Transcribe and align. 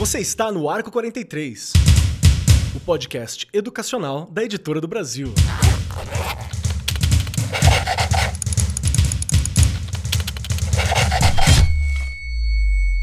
Você 0.00 0.18
está 0.18 0.50
no 0.50 0.70
Arco 0.70 0.90
43, 0.90 1.74
o 2.74 2.80
podcast 2.80 3.46
educacional 3.52 4.24
da 4.32 4.42
Editora 4.42 4.80
do 4.80 4.88
Brasil. 4.88 5.28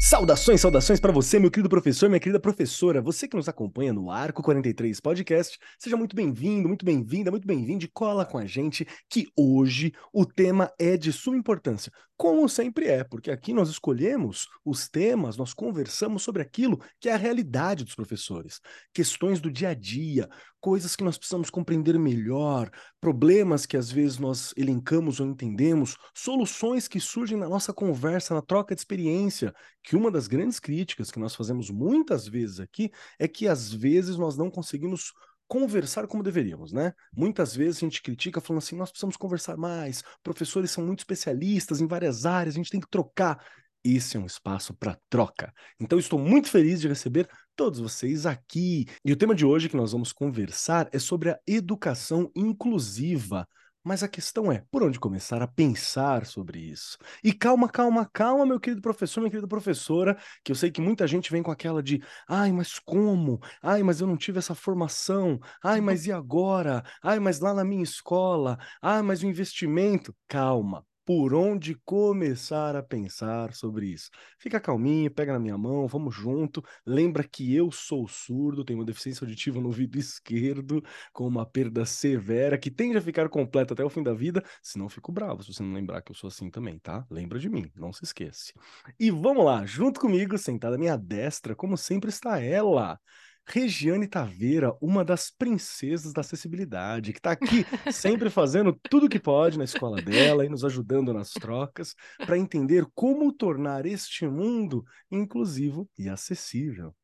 Saudações, 0.00 0.60
saudações 0.60 0.98
para 0.98 1.12
você, 1.12 1.38
meu 1.38 1.52
querido 1.52 1.68
professor, 1.68 2.08
minha 2.08 2.18
querida 2.18 2.40
professora, 2.40 3.00
você 3.00 3.28
que 3.28 3.36
nos 3.36 3.48
acompanha 3.48 3.92
no 3.92 4.10
Arco 4.10 4.42
43 4.42 4.98
Podcast, 4.98 5.56
seja 5.78 5.96
muito 5.96 6.16
bem-vindo, 6.16 6.66
muito 6.66 6.84
bem-vinda, 6.84 7.30
muito 7.30 7.46
bem-vindo 7.46 7.86
cola 7.94 8.24
com 8.24 8.38
a 8.38 8.46
gente 8.46 8.84
que 9.08 9.28
hoje 9.36 9.92
o 10.12 10.26
tema 10.26 10.72
é 10.80 10.96
de 10.96 11.12
suma 11.12 11.36
importância, 11.36 11.92
como 12.18 12.48
sempre 12.48 12.88
é, 12.88 13.04
porque 13.04 13.30
aqui 13.30 13.52
nós 13.52 13.68
escolhemos 13.68 14.48
os 14.64 14.88
temas, 14.88 15.36
nós 15.36 15.54
conversamos 15.54 16.24
sobre 16.24 16.42
aquilo 16.42 16.82
que 16.98 17.08
é 17.08 17.12
a 17.14 17.16
realidade 17.16 17.84
dos 17.84 17.94
professores, 17.94 18.60
questões 18.92 19.40
do 19.40 19.48
dia 19.48 19.68
a 19.68 19.74
dia, 19.74 20.28
coisas 20.60 20.96
que 20.96 21.04
nós 21.04 21.16
precisamos 21.16 21.48
compreender 21.48 21.96
melhor, 21.96 22.70
problemas 23.00 23.66
que 23.66 23.76
às 23.76 23.88
vezes 23.88 24.18
nós 24.18 24.52
elencamos 24.56 25.20
ou 25.20 25.28
entendemos, 25.28 25.96
soluções 26.12 26.88
que 26.88 26.98
surgem 26.98 27.38
na 27.38 27.48
nossa 27.48 27.72
conversa, 27.72 28.34
na 28.34 28.42
troca 28.42 28.74
de 28.74 28.80
experiência, 28.80 29.54
que 29.84 29.94
uma 29.94 30.10
das 30.10 30.26
grandes 30.26 30.58
críticas 30.58 31.12
que 31.12 31.20
nós 31.20 31.36
fazemos 31.36 31.70
muitas 31.70 32.26
vezes 32.26 32.58
aqui 32.58 32.90
é 33.16 33.28
que 33.28 33.46
às 33.46 33.72
vezes 33.72 34.16
nós 34.16 34.36
não 34.36 34.50
conseguimos 34.50 35.12
conversar 35.48 36.06
como 36.06 36.22
deveríamos, 36.22 36.72
né? 36.72 36.92
Muitas 37.12 37.56
vezes 37.56 37.78
a 37.78 37.80
gente 37.80 38.02
critica 38.02 38.40
falando 38.40 38.62
assim, 38.62 38.76
nós 38.76 38.90
precisamos 38.90 39.16
conversar 39.16 39.56
mais, 39.56 40.04
professores 40.22 40.70
são 40.70 40.84
muito 40.86 41.00
especialistas 41.00 41.80
em 41.80 41.86
várias 41.86 42.26
áreas, 42.26 42.54
a 42.54 42.58
gente 42.58 42.70
tem 42.70 42.80
que 42.80 42.90
trocar. 42.90 43.42
Esse 43.82 44.16
é 44.16 44.20
um 44.20 44.26
espaço 44.26 44.74
para 44.74 44.98
troca. 45.08 45.52
Então 45.80 45.98
estou 45.98 46.18
muito 46.18 46.50
feliz 46.50 46.80
de 46.80 46.88
receber 46.88 47.28
todos 47.56 47.78
vocês 47.78 48.26
aqui. 48.26 48.86
E 49.04 49.12
o 49.12 49.16
tema 49.16 49.34
de 49.34 49.46
hoje 49.46 49.68
que 49.68 49.76
nós 49.76 49.92
vamos 49.92 50.12
conversar 50.12 50.88
é 50.92 50.98
sobre 50.98 51.30
a 51.30 51.38
educação 51.46 52.30
inclusiva. 52.36 53.48
Mas 53.88 54.02
a 54.02 54.08
questão 54.08 54.52
é, 54.52 54.62
por 54.70 54.82
onde 54.82 55.00
começar 55.00 55.40
a 55.40 55.46
pensar 55.46 56.26
sobre 56.26 56.58
isso? 56.60 56.98
E 57.24 57.32
calma, 57.32 57.70
calma, 57.70 58.04
calma, 58.12 58.44
meu 58.44 58.60
querido 58.60 58.82
professor, 58.82 59.20
minha 59.22 59.30
querida 59.30 59.48
professora, 59.48 60.14
que 60.44 60.52
eu 60.52 60.56
sei 60.56 60.70
que 60.70 60.78
muita 60.78 61.06
gente 61.06 61.30
vem 61.32 61.42
com 61.42 61.50
aquela 61.50 61.82
de, 61.82 62.02
ai, 62.28 62.52
mas 62.52 62.78
como? 62.78 63.40
Ai, 63.62 63.82
mas 63.82 64.02
eu 64.02 64.06
não 64.06 64.18
tive 64.18 64.40
essa 64.40 64.54
formação. 64.54 65.40
Ai, 65.64 65.80
mas 65.80 66.04
e 66.04 66.12
agora? 66.12 66.84
Ai, 67.02 67.18
mas 67.18 67.40
lá 67.40 67.54
na 67.54 67.64
minha 67.64 67.82
escola? 67.82 68.58
Ai, 68.82 69.00
mas 69.00 69.22
o 69.22 69.26
investimento? 69.26 70.14
Calma, 70.28 70.84
por 71.08 71.32
onde 71.32 71.74
começar 71.86 72.76
a 72.76 72.82
pensar 72.82 73.54
sobre 73.54 73.86
isso. 73.86 74.10
Fica 74.38 74.60
calminho, 74.60 75.10
pega 75.10 75.32
na 75.32 75.38
minha 75.38 75.56
mão, 75.56 75.88
vamos 75.88 76.14
junto. 76.14 76.62
Lembra 76.84 77.24
que 77.24 77.54
eu 77.54 77.72
sou 77.72 78.06
surdo, 78.06 78.62
tenho 78.62 78.78
uma 78.78 78.84
deficiência 78.84 79.24
auditiva 79.24 79.58
no 79.58 79.68
ouvido 79.68 79.96
esquerdo, 79.98 80.84
com 81.10 81.26
uma 81.26 81.46
perda 81.46 81.86
severa 81.86 82.58
que 82.58 82.70
tende 82.70 82.98
a 82.98 83.00
ficar 83.00 83.30
completa 83.30 83.72
até 83.72 83.82
o 83.82 83.88
fim 83.88 84.02
da 84.02 84.12
vida. 84.12 84.44
Se 84.62 84.78
não, 84.78 84.86
fico 84.86 85.10
bravo 85.10 85.42
se 85.42 85.54
você 85.54 85.62
não 85.62 85.72
lembrar 85.72 86.02
que 86.02 86.12
eu 86.12 86.14
sou 86.14 86.28
assim 86.28 86.50
também, 86.50 86.78
tá? 86.78 87.06
Lembra 87.10 87.38
de 87.38 87.48
mim, 87.48 87.72
não 87.74 87.90
se 87.90 88.04
esquece. 88.04 88.52
E 89.00 89.10
vamos 89.10 89.46
lá, 89.46 89.64
junto 89.64 89.98
comigo, 90.00 90.36
sentada 90.36 90.76
à 90.76 90.78
minha 90.78 90.98
destra, 90.98 91.56
como 91.56 91.78
sempre 91.78 92.10
está 92.10 92.38
ela. 92.38 93.00
Regiane 93.48 94.06
Taveira, 94.06 94.76
uma 94.80 95.04
das 95.04 95.30
princesas 95.30 96.12
da 96.12 96.20
acessibilidade, 96.20 97.12
que 97.12 97.18
está 97.18 97.32
aqui 97.32 97.64
sempre 97.90 98.28
fazendo 98.28 98.78
tudo 98.90 99.06
o 99.06 99.08
que 99.08 99.18
pode 99.18 99.56
na 99.56 99.64
escola 99.64 100.02
dela 100.02 100.44
e 100.44 100.48
nos 100.48 100.64
ajudando 100.64 101.12
nas 101.12 101.30
trocas 101.30 101.94
para 102.18 102.36
entender 102.36 102.86
como 102.94 103.32
tornar 103.32 103.86
este 103.86 104.26
mundo 104.26 104.84
inclusivo 105.10 105.88
e 105.98 106.08
acessível. 106.08 106.94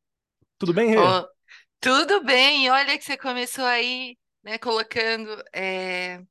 Tudo 0.57 0.73
bem, 0.73 0.89
Rê? 0.89 0.97
Oh, 0.97 1.27
tudo 1.79 2.23
bem. 2.23 2.69
Olha 2.69 2.97
que 2.97 3.03
você 3.03 3.17
começou 3.17 3.65
aí, 3.65 4.15
né, 4.43 4.57
colocando 4.57 5.29
é... 5.53 6.21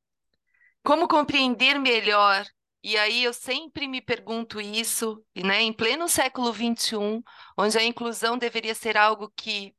como 0.83 1.09
compreender 1.09 1.79
melhor 1.79 2.47
e 2.85 2.99
aí 2.99 3.25
eu 3.25 3.33
sempre 3.33 3.89
me 3.89 4.03
pergunto 4.03 4.61
isso, 4.61 5.25
né, 5.35 5.63
em 5.63 5.73
pleno 5.73 6.07
século 6.07 6.53
XXI, 6.53 7.25
onde 7.57 7.79
a 7.79 7.83
inclusão 7.83 8.37
deveria 8.37 8.75
ser 8.75 8.99
algo 8.99 9.33
que 9.35 9.75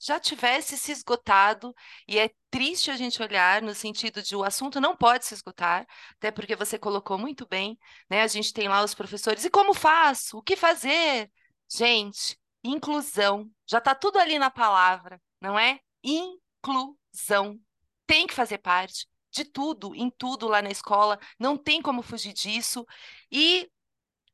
já 0.00 0.18
tivesse 0.18 0.78
se 0.78 0.92
esgotado, 0.92 1.74
e 2.08 2.18
é 2.18 2.30
triste 2.50 2.90
a 2.90 2.96
gente 2.96 3.22
olhar 3.22 3.60
no 3.60 3.74
sentido 3.74 4.22
de 4.22 4.34
o 4.34 4.42
assunto 4.42 4.80
não 4.80 4.96
pode 4.96 5.26
se 5.26 5.34
esgotar, 5.34 5.86
até 6.16 6.30
porque 6.30 6.56
você 6.56 6.78
colocou 6.78 7.18
muito 7.18 7.46
bem, 7.46 7.78
né? 8.08 8.22
A 8.22 8.26
gente 8.26 8.52
tem 8.52 8.68
lá 8.68 8.82
os 8.82 8.94
professores, 8.94 9.44
e 9.44 9.50
como 9.50 9.74
faço? 9.74 10.38
O 10.38 10.42
que 10.42 10.56
fazer? 10.56 11.30
Gente, 11.68 12.38
inclusão, 12.64 13.50
já 13.66 13.78
está 13.78 13.94
tudo 13.94 14.18
ali 14.18 14.38
na 14.38 14.50
palavra, 14.50 15.20
não 15.40 15.58
é? 15.58 15.80
Inclusão. 16.02 17.60
Tem 18.06 18.26
que 18.26 18.34
fazer 18.34 18.58
parte 18.58 19.06
de 19.30 19.44
tudo, 19.44 19.94
em 19.94 20.10
tudo 20.10 20.48
lá 20.48 20.62
na 20.62 20.70
escola, 20.70 21.18
não 21.38 21.56
tem 21.56 21.80
como 21.82 22.02
fugir 22.02 22.32
disso. 22.32 22.86
E 23.30 23.70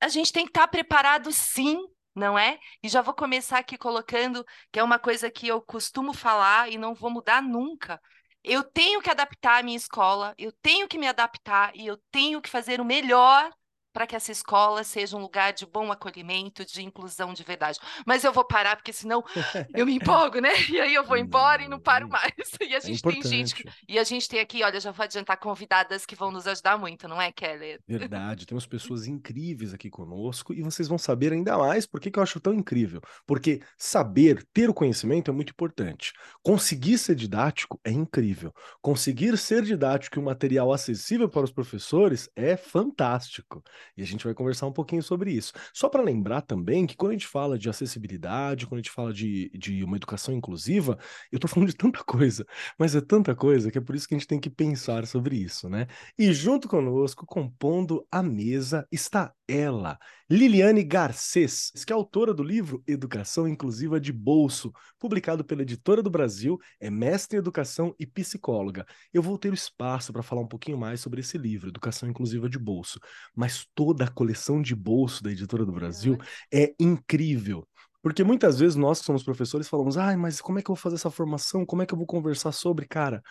a 0.00 0.09
gente 0.09 0.32
tem 0.32 0.44
que 0.44 0.50
estar 0.50 0.62
tá 0.62 0.69
preparado 0.69 1.32
sim 1.32 1.78
não 2.16 2.38
é? 2.38 2.59
E 2.82 2.88
já 2.88 3.03
vou 3.03 3.15
começar 3.15 3.59
aqui 3.59 3.77
colocando 3.78 4.44
que 4.72 4.78
é 4.81 4.82
uma 4.82 4.99
coisa 4.99 5.31
que 5.31 5.47
eu 5.47 5.60
costumo 5.62 6.12
falar 6.15 6.71
e 6.71 6.78
não 6.78 6.94
vou 6.94 7.10
mudar 7.10 7.43
nunca. 7.43 8.00
Eu 8.43 8.65
tenho 8.65 9.00
que 9.03 9.10
adaptar 9.10 9.60
a 9.60 9.62
minha 9.62 9.77
escola, 9.77 10.34
eu 10.38 10.53
tenho 10.62 10.88
que 10.88 10.99
me 10.99 11.06
adaptar 11.06 11.72
e 11.76 11.87
eu 11.87 11.99
tenho 12.10 12.41
que 12.41 12.49
fazer 12.49 12.81
o 12.81 12.84
melhor 12.84 13.53
para 13.96 14.06
que 14.06 14.14
essa 14.14 14.30
escola 14.30 14.84
seja 14.84 15.16
um 15.16 15.20
lugar 15.20 15.54
de 15.54 15.64
bom 15.64 15.90
acolhimento, 15.90 16.66
de 16.66 16.82
inclusão 16.82 17.32
de 17.32 17.42
verdade. 17.42 17.78
Mas 18.04 18.24
eu 18.24 18.30
vou 18.30 18.44
parar, 18.44 18.76
porque 18.76 18.92
senão 18.92 19.24
eu 19.72 19.86
me 19.86 19.94
empolgo, 19.96 20.38
né? 20.38 20.50
E 20.68 20.78
aí 20.78 20.94
eu 20.94 21.02
vou 21.02 21.16
embora 21.16 21.62
e 21.62 21.68
não 21.68 21.80
paro 21.80 22.06
mais. 22.06 22.26
E 22.60 22.74
a 22.74 22.78
é 22.78 22.80
gente 22.80 23.06
é 23.06 23.10
tem 23.10 23.22
gente. 23.22 23.54
Que... 23.54 23.64
E 23.88 23.98
a 23.98 24.04
gente 24.04 24.28
tem 24.28 24.40
aqui, 24.40 24.62
olha, 24.62 24.78
já 24.80 24.90
vou 24.90 25.04
adiantar 25.04 25.38
convidadas 25.38 26.04
que 26.04 26.14
vão 26.14 26.30
nos 26.30 26.46
ajudar 26.46 26.76
muito, 26.76 27.08
não 27.08 27.22
é, 27.22 27.32
Keller? 27.32 27.80
Verdade, 27.86 28.44
temos 28.44 28.66
pessoas 28.66 29.06
incríveis 29.06 29.72
aqui 29.72 29.88
conosco 29.88 30.52
e 30.52 30.62
vocês 30.62 30.88
vão 30.88 30.98
saber 30.98 31.32
ainda 31.32 31.56
mais 31.56 31.86
por 31.86 32.00
que, 32.00 32.10
que 32.10 32.18
eu 32.18 32.22
acho 32.22 32.40
tão 32.40 32.52
incrível. 32.52 33.00
Porque 33.26 33.62
saber, 33.78 34.44
ter 34.52 34.68
o 34.68 34.74
conhecimento 34.74 35.30
é 35.30 35.34
muito 35.34 35.50
importante. 35.50 36.12
Conseguir 36.42 36.98
ser 36.98 37.14
didático 37.14 37.80
é 37.84 37.90
incrível. 37.90 38.52
Conseguir 38.82 39.38
ser 39.38 39.62
didático 39.62 40.18
e 40.18 40.20
um 40.20 40.24
material 40.24 40.72
acessível 40.72 41.28
para 41.28 41.44
os 41.44 41.52
professores 41.52 42.28
é 42.34 42.56
fantástico. 42.56 43.62
E 43.97 44.02
a 44.02 44.06
gente 44.06 44.24
vai 44.24 44.34
conversar 44.34 44.66
um 44.66 44.72
pouquinho 44.72 45.02
sobre 45.02 45.32
isso. 45.32 45.52
Só 45.72 45.88
para 45.88 46.02
lembrar 46.02 46.42
também 46.42 46.86
que 46.86 46.97
quando 46.97 47.10
a 47.10 47.14
gente 47.14 47.26
fala 47.26 47.58
de 47.58 47.69
acessibilidade, 47.69 48.66
quando 48.66 48.78
a 48.78 48.82
gente 48.82 48.91
fala 48.91 49.12
de, 49.12 49.50
de 49.50 49.82
uma 49.84 49.97
educação 49.97 50.34
inclusiva, 50.34 50.98
eu 51.30 51.36
estou 51.36 51.48
falando 51.50 51.69
de 51.69 51.76
tanta 51.76 52.02
coisa, 52.04 52.46
mas 52.78 52.94
é 52.94 53.00
tanta 53.00 53.34
coisa 53.34 53.70
que 53.70 53.78
é 53.78 53.80
por 53.80 53.94
isso 53.94 54.08
que 54.08 54.14
a 54.14 54.19
gente 54.19 54.28
tem 54.28 54.41
que 54.41 54.50
pensar 54.50 55.06
sobre 55.06 55.36
isso, 55.36 55.69
né? 55.69 55.86
E 56.19 56.32
junto 56.32 56.69
conosco, 56.69 57.26
compondo 57.26 58.06
a 58.10 58.22
mesa, 58.22 58.86
está 58.91 59.32
ela, 59.48 59.98
Liliane 60.28 60.82
Garcês, 60.82 61.70
que 61.86 61.92
é 61.92 61.94
autora 61.94 62.34
do 62.34 62.42
livro 62.42 62.82
Educação 62.84 63.46
Inclusiva 63.46 64.00
de 64.00 64.12
Bolso, 64.12 64.72
publicado 64.98 65.44
pela 65.44 65.62
Editora 65.62 66.02
do 66.02 66.10
Brasil, 66.10 66.58
é 66.80 66.91
mestre 66.91 67.36
em 67.36 67.38
educação 67.38 67.94
e 67.96 68.04
psicóloga. 68.04 68.84
Eu 69.12 69.22
vou 69.22 69.38
ter 69.38 69.50
o 69.50 69.54
espaço 69.54 70.12
para 70.12 70.25
falar 70.25 70.41
um 70.41 70.48
pouquinho 70.48 70.76
mais 70.76 71.00
sobre 71.00 71.20
esse 71.20 71.38
livro, 71.38 71.69
Educação 71.69 72.08
Inclusiva 72.08 72.48
de 72.48 72.58
Bolso, 72.58 72.98
mas 73.36 73.66
toda 73.76 74.04
a 74.04 74.10
coleção 74.10 74.60
de 74.60 74.75
bolso 74.75 75.22
da 75.22 75.31
Editora 75.31 75.64
do 75.64 75.70
Brasil 75.70 76.19
é 76.53 76.75
incrível. 76.81 77.69
Porque 78.03 78.25
muitas 78.25 78.59
vezes 78.59 78.76
nós 78.76 79.00
que 79.00 79.06
somos 79.06 79.22
professores 79.22 79.69
falamos, 79.69 79.98
ai, 79.98 80.16
mas 80.16 80.41
como 80.41 80.59
é 80.59 80.62
que 80.62 80.70
eu 80.70 80.75
vou 80.75 80.81
fazer 80.81 80.97
essa 80.97 81.10
formação? 81.10 81.66
Como 81.66 81.82
é 81.82 81.87
que 81.87 81.92
eu 81.92 81.98
vou 81.98 82.06
conversar 82.06 82.53
sobre? 82.53 82.87
Cara, 82.87 83.22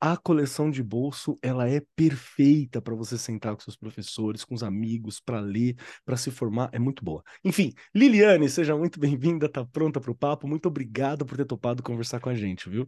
a 0.00 0.16
coleção 0.16 0.70
de 0.70 0.82
bolso, 0.82 1.38
ela 1.40 1.68
é 1.68 1.80
perfeita 1.96 2.82
para 2.82 2.94
você 2.94 3.16
sentar 3.16 3.54
com 3.54 3.62
seus 3.62 3.76
professores, 3.76 4.44
com 4.44 4.54
os 4.54 4.62
amigos, 4.62 5.20
para 5.20 5.40
ler, 5.40 5.76
para 6.04 6.16
se 6.16 6.30
formar, 6.30 6.68
é 6.72 6.78
muito 6.78 7.02
boa. 7.02 7.22
Enfim, 7.42 7.72
Liliane, 7.94 8.48
seja 8.48 8.76
muito 8.76 9.00
bem-vinda, 9.00 9.48
tá 9.48 9.64
pronta 9.64 10.00
para 10.00 10.10
o 10.10 10.14
papo. 10.14 10.46
Muito 10.46 10.66
obrigado 10.66 11.24
por 11.24 11.36
ter 11.36 11.46
topado 11.46 11.82
conversar 11.82 12.20
com 12.20 12.28
a 12.28 12.34
gente, 12.34 12.68
viu? 12.68 12.86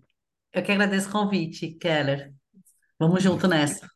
Eu 0.52 0.62
que 0.62 0.72
agradeço 0.72 1.08
o 1.08 1.12
convite, 1.12 1.70
Keller. 1.80 2.34
Vamos 2.98 3.22
junto 3.22 3.46
nessa. 3.48 3.95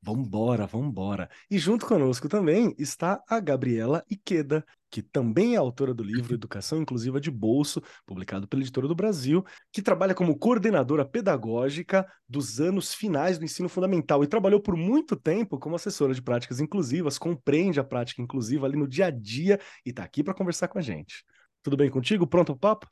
Vambora, 0.00 0.64
vambora. 0.64 1.28
E 1.50 1.58
junto 1.58 1.84
conosco 1.84 2.28
também 2.28 2.74
está 2.78 3.22
a 3.28 3.40
Gabriela 3.40 4.04
Iqueda, 4.08 4.64
que 4.90 5.02
também 5.02 5.54
é 5.54 5.56
autora 5.56 5.92
do 5.92 6.04
livro 6.04 6.32
Educação 6.34 6.80
Inclusiva 6.80 7.20
de 7.20 7.30
Bolso, 7.30 7.82
publicado 8.06 8.46
pela 8.46 8.62
Editora 8.62 8.86
do 8.86 8.94
Brasil, 8.94 9.44
que 9.72 9.82
trabalha 9.82 10.14
como 10.14 10.38
coordenadora 10.38 11.04
pedagógica 11.04 12.06
dos 12.28 12.60
anos 12.60 12.94
finais 12.94 13.38
do 13.38 13.44
ensino 13.44 13.68
fundamental 13.68 14.22
e 14.22 14.28
trabalhou 14.28 14.60
por 14.60 14.76
muito 14.76 15.16
tempo 15.16 15.58
como 15.58 15.74
assessora 15.76 16.14
de 16.14 16.22
práticas 16.22 16.60
inclusivas, 16.60 17.18
compreende 17.18 17.80
a 17.80 17.84
prática 17.84 18.22
inclusiva 18.22 18.66
ali 18.66 18.76
no 18.76 18.86
dia 18.86 19.06
a 19.06 19.10
dia 19.10 19.60
e 19.84 19.90
está 19.90 20.04
aqui 20.04 20.22
para 20.22 20.34
conversar 20.34 20.68
com 20.68 20.78
a 20.78 20.82
gente. 20.82 21.24
Tudo 21.62 21.76
bem 21.76 21.90
contigo? 21.90 22.26
Pronto 22.26 22.52
o 22.52 22.56
papo? 22.56 22.88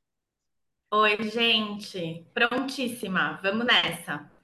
Oi, 0.90 1.30
gente. 1.30 2.26
Prontíssima. 2.34 3.40
Vamos 3.42 3.64
nessa. 3.64 4.35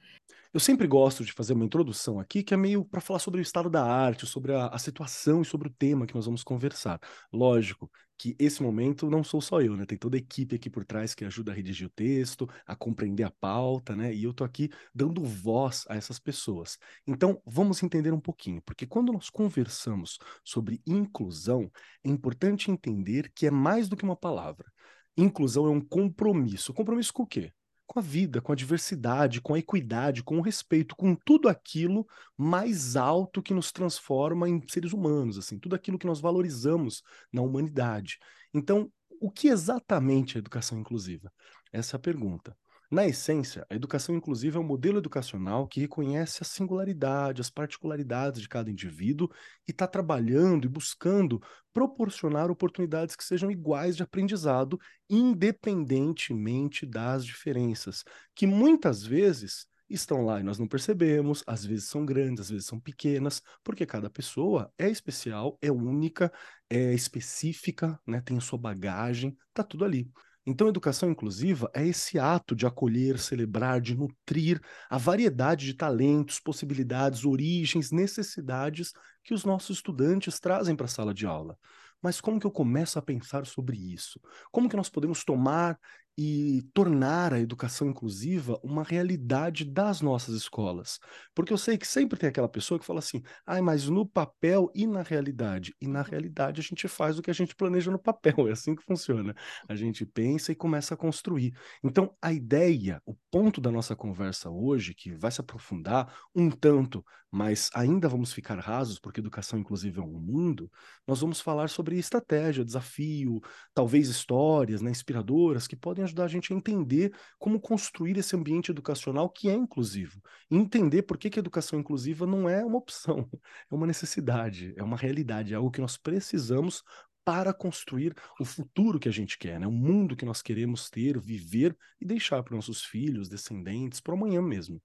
Eu 0.54 0.60
sempre 0.60 0.86
gosto 0.86 1.24
de 1.24 1.32
fazer 1.32 1.54
uma 1.54 1.64
introdução 1.64 2.20
aqui 2.20 2.42
que 2.42 2.52
é 2.52 2.56
meio 2.58 2.84
para 2.84 3.00
falar 3.00 3.18
sobre 3.18 3.40
o 3.40 3.42
estado 3.42 3.70
da 3.70 3.82
arte, 3.82 4.26
sobre 4.26 4.52
a, 4.52 4.66
a, 4.66 4.78
situação 4.78 5.40
e 5.40 5.46
sobre 5.46 5.68
o 5.68 5.70
tema 5.72 6.06
que 6.06 6.14
nós 6.14 6.26
vamos 6.26 6.44
conversar. 6.44 7.00
Lógico 7.32 7.90
que 8.18 8.36
esse 8.38 8.62
momento 8.62 9.08
não 9.08 9.24
sou 9.24 9.40
só 9.40 9.62
eu, 9.62 9.74
né? 9.74 9.86
Tem 9.86 9.96
toda 9.96 10.14
a 10.16 10.18
equipe 10.18 10.54
aqui 10.56 10.68
por 10.68 10.84
trás 10.84 11.14
que 11.14 11.24
ajuda 11.24 11.52
a 11.52 11.54
redigir 11.54 11.86
o 11.86 11.90
texto, 11.90 12.46
a 12.66 12.76
compreender 12.76 13.24
a 13.24 13.30
pauta, 13.30 13.96
né? 13.96 14.14
E 14.14 14.24
eu 14.24 14.34
tô 14.34 14.44
aqui 14.44 14.68
dando 14.94 15.24
voz 15.24 15.86
a 15.88 15.96
essas 15.96 16.18
pessoas. 16.18 16.76
Então, 17.06 17.40
vamos 17.46 17.82
entender 17.82 18.12
um 18.12 18.20
pouquinho, 18.20 18.60
porque 18.62 18.86
quando 18.86 19.10
nós 19.10 19.30
conversamos 19.30 20.18
sobre 20.44 20.82
inclusão, 20.86 21.70
é 22.04 22.10
importante 22.10 22.70
entender 22.70 23.32
que 23.34 23.46
é 23.46 23.50
mais 23.50 23.88
do 23.88 23.96
que 23.96 24.04
uma 24.04 24.16
palavra. 24.16 24.70
Inclusão 25.16 25.66
é 25.66 25.70
um 25.70 25.80
compromisso. 25.80 26.74
Compromisso 26.74 27.12
com 27.12 27.22
o 27.22 27.26
quê? 27.26 27.52
Com 27.92 27.98
a 27.98 28.02
vida, 28.02 28.40
com 28.40 28.52
a 28.52 28.54
diversidade, 28.54 29.42
com 29.42 29.52
a 29.52 29.58
equidade, 29.58 30.22
com 30.22 30.38
o 30.38 30.40
respeito, 30.40 30.96
com 30.96 31.14
tudo 31.14 31.46
aquilo 31.46 32.06
mais 32.38 32.96
alto 32.96 33.42
que 33.42 33.52
nos 33.52 33.70
transforma 33.70 34.48
em 34.48 34.62
seres 34.66 34.94
humanos, 34.94 35.36
assim, 35.36 35.58
tudo 35.58 35.76
aquilo 35.76 35.98
que 35.98 36.06
nós 36.06 36.18
valorizamos 36.18 37.02
na 37.30 37.42
humanidade. 37.42 38.18
Então, 38.54 38.90
o 39.20 39.30
que 39.30 39.48
exatamente 39.48 40.36
é 40.36 40.38
educação 40.38 40.78
inclusiva? 40.78 41.30
Essa 41.70 41.96
é 41.96 41.98
a 41.98 42.00
pergunta. 42.00 42.56
Na 42.92 43.06
essência, 43.06 43.66
a 43.70 43.74
educação 43.74 44.14
inclusiva 44.14 44.58
é 44.58 44.60
um 44.60 44.66
modelo 44.66 44.98
educacional 44.98 45.66
que 45.66 45.80
reconhece 45.80 46.42
a 46.42 46.44
singularidade, 46.44 47.40
as 47.40 47.48
particularidades 47.48 48.42
de 48.42 48.46
cada 48.50 48.70
indivíduo 48.70 49.30
e 49.66 49.70
está 49.70 49.86
trabalhando 49.86 50.66
e 50.66 50.68
buscando 50.68 51.40
proporcionar 51.72 52.50
oportunidades 52.50 53.16
que 53.16 53.24
sejam 53.24 53.50
iguais 53.50 53.96
de 53.96 54.02
aprendizado, 54.02 54.78
independentemente 55.08 56.84
das 56.84 57.24
diferenças, 57.24 58.04
que 58.34 58.46
muitas 58.46 59.02
vezes 59.02 59.66
estão 59.88 60.22
lá 60.22 60.40
e 60.40 60.42
nós 60.42 60.58
não 60.58 60.68
percebemos, 60.68 61.42
às 61.46 61.64
vezes 61.64 61.88
são 61.88 62.04
grandes, 62.04 62.42
às 62.42 62.50
vezes 62.50 62.66
são 62.66 62.78
pequenas, 62.78 63.40
porque 63.64 63.86
cada 63.86 64.10
pessoa 64.10 64.70
é 64.76 64.90
especial, 64.90 65.56
é 65.62 65.72
única, 65.72 66.30
é 66.68 66.92
específica, 66.92 67.98
né, 68.06 68.20
tem 68.20 68.36
a 68.36 68.40
sua 68.42 68.58
bagagem, 68.58 69.34
tá 69.54 69.64
tudo 69.64 69.82
ali. 69.86 70.10
Então, 70.44 70.66
educação 70.66 71.08
inclusiva 71.10 71.70
é 71.72 71.86
esse 71.86 72.18
ato 72.18 72.56
de 72.56 72.66
acolher, 72.66 73.18
celebrar, 73.18 73.80
de 73.80 73.96
nutrir 73.96 74.60
a 74.90 74.98
variedade 74.98 75.66
de 75.66 75.74
talentos, 75.74 76.40
possibilidades, 76.40 77.24
origens, 77.24 77.92
necessidades 77.92 78.92
que 79.22 79.34
os 79.34 79.44
nossos 79.44 79.76
estudantes 79.76 80.40
trazem 80.40 80.74
para 80.74 80.86
a 80.86 80.88
sala 80.88 81.14
de 81.14 81.26
aula. 81.26 81.56
Mas 82.02 82.20
como 82.20 82.40
que 82.40 82.46
eu 82.46 82.50
começo 82.50 82.98
a 82.98 83.02
pensar 83.02 83.46
sobre 83.46 83.76
isso? 83.76 84.20
Como 84.50 84.68
que 84.68 84.76
nós 84.76 84.88
podemos 84.88 85.24
tomar 85.24 85.78
e 86.16 86.62
tornar 86.74 87.32
a 87.32 87.40
educação 87.40 87.88
inclusiva 87.88 88.58
uma 88.62 88.82
realidade 88.82 89.64
das 89.64 90.00
nossas 90.00 90.34
escolas. 90.34 90.98
Porque 91.34 91.52
eu 91.52 91.58
sei 91.58 91.78
que 91.78 91.86
sempre 91.86 92.18
tem 92.18 92.28
aquela 92.28 92.48
pessoa 92.48 92.78
que 92.78 92.84
fala 92.84 92.98
assim, 92.98 93.22
ai, 93.46 93.60
ah, 93.60 93.62
mas 93.62 93.88
no 93.88 94.06
papel 94.06 94.70
e 94.74 94.86
na 94.86 95.02
realidade. 95.02 95.74
E 95.80 95.86
na 95.86 96.00
uhum. 96.00 96.06
realidade 96.10 96.60
a 96.60 96.64
gente 96.64 96.86
faz 96.86 97.18
o 97.18 97.22
que 97.22 97.30
a 97.30 97.34
gente 97.34 97.54
planeja 97.54 97.90
no 97.90 97.98
papel, 97.98 98.34
é 98.48 98.52
assim 98.52 98.74
que 98.74 98.82
funciona. 98.82 99.34
A 99.68 99.74
gente 99.74 100.04
pensa 100.04 100.52
e 100.52 100.54
começa 100.54 100.94
a 100.94 100.96
construir. 100.96 101.54
Então, 101.82 102.14
a 102.20 102.32
ideia, 102.32 103.00
o 103.06 103.14
ponto 103.30 103.60
da 103.60 103.70
nossa 103.70 103.96
conversa 103.96 104.50
hoje, 104.50 104.94
que 104.94 105.14
vai 105.14 105.30
se 105.30 105.40
aprofundar 105.40 106.14
um 106.34 106.50
tanto, 106.50 107.04
mas 107.32 107.70
ainda 107.74 108.08
vamos 108.08 108.32
ficar 108.32 108.58
rasos, 108.58 108.98
porque 108.98 109.20
educação 109.20 109.58
inclusiva 109.58 110.02
é 110.02 110.04
um 110.04 110.20
mundo, 110.20 110.70
nós 111.06 111.20
vamos 111.20 111.40
falar 111.40 111.68
sobre 111.70 111.98
estratégia, 111.98 112.64
desafio, 112.64 113.40
talvez 113.72 114.08
histórias 114.08 114.82
né, 114.82 114.90
inspiradoras 114.90 115.66
que 115.66 115.74
podem 115.74 115.92
podem 115.92 116.04
ajudar 116.04 116.24
a 116.24 116.28
gente 116.28 116.52
a 116.52 116.56
entender 116.56 117.12
como 117.38 117.60
construir 117.60 118.16
esse 118.16 118.34
ambiente 118.34 118.70
educacional 118.70 119.28
que 119.28 119.48
é 119.48 119.54
inclusivo. 119.54 120.20
E 120.50 120.56
entender 120.56 121.02
por 121.02 121.18
que, 121.18 121.30
que 121.30 121.38
a 121.38 121.40
educação 121.40 121.78
inclusiva 121.78 122.26
não 122.26 122.48
é 122.48 122.64
uma 122.64 122.78
opção, 122.78 123.28
é 123.70 123.74
uma 123.74 123.86
necessidade, 123.86 124.74
é 124.76 124.82
uma 124.82 124.96
realidade, 124.96 125.52
é 125.52 125.56
algo 125.56 125.70
que 125.70 125.80
nós 125.80 125.96
precisamos 125.96 126.82
para 127.24 127.54
construir 127.54 128.14
o 128.40 128.44
futuro 128.44 128.98
que 128.98 129.08
a 129.08 129.12
gente 129.12 129.38
quer, 129.38 129.60
né? 129.60 129.66
o 129.66 129.72
mundo 129.72 130.16
que 130.16 130.24
nós 130.24 130.42
queremos 130.42 130.90
ter, 130.90 131.20
viver 131.20 131.76
e 132.00 132.04
deixar 132.04 132.42
para 132.42 132.56
nossos 132.56 132.84
filhos, 132.84 133.28
descendentes, 133.28 134.00
para 134.00 134.14
amanhã 134.14 134.42
mesmo. 134.42 134.82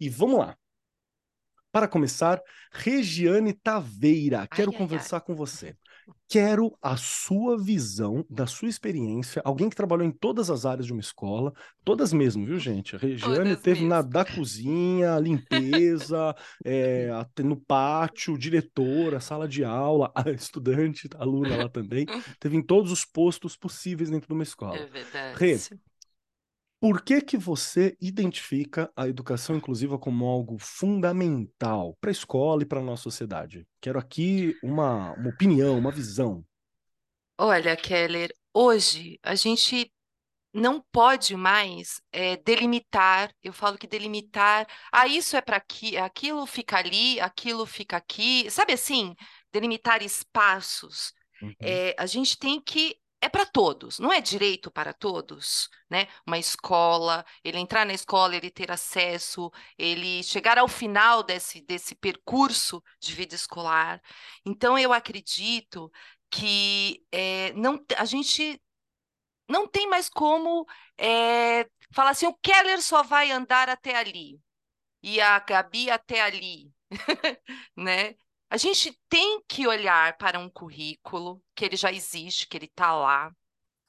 E 0.00 0.08
vamos 0.08 0.40
lá. 0.40 0.58
Para 1.76 1.86
começar, 1.86 2.40
Regiane 2.72 3.52
Taveira, 3.52 4.46
quero 4.46 4.70
ai, 4.70 4.78
conversar 4.78 5.18
ai. 5.18 5.20
com 5.20 5.34
você. 5.34 5.76
Quero 6.26 6.74
a 6.80 6.96
sua 6.96 7.58
visão, 7.58 8.24
da 8.30 8.46
sua 8.46 8.68
experiência, 8.70 9.42
alguém 9.44 9.68
que 9.68 9.76
trabalhou 9.76 10.06
em 10.06 10.10
todas 10.10 10.48
as 10.48 10.64
áreas 10.64 10.86
de 10.86 10.92
uma 10.92 11.02
escola, 11.02 11.52
todas 11.84 12.14
mesmo, 12.14 12.46
viu, 12.46 12.58
gente? 12.58 12.96
A 12.96 12.98
Regiane 12.98 13.50
todas 13.50 13.60
teve 13.60 13.80
mesmo. 13.80 13.90
na 13.90 14.00
da 14.00 14.24
cozinha, 14.24 15.18
limpeza, 15.18 16.34
é, 16.64 17.10
no 17.44 17.60
pátio, 17.60 18.38
diretora, 18.38 19.20
sala 19.20 19.46
de 19.46 19.62
aula, 19.62 20.10
estudante, 20.34 21.10
aluna 21.18 21.56
lá 21.56 21.68
também. 21.68 22.06
Teve 22.40 22.56
em 22.56 22.62
todos 22.62 22.90
os 22.90 23.04
postos 23.04 23.54
possíveis 23.54 24.08
dentro 24.08 24.28
de 24.28 24.32
uma 24.32 24.42
escola. 24.42 24.78
É 24.78 24.86
verdade. 24.86 25.38
Rê, 25.38 25.58
por 26.80 27.02
que 27.02 27.20
que 27.20 27.36
você 27.36 27.96
identifica 28.00 28.90
a 28.94 29.08
educação 29.08 29.56
inclusiva 29.56 29.98
como 29.98 30.26
algo 30.26 30.58
fundamental 30.58 31.96
para 32.00 32.10
a 32.10 32.12
escola 32.12 32.62
e 32.62 32.66
para 32.66 32.80
a 32.80 32.84
nossa 32.84 33.04
sociedade? 33.04 33.66
Quero 33.80 33.98
aqui 33.98 34.54
uma, 34.62 35.12
uma 35.14 35.30
opinião, 35.30 35.78
uma 35.78 35.90
visão. 35.90 36.44
Olha, 37.38 37.76
Keller, 37.76 38.30
hoje 38.52 39.18
a 39.22 39.34
gente 39.34 39.90
não 40.52 40.82
pode 40.90 41.36
mais 41.36 42.00
é, 42.10 42.36
delimitar. 42.38 43.30
Eu 43.42 43.52
falo 43.52 43.78
que 43.78 43.86
delimitar, 43.86 44.66
ah, 44.90 45.06
isso 45.06 45.36
é 45.36 45.40
para 45.40 45.58
aqui, 45.58 45.96
aquilo 45.96 46.46
fica 46.46 46.78
ali, 46.78 47.20
aquilo 47.20 47.66
fica 47.66 47.96
aqui. 47.96 48.50
Sabe 48.50 48.72
assim, 48.72 49.14
delimitar 49.52 50.02
espaços. 50.02 51.12
Uhum. 51.42 51.54
É, 51.60 51.94
a 51.98 52.06
gente 52.06 52.38
tem 52.38 52.60
que 52.60 52.96
é 53.20 53.28
para 53.28 53.46
todos, 53.46 53.98
não 53.98 54.12
é 54.12 54.20
direito 54.20 54.70
para 54.70 54.92
todos, 54.92 55.68
né? 55.90 56.06
Uma 56.26 56.38
escola, 56.38 57.24
ele 57.42 57.58
entrar 57.58 57.84
na 57.86 57.92
escola, 57.94 58.36
ele 58.36 58.50
ter 58.50 58.70
acesso, 58.70 59.50
ele 59.78 60.22
chegar 60.22 60.58
ao 60.58 60.68
final 60.68 61.22
desse, 61.22 61.60
desse 61.62 61.94
percurso 61.94 62.82
de 63.00 63.14
vida 63.14 63.34
escolar. 63.34 64.00
Então, 64.44 64.78
eu 64.78 64.92
acredito 64.92 65.90
que 66.30 67.04
é, 67.10 67.52
não, 67.54 67.84
a 67.96 68.04
gente 68.04 68.60
não 69.48 69.66
tem 69.66 69.88
mais 69.88 70.08
como 70.08 70.66
é, 70.98 71.68
falar 71.92 72.10
assim: 72.10 72.26
o 72.26 72.34
Keller 72.34 72.82
só 72.82 73.02
vai 73.02 73.30
andar 73.30 73.68
até 73.68 73.96
ali 73.96 74.40
e 75.02 75.20
a 75.20 75.38
Gabi 75.40 75.90
até 75.90 76.20
ali, 76.22 76.72
né? 77.76 78.16
A 78.48 78.56
gente 78.56 78.98
tem 79.08 79.42
que 79.48 79.66
olhar 79.66 80.16
para 80.16 80.38
um 80.38 80.48
currículo 80.48 81.42
que 81.54 81.64
ele 81.64 81.76
já 81.76 81.92
existe, 81.92 82.46
que 82.46 82.56
ele 82.56 82.66
está 82.66 82.94
lá, 82.94 83.32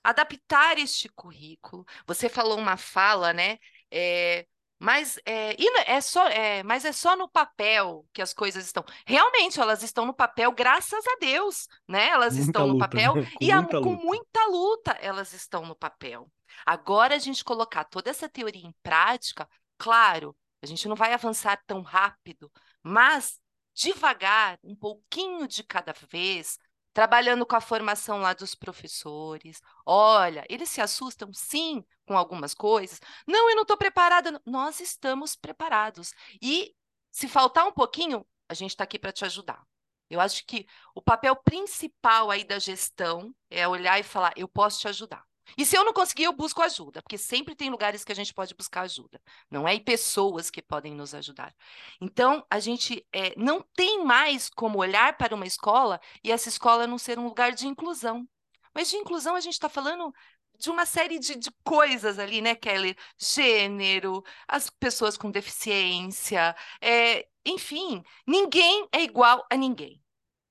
adaptar 0.04 0.78
este 0.78 1.10
currículo. 1.10 1.86
Você 2.06 2.28
falou 2.30 2.58
uma 2.58 2.78
fala, 2.78 3.34
né? 3.34 3.60
É, 3.92 4.46
mas 4.80 5.20
é, 5.26 5.56
é 5.88 6.02
só, 6.02 6.28
é, 6.28 6.62
mas 6.64 6.86
é 6.86 6.92
só 6.92 7.16
no 7.16 7.30
papel 7.30 8.06
que 8.14 8.22
as 8.22 8.34
coisas 8.34 8.66
estão. 8.66 8.84
Realmente, 9.06 9.60
elas 9.60 9.82
estão 9.82 10.06
no 10.06 10.14
papel, 10.14 10.52
graças 10.52 11.04
a 11.06 11.18
Deus, 11.20 11.68
né? 11.88 12.10
Elas 12.10 12.36
muita 12.36 12.48
estão 12.48 12.68
no 12.68 12.74
luta, 12.74 12.88
papel 12.88 13.16
né? 13.18 13.32
e 13.42 13.52
a, 13.52 13.64
com 13.64 13.96
muita 13.96 14.46
luta 14.48 14.92
elas 15.02 15.34
estão 15.34 15.66
no 15.66 15.76
papel. 15.76 16.32
Agora 16.66 17.16
a 17.16 17.20
gente 17.20 17.44
colocar 17.44 17.84
toda 17.86 18.10
essa 18.10 18.30
teoria 18.30 18.66
em 18.66 18.74
prática, 18.84 19.48
claro, 19.78 20.36
a 20.62 20.66
gente 20.66 20.88
não 20.88 20.96
vai 20.96 21.14
avançar 21.14 21.62
tão 21.66 21.82
rápido, 21.82 22.52
mas 22.84 23.40
devagar, 23.78 24.60
um 24.64 24.76
pouquinho 24.76 25.48
de 25.48 25.64
cada 25.64 25.94
vez, 26.10 26.58
trabalhando 26.94 27.46
com 27.46 27.56
a 27.56 27.62
formação 27.62 28.18
lá 28.20 28.34
dos 28.34 28.56
professores. 28.56 29.62
Olha, 29.86 30.44
eles 30.50 30.70
se 30.70 30.82
assustam 30.82 31.32
sim 31.32 31.86
com 32.08 32.18
algumas 32.18 32.56
coisas. 32.56 33.00
Não, 33.28 33.50
eu 33.52 33.56
não 33.56 33.62
estou 33.62 33.78
preparada. 33.78 34.42
Nós 34.44 34.80
estamos 34.80 35.36
preparados. 35.36 36.12
E 36.42 36.76
se 37.12 37.28
faltar 37.28 37.68
um 37.68 37.72
pouquinho, 37.72 38.26
a 38.50 38.56
gente 38.56 38.72
está 38.72 38.84
aqui 38.84 38.98
para 38.98 39.12
te 39.12 39.24
ajudar. 39.26 39.62
Eu 40.10 40.20
acho 40.20 40.44
que 40.48 40.66
o 40.96 41.02
papel 41.02 41.36
principal 41.36 42.32
aí 42.32 42.44
da 42.44 42.58
gestão 42.58 43.36
é 43.48 43.68
olhar 43.68 44.00
e 44.00 44.04
falar: 44.04 44.34
eu 44.36 44.48
posso 44.48 44.80
te 44.80 44.88
ajudar. 44.88 45.24
E 45.58 45.66
se 45.66 45.78
eu 45.78 45.84
não 45.84 45.94
conseguir, 45.94 46.24
eu 46.24 46.34
busco 46.34 46.62
ajuda, 46.62 47.02
porque 47.02 47.18
sempre 47.18 47.56
tem 47.56 47.70
lugares 47.70 48.04
que 48.04 48.12
a 48.12 48.16
gente 48.16 48.34
pode 48.34 48.56
buscar 48.56 48.82
ajuda, 48.82 49.22
não 49.50 49.68
é? 49.68 49.76
E 49.76 49.80
pessoas 49.80 50.50
que 50.50 50.62
podem 50.62 50.94
nos 50.94 51.14
ajudar. 51.14 51.54
Então, 52.02 52.46
a 52.50 52.60
gente 52.60 53.06
é, 53.14 53.34
não 53.38 53.62
tem 53.76 54.04
mais 54.04 54.50
como 54.50 54.80
olhar 54.80 55.16
para 55.18 55.36
uma 55.36 55.46
escola 55.46 56.00
e 56.24 56.32
essa 56.32 56.50
escola 56.50 56.88
não 56.88 56.98
ser 56.98 57.20
um 57.20 57.26
lugar 57.26 57.54
de 57.54 57.68
inclusão. 57.68 58.28
Mas 58.74 58.90
de 58.90 58.98
inclusão 58.98 59.36
a 59.36 59.40
gente 59.40 59.54
está 59.54 59.70
falando 59.70 60.14
de 60.58 60.70
uma 60.70 60.86
série 60.86 61.20
de, 61.20 61.36
de, 61.36 61.52
coisas 61.64 62.20
ali, 62.20 62.42
né, 62.42 62.56
Kelly? 62.56 62.96
Gênero, 63.18 64.24
as 64.48 64.70
pessoas 64.70 65.18
com 65.18 65.32
deficiência, 65.32 66.56
é, 66.82 67.28
enfim, 67.46 68.04
ninguém 68.26 68.88
é 68.92 69.02
igual 69.02 69.46
a 69.52 69.56
ninguém. 69.56 70.02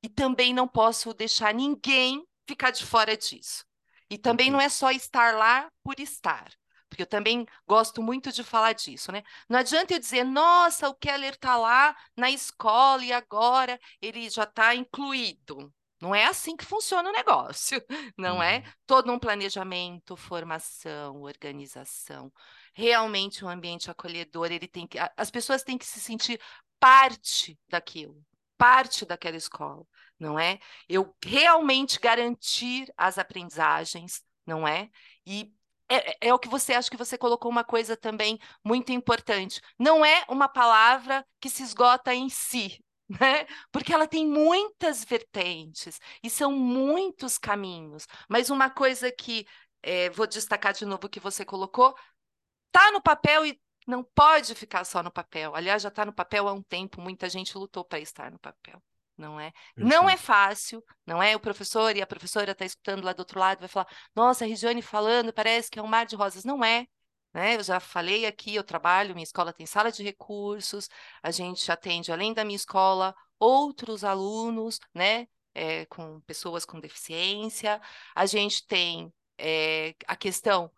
E 0.02 0.08
também 0.08 0.54
não 0.54 0.68
posso 0.68 1.12
deixar 1.12 1.52
ninguém 1.52 2.26
ficar 2.46 2.70
de 2.70 2.86
fora 2.86 3.16
disso. 3.16 3.65
E 4.10 4.18
também 4.18 4.50
não 4.50 4.60
é 4.60 4.68
só 4.68 4.90
estar 4.90 5.34
lá 5.36 5.70
por 5.82 5.98
estar. 6.00 6.50
porque 6.88 7.02
eu 7.02 7.06
também 7.06 7.44
gosto 7.66 8.02
muito 8.02 8.30
de 8.32 8.44
falar 8.44 8.72
disso, 8.72 9.10
né? 9.12 9.22
Não 9.48 9.58
adianta 9.58 9.94
eu 9.94 9.98
dizer, 9.98 10.24
nossa, 10.24 10.88
o 10.88 10.94
Keller 10.94 11.34
está 11.34 11.56
lá 11.56 11.96
na 12.16 12.30
escola 12.30 13.04
e 13.04 13.12
agora 13.12 13.78
ele 14.00 14.30
já 14.30 14.44
está 14.44 14.74
incluído. 14.74 15.72
Não 16.00 16.14
é 16.14 16.26
assim 16.26 16.56
que 16.56 16.64
funciona 16.64 17.08
o 17.08 17.12
negócio, 17.12 17.82
não 18.16 18.42
é? 18.42 18.58
Uhum. 18.58 18.62
Todo 18.86 19.12
um 19.12 19.18
planejamento, 19.18 20.16
formação, 20.16 21.22
organização, 21.22 22.32
realmente 22.74 23.44
um 23.44 23.48
ambiente 23.48 23.90
acolhedor, 23.90 24.52
ele 24.52 24.68
tem 24.68 24.86
que, 24.86 24.98
as 25.16 25.30
pessoas 25.30 25.62
têm 25.62 25.78
que 25.78 25.86
se 25.86 25.98
sentir 26.00 26.40
parte 26.78 27.58
daquilo, 27.68 28.22
parte 28.56 29.04
daquela 29.06 29.36
escola, 29.36 29.84
não 30.18 30.38
é? 30.38 30.58
Eu 30.88 31.14
realmente 31.24 32.00
garantir 32.00 32.92
as 32.96 33.18
aprendizagens, 33.18 34.22
não 34.46 34.66
é? 34.66 34.90
E 35.26 35.52
é, 35.88 36.10
é, 36.10 36.16
é, 36.28 36.34
o 36.34 36.38
que 36.38 36.48
você 36.48 36.74
acha 36.74 36.90
que 36.90 36.96
você 36.96 37.16
colocou 37.16 37.50
uma 37.50 37.64
coisa 37.64 37.96
também 37.96 38.38
muito 38.64 38.92
importante. 38.92 39.60
Não 39.78 40.04
é 40.04 40.24
uma 40.28 40.48
palavra 40.48 41.24
que 41.40 41.48
se 41.48 41.62
esgota 41.62 42.14
em 42.14 42.28
si, 42.28 42.82
né? 43.08 43.46
Porque 43.70 43.92
ela 43.92 44.06
tem 44.08 44.26
muitas 44.26 45.04
vertentes 45.04 46.00
e 46.22 46.30
são 46.30 46.52
muitos 46.52 47.38
caminhos. 47.38 48.06
Mas 48.28 48.50
uma 48.50 48.70
coisa 48.70 49.12
que 49.12 49.46
é, 49.82 50.10
vou 50.10 50.26
destacar 50.26 50.72
de 50.72 50.84
novo 50.84 51.08
que 51.08 51.20
você 51.20 51.44
colocou, 51.44 51.94
tá 52.72 52.90
no 52.92 53.02
papel 53.02 53.46
e 53.46 53.60
não 53.86 54.02
pode 54.02 54.54
ficar 54.54 54.84
só 54.84 55.02
no 55.02 55.12
papel. 55.12 55.54
Aliás, 55.54 55.82
já 55.82 55.88
está 55.90 56.04
no 56.04 56.12
papel 56.12 56.48
há 56.48 56.52
um 56.52 56.62
tempo, 56.62 57.00
muita 57.00 57.28
gente 57.28 57.56
lutou 57.56 57.84
para 57.84 58.00
estar 58.00 58.30
no 58.32 58.38
papel 58.38 58.82
não 59.16 59.40
é? 59.40 59.52
Não 59.76 60.08
é 60.08 60.16
fácil, 60.16 60.82
não 61.06 61.22
é? 61.22 61.34
O 61.36 61.40
professor 61.40 61.96
e 61.96 62.02
a 62.02 62.06
professora 62.06 62.52
está 62.52 62.64
escutando 62.64 63.04
lá 63.04 63.12
do 63.12 63.20
outro 63.20 63.38
lado, 63.40 63.60
vai 63.60 63.68
falar: 63.68 63.88
Nossa, 64.14 64.44
a 64.44 64.48
Regiane 64.48 64.82
falando, 64.82 65.32
parece 65.32 65.70
que 65.70 65.78
é 65.78 65.82
um 65.82 65.86
mar 65.86 66.06
de 66.06 66.16
rosas. 66.16 66.44
Não 66.44 66.64
é. 66.64 66.86
Né? 67.34 67.56
Eu 67.56 67.62
já 67.62 67.78
falei 67.80 68.26
aqui, 68.26 68.54
eu 68.54 68.64
trabalho, 68.64 69.14
minha 69.14 69.24
escola 69.24 69.52
tem 69.52 69.66
sala 69.66 69.92
de 69.92 70.02
recursos, 70.02 70.88
a 71.22 71.30
gente 71.30 71.70
atende, 71.70 72.10
além 72.10 72.32
da 72.32 72.44
minha 72.44 72.56
escola, 72.56 73.14
outros 73.38 74.04
alunos, 74.04 74.80
né? 74.94 75.26
É, 75.54 75.86
com 75.86 76.20
pessoas 76.22 76.66
com 76.66 76.78
deficiência, 76.80 77.80
a 78.14 78.26
gente 78.26 78.66
tem 78.66 79.12
é, 79.38 79.94
a 80.06 80.14
questão 80.14 80.70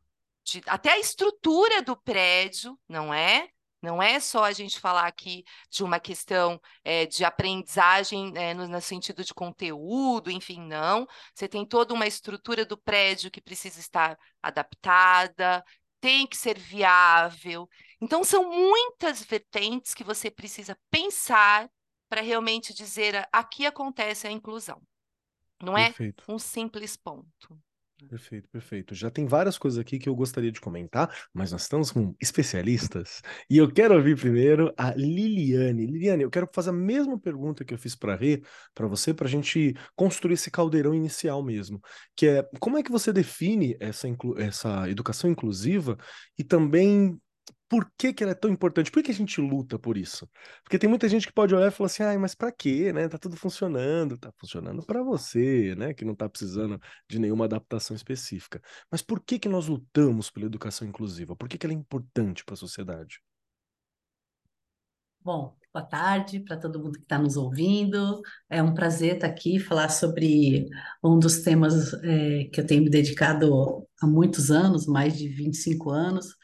de 0.44 0.62
até 0.66 0.92
a 0.92 0.98
estrutura 0.98 1.82
do 1.82 1.96
prédio, 1.96 2.78
não 2.88 3.12
é? 3.12 3.48
Não 3.80 4.02
é 4.02 4.18
só 4.18 4.44
a 4.44 4.52
gente 4.52 4.80
falar 4.80 5.06
aqui 5.06 5.44
de 5.70 5.84
uma 5.84 6.00
questão 6.00 6.60
é, 6.84 7.06
de 7.06 7.24
aprendizagem 7.24 8.32
é, 8.36 8.52
no, 8.52 8.66
no, 8.66 8.80
sentido 8.80 9.22
de 9.24 9.32
conteúdo, 9.32 10.30
enfim, 10.30 10.60
não. 10.60 11.06
Você 11.32 11.46
tem 11.46 11.64
toda 11.64 11.94
uma 11.94 12.06
estrutura 12.06 12.64
do 12.64 12.76
prédio 12.76 13.30
que 13.30 13.40
precisa 13.40 13.78
estar 13.78 14.18
adaptada, 14.42 15.64
tem 16.00 16.26
que 16.26 16.36
ser 16.36 16.58
viável. 16.58 17.68
Então, 18.00 18.24
são 18.24 18.50
muitas 18.50 19.22
vertentes 19.22 19.94
que 19.94 20.04
você 20.04 20.30
precisa 20.30 20.76
pensar 20.90 21.70
para 22.08 22.20
realmente 22.20 22.74
dizer 22.74 23.28
aqui 23.32 23.66
acontece 23.66 24.26
a 24.26 24.30
inclusão. 24.30 24.82
Não 25.62 25.76
é 25.76 25.86
Perfeito. 25.86 26.24
um 26.28 26.38
simples 26.38 26.96
ponto. 26.96 27.60
Perfeito, 28.06 28.48
perfeito. 28.48 28.94
Já 28.94 29.10
tem 29.10 29.26
várias 29.26 29.58
coisas 29.58 29.78
aqui 29.78 29.98
que 29.98 30.08
eu 30.08 30.14
gostaria 30.14 30.52
de 30.52 30.60
comentar, 30.60 31.12
mas 31.34 31.50
nós 31.50 31.62
estamos 31.62 31.90
com 31.90 32.14
especialistas 32.20 33.20
e 33.50 33.58
eu 33.58 33.70
quero 33.70 33.94
ouvir 33.94 34.16
primeiro 34.16 34.72
a 34.78 34.94
Liliane. 34.94 35.84
Liliane, 35.84 36.22
eu 36.22 36.30
quero 36.30 36.48
fazer 36.54 36.70
a 36.70 36.72
mesma 36.72 37.18
pergunta 37.18 37.64
que 37.64 37.74
eu 37.74 37.78
fiz 37.78 37.96
para 37.96 38.14
Rê, 38.14 38.40
para 38.72 38.86
você, 38.86 39.12
para 39.12 39.26
a 39.26 39.30
gente 39.30 39.74
construir 39.96 40.34
esse 40.34 40.48
caldeirão 40.50 40.94
inicial 40.94 41.42
mesmo, 41.42 41.80
que 42.16 42.28
é 42.28 42.48
como 42.60 42.78
é 42.78 42.84
que 42.84 42.90
você 42.90 43.12
define 43.12 43.76
essa, 43.80 44.06
essa 44.38 44.88
educação 44.88 45.28
inclusiva 45.28 45.98
e 46.38 46.44
também 46.44 47.20
por 47.68 47.90
que, 47.98 48.12
que 48.12 48.22
ela 48.22 48.32
é 48.32 48.34
tão 48.34 48.50
importante? 48.50 48.90
Por 48.90 49.02
que 49.02 49.10
a 49.10 49.14
gente 49.14 49.40
luta 49.40 49.78
por 49.78 49.96
isso? 49.96 50.28
Porque 50.62 50.78
tem 50.78 50.88
muita 50.88 51.08
gente 51.08 51.26
que 51.26 51.32
pode 51.32 51.54
olhar 51.54 51.68
e 51.68 51.70
falar 51.70 51.86
assim, 51.86 52.02
ai, 52.02 52.16
mas 52.16 52.34
para 52.34 52.50
quê, 52.50 52.92
né? 52.92 53.08
Tá 53.08 53.18
tudo 53.18 53.36
funcionando, 53.36 54.16
tá 54.16 54.32
funcionando 54.38 54.82
para 54.84 55.02
você, 55.02 55.74
né? 55.76 55.92
Que 55.92 56.04
não 56.04 56.14
tá 56.14 56.28
precisando 56.28 56.80
de 57.08 57.18
nenhuma 57.18 57.44
adaptação 57.44 57.94
específica. 57.94 58.60
Mas 58.90 59.02
por 59.02 59.20
que 59.22 59.38
que 59.38 59.48
nós 59.48 59.66
lutamos 59.66 60.30
pela 60.30 60.46
educação 60.46 60.88
inclusiva? 60.88 61.36
Por 61.36 61.48
que 61.48 61.58
que 61.58 61.66
ela 61.66 61.74
é 61.74 61.76
importante 61.76 62.44
para 62.44 62.54
a 62.54 62.56
sociedade? 62.56 63.20
Bom, 65.20 65.54
boa 65.74 65.84
tarde 65.84 66.40
para 66.40 66.56
todo 66.56 66.80
mundo 66.82 66.92
que 66.92 67.02
está 67.04 67.18
nos 67.18 67.36
ouvindo. 67.36 68.22
É 68.48 68.62
um 68.62 68.72
prazer 68.72 69.16
estar 69.16 69.26
aqui 69.26 69.58
falar 69.58 69.90
sobre 69.90 70.66
um 71.04 71.18
dos 71.18 71.42
temas 71.42 71.92
é, 72.02 72.44
que 72.44 72.60
eu 72.60 72.66
tenho 72.66 72.82
me 72.82 72.88
dedicado 72.88 73.86
há 74.00 74.06
muitos 74.06 74.50
anos, 74.50 74.86
mais 74.86 75.18
de 75.18 75.28
25 75.28 75.90
anos, 75.90 76.34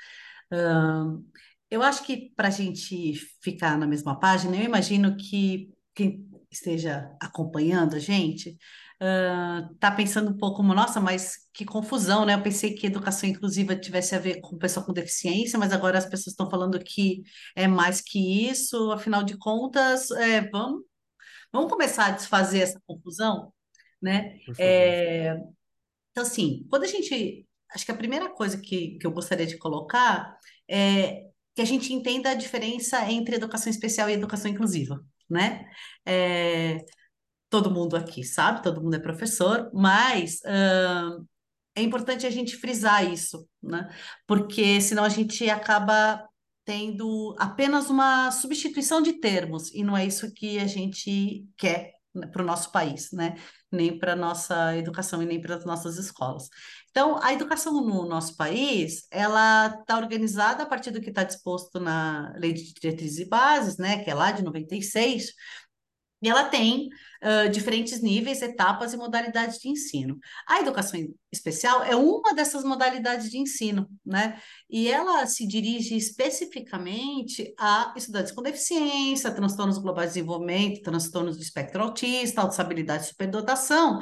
eu 1.71 1.83
acho 1.83 2.05
que 2.05 2.33
para 2.37 2.49
a 2.49 2.51
gente 2.51 3.15
ficar 3.43 3.79
na 3.79 3.87
mesma 3.87 4.19
página, 4.19 4.57
eu 4.57 4.63
imagino 4.63 5.17
que 5.17 5.71
quem 5.95 6.29
esteja 6.51 7.11
acompanhando 7.21 7.97
a 7.97 7.99
gente 7.99 8.57
está 8.95 9.93
uh, 9.93 9.97
pensando 9.97 10.31
um 10.31 10.37
pouco 10.37 10.59
como, 10.59 10.73
nossa, 10.73 11.01
mas 11.01 11.35
que 11.53 11.65
confusão, 11.65 12.25
né? 12.25 12.35
Eu 12.35 12.43
pensei 12.43 12.75
que 12.75 12.87
educação 12.87 13.29
inclusiva 13.29 13.75
tivesse 13.77 14.15
a 14.15 14.19
ver 14.19 14.41
com 14.41 14.57
pessoa 14.57 14.87
com 14.87 14.93
deficiência, 14.93 15.59
mas 15.59 15.73
agora 15.73 15.99
as 15.99 16.07
pessoas 16.07 16.29
estão 16.29 16.49
falando 16.49 16.79
que 16.79 17.23
é 17.57 17.67
mais 17.67 18.01
que 18.01 18.49
isso, 18.49 18.93
afinal 18.93 19.23
de 19.25 19.37
contas, 19.37 20.11
é, 20.13 20.49
vamos, 20.49 20.85
vamos 21.53 21.71
começar 21.71 22.07
a 22.07 22.11
desfazer 22.13 22.61
essa 22.61 22.81
confusão, 22.87 23.53
né? 24.01 24.39
É, 24.59 25.37
então, 26.13 26.23
assim, 26.23 26.65
quando 26.71 26.85
a 26.85 26.89
gente 26.89 27.47
acho 27.75 27.85
que 27.85 27.93
a 27.93 27.97
primeira 27.97 28.31
coisa 28.31 28.57
que, 28.57 28.97
que 28.99 29.07
eu 29.07 29.11
gostaria 29.11 29.47
de 29.47 29.59
colocar 29.59 30.39
é 30.69 31.25
que 31.55 31.63
a 31.63 31.65
gente 31.65 31.93
entenda 31.93 32.31
a 32.31 32.35
diferença 32.35 33.11
entre 33.11 33.37
educação 33.37 33.71
especial 33.71 34.11
e 34.11 34.15
educação 34.15 34.51
inclusiva, 34.51 35.01
né? 35.31 35.65
É, 36.05 36.85
todo 37.49 37.71
mundo 37.71 37.97
aqui 37.97 38.25
sabe, 38.25 38.63
todo 38.63 38.83
mundo 38.83 38.97
é 38.97 38.99
professor, 38.99 39.71
mas 39.73 40.41
uh, 40.41 41.25
é 41.77 41.83
importante 41.83 42.27
a 42.27 42.31
gente 42.31 42.57
frisar 42.57 43.09
isso, 43.11 43.49
né? 43.63 43.89
Porque 44.27 44.81
senão 44.81 45.05
a 45.05 45.09
gente 45.09 45.49
acaba 45.49 46.27
tendo 46.65 47.37
apenas 47.39 47.91
uma 47.91 48.31
substituição 48.31 49.03
de 49.03 49.21
termos, 49.21 49.73
e 49.73 49.85
não 49.85 49.97
é 49.97 50.07
isso 50.07 50.33
que 50.33 50.59
a 50.59 50.67
gente 50.67 51.47
quer 51.57 51.93
né, 52.15 52.27
para 52.27 52.43
o 52.43 52.47
nosso 52.47 52.73
país, 52.73 53.11
né? 53.13 53.37
Nem 53.71 53.99
para 53.99 54.15
a 54.15 54.17
nossa 54.17 54.77
educação 54.77 55.23
e 55.23 55.27
nem 55.27 55.41
para 55.41 55.57
as 55.57 55.65
nossas 55.65 55.99
escolas. 55.99 56.49
Então, 56.95 57.19
a 57.21 57.33
educação 57.33 57.73
no 57.73 58.07
nosso 58.07 58.37
país, 58.37 59.09
ela 59.11 59.67
está 59.81 59.99
organizada 59.99 60.63
a 60.63 60.67
partir 60.67 60.93
do 60.93 61.01
que 61.01 61.09
está 61.09 61.25
disposto 61.25 61.81
na 61.81 62.33
Lei 62.37 62.53
de 62.53 62.73
Diretrizes 62.73 63.19
e 63.19 63.29
Bases, 63.29 63.77
né, 63.79 64.05
que 64.05 64.09
é 64.09 64.15
lá 64.15 64.31
de 64.31 64.45
96, 64.45 65.33
e 66.23 66.29
ela 66.29 66.45
tem 66.45 66.89
uh, 67.21 67.51
diferentes 67.51 68.01
níveis, 68.01 68.41
etapas 68.43 68.93
e 68.93 68.97
modalidades 68.97 69.59
de 69.59 69.69
ensino. 69.69 70.21
A 70.49 70.61
educação 70.61 70.99
especial 71.33 71.83
é 71.83 71.97
uma 71.97 72.33
dessas 72.33 72.63
modalidades 72.63 73.29
de 73.29 73.39
ensino, 73.39 73.91
né? 74.07 74.41
E 74.71 74.89
ela 74.89 75.27
se 75.27 75.47
dirige 75.47 75.97
especificamente 75.97 77.53
a 77.59 77.93
estudantes 77.97 78.33
com 78.33 78.41
deficiência, 78.41 79.33
transtornos 79.33 79.79
globais 79.79 80.11
de 80.11 80.15
desenvolvimento, 80.15 80.81
transtornos 80.81 81.37
do 81.37 81.43
espectro 81.43 81.83
autista, 81.83 82.41
autossabilidade 82.41 83.05
e 83.05 83.09
superdotação, 83.09 84.01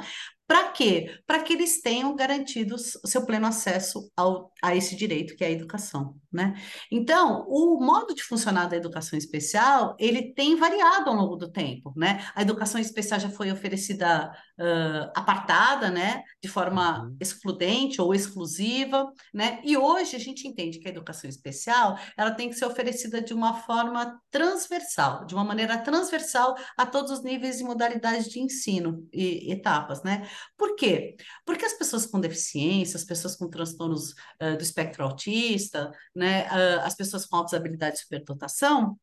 para 0.53 0.69
quê? 0.69 1.19
Para 1.25 1.41
que 1.41 1.53
eles 1.53 1.81
tenham 1.81 2.15
garantido 2.15 2.75
o 2.75 3.07
seu 3.07 3.25
pleno 3.25 3.47
acesso 3.47 4.11
ao, 4.15 4.51
a 4.61 4.75
esse 4.75 4.95
direito 4.95 5.35
que 5.35 5.43
é 5.43 5.47
a 5.47 5.51
educação, 5.51 6.13
né? 6.31 6.53
Então, 6.91 7.43
o 7.47 7.83
modo 7.83 8.13
de 8.13 8.21
funcionar 8.21 8.67
da 8.67 8.77
educação 8.77 9.17
especial, 9.17 9.95
ele 9.99 10.31
tem 10.35 10.55
variado 10.55 11.09
ao 11.09 11.15
longo 11.15 11.37
do 11.37 11.51
tempo, 11.51 11.91
né? 11.97 12.23
A 12.35 12.43
educação 12.43 12.79
especial 12.79 13.19
já 13.19 13.31
foi 13.31 13.51
oferecida 13.51 14.31
uh, 14.59 15.11
apartada, 15.15 15.89
né? 15.89 16.23
De 16.41 16.47
forma 16.47 17.03
uhum. 17.03 17.17
excludente 17.19 18.01
ou 18.01 18.13
exclusiva, 18.13 19.11
né? 19.33 19.59
E 19.63 19.77
hoje 19.77 20.15
a 20.15 20.19
gente 20.19 20.47
entende 20.47 20.79
que 20.79 20.87
a 20.87 20.91
educação 20.91 21.29
especial, 21.29 21.97
ela 22.17 22.31
tem 22.31 22.49
que 22.49 22.55
ser 22.55 22.65
oferecida 22.65 23.21
de 23.21 23.33
uma 23.33 23.61
forma 23.61 24.19
transversal, 24.29 25.25
de 25.25 25.33
uma 25.33 25.43
maneira 25.43 25.77
transversal 25.77 26.55
a 26.77 26.85
todos 26.85 27.11
os 27.11 27.23
níveis 27.23 27.59
e 27.59 27.63
modalidades 27.63 28.27
de 28.29 28.39
ensino 28.39 29.07
e 29.11 29.51
etapas, 29.51 30.03
né? 30.03 30.27
Por 30.57 30.75
quê? 30.75 31.15
Porque 31.45 31.65
as 31.65 31.73
pessoas 31.73 32.05
com 32.05 32.19
deficiência, 32.19 32.97
as 32.97 33.03
pessoas 33.03 33.35
com 33.35 33.49
transtornos 33.49 34.11
uh, 34.41 34.57
do 34.57 34.63
espectro 34.63 35.03
autista, 35.03 35.91
né, 36.15 36.45
uh, 36.47 36.81
as 36.83 36.95
pessoas 36.95 37.25
com 37.25 37.35
altas 37.35 37.53
habilidades 37.53 37.99
de 37.99 38.03
superdotação, 38.03 38.97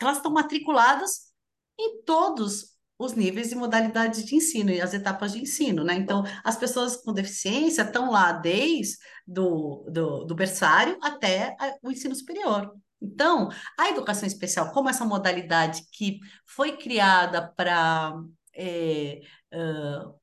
elas 0.00 0.18
estão 0.18 0.32
matriculadas 0.32 1.32
em 1.78 2.02
todos 2.02 2.75
os 2.98 3.14
níveis 3.14 3.52
e 3.52 3.54
modalidades 3.54 4.24
de 4.24 4.36
ensino 4.36 4.70
e 4.70 4.80
as 4.80 4.94
etapas 4.94 5.32
de 5.32 5.40
ensino, 5.40 5.84
né? 5.84 5.94
Então, 5.94 6.24
as 6.42 6.56
pessoas 6.56 6.96
com 6.96 7.12
deficiência 7.12 7.82
estão 7.82 8.10
lá 8.10 8.32
desde 8.32 8.96
do, 9.26 9.86
do, 9.90 10.24
do 10.24 10.34
berçário 10.34 10.98
até 11.02 11.54
o 11.82 11.90
ensino 11.90 12.14
superior. 12.14 12.74
Então, 13.00 13.50
a 13.78 13.90
educação 13.90 14.26
especial, 14.26 14.72
como 14.72 14.88
essa 14.88 15.04
modalidade 15.04 15.82
que 15.92 16.18
foi 16.46 16.76
criada 16.76 17.46
para 17.54 18.14
é, 18.54 19.20
uh, 19.52 20.18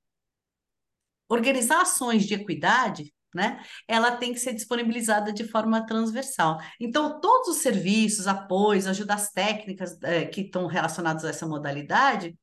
organizar 1.30 1.82
ações 1.82 2.26
de 2.26 2.34
equidade, 2.34 3.14
né? 3.34 3.64
Ela 3.88 4.16
tem 4.16 4.32
que 4.34 4.40
ser 4.40 4.54
disponibilizada 4.54 5.34
de 5.34 5.44
forma 5.44 5.86
transversal. 5.86 6.60
Então, 6.80 7.20
todos 7.20 7.50
os 7.50 7.62
serviços, 7.62 8.28
apoios, 8.28 8.86
ajudas 8.86 9.32
técnicas 9.32 9.98
é, 10.04 10.26
que 10.26 10.42
estão 10.42 10.68
relacionados 10.68 11.26
a 11.26 11.30
essa 11.30 11.48
modalidade, 11.48 12.38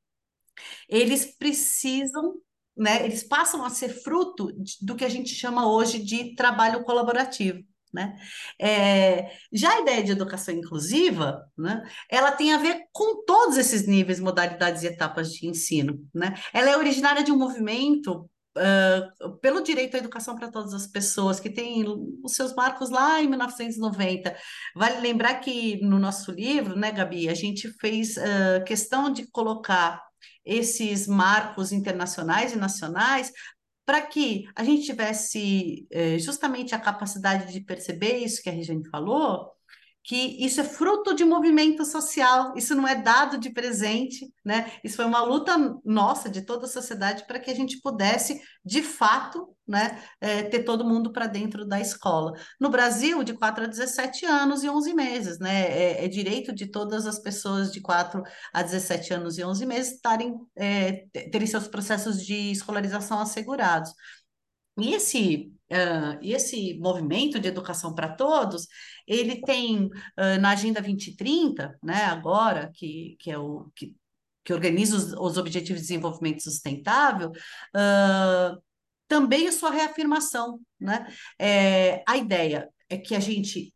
eles 0.88 1.24
precisam 1.36 2.34
né, 2.76 3.04
eles 3.04 3.22
passam 3.22 3.62
a 3.62 3.68
ser 3.68 3.90
fruto 3.90 4.50
do 4.80 4.96
que 4.96 5.04
a 5.04 5.08
gente 5.08 5.34
chama 5.34 5.70
hoje 5.70 5.98
de 5.98 6.34
trabalho 6.34 6.82
colaborativo. 6.82 7.62
Né? 7.92 8.16
É, 8.58 9.32
já 9.52 9.72
a 9.74 9.80
ideia 9.80 10.02
de 10.02 10.12
educação 10.12 10.54
inclusiva, 10.54 11.44
né, 11.58 11.82
ela 12.08 12.30
tem 12.30 12.52
a 12.52 12.58
ver 12.58 12.84
com 12.92 13.24
todos 13.24 13.58
esses 13.58 13.86
níveis, 13.86 14.20
modalidades 14.20 14.82
e 14.82 14.86
etapas 14.86 15.32
de 15.32 15.46
ensino. 15.46 16.02
Né? 16.14 16.34
Ela 16.54 16.70
é 16.70 16.76
originária 16.76 17.22
de 17.22 17.32
um 17.32 17.36
movimento 17.36 18.30
uh, 18.56 19.36
pelo 19.38 19.60
direito 19.60 19.96
à 19.96 19.98
educação 19.98 20.36
para 20.36 20.50
todas 20.50 20.72
as 20.72 20.86
pessoas, 20.86 21.40
que 21.40 21.50
tem 21.50 21.84
os 22.22 22.32
seus 22.32 22.54
marcos 22.54 22.90
lá 22.90 23.20
em 23.20 23.28
1990. 23.28 24.36
Vale 24.74 25.00
lembrar 25.00 25.34
que 25.40 25.84
no 25.84 25.98
nosso 25.98 26.30
livro, 26.30 26.76
né, 26.76 26.92
Gabi, 26.92 27.28
a 27.28 27.34
gente 27.34 27.68
fez 27.72 28.16
uh, 28.16 28.64
questão 28.64 29.12
de 29.12 29.26
colocar 29.30 30.09
esses 30.44 31.06
marcos 31.06 31.72
internacionais 31.72 32.52
e 32.52 32.56
nacionais 32.56 33.32
para 33.84 34.02
que 34.02 34.44
a 34.54 34.62
gente 34.62 34.84
tivesse 34.84 35.86
eh, 35.90 36.18
justamente 36.18 36.74
a 36.74 36.78
capacidade 36.78 37.52
de 37.52 37.60
perceber 37.60 38.18
isso 38.18 38.42
que 38.42 38.48
a 38.48 38.52
Regiane 38.52 38.88
falou, 38.88 39.50
que 40.02 40.44
isso 40.44 40.60
é 40.60 40.64
fruto 40.64 41.14
de 41.14 41.24
movimento 41.24 41.84
social, 41.84 42.54
isso 42.56 42.74
não 42.74 42.88
é 42.88 42.94
dado 42.94 43.38
de 43.38 43.50
presente, 43.50 44.32
né? 44.44 44.72
Isso 44.82 44.96
foi 44.96 45.04
uma 45.04 45.22
luta 45.22 45.56
nossa, 45.84 46.28
de 46.30 46.42
toda 46.42 46.64
a 46.66 46.68
sociedade, 46.68 47.26
para 47.26 47.38
que 47.38 47.50
a 47.50 47.54
gente 47.54 47.80
pudesse, 47.80 48.40
de 48.64 48.82
fato, 48.82 49.54
né, 49.68 50.02
é, 50.20 50.42
ter 50.42 50.64
todo 50.64 50.88
mundo 50.88 51.12
para 51.12 51.26
dentro 51.26 51.64
da 51.66 51.80
escola. 51.80 52.32
No 52.58 52.70
Brasil, 52.70 53.22
de 53.22 53.34
4 53.34 53.64
a 53.64 53.66
17 53.66 54.26
anos 54.26 54.64
e 54.64 54.70
11 54.70 54.94
meses, 54.94 55.38
né? 55.38 55.62
É, 55.70 56.04
é 56.04 56.08
direito 56.08 56.52
de 56.52 56.66
todas 56.66 57.06
as 57.06 57.18
pessoas 57.18 57.70
de 57.70 57.80
4 57.80 58.22
a 58.52 58.62
17 58.62 59.14
anos 59.14 59.38
e 59.38 59.44
11 59.44 59.66
meses 59.66 59.92
estarem, 59.94 60.34
é, 60.56 61.04
terem 61.30 61.46
seus 61.46 61.68
processos 61.68 62.24
de 62.24 62.50
escolarização 62.50 63.20
assegurados. 63.20 63.92
E 64.78 64.94
esse, 64.94 65.52
uh, 65.72 66.18
esse 66.22 66.78
movimento 66.78 67.38
de 67.38 67.48
educação 67.48 67.94
para 67.94 68.14
todos, 68.14 68.66
ele 69.06 69.40
tem 69.42 69.86
uh, 69.86 70.40
na 70.40 70.50
Agenda 70.50 70.80
2030, 70.80 71.78
né, 71.82 72.04
agora, 72.04 72.70
que, 72.74 73.16
que 73.18 73.30
é 73.30 73.38
o 73.38 73.70
que, 73.74 73.94
que 74.44 74.52
organiza 74.52 74.96
os, 74.96 75.12
os 75.12 75.36
Objetivos 75.36 75.82
de 75.82 75.88
Desenvolvimento 75.88 76.42
Sustentável, 76.42 77.30
uh, 77.30 78.62
também 79.08 79.48
a 79.48 79.52
sua 79.52 79.70
reafirmação. 79.70 80.60
Né? 80.78 81.06
É, 81.38 82.02
a 82.06 82.16
ideia 82.16 82.68
é 82.88 82.96
que 82.96 83.14
a 83.14 83.20
gente 83.20 83.74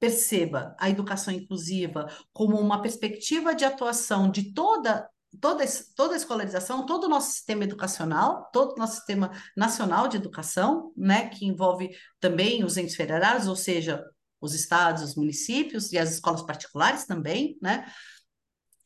perceba 0.00 0.74
a 0.80 0.90
educação 0.90 1.32
inclusiva 1.32 2.08
como 2.32 2.58
uma 2.58 2.82
perspectiva 2.82 3.54
de 3.54 3.64
atuação 3.64 4.28
de 4.28 4.52
toda 4.52 5.08
toda, 5.40 5.64
toda 5.96 6.14
a 6.14 6.16
escolarização, 6.16 6.86
todo 6.86 7.04
o 7.04 7.08
nosso 7.08 7.32
sistema 7.32 7.64
educacional, 7.64 8.50
todo 8.52 8.72
o 8.72 8.78
nosso 8.78 8.96
sistema 8.96 9.30
nacional 9.56 10.08
de 10.08 10.16
educação, 10.16 10.92
né, 10.96 11.28
que 11.28 11.46
envolve 11.46 11.90
também 12.20 12.64
os 12.64 12.76
entes 12.76 12.94
federados, 12.94 13.46
ou 13.46 13.56
seja, 13.56 14.04
os 14.40 14.54
estados, 14.54 15.02
os 15.02 15.14
municípios 15.14 15.92
e 15.92 15.98
as 15.98 16.12
escolas 16.12 16.42
particulares 16.42 17.06
também, 17.06 17.56
né, 17.62 17.86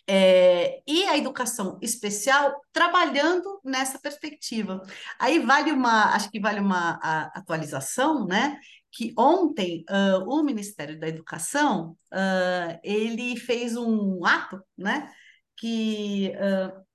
é, 0.08 0.82
e 0.86 1.04
a 1.04 1.18
educação 1.18 1.78
especial 1.82 2.54
trabalhando 2.72 3.60
nessa 3.64 3.98
perspectiva. 3.98 4.80
Aí 5.18 5.40
vale 5.40 5.72
uma, 5.72 6.14
acho 6.14 6.30
que 6.30 6.38
vale 6.38 6.60
uma 6.60 6.92
atualização, 7.34 8.24
né? 8.24 8.56
Que 8.92 9.12
ontem 9.18 9.84
uh, 9.90 10.24
o 10.28 10.44
Ministério 10.44 10.98
da 10.98 11.08
Educação 11.08 11.96
uh, 12.12 12.78
ele 12.84 13.36
fez 13.36 13.76
um 13.76 14.24
ato, 14.24 14.62
né? 14.78 15.10
Que 15.56 16.32
uh, 16.36 16.86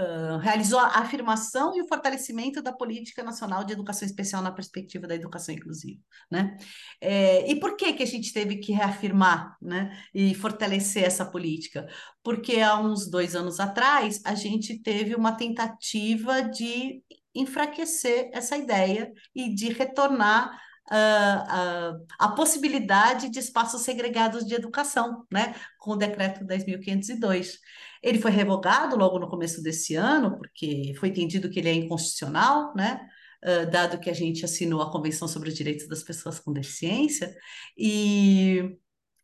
uh, 0.00 0.38
realizou 0.38 0.78
a 0.78 0.98
afirmação 0.98 1.76
e 1.76 1.82
o 1.82 1.88
fortalecimento 1.88 2.62
da 2.62 2.72
política 2.72 3.22
nacional 3.22 3.64
de 3.64 3.72
educação 3.72 4.06
especial 4.06 4.42
na 4.42 4.52
perspectiva 4.52 5.06
da 5.06 5.14
educação 5.14 5.54
inclusiva, 5.54 6.00
né? 6.30 6.56
É, 7.00 7.50
e 7.50 7.58
por 7.58 7.76
que 7.76 7.92
que 7.92 8.02
a 8.02 8.06
gente 8.06 8.32
teve 8.32 8.56
que 8.56 8.72
reafirmar, 8.72 9.56
né, 9.60 9.96
e 10.14 10.34
fortalecer 10.34 11.04
essa 11.04 11.24
política? 11.24 11.86
Porque 12.22 12.60
há 12.60 12.78
uns 12.78 13.10
dois 13.10 13.34
anos 13.34 13.60
atrás 13.60 14.20
a 14.24 14.34
gente 14.34 14.78
teve 14.80 15.14
uma 15.14 15.32
tentativa 15.32 16.42
de 16.42 17.02
enfraquecer 17.34 18.30
essa 18.32 18.56
ideia 18.56 19.12
e 19.34 19.54
de 19.54 19.72
retornar 19.72 20.67
a, 20.90 21.96
a, 22.18 22.28
possibilidade 22.30 23.28
de 23.28 23.38
espaços 23.38 23.82
segregados 23.82 24.46
de 24.46 24.54
educação, 24.54 25.26
né, 25.30 25.54
com 25.78 25.92
o 25.92 25.96
decreto 25.96 26.44
10.502. 26.44 27.58
Ele 28.02 28.20
foi 28.20 28.30
revogado 28.30 28.96
logo 28.96 29.18
no 29.18 29.28
começo 29.28 29.62
desse 29.62 29.94
ano, 29.94 30.36
porque 30.38 30.94
foi 30.98 31.10
entendido 31.10 31.50
que 31.50 31.58
ele 31.58 31.68
é 31.68 31.74
inconstitucional, 31.74 32.74
né, 32.74 33.00
uh, 33.44 33.70
dado 33.70 33.98
que 34.00 34.10
a 34.10 34.14
gente 34.14 34.44
assinou 34.44 34.80
a 34.80 34.90
Convenção 34.90 35.28
sobre 35.28 35.48
os 35.48 35.54
Direitos 35.54 35.88
das 35.88 36.02
Pessoas 36.02 36.38
com 36.38 36.52
Deficiência, 36.52 37.34
e 37.76 38.78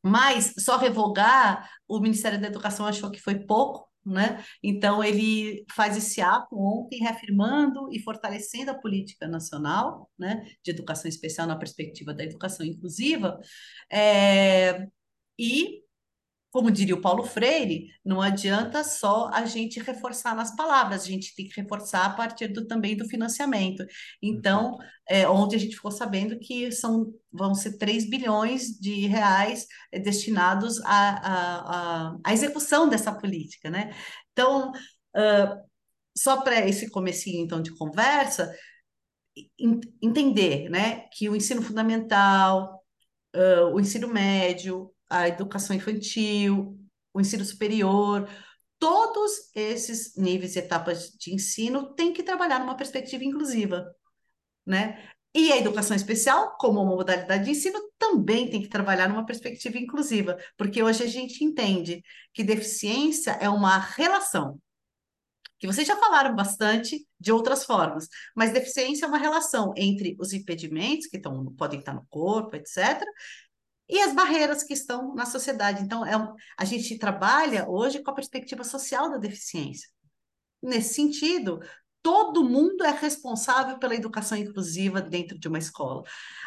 mas 0.06 0.52
só 0.58 0.76
revogar, 0.76 1.70
o 1.88 1.98
Ministério 1.98 2.38
da 2.38 2.48
Educação 2.48 2.84
achou 2.84 3.10
que 3.10 3.22
foi 3.22 3.36
pouco, 3.36 3.88
né? 4.04 4.44
Então, 4.62 5.02
ele 5.02 5.64
faz 5.70 5.96
esse 5.96 6.20
ato 6.20 6.58
ontem, 6.58 6.98
reafirmando 6.98 7.88
e 7.92 7.98
fortalecendo 8.00 8.70
a 8.70 8.78
política 8.78 9.26
nacional 9.28 10.10
né, 10.18 10.46
de 10.62 10.70
educação 10.70 11.08
especial 11.08 11.46
na 11.46 11.56
perspectiva 11.56 12.12
da 12.12 12.24
educação 12.24 12.64
inclusiva, 12.66 13.38
é, 13.90 14.86
e 15.38 15.83
como 16.54 16.70
diria 16.70 16.94
o 16.94 17.00
Paulo 17.00 17.24
Freire, 17.24 17.88
não 18.04 18.22
adianta 18.22 18.84
só 18.84 19.28
a 19.32 19.44
gente 19.44 19.80
reforçar 19.80 20.36
nas 20.36 20.54
palavras, 20.54 21.02
a 21.02 21.06
gente 21.06 21.34
tem 21.34 21.48
que 21.48 21.60
reforçar 21.60 22.04
a 22.06 22.10
partir 22.10 22.46
do, 22.46 22.64
também 22.64 22.96
do 22.96 23.08
financiamento. 23.08 23.84
Então, 24.22 24.78
é, 25.10 25.28
ontem 25.28 25.56
a 25.56 25.58
gente 25.58 25.74
ficou 25.74 25.90
sabendo 25.90 26.38
que 26.38 26.70
são, 26.70 27.12
vão 27.32 27.56
ser 27.56 27.76
3 27.76 28.08
bilhões 28.08 28.78
de 28.78 29.04
reais 29.08 29.66
é, 29.90 29.98
destinados 29.98 30.80
à, 30.84 32.14
execução 32.28 32.88
dessa 32.88 33.12
política, 33.12 33.68
né? 33.68 33.92
Então, 34.30 34.70
uh, 34.70 35.60
só 36.16 36.40
para 36.40 36.68
esse 36.68 36.88
comecinho, 36.88 37.44
então, 37.44 37.60
de 37.60 37.74
conversa, 37.76 38.54
entender, 40.00 40.68
né, 40.70 41.08
que 41.12 41.28
o 41.28 41.34
ensino 41.34 41.62
fundamental, 41.62 42.80
uh, 43.34 43.74
o 43.74 43.80
ensino 43.80 44.06
médio, 44.06 44.93
a 45.08 45.28
educação 45.28 45.74
infantil, 45.76 46.78
o 47.12 47.20
ensino 47.20 47.44
superior, 47.44 48.28
todos 48.78 49.50
esses 49.54 50.16
níveis 50.16 50.56
e 50.56 50.58
etapas 50.58 51.10
de 51.10 51.32
ensino 51.32 51.94
têm 51.94 52.12
que 52.12 52.22
trabalhar 52.22 52.58
numa 52.58 52.76
perspectiva 52.76 53.24
inclusiva, 53.24 53.86
né? 54.66 55.10
E 55.34 55.52
a 55.52 55.56
educação 55.56 55.96
especial, 55.96 56.56
como 56.58 56.80
uma 56.80 56.94
modalidade 56.94 57.44
de 57.44 57.50
ensino, 57.50 57.80
também 57.98 58.48
tem 58.48 58.62
que 58.62 58.68
trabalhar 58.68 59.08
numa 59.08 59.26
perspectiva 59.26 59.78
inclusiva, 59.78 60.38
porque 60.56 60.82
hoje 60.82 61.02
a 61.02 61.08
gente 61.08 61.42
entende 61.42 62.02
que 62.32 62.44
deficiência 62.44 63.32
é 63.40 63.48
uma 63.48 63.78
relação. 63.78 64.60
Que 65.58 65.66
vocês 65.66 65.86
já 65.86 65.96
falaram 65.96 66.36
bastante 66.36 67.04
de 67.18 67.32
outras 67.32 67.64
formas, 67.64 68.06
mas 68.36 68.52
deficiência 68.52 69.06
é 69.06 69.08
uma 69.08 69.18
relação 69.18 69.72
entre 69.76 70.16
os 70.20 70.32
impedimentos 70.32 71.06
que 71.06 71.16
estão, 71.16 71.52
podem 71.56 71.80
estar 71.80 71.94
no 71.94 72.06
corpo, 72.08 72.54
etc., 72.54 73.02
e 73.88 74.00
as 74.00 74.14
barreiras 74.14 74.62
que 74.62 74.72
estão 74.72 75.14
na 75.14 75.26
sociedade. 75.26 75.82
Então, 75.82 76.04
é 76.04 76.16
um, 76.16 76.34
a 76.56 76.64
gente 76.64 76.98
trabalha 76.98 77.68
hoje 77.68 78.02
com 78.02 78.10
a 78.10 78.14
perspectiva 78.14 78.64
social 78.64 79.10
da 79.10 79.18
deficiência. 79.18 79.88
Nesse 80.62 80.94
sentido, 80.94 81.60
todo 82.02 82.44
mundo 82.44 82.84
é 82.84 82.90
responsável 82.90 83.78
pela 83.78 83.94
educação 83.94 84.36
inclusiva 84.36 85.00
dentro 85.00 85.38
de 85.38 85.48
uma 85.48 85.58
escola. 85.58 86.02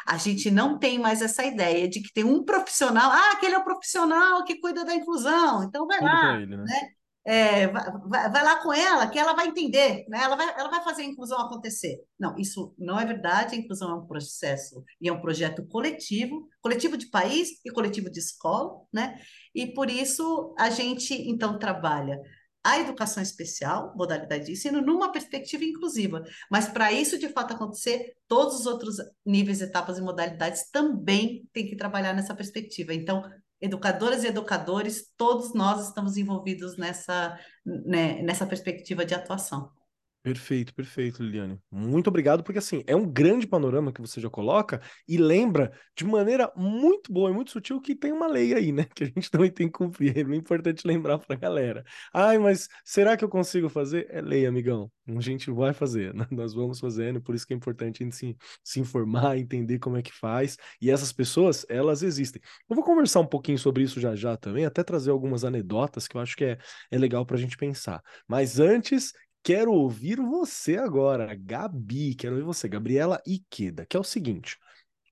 A 0.06 0.16
gente 0.16 0.50
não 0.50 0.78
tem 0.78 0.98
mais 0.98 1.20
essa 1.20 1.44
ideia 1.44 1.88
de 1.88 2.00
que 2.00 2.12
tem 2.12 2.24
um 2.24 2.44
profissional, 2.44 3.10
ah, 3.10 3.32
aquele 3.32 3.54
é 3.54 3.58
o 3.58 3.64
profissional 3.64 4.44
que 4.44 4.60
cuida 4.60 4.84
da 4.84 4.94
inclusão, 4.94 5.64
então 5.64 5.86
vai 5.86 5.98
Tudo 5.98 6.06
lá, 6.06 6.36
ele, 6.36 6.56
né? 6.56 6.64
né? 6.64 6.90
É, 7.30 7.66
vai, 7.66 8.30
vai, 8.30 8.42
lá 8.42 8.56
com 8.62 8.72
ela, 8.72 9.06
que 9.06 9.18
ela 9.18 9.34
vai 9.34 9.48
entender, 9.48 10.06
né? 10.08 10.18
ela, 10.22 10.34
vai, 10.34 10.48
ela 10.58 10.70
vai 10.70 10.82
fazer 10.82 11.02
a 11.02 11.04
inclusão 11.04 11.38
acontecer. 11.38 12.02
Não, 12.18 12.34
isso 12.38 12.74
não 12.78 12.98
é 12.98 13.04
verdade, 13.04 13.54
a 13.54 13.58
inclusão 13.58 13.90
é 13.90 13.94
um 13.96 14.06
processo 14.06 14.82
e 14.98 15.10
é 15.10 15.12
um 15.12 15.20
projeto 15.20 15.62
coletivo, 15.66 16.48
coletivo 16.62 16.96
de 16.96 17.10
país 17.10 17.50
e 17.66 17.70
coletivo 17.70 18.08
de 18.08 18.18
escola, 18.18 18.80
né? 18.90 19.20
E 19.54 19.66
por 19.66 19.90
isso 19.90 20.54
a 20.58 20.70
gente, 20.70 21.12
então, 21.12 21.58
trabalha 21.58 22.18
a 22.64 22.80
educação 22.80 23.22
especial, 23.22 23.94
modalidade 23.94 24.46
de 24.46 24.52
ensino, 24.52 24.80
numa 24.80 25.12
perspectiva 25.12 25.64
inclusiva. 25.64 26.24
Mas 26.50 26.66
para 26.66 26.90
isso 26.92 27.18
de 27.18 27.28
fato 27.28 27.52
acontecer, 27.52 28.14
todos 28.26 28.60
os 28.60 28.66
outros 28.66 28.96
níveis, 29.24 29.60
etapas 29.60 29.98
e 29.98 30.02
modalidades 30.02 30.70
também 30.70 31.46
têm 31.52 31.68
que 31.68 31.76
trabalhar 31.76 32.14
nessa 32.14 32.34
perspectiva. 32.34 32.94
Então, 32.94 33.22
educadoras 33.60 34.24
e 34.24 34.28
educadores, 34.28 35.12
todos 35.16 35.54
nós 35.54 35.88
estamos 35.88 36.16
envolvidos 36.16 36.76
nessa, 36.76 37.38
né, 37.64 38.22
nessa 38.22 38.46
perspectiva 38.46 39.04
de 39.04 39.14
atuação. 39.14 39.70
Perfeito, 40.20 40.74
perfeito, 40.74 41.22
Liliane. 41.22 41.58
Muito 41.70 42.08
obrigado, 42.08 42.42
porque 42.42 42.58
assim, 42.58 42.82
é 42.86 42.94
um 42.94 43.10
grande 43.10 43.46
panorama 43.46 43.92
que 43.92 44.00
você 44.00 44.20
já 44.20 44.28
coloca 44.28 44.80
e 45.08 45.16
lembra 45.16 45.72
de 45.96 46.04
maneira 46.04 46.52
muito 46.54 47.10
boa 47.10 47.30
e 47.30 47.32
muito 47.32 47.50
sutil 47.52 47.80
que 47.80 47.94
tem 47.94 48.12
uma 48.12 48.26
lei 48.26 48.52
aí, 48.52 48.72
né? 48.72 48.84
Que 48.94 49.04
a 49.04 49.06
gente 49.06 49.30
também 49.30 49.50
tem 49.50 49.68
que 49.68 49.72
cumprir. 49.78 50.18
É 50.18 50.24
bem 50.24 50.38
importante 50.38 50.86
lembrar 50.86 51.18
pra 51.18 51.36
galera. 51.36 51.82
Ai, 52.12 52.36
mas 52.36 52.68
será 52.84 53.16
que 53.16 53.24
eu 53.24 53.28
consigo 53.28 53.68
fazer? 53.70 54.06
É 54.10 54.20
lei, 54.20 54.44
amigão. 54.44 54.90
A 55.06 55.20
gente 55.20 55.50
vai 55.50 55.72
fazer, 55.72 56.12
né? 56.12 56.26
nós 56.30 56.52
vamos 56.52 56.78
fazendo, 56.80 57.22
por 57.22 57.34
isso 57.34 57.46
que 57.46 57.54
é 57.54 57.56
importante 57.56 58.02
a 58.02 58.04
gente 58.04 58.16
se, 58.16 58.36
se 58.62 58.80
informar, 58.80 59.38
entender 59.38 59.78
como 59.78 59.96
é 59.96 60.02
que 60.02 60.12
faz. 60.12 60.58
E 60.82 60.90
essas 60.90 61.12
pessoas, 61.12 61.64
elas 61.70 62.02
existem. 62.02 62.42
Eu 62.68 62.76
vou 62.76 62.84
conversar 62.84 63.20
um 63.20 63.26
pouquinho 63.26 63.58
sobre 63.58 63.82
isso 63.84 63.98
já 64.00 64.14
já 64.14 64.36
também, 64.36 64.66
até 64.66 64.82
trazer 64.82 65.10
algumas 65.10 65.44
anedotas 65.44 66.06
que 66.06 66.16
eu 66.16 66.20
acho 66.20 66.36
que 66.36 66.44
é, 66.44 66.58
é 66.90 66.98
legal 66.98 67.24
pra 67.24 67.36
gente 67.38 67.56
pensar. 67.56 68.02
Mas 68.26 68.58
antes, 68.60 69.12
Quero 69.48 69.72
ouvir 69.72 70.20
você 70.20 70.76
agora, 70.76 71.34
Gabi. 71.34 72.14
Quero 72.14 72.34
ouvir 72.34 72.44
você, 72.44 72.68
Gabriela 72.68 73.18
Ikeda, 73.26 73.86
que 73.86 73.96
é 73.96 74.00
o 74.00 74.04
seguinte. 74.04 74.58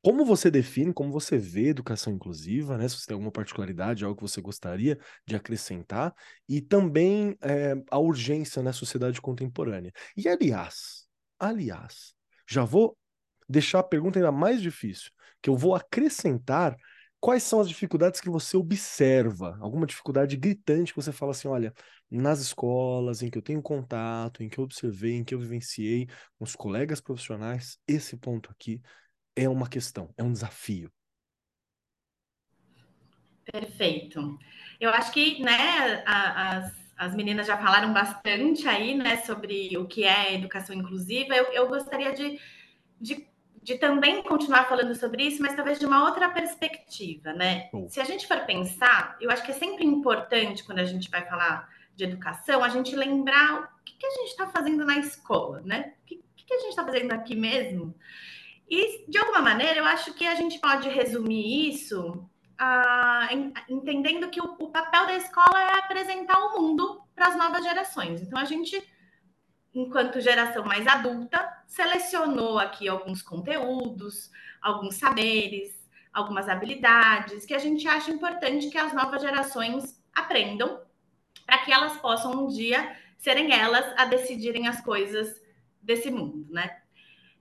Como 0.03 0.27
você 0.27 0.51
define, 0.51 0.93
como 0.93 1.11
você 1.11 1.39
vê 1.39 1.69
educação 1.69 2.13
inclusiva, 2.13 2.77
né? 2.77 2.87
Se 2.87 2.99
você 2.99 3.07
tem 3.07 3.15
alguma 3.15 3.33
particularidade, 3.33 4.05
algo 4.05 4.15
que 4.15 4.21
você 4.31 4.43
gostaria 4.43 4.99
de 5.27 5.35
acrescentar, 5.35 6.15
e 6.47 6.61
também 6.61 7.35
é, 7.41 7.77
a 7.91 7.99
urgência 7.99 8.63
na 8.63 8.75
sociedade 8.75 9.23
contemporânea. 9.23 9.91
E 10.15 10.29
aliás, 10.29 11.07
aliás, 11.41 12.13
já 12.47 12.63
vou 12.63 12.95
deixar 13.49 13.79
a 13.79 13.83
pergunta 13.83 14.19
ainda 14.19 14.31
mais 14.31 14.61
difícil, 14.61 15.13
que 15.41 15.49
eu 15.49 15.57
vou 15.57 15.75
acrescentar 15.75 16.77
quais 17.19 17.43
são 17.43 17.59
as 17.59 17.69
dificuldades 17.69 18.21
que 18.21 18.29
você 18.29 18.57
observa, 18.57 19.57
alguma 19.61 19.87
dificuldade 19.87 20.37
gritante 20.37 20.93
que 20.93 21.01
você 21.01 21.11
fala 21.11 21.33
assim, 21.33 21.49
olha, 21.49 21.73
nas 22.11 22.41
escolas 22.41 23.23
em 23.23 23.31
que 23.31 23.39
eu 23.39 23.43
tenho 23.43 23.61
contato, 23.63 24.43
em 24.43 24.49
que 24.49 24.59
eu 24.59 24.65
observei, 24.65 25.15
em 25.15 25.25
que 25.25 25.35
eu 25.35 25.41
vivenciei 25.41 26.07
com 26.39 26.45
os 26.45 26.55
colegas 26.55 27.01
profissionais, 27.01 27.79
esse 27.87 28.17
ponto 28.17 28.51
aqui 28.51 28.81
é 29.35 29.49
uma 29.49 29.69
questão, 29.69 30.13
é 30.17 30.23
um 30.23 30.33
desafio. 30.33 30.91
Perfeito. 33.45 34.39
Eu 34.81 34.91
acho 34.91 35.13
que, 35.13 35.41
né, 35.43 36.03
as, 36.05 36.73
as 36.97 37.15
meninas 37.15 37.47
já 37.47 37.57
falaram 37.57 37.93
bastante 37.93 38.67
aí, 38.67 38.95
né, 38.95 39.19
sobre 39.19 39.77
o 39.77 39.87
que 39.87 40.05
é 40.05 40.35
educação 40.35 40.75
inclusiva. 40.75 41.35
Eu, 41.35 41.45
eu 41.53 41.69
gostaria 41.69 42.13
de, 42.13 42.41
de, 43.01 43.27
de, 43.63 43.79
também 43.79 44.23
continuar 44.23 44.69
falando 44.69 44.95
sobre 44.95 45.23
isso, 45.25 45.43
mas 45.43 45.55
talvez 45.55 45.79
de 45.79 45.87
uma 45.87 46.05
outra 46.05 46.29
perspectiva, 46.31 47.33
né? 47.33 47.71
Se 47.89 48.01
a 48.01 48.05
gente 48.05 48.27
for 48.27 48.41
pensar, 48.47 49.17
eu 49.21 49.31
acho 49.31 49.45
que 49.45 49.53
é 49.53 49.55
sempre 49.55 49.85
importante 49.85 50.65
quando 50.65 50.81
a 50.81 50.85
gente 50.85 51.09
vai 51.09 51.25
falar 51.27 51.76
de 51.97 52.05
educação, 52.05 52.63
a 52.63 52.69
gente 52.69 52.95
lembrar 52.95 53.63
o 53.63 53.85
que, 53.85 53.95
que 53.95 54.07
a 54.07 54.11
gente 54.11 54.29
está 54.29 54.47
fazendo 54.47 54.85
na 54.85 54.99
escola, 54.99 55.63
né? 55.65 55.95
O 56.03 56.07
que, 56.07 56.23
que 56.37 56.55
a 56.55 56.59
gente 56.59 56.71
está 56.71 56.85
fazendo 56.85 57.11
aqui 57.13 57.35
mesmo? 57.35 57.95
E, 58.69 59.11
de 59.11 59.19
alguma 59.19 59.41
maneira, 59.41 59.81
eu 59.81 59.85
acho 59.85 60.13
que 60.13 60.27
a 60.27 60.35
gente 60.35 60.59
pode 60.59 60.89
resumir 60.89 61.71
isso 61.71 62.29
ah, 62.59 63.29
entendendo 63.69 64.29
que 64.29 64.41
o, 64.41 64.57
o, 64.59 64.71
papel 64.71 65.07
da 65.07 65.17
escola 65.17 65.61
é 65.61 65.79
apresentar 65.79 66.39
o 66.39 66.61
mundo 66.61 67.03
para 67.15 67.29
as 67.29 67.37
novas 67.37 67.63
gerações. 67.63 68.23
Então, 68.23 68.39
a 68.39 68.45
gente, 68.45 68.83
enquanto 69.75 70.21
geração 70.21 70.65
mais 70.65 70.87
adulta, 70.87 71.65
selecionou 71.67 72.59
aqui 72.59 72.89
alguns 72.89 73.23
conteúdos, 73.23 74.31
alguns 74.61 74.97
saberes, 74.97 75.75
algumas 76.13 76.49
habilidades 76.49 77.45
que 77.45 77.55
a 77.55 77.59
gente 77.59 77.87
acha 77.87 78.11
importante 78.11 78.71
que 78.71 78.79
as 78.79 78.93
novas 78.93 79.21
gerações 79.21 80.03
aprendam 80.15 80.81
para 81.47 81.59
que 81.59 81.73
elas 81.73 81.97
possam 81.99 82.33
um 82.33 82.49
dia 82.49 82.97
serem 83.17 83.53
elas 83.53 83.95
a 83.97 84.05
decidirem 84.05 84.67
as 84.69 84.81
coisas 84.81 85.41
desse 85.81 86.11
mundo, 86.11 86.47
né? 86.51 86.79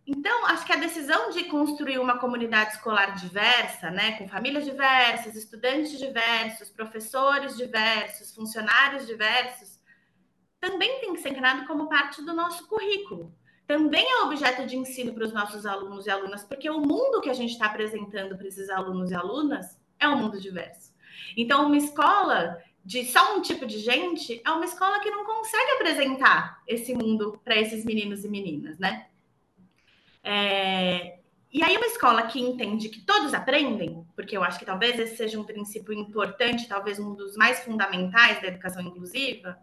Então, 0.08 0.46
acho 0.46 0.66
que 0.66 0.72
a 0.72 0.78
decisão 0.78 1.32
de 1.32 1.46
construir 1.46 1.98
uma 1.98 2.20
comunidade 2.20 2.74
escolar 2.74 3.16
diversa, 3.16 3.90
né, 3.90 4.20
com 4.20 4.28
famílias 4.28 4.64
diversas, 4.64 5.36
estudantes 5.36 5.98
diversos, 5.98 6.70
professores 6.70 7.58
diversos, 7.58 8.34
funcionários 8.34 9.08
diversos, 9.08 9.80
também 10.60 11.00
tem 11.00 11.14
que 11.14 11.22
ser 11.22 11.30
encarado 11.30 11.66
como 11.66 11.90
parte 11.90 12.22
do 12.22 12.36
nosso 12.36 12.68
currículo. 12.68 13.36
Também 13.66 14.06
é 14.08 14.22
objeto 14.22 14.68
de 14.68 14.78
ensino 14.78 15.12
para 15.12 15.26
os 15.26 15.34
nossos 15.34 15.66
alunos 15.66 16.06
e 16.06 16.12
alunas, 16.12 16.44
porque 16.44 16.70
o 16.70 16.80
mundo 16.80 17.20
que 17.20 17.30
a 17.30 17.34
gente 17.34 17.54
está 17.54 17.66
apresentando 17.66 18.38
para 18.38 18.48
esses 18.48 18.70
alunos 18.70 19.10
e 19.10 19.16
alunas 19.16 19.76
é 20.00 20.08
um 20.08 20.18
mundo 20.18 20.40
diverso. 20.40 20.94
Então, 21.36 21.66
uma 21.66 21.78
escola 21.78 22.62
de 22.86 23.04
só 23.06 23.36
um 23.36 23.42
tipo 23.42 23.66
de 23.66 23.80
gente 23.80 24.40
é 24.46 24.52
uma 24.52 24.64
escola 24.64 25.00
que 25.00 25.10
não 25.10 25.26
consegue 25.26 25.72
apresentar 25.72 26.62
esse 26.68 26.94
mundo 26.94 27.42
para 27.44 27.56
esses 27.56 27.84
meninos 27.84 28.24
e 28.24 28.30
meninas, 28.30 28.78
né? 28.78 29.08
É... 30.24 31.18
E 31.52 31.64
aí, 31.64 31.78
uma 31.78 31.88
escola 31.88 32.24
que 32.24 32.40
entende 32.40 32.90
que 32.90 33.02
todos 33.02 33.34
aprendem, 33.34 34.06
porque 34.16 34.38
eu 34.38 34.44
acho 34.44 34.60
que 34.60 34.66
talvez 34.66 35.00
esse 35.00 35.16
seja 35.16 35.40
um 35.40 35.44
princípio 35.44 35.94
importante, 35.94 36.68
talvez 36.68 37.00
um 37.00 37.16
dos 37.16 37.36
mais 37.38 37.62
fundamentais 37.62 38.42
da 38.42 38.50
educação 38.50 38.82
inclusiva, 38.82 39.58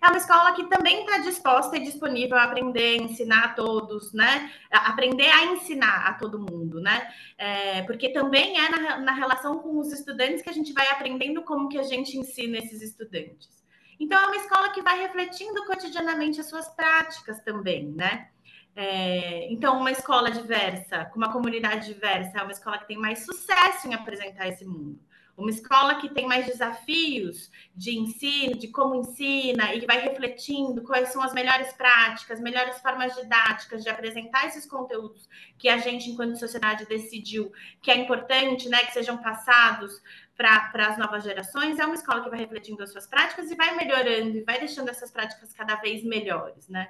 é 0.00 0.06
uma 0.06 0.16
escola 0.16 0.52
que 0.52 0.64
também 0.68 1.00
está 1.00 1.18
disposta 1.18 1.76
e 1.76 1.84
disponível 1.84 2.36
a 2.36 2.44
aprender, 2.44 2.96
ensinar 2.96 3.44
a 3.44 3.48
todos, 3.48 4.12
né? 4.12 4.50
Aprender 4.70 5.28
a 5.28 5.46
ensinar 5.46 6.06
a 6.06 6.14
todo 6.14 6.38
mundo, 6.38 6.80
né? 6.80 7.12
É, 7.36 7.82
porque 7.82 8.10
também 8.10 8.58
é 8.58 8.68
na, 8.68 8.98
na 8.98 9.12
relação 9.12 9.58
com 9.58 9.78
os 9.78 9.92
estudantes 9.92 10.42
que 10.42 10.50
a 10.50 10.52
gente 10.52 10.72
vai 10.72 10.88
aprendendo 10.90 11.42
como 11.42 11.68
que 11.68 11.78
a 11.78 11.82
gente 11.82 12.16
ensina 12.16 12.58
esses 12.58 12.82
estudantes. 12.82 13.58
Então, 14.00 14.18
é 14.18 14.26
uma 14.26 14.36
escola 14.36 14.70
que 14.70 14.80
vai 14.80 15.00
refletindo 15.00 15.64
cotidianamente 15.66 16.40
as 16.40 16.48
suas 16.48 16.68
práticas 16.68 17.40
também, 17.40 17.88
né? 17.88 18.28
É, 18.76 19.52
então, 19.52 19.76
uma 19.76 19.90
escola 19.90 20.30
diversa, 20.30 21.06
com 21.06 21.16
uma 21.16 21.32
comunidade 21.32 21.92
diversa, 21.92 22.38
é 22.38 22.42
uma 22.42 22.52
escola 22.52 22.78
que 22.78 22.86
tem 22.86 22.96
mais 22.96 23.24
sucesso 23.24 23.88
em 23.88 23.94
apresentar 23.94 24.46
esse 24.46 24.64
mundo. 24.64 25.00
Uma 25.38 25.50
escola 25.50 25.94
que 26.00 26.08
tem 26.08 26.26
mais 26.26 26.46
desafios 26.46 27.48
de 27.72 27.96
ensino, 27.96 28.58
de 28.58 28.66
como 28.66 28.96
ensina 28.96 29.72
e 29.72 29.78
que 29.78 29.86
vai 29.86 30.00
refletindo 30.00 30.82
quais 30.82 31.10
são 31.10 31.22
as 31.22 31.32
melhores 31.32 31.72
práticas, 31.74 32.40
melhores 32.40 32.80
formas 32.80 33.14
didáticas 33.14 33.84
de 33.84 33.88
apresentar 33.88 34.48
esses 34.48 34.66
conteúdos 34.66 35.28
que 35.56 35.68
a 35.68 35.78
gente, 35.78 36.10
enquanto 36.10 36.36
sociedade, 36.36 36.86
decidiu 36.86 37.52
que 37.80 37.88
é 37.88 37.96
importante, 37.96 38.68
né, 38.68 38.84
que 38.84 38.92
sejam 38.92 39.16
passados 39.18 40.02
para 40.36 40.88
as 40.88 40.98
novas 40.98 41.22
gerações, 41.22 41.78
é 41.78 41.86
uma 41.86 41.94
escola 41.94 42.24
que 42.24 42.30
vai 42.30 42.40
refletindo 42.40 42.82
as 42.82 42.90
suas 42.90 43.06
práticas 43.06 43.48
e 43.48 43.54
vai 43.54 43.76
melhorando 43.76 44.38
e 44.38 44.42
vai 44.42 44.58
deixando 44.58 44.88
essas 44.88 45.12
práticas 45.12 45.52
cada 45.52 45.76
vez 45.76 46.02
melhores, 46.02 46.68
né? 46.68 46.88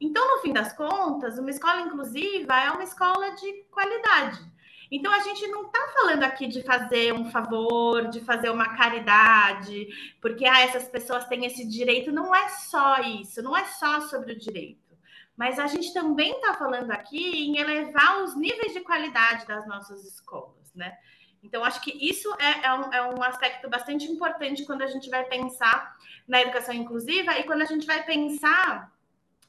Então, 0.00 0.36
no 0.36 0.40
fim 0.40 0.52
das 0.52 0.72
contas, 0.72 1.36
uma 1.36 1.50
escola 1.50 1.80
inclusiva 1.80 2.56
é 2.60 2.70
uma 2.70 2.84
escola 2.84 3.30
de 3.30 3.64
qualidade 3.72 4.51
então, 4.94 5.10
a 5.10 5.20
gente 5.20 5.46
não 5.48 5.62
está 5.64 5.88
falando 5.94 6.22
aqui 6.22 6.46
de 6.46 6.62
fazer 6.62 7.14
um 7.14 7.30
favor, 7.30 8.10
de 8.10 8.20
fazer 8.20 8.50
uma 8.50 8.76
caridade, 8.76 9.88
porque 10.20 10.44
ah, 10.44 10.60
essas 10.60 10.86
pessoas 10.86 11.24
têm 11.24 11.46
esse 11.46 11.66
direito. 11.66 12.12
Não 12.12 12.34
é 12.34 12.46
só 12.50 13.00
isso, 13.00 13.42
não 13.42 13.56
é 13.56 13.64
só 13.64 14.02
sobre 14.02 14.34
o 14.34 14.38
direito. 14.38 14.92
Mas 15.34 15.58
a 15.58 15.66
gente 15.66 15.94
também 15.94 16.32
está 16.32 16.52
falando 16.52 16.90
aqui 16.90 17.46
em 17.46 17.56
elevar 17.56 18.22
os 18.22 18.36
níveis 18.36 18.74
de 18.74 18.80
qualidade 18.80 19.46
das 19.46 19.66
nossas 19.66 20.04
escolas, 20.04 20.70
né? 20.74 20.94
Então, 21.42 21.64
acho 21.64 21.80
que 21.80 21.90
isso 22.06 22.30
é, 22.38 22.66
é, 22.66 22.74
um, 22.74 22.92
é 22.92 23.14
um 23.14 23.22
aspecto 23.22 23.70
bastante 23.70 24.04
importante 24.04 24.66
quando 24.66 24.82
a 24.82 24.86
gente 24.86 25.08
vai 25.08 25.24
pensar 25.24 25.96
na 26.28 26.42
educação 26.42 26.74
inclusiva 26.74 27.38
e 27.38 27.44
quando 27.44 27.62
a 27.62 27.64
gente 27.66 27.86
vai 27.86 28.04
pensar 28.04 28.91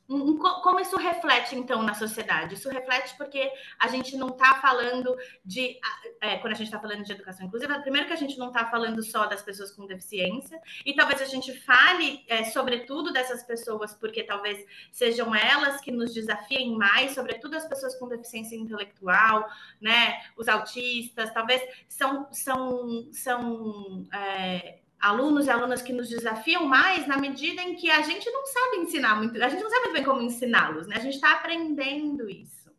como 0.08 0.80
isso 0.82 0.98
reflete, 0.98 1.56
então, 1.56 1.82
na 1.82 1.94
sociedade? 1.94 2.56
Isso 2.56 2.70
reflete 2.70 3.16
porque 3.16 3.52
a 3.80 3.88
gente 3.88 4.18
não 4.18 4.30
está 4.30 4.56
falando 4.56 5.16
de. 5.46 5.80
É, 6.20 6.38
quando 6.38 6.54
a 6.54 6.56
gente 6.56 6.68
está 6.68 6.80
falando 6.80 7.04
de 7.04 7.12
educação 7.12 7.46
inclusiva, 7.46 7.80
primeiro 7.80 8.08
que 8.08 8.14
a 8.14 8.18
gente 8.18 8.38
não 8.38 8.48
está 8.48 8.66
falando 8.66 9.02
só 9.02 9.26
das 9.26 9.42
pessoas 9.42 9.72
com 9.72 9.86
deficiência, 9.86 10.60
e 10.86 10.94
talvez 10.94 11.22
a 11.22 11.26
gente 11.26 11.54
fale, 11.62 12.24
é, 12.28 12.44
sobretudo, 12.44 13.14
dessas 13.14 13.44
pessoas, 13.44 13.94
porque 13.94 14.24
talvez 14.24 14.64
sejam 14.92 15.34
elas 15.34 15.80
que 15.80 15.92
nos 15.92 16.14
desafiem 16.14 16.76
mais, 16.76 17.14
sobretudo 17.14 17.56
as 17.56 17.66
pessoas 17.66 17.96
com 17.96 18.08
deficiência 18.08 18.56
intelectual, 18.56 19.50
né? 19.80 20.22
Os 20.36 20.48
autistas, 20.50 21.34
talvez 21.34 21.62
são. 21.88 22.28
são, 22.32 23.10
são 23.14 24.06
é, 24.14 24.83
alunos 25.04 25.48
e 25.48 25.50
alunas 25.50 25.82
que 25.82 25.92
nos 25.92 26.08
desafiam 26.08 26.66
mais 26.66 27.06
na 27.06 27.18
medida 27.18 27.62
em 27.62 27.76
que 27.76 27.92
a 27.92 28.02
gente 28.02 28.30
não 28.32 28.46
sabe 28.46 28.78
ensinar 28.78 29.18
muito, 29.18 29.44
a 29.44 29.50
gente 29.50 29.62
não 29.62 29.70
sabe 29.70 29.82
muito 29.82 29.94
bem 29.96 30.04
como 30.06 30.22
ensiná-los, 30.22 30.88
né? 30.88 30.96
A 30.96 31.02
gente 31.02 31.16
está 31.16 31.34
aprendendo 31.34 32.30
isso. 32.30 32.72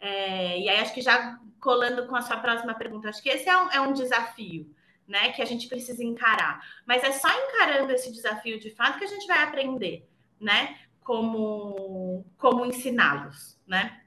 É, 0.00 0.58
e 0.58 0.68
aí, 0.68 0.80
acho 0.80 0.92
que 0.92 1.00
já 1.00 1.38
colando 1.60 2.08
com 2.08 2.16
a 2.16 2.22
sua 2.22 2.38
próxima 2.38 2.74
pergunta, 2.74 3.08
acho 3.08 3.22
que 3.22 3.28
esse 3.28 3.48
é 3.48 3.56
um, 3.56 3.70
é 3.70 3.80
um 3.80 3.92
desafio, 3.92 4.68
né? 5.06 5.30
Que 5.30 5.42
a 5.42 5.44
gente 5.44 5.68
precisa 5.68 6.02
encarar. 6.02 6.60
Mas 6.84 7.04
é 7.04 7.12
só 7.12 7.28
encarando 7.28 7.92
esse 7.92 8.10
desafio 8.10 8.58
de 8.58 8.70
fato 8.70 8.98
que 8.98 9.04
a 9.04 9.08
gente 9.08 9.28
vai 9.28 9.40
aprender, 9.40 10.08
né? 10.40 10.76
Como, 11.04 12.26
como 12.36 12.66
ensiná-los, 12.66 13.56
né? 13.64 14.00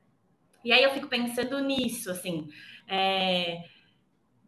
E 0.65 0.73
aí 0.73 0.83
eu 0.83 0.91
fico 0.91 1.07
pensando 1.07 1.57
nisso, 1.59 2.11
assim. 2.11 2.49
É, 2.89 3.63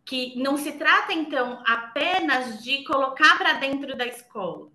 que 0.05 0.37
não 0.37 0.55
se 0.55 0.73
trata, 0.73 1.11
então, 1.13 1.63
apenas 1.65 2.63
de 2.63 2.83
colocar 2.83 3.37
para 3.37 3.53
dentro 3.53 3.97
da 3.97 4.05
escola, 4.05 4.69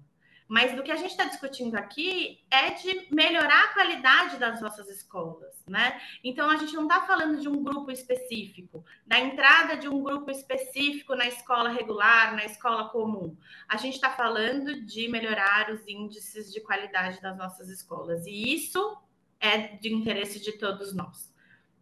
Mas 0.51 0.75
do 0.75 0.83
que 0.83 0.90
a 0.90 0.97
gente 0.97 1.12
está 1.12 1.27
discutindo 1.27 1.77
aqui 1.77 2.40
é 2.51 2.71
de 2.71 3.07
melhorar 3.14 3.66
a 3.66 3.73
qualidade 3.73 4.37
das 4.37 4.61
nossas 4.61 4.88
escolas, 4.88 5.55
né? 5.64 6.01
Então 6.25 6.51
a 6.51 6.57
gente 6.57 6.75
não 6.75 6.88
está 6.88 7.03
falando 7.03 7.40
de 7.40 7.49
um 7.49 7.62
grupo 7.62 7.88
específico, 7.93 8.85
da 9.07 9.21
entrada 9.21 9.77
de 9.77 9.87
um 9.87 10.03
grupo 10.03 10.29
específico 10.29 11.14
na 11.14 11.29
escola 11.29 11.69
regular, 11.69 12.35
na 12.35 12.45
escola 12.45 12.88
comum. 12.88 13.37
A 13.69 13.77
gente 13.77 13.95
está 13.95 14.11
falando 14.11 14.85
de 14.85 15.07
melhorar 15.07 15.71
os 15.71 15.87
índices 15.87 16.53
de 16.53 16.61
qualidade 16.61 17.21
das 17.23 17.38
nossas 17.38 17.69
escolas. 17.69 18.27
E 18.27 18.53
isso 18.53 19.01
é 19.38 19.77
de 19.77 19.95
interesse 19.95 20.40
de 20.40 20.59
todos 20.59 20.93
nós, 20.93 21.33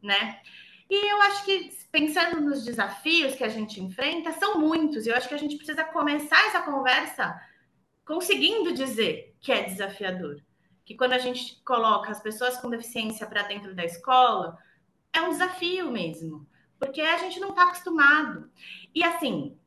né? 0.02 0.42
E 0.90 1.12
eu 1.12 1.22
acho 1.22 1.44
que, 1.44 1.70
pensando 1.92 2.40
nos 2.40 2.64
desafios 2.64 3.34
que 3.34 3.44
a 3.44 3.48
gente 3.48 3.80
enfrenta, 3.80 4.32
são 4.32 4.58
muitos. 4.58 5.06
E 5.06 5.10
eu 5.10 5.16
acho 5.16 5.28
que 5.28 5.34
a 5.34 5.38
gente 5.38 5.56
precisa 5.56 5.84
começar 5.84 6.46
essa 6.46 6.62
conversa 6.62 7.38
conseguindo 8.04 8.72
dizer 8.72 9.36
que 9.40 9.52
é 9.52 9.64
desafiador. 9.64 10.40
Que 10.84 10.94
quando 10.94 11.12
a 11.12 11.18
gente 11.18 11.62
coloca 11.62 12.10
as 12.10 12.20
pessoas 12.22 12.56
com 12.56 12.70
deficiência 12.70 13.26
para 13.26 13.42
dentro 13.42 13.74
da 13.74 13.84
escola, 13.84 14.56
é 15.12 15.20
um 15.20 15.28
desafio 15.30 15.90
mesmo, 15.92 16.48
porque 16.78 17.02
a 17.02 17.18
gente 17.18 17.38
não 17.38 17.50
está 17.50 17.64
acostumado. 17.64 18.50
E 18.94 19.04
assim, 19.04 19.58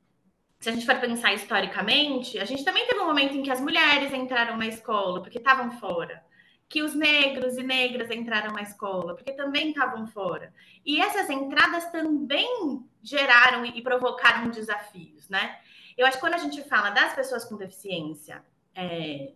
se 0.59 0.69
a 0.69 0.71
gente 0.71 0.85
for 0.85 0.99
pensar 0.99 1.33
historicamente, 1.33 2.39
a 2.39 2.45
gente 2.45 2.63
também 2.63 2.87
teve 2.87 2.99
um 2.99 3.07
momento 3.07 3.35
em 3.35 3.43
que 3.43 3.51
as 3.51 3.61
mulheres 3.61 4.13
entraram 4.13 4.57
na 4.57 4.67
escola 4.67 5.21
porque 5.21 5.37
estavam 5.37 5.71
fora, 5.71 6.23
que 6.71 6.81
os 6.81 6.95
negros 6.95 7.57
e 7.57 7.63
negras 7.63 8.09
entraram 8.09 8.53
na 8.53 8.61
escola 8.61 9.13
porque 9.13 9.33
também 9.33 9.71
estavam 9.71 10.07
fora. 10.07 10.53
E 10.85 11.01
essas 11.01 11.29
entradas 11.29 11.91
também 11.91 12.81
geraram 13.03 13.65
e 13.65 13.81
provocaram 13.81 14.49
desafios, 14.49 15.27
né? 15.27 15.59
Eu 15.97 16.07
acho 16.07 16.15
que 16.15 16.21
quando 16.21 16.35
a 16.35 16.37
gente 16.37 16.63
fala 16.63 16.89
das 16.89 17.13
pessoas 17.13 17.43
com 17.43 17.57
deficiência, 17.57 18.41
é, 18.73 19.33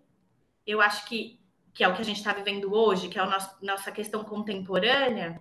eu 0.65 0.79
acho 0.79 1.05
que, 1.07 1.37
que 1.73 1.83
é 1.83 1.89
o 1.89 1.93
que 1.93 2.01
a 2.01 2.05
gente 2.05 2.19
está 2.19 2.31
vivendo 2.31 2.73
hoje, 2.73 3.09
que 3.09 3.19
é 3.19 3.21
a 3.21 3.49
nossa 3.61 3.91
questão 3.91 4.23
contemporânea, 4.23 5.37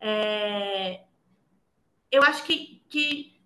é, 0.00 1.04
eu 2.10 2.24
acho 2.24 2.42
que, 2.42 2.82
que 2.88 3.39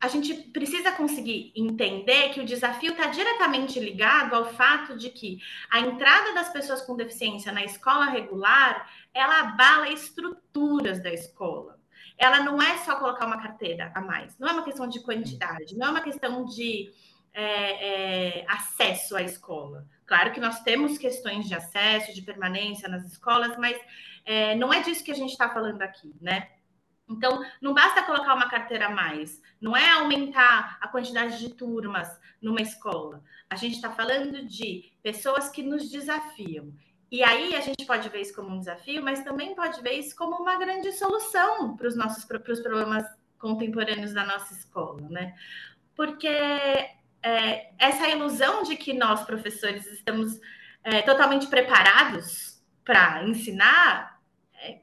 a 0.00 0.08
gente 0.08 0.32
precisa 0.34 0.92
conseguir 0.92 1.52
entender 1.56 2.30
que 2.30 2.40
o 2.40 2.44
desafio 2.44 2.92
está 2.92 3.06
diretamente 3.06 3.80
ligado 3.80 4.34
ao 4.34 4.52
fato 4.52 4.96
de 4.96 5.10
que 5.10 5.38
a 5.70 5.80
entrada 5.80 6.32
das 6.34 6.50
pessoas 6.50 6.82
com 6.82 6.96
deficiência 6.96 7.52
na 7.52 7.64
escola 7.64 8.06
regular 8.06 8.88
ela 9.12 9.40
abala 9.40 9.88
estruturas 9.90 11.02
da 11.02 11.12
escola 11.12 11.78
ela 12.18 12.40
não 12.40 12.60
é 12.60 12.76
só 12.78 12.96
colocar 12.96 13.26
uma 13.26 13.40
carteira 13.40 13.92
a 13.94 14.00
mais, 14.00 14.36
não 14.38 14.48
é 14.48 14.52
uma 14.52 14.64
questão 14.64 14.88
de 14.88 15.00
quantidade, 15.00 15.76
não 15.76 15.86
é 15.86 15.90
uma 15.90 16.00
questão 16.00 16.44
de 16.44 16.92
é, 17.32 18.40
é, 18.40 18.44
acesso 18.48 19.16
à 19.16 19.22
escola. 19.22 19.86
Claro 20.04 20.32
que 20.32 20.40
nós 20.40 20.60
temos 20.62 20.98
questões 20.98 21.46
de 21.46 21.54
acesso, 21.54 22.12
de 22.12 22.22
permanência 22.22 22.88
nas 22.88 23.04
escolas, 23.04 23.56
mas 23.56 23.78
é, 24.24 24.56
não 24.56 24.72
é 24.72 24.82
disso 24.82 25.04
que 25.04 25.12
a 25.12 25.14
gente 25.14 25.30
está 25.30 25.48
falando 25.48 25.80
aqui, 25.82 26.12
né? 26.20 26.48
Então, 27.08 27.42
não 27.60 27.72
basta 27.72 28.02
colocar 28.02 28.34
uma 28.34 28.48
carteira 28.48 28.86
a 28.86 28.90
mais, 28.90 29.42
não 29.60 29.76
é 29.76 29.90
aumentar 29.92 30.78
a 30.80 30.88
quantidade 30.88 31.38
de 31.38 31.54
turmas 31.54 32.08
numa 32.40 32.60
escola. 32.60 33.22
A 33.48 33.56
gente 33.56 33.76
está 33.76 33.90
falando 33.90 34.44
de 34.46 34.92
pessoas 35.02 35.48
que 35.48 35.62
nos 35.62 35.90
desafiam. 35.90 36.72
E 37.10 37.24
aí 37.24 37.56
a 37.56 37.60
gente 37.60 37.86
pode 37.86 38.08
ver 38.10 38.20
isso 38.20 38.34
como 38.34 38.50
um 38.50 38.58
desafio, 38.58 39.02
mas 39.02 39.24
também 39.24 39.54
pode 39.54 39.80
ver 39.80 39.92
isso 39.92 40.14
como 40.14 40.36
uma 40.36 40.56
grande 40.56 40.92
solução 40.92 41.74
para 41.74 41.88
os 41.88 41.96
nossos 41.96 42.24
para 42.24 42.52
os 42.52 42.60
problemas 42.60 43.04
contemporâneos 43.38 44.12
da 44.12 44.26
nossa 44.26 44.52
escola, 44.52 45.00
né? 45.08 45.34
Porque 45.96 46.28
é, 46.28 47.72
essa 47.78 48.08
ilusão 48.08 48.62
de 48.62 48.76
que 48.76 48.92
nós, 48.92 49.22
professores, 49.24 49.86
estamos 49.86 50.38
é, 50.84 51.00
totalmente 51.02 51.46
preparados 51.46 52.62
para 52.84 53.24
ensinar 53.26 54.20
é, 54.54 54.80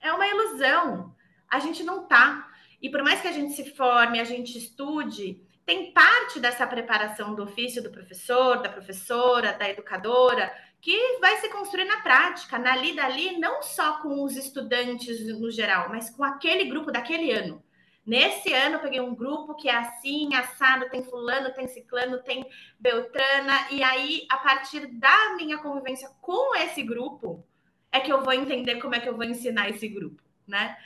é 0.00 0.12
uma 0.12 0.26
ilusão. 0.26 1.15
A 1.50 1.58
gente 1.58 1.82
não 1.82 2.02
está. 2.02 2.48
E 2.80 2.90
por 2.90 3.02
mais 3.02 3.20
que 3.20 3.28
a 3.28 3.32
gente 3.32 3.54
se 3.54 3.70
forme, 3.74 4.20
a 4.20 4.24
gente 4.24 4.56
estude, 4.56 5.40
tem 5.64 5.92
parte 5.92 6.38
dessa 6.38 6.66
preparação 6.66 7.34
do 7.34 7.42
ofício 7.42 7.82
do 7.82 7.90
professor, 7.90 8.62
da 8.62 8.68
professora, 8.68 9.52
da 9.52 9.68
educadora, 9.68 10.52
que 10.80 11.18
vai 11.20 11.36
se 11.38 11.48
construir 11.48 11.84
na 11.84 12.00
prática, 12.00 12.58
na 12.58 12.76
lida 12.76 13.04
ali, 13.04 13.38
não 13.38 13.62
só 13.62 14.00
com 14.00 14.22
os 14.22 14.36
estudantes 14.36 15.26
no 15.38 15.50
geral, 15.50 15.88
mas 15.88 16.08
com 16.10 16.22
aquele 16.22 16.66
grupo 16.66 16.92
daquele 16.92 17.32
ano. 17.32 17.60
Nesse 18.06 18.52
ano, 18.52 18.76
eu 18.76 18.80
peguei 18.80 19.00
um 19.00 19.16
grupo 19.16 19.56
que 19.56 19.68
é 19.68 19.74
assim, 19.74 20.32
assado, 20.36 20.88
tem 20.88 21.02
fulano, 21.02 21.52
tem 21.52 21.66
ciclano, 21.66 22.22
tem 22.22 22.46
beltrana, 22.78 23.66
e 23.72 23.82
aí, 23.82 24.24
a 24.30 24.36
partir 24.36 24.86
da 24.86 25.34
minha 25.34 25.58
convivência 25.58 26.08
com 26.20 26.54
esse 26.54 26.84
grupo, 26.84 27.44
é 27.90 27.98
que 27.98 28.12
eu 28.12 28.22
vou 28.22 28.32
entender 28.32 28.76
como 28.76 28.94
é 28.94 29.00
que 29.00 29.08
eu 29.08 29.16
vou 29.16 29.24
ensinar 29.24 29.68
esse 29.68 29.88
grupo, 29.88 30.22
né? 30.46 30.76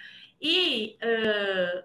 E 0.41 0.99
uh, 1.03 1.83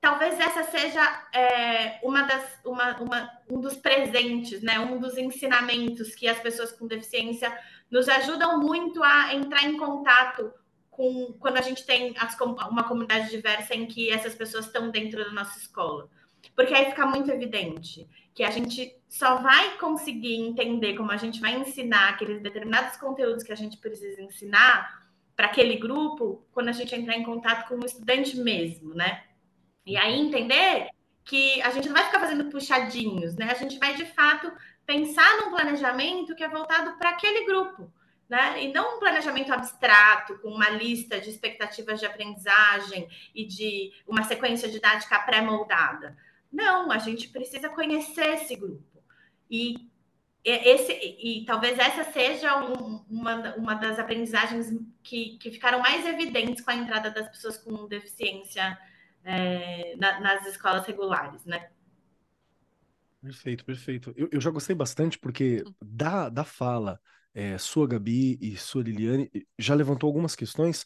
talvez 0.00 0.38
essa 0.38 0.64
seja 0.64 1.02
é, 1.32 1.98
uma 2.02 2.22
das, 2.22 2.60
uma, 2.64 2.96
uma, 2.98 3.30
um 3.48 3.60
dos 3.60 3.74
presentes, 3.74 4.62
né? 4.62 4.78
um 4.78 4.98
dos 4.98 5.16
ensinamentos 5.16 6.14
que 6.14 6.28
as 6.28 6.38
pessoas 6.40 6.72
com 6.72 6.86
deficiência 6.86 7.56
nos 7.90 8.08
ajudam 8.08 8.60
muito 8.60 9.02
a 9.02 9.34
entrar 9.34 9.64
em 9.64 9.76
contato 9.76 10.52
com 10.90 11.34
quando 11.40 11.56
a 11.56 11.62
gente 11.62 11.84
tem 11.86 12.14
as, 12.18 12.38
uma 12.40 12.84
comunidade 12.84 13.30
diversa 13.30 13.74
em 13.74 13.86
que 13.86 14.10
essas 14.10 14.34
pessoas 14.34 14.66
estão 14.66 14.90
dentro 14.90 15.24
da 15.24 15.30
nossa 15.30 15.58
escola. 15.58 16.08
Porque 16.54 16.74
aí 16.74 16.86
fica 16.86 17.06
muito 17.06 17.30
evidente 17.30 18.06
que 18.34 18.44
a 18.44 18.50
gente 18.50 18.94
só 19.08 19.36
vai 19.36 19.78
conseguir 19.78 20.34
entender 20.34 20.94
como 20.96 21.12
a 21.12 21.16
gente 21.16 21.40
vai 21.40 21.56
ensinar 21.56 22.10
aqueles 22.10 22.42
determinados 22.42 22.96
conteúdos 22.96 23.42
que 23.42 23.52
a 23.52 23.56
gente 23.56 23.78
precisa 23.78 24.20
ensinar 24.20 25.03
para 25.36 25.46
aquele 25.46 25.76
grupo 25.76 26.46
quando 26.52 26.68
a 26.68 26.72
gente 26.72 26.94
entrar 26.94 27.16
em 27.16 27.24
contato 27.24 27.68
com 27.68 27.76
o 27.76 27.86
estudante 27.86 28.36
mesmo, 28.36 28.94
né? 28.94 29.24
E 29.84 29.96
aí 29.96 30.18
entender 30.18 30.88
que 31.24 31.60
a 31.62 31.70
gente 31.70 31.88
não 31.88 31.94
vai 31.94 32.04
ficar 32.04 32.20
fazendo 32.20 32.50
puxadinhos, 32.50 33.34
né? 33.34 33.50
A 33.50 33.54
gente 33.54 33.78
vai 33.78 33.94
de 33.94 34.04
fato 34.04 34.52
pensar 34.86 35.38
num 35.38 35.50
planejamento 35.50 36.34
que 36.34 36.44
é 36.44 36.48
voltado 36.48 36.96
para 36.98 37.10
aquele 37.10 37.46
grupo, 37.46 37.90
né? 38.28 38.62
E 38.62 38.72
não 38.72 38.96
um 38.96 39.00
planejamento 39.00 39.52
abstrato 39.52 40.38
com 40.38 40.48
uma 40.48 40.68
lista 40.70 41.20
de 41.20 41.30
expectativas 41.30 41.98
de 41.98 42.06
aprendizagem 42.06 43.08
e 43.34 43.44
de 43.46 43.92
uma 44.06 44.22
sequência 44.22 44.68
didática 44.68 45.18
pré-moldada. 45.20 46.16
Não, 46.52 46.92
a 46.92 46.98
gente 46.98 47.28
precisa 47.28 47.68
conhecer 47.68 48.34
esse 48.34 48.54
grupo. 48.54 49.02
E 49.50 49.88
esse 50.44 50.92
e 50.92 51.44
talvez 51.46 51.78
essa 51.78 52.04
seja 52.12 52.62
um, 52.62 53.04
uma, 53.08 53.54
uma 53.54 53.74
das 53.74 53.98
aprendizagens 53.98 54.66
que, 55.02 55.38
que 55.38 55.50
ficaram 55.50 55.80
mais 55.80 56.06
evidentes 56.06 56.62
com 56.62 56.70
a 56.70 56.76
entrada 56.76 57.10
das 57.10 57.28
pessoas 57.28 57.56
com 57.56 57.88
deficiência 57.88 58.78
é, 59.24 59.96
na, 59.96 60.20
nas 60.20 60.46
escolas 60.46 60.86
regulares, 60.86 61.44
né? 61.44 61.70
Perfeito, 63.22 63.64
perfeito. 63.64 64.12
Eu, 64.16 64.28
eu 64.30 64.40
já 64.40 64.50
gostei 64.50 64.76
bastante 64.76 65.18
porque 65.18 65.64
da, 65.82 66.28
da 66.28 66.44
fala 66.44 67.00
é, 67.32 67.56
sua 67.56 67.88
Gabi 67.88 68.38
e 68.40 68.54
sua 68.58 68.82
Liliane 68.82 69.30
já 69.58 69.74
levantou 69.74 70.08
algumas 70.08 70.36
questões 70.36 70.84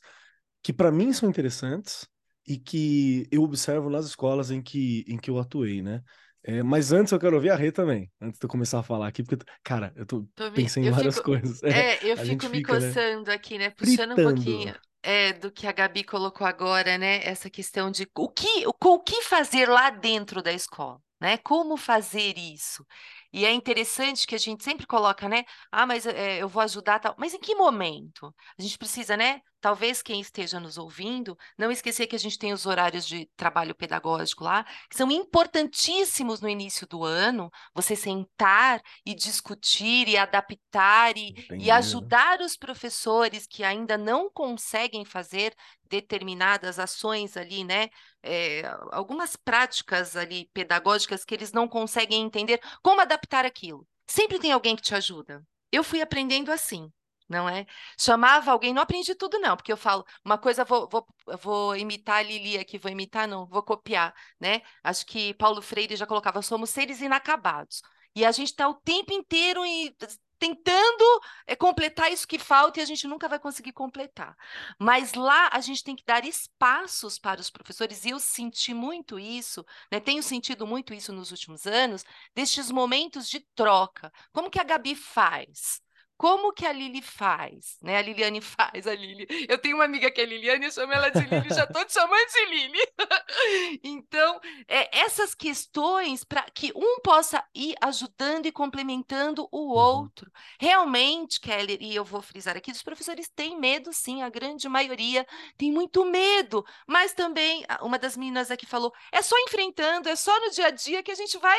que 0.63 0.73
para 0.73 0.93
mim 0.93 1.13
são 1.13 1.29
interessantes 1.29 2.07
e 2.47 2.57
que 2.57 3.27
eu 3.31 3.43
observo 3.43 3.91
nas 3.91 4.07
escolas 4.07 4.53
em 4.53 4.63
que, 4.63 5.05
em 5.09 5.19
que 5.19 5.29
eu 5.31 5.39
atuei, 5.39 5.83
né? 5.83 6.03
É, 6.49 6.63
mas 6.63 6.93
antes 6.93 7.13
eu 7.13 7.21
quero 7.21 7.37
ouvir 7.37 7.51
a 7.51 7.57
Rê 7.57 7.71
também, 7.71 8.11
antes 8.19 8.41
de 8.41 8.45
eu 8.47 8.49
começar 8.49 8.79
a 8.79 8.83
falar 8.83 9.07
aqui, 9.07 9.23
porque, 9.23 9.45
cara, 9.63 9.93
eu 9.95 10.07
tô, 10.07 10.27
tô 10.35 10.51
pensando 10.53 10.87
em 10.87 10.91
várias 10.91 11.17
fico, 11.17 11.27
coisas. 11.27 11.63
É, 11.63 11.97
é 11.97 11.99
eu 12.11 12.17
fico 12.17 12.49
me 12.49 12.57
fica, 12.57 12.79
né? 12.81 12.89
coçando 12.89 13.27
né? 13.27 13.35
aqui, 13.35 13.59
né? 13.59 13.69
Puxando 13.69 14.15
Fritando. 14.15 14.31
um 14.31 14.35
pouquinho 14.35 14.75
é, 15.03 15.35
do 15.35 15.53
que 15.53 15.67
a 15.67 15.73
Gabi 15.73 16.05
colocou 16.05 16.47
agora, 16.47 16.97
né? 16.97 17.21
Essa 17.23 17.51
questão 17.51 17.91
de 17.91 18.09
o 18.17 18.31
que, 18.31 18.67
o, 18.67 18.73
o 18.83 19.01
que 19.01 19.23
fazer 19.25 19.69
lá 19.69 19.91
dentro 19.91 20.43
da 20.43 20.51
escola, 20.51 20.99
né? 21.21 21.37
Como 21.37 21.77
fazer 21.77 22.39
isso? 22.39 22.83
E 23.31 23.45
é 23.45 23.53
interessante 23.53 24.27
que 24.27 24.35
a 24.35 24.39
gente 24.39 24.65
sempre 24.65 24.87
coloca, 24.87 25.29
né? 25.29 25.45
Ah, 25.71 25.87
mas 25.87 26.07
é, 26.07 26.39
eu 26.39 26.49
vou 26.49 26.63
ajudar 26.63 26.99
tal. 26.99 27.15
Mas 27.19 27.35
em 27.35 27.39
que 27.39 27.55
momento? 27.55 28.35
A 28.59 28.63
gente 28.63 28.79
precisa, 28.79 29.19
né? 29.19 29.41
Talvez 29.61 30.03
quem 30.03 30.21
esteja 30.21 30.61
nos 30.61 30.79
ouvindo, 30.79 31.37
não 31.57 31.71
esquecer 31.71 32.07
que 32.07 32.17
a 32.17 32.19
gente 32.19 32.39
tem 32.39 32.53
os 32.53 32.67
horários 32.67 33.07
de 33.07 33.27
trabalho 33.37 33.75
pedagógico 33.75 34.45
lá, 34.45 34.65
que 34.89 34.97
são 34.97 35.11
importantíssimos 35.11 36.41
no 36.41 36.49
início 36.49 36.87
do 36.87 37.05
ano, 37.05 37.51
você 37.75 37.97
sentar 37.97 38.81
e 39.05 39.15
discutir 39.15 40.09
e 40.09 40.17
adaptar 40.17 41.17
e, 41.17 41.35
e 41.59 41.71
ajudar 41.71 42.41
os 42.41 42.57
professores 42.57 43.47
que 43.47 43.65
ainda 43.65 43.99
não 43.99 44.31
conseguem 44.31 45.05
fazer 45.05 45.55
determinadas 45.89 46.79
ações 46.79 47.37
ali, 47.37 47.65
né? 47.65 47.89
É, 48.23 48.63
algumas 48.93 49.37
práticas 49.37 50.17
ali 50.17 50.51
pedagógicas 50.53 51.25
que 51.25 51.35
eles 51.35 51.53
não 51.53 51.67
conseguem 51.67 52.23
entender 52.23 52.61
como 52.83 53.01
adaptar 53.01 53.45
aquilo. 53.45 53.87
Sempre 54.07 54.39
tem 54.39 54.53
alguém 54.53 54.77
que 54.77 54.83
te 54.83 54.95
ajuda. 54.95 55.43
Eu 55.71 55.85
fui 55.85 56.01
aprendendo 56.01 56.51
assim 56.51 56.91
não 57.29 57.49
é? 57.49 57.67
Chamava 57.99 58.51
alguém, 58.53 58.73
não 58.73 58.83
aprendi 58.83 59.15
tudo 59.15 59.39
não, 59.39 59.57
porque 59.57 59.73
eu 59.73 59.77
falo, 59.77 60.05
uma 60.25 60.39
coisa 60.39 60.65
vou, 60.65 60.89
vou, 60.89 61.07
vou 61.41 61.77
imitar 61.77 62.17
a 62.19 62.23
Lili 62.23 62.59
aqui, 62.59 62.79
vou 62.79 62.91
imitar 62.91 63.29
não, 63.29 63.47
vou 63.47 63.63
copiar, 63.63 64.15
né? 64.41 64.63
Acho 64.83 65.05
que 65.07 65.35
Paulo 65.35 65.61
Freire 65.63 65.97
já 65.97 66.07
colocava, 66.07 66.43
somos 66.43 66.71
seres 66.71 67.01
inacabados. 67.01 67.83
E 68.15 68.25
a 68.25 68.33
gente 68.33 68.49
está 68.49 68.69
o 68.69 68.75
tempo 68.75 69.13
inteiro 69.13 69.65
em, 69.65 69.95
tentando 70.39 71.21
é, 71.47 71.57
completar 71.57 72.13
isso 72.13 72.27
que 72.27 72.39
falta 72.39 72.79
e 72.81 72.83
a 72.83 72.87
gente 72.87 73.07
nunca 73.07 73.29
vai 73.29 73.39
conseguir 73.39 73.73
completar. 73.73 74.37
Mas 74.79 75.15
lá 75.15 75.51
a 75.53 75.61
gente 75.61 75.85
tem 75.85 75.97
que 75.97 76.05
dar 76.05 76.25
espaços 76.25 77.19
para 77.19 77.41
os 77.41 77.51
professores, 77.51 78.05
e 78.05 78.11
eu 78.11 78.21
senti 78.21 78.73
muito 78.73 79.19
isso, 79.19 79.65
né, 79.93 80.01
tenho 80.01 80.23
sentido 80.23 80.67
muito 80.67 80.95
isso 80.95 81.13
nos 81.13 81.31
últimos 81.31 81.67
anos, 81.67 82.05
destes 82.35 82.71
momentos 82.71 83.29
de 83.29 83.41
troca. 83.55 84.13
Como 84.33 84.51
que 84.51 84.61
a 84.61 84.65
Gabi 84.65 84.95
faz? 84.95 85.81
Como 86.19 86.53
que 86.53 86.67
a 86.67 86.73
Lili 86.73 87.01
faz, 87.01 87.79
né? 87.81 87.97
A 87.97 88.03
Liliane 88.03 88.41
faz, 88.43 88.89
a 88.89 88.95
Lili. 88.95 89.25
Eu 89.49 89.57
tenho 89.57 89.77
uma 89.77 89.85
amiga 89.85 90.11
que 90.11 90.21
é 90.21 90.25
Liliane, 90.25 90.65
eu 90.65 90.73
chamo 90.73 90.93
ela 90.93 91.11
de 91.11 91.21
Lili, 91.21 91.49
já 91.55 91.63
estou 91.63 91.85
te 91.85 91.93
chamando 91.93 92.29
de 92.29 92.47
Lili. 92.47 92.79
então, 93.85 94.41
é, 94.67 94.99
essas 94.99 95.33
questões 95.33 96.25
para 96.25 96.43
que 96.53 96.73
um 96.75 97.01
possa 97.03 97.43
ir 97.55 97.77
ajudando 97.81 98.47
e 98.47 98.53
complementando 98.53 99.49
o 99.53 99.69
uhum. 99.69 99.69
outro. 99.69 100.29
Realmente, 100.61 101.41
Kelly, 101.41 101.79
e 101.81 101.95
eu 101.95 102.05
vou 102.05 102.21
frisar 102.21 102.57
aqui, 102.57 102.73
os 102.73 102.83
professores 102.83 103.31
têm 103.31 103.57
medo, 103.57 103.93
sim, 103.93 104.21
a 104.21 104.29
grande 104.29 104.69
maioria 104.69 105.25
tem 105.57 105.71
muito 105.71 106.05
medo, 106.05 106.65
mas 106.85 107.13
também, 107.13 107.65
uma 107.81 107.97
das 107.97 108.17
meninas 108.17 108.51
aqui 108.51 108.67
falou, 108.67 108.93
é 109.13 109.23
só 109.23 109.39
enfrentando, 109.47 110.09
é 110.09 110.17
só 110.17 110.37
no 110.41 110.51
dia 110.51 110.67
a 110.67 110.71
dia 110.71 111.01
que 111.01 111.13
a 111.13 111.15
gente 111.15 111.39
vai 111.39 111.59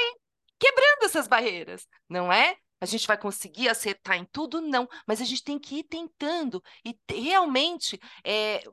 quebrando 0.59 1.05
essas 1.05 1.29
barreiras, 1.29 1.87
não 2.09 2.31
é? 2.31 2.57
A 2.81 2.85
gente 2.85 3.07
vai 3.07 3.17
conseguir 3.17 3.69
acertar 3.69 4.17
em 4.17 4.25
tudo? 4.25 4.61
Não, 4.61 4.87
mas 5.07 5.21
a 5.21 5.25
gente 5.25 5.43
tem 5.43 5.59
que 5.59 5.79
ir 5.79 5.83
tentando 5.83 6.63
e 6.85 6.97
realmente 7.09 7.99
é, 8.23 8.63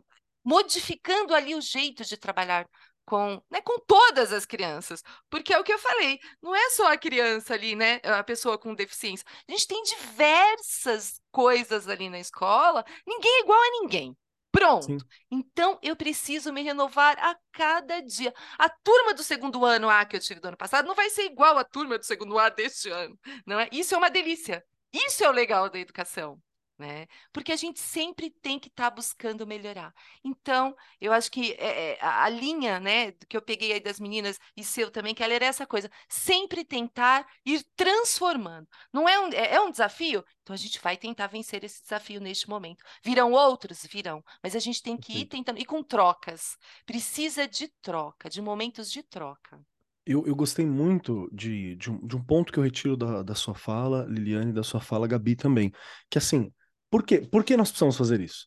modificando 0.44 1.34
ali 1.34 1.54
o 1.54 1.60
jeito 1.60 2.04
de 2.04 2.16
trabalhar 2.16 2.68
com, 3.04 3.40
né, 3.50 3.60
com 3.62 3.78
todas 3.86 4.32
as 4.32 4.44
crianças, 4.44 5.02
porque 5.30 5.54
é 5.54 5.58
o 5.58 5.64
que 5.64 5.72
eu 5.72 5.78
falei, 5.78 6.18
não 6.42 6.54
é 6.54 6.70
só 6.70 6.92
a 6.92 6.98
criança 6.98 7.54
ali, 7.54 7.76
né, 7.76 8.00
a 8.04 8.22
pessoa 8.24 8.58
com 8.58 8.74
deficiência. 8.74 9.24
A 9.48 9.52
gente 9.52 9.66
tem 9.66 9.82
diversas 9.84 11.20
coisas 11.30 11.88
ali 11.88 12.10
na 12.10 12.18
escola, 12.18 12.84
ninguém 13.06 13.30
é 13.38 13.40
igual 13.42 13.60
a 13.60 13.70
ninguém. 13.80 14.16
Pronto. 14.56 14.86
Sim. 14.86 14.98
Então 15.30 15.78
eu 15.82 15.94
preciso 15.94 16.50
me 16.52 16.62
renovar 16.62 17.18
a 17.18 17.36
cada 17.52 18.00
dia. 18.00 18.32
A 18.58 18.68
turma 18.70 19.12
do 19.12 19.22
segundo 19.22 19.64
ano 19.64 19.90
A 19.90 20.04
que 20.06 20.16
eu 20.16 20.20
tive 20.20 20.40
do 20.40 20.48
ano 20.48 20.56
passado 20.56 20.86
não 20.86 20.94
vai 20.94 21.10
ser 21.10 21.24
igual 21.24 21.58
à 21.58 21.64
turma 21.64 21.98
do 21.98 22.04
segundo 22.04 22.38
A 22.38 22.48
deste 22.48 22.88
ano, 22.88 23.18
não 23.46 23.60
é? 23.60 23.68
Isso 23.70 23.94
é 23.94 23.98
uma 23.98 24.10
delícia. 24.10 24.64
Isso 24.92 25.22
é 25.22 25.28
o 25.28 25.32
legal 25.32 25.68
da 25.68 25.78
educação 25.78 26.40
né? 26.78 27.06
Porque 27.32 27.52
a 27.52 27.56
gente 27.56 27.80
sempre 27.80 28.30
tem 28.30 28.58
que 28.58 28.68
estar 28.68 28.90
tá 28.90 28.96
buscando 28.96 29.46
melhorar. 29.46 29.94
Então, 30.22 30.76
eu 31.00 31.12
acho 31.12 31.30
que 31.30 31.52
é, 31.58 31.98
a, 32.00 32.28
linha, 32.28 32.78
né, 32.78 33.12
que 33.12 33.36
eu 33.36 33.42
peguei 33.42 33.72
aí 33.72 33.80
das 33.80 33.98
meninas 33.98 34.38
e 34.56 34.62
seu 34.62 34.90
também, 34.90 35.14
que 35.14 35.22
ela 35.22 35.34
era 35.34 35.46
essa 35.46 35.66
coisa, 35.66 35.90
sempre 36.08 36.64
tentar 36.64 37.26
ir 37.44 37.64
transformando. 37.74 38.68
Não 38.92 39.08
é 39.08 39.18
um, 39.20 39.28
é, 39.32 39.54
é 39.54 39.60
um 39.60 39.70
desafio? 39.70 40.24
Então 40.42 40.54
a 40.54 40.58
gente 40.58 40.80
vai 40.80 40.96
tentar 40.96 41.26
vencer 41.26 41.64
esse 41.64 41.82
desafio 41.82 42.20
neste 42.20 42.48
momento. 42.48 42.84
Virão 43.02 43.32
outros? 43.32 43.84
Virão. 43.86 44.22
Mas 44.42 44.54
a 44.54 44.60
gente 44.60 44.82
tem 44.82 44.96
que 44.96 45.20
ir 45.20 45.26
tentando, 45.26 45.58
e 45.58 45.64
com 45.64 45.82
trocas. 45.82 46.56
Precisa 46.84 47.48
de 47.48 47.68
troca, 47.82 48.28
de 48.28 48.40
momentos 48.40 48.90
de 48.90 49.02
troca. 49.02 49.60
Eu, 50.06 50.24
eu 50.24 50.36
gostei 50.36 50.64
muito 50.64 51.28
de, 51.32 51.74
de, 51.74 51.90
um, 51.90 52.06
de 52.06 52.16
um 52.16 52.22
ponto 52.22 52.52
que 52.52 52.60
eu 52.60 52.62
retiro 52.62 52.96
da, 52.96 53.24
da 53.24 53.34
sua 53.34 53.56
fala, 53.56 54.06
Liliane, 54.08 54.52
da 54.52 54.62
sua 54.62 54.80
fala, 54.80 55.08
Gabi 55.08 55.34
também. 55.34 55.72
Que 56.08 56.16
assim, 56.16 56.52
por 56.90 57.02
quê? 57.04 57.20
Por 57.20 57.44
que 57.44 57.56
nós 57.56 57.70
precisamos 57.70 57.96
fazer 57.96 58.20
isso? 58.20 58.46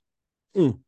Um, 0.56 0.80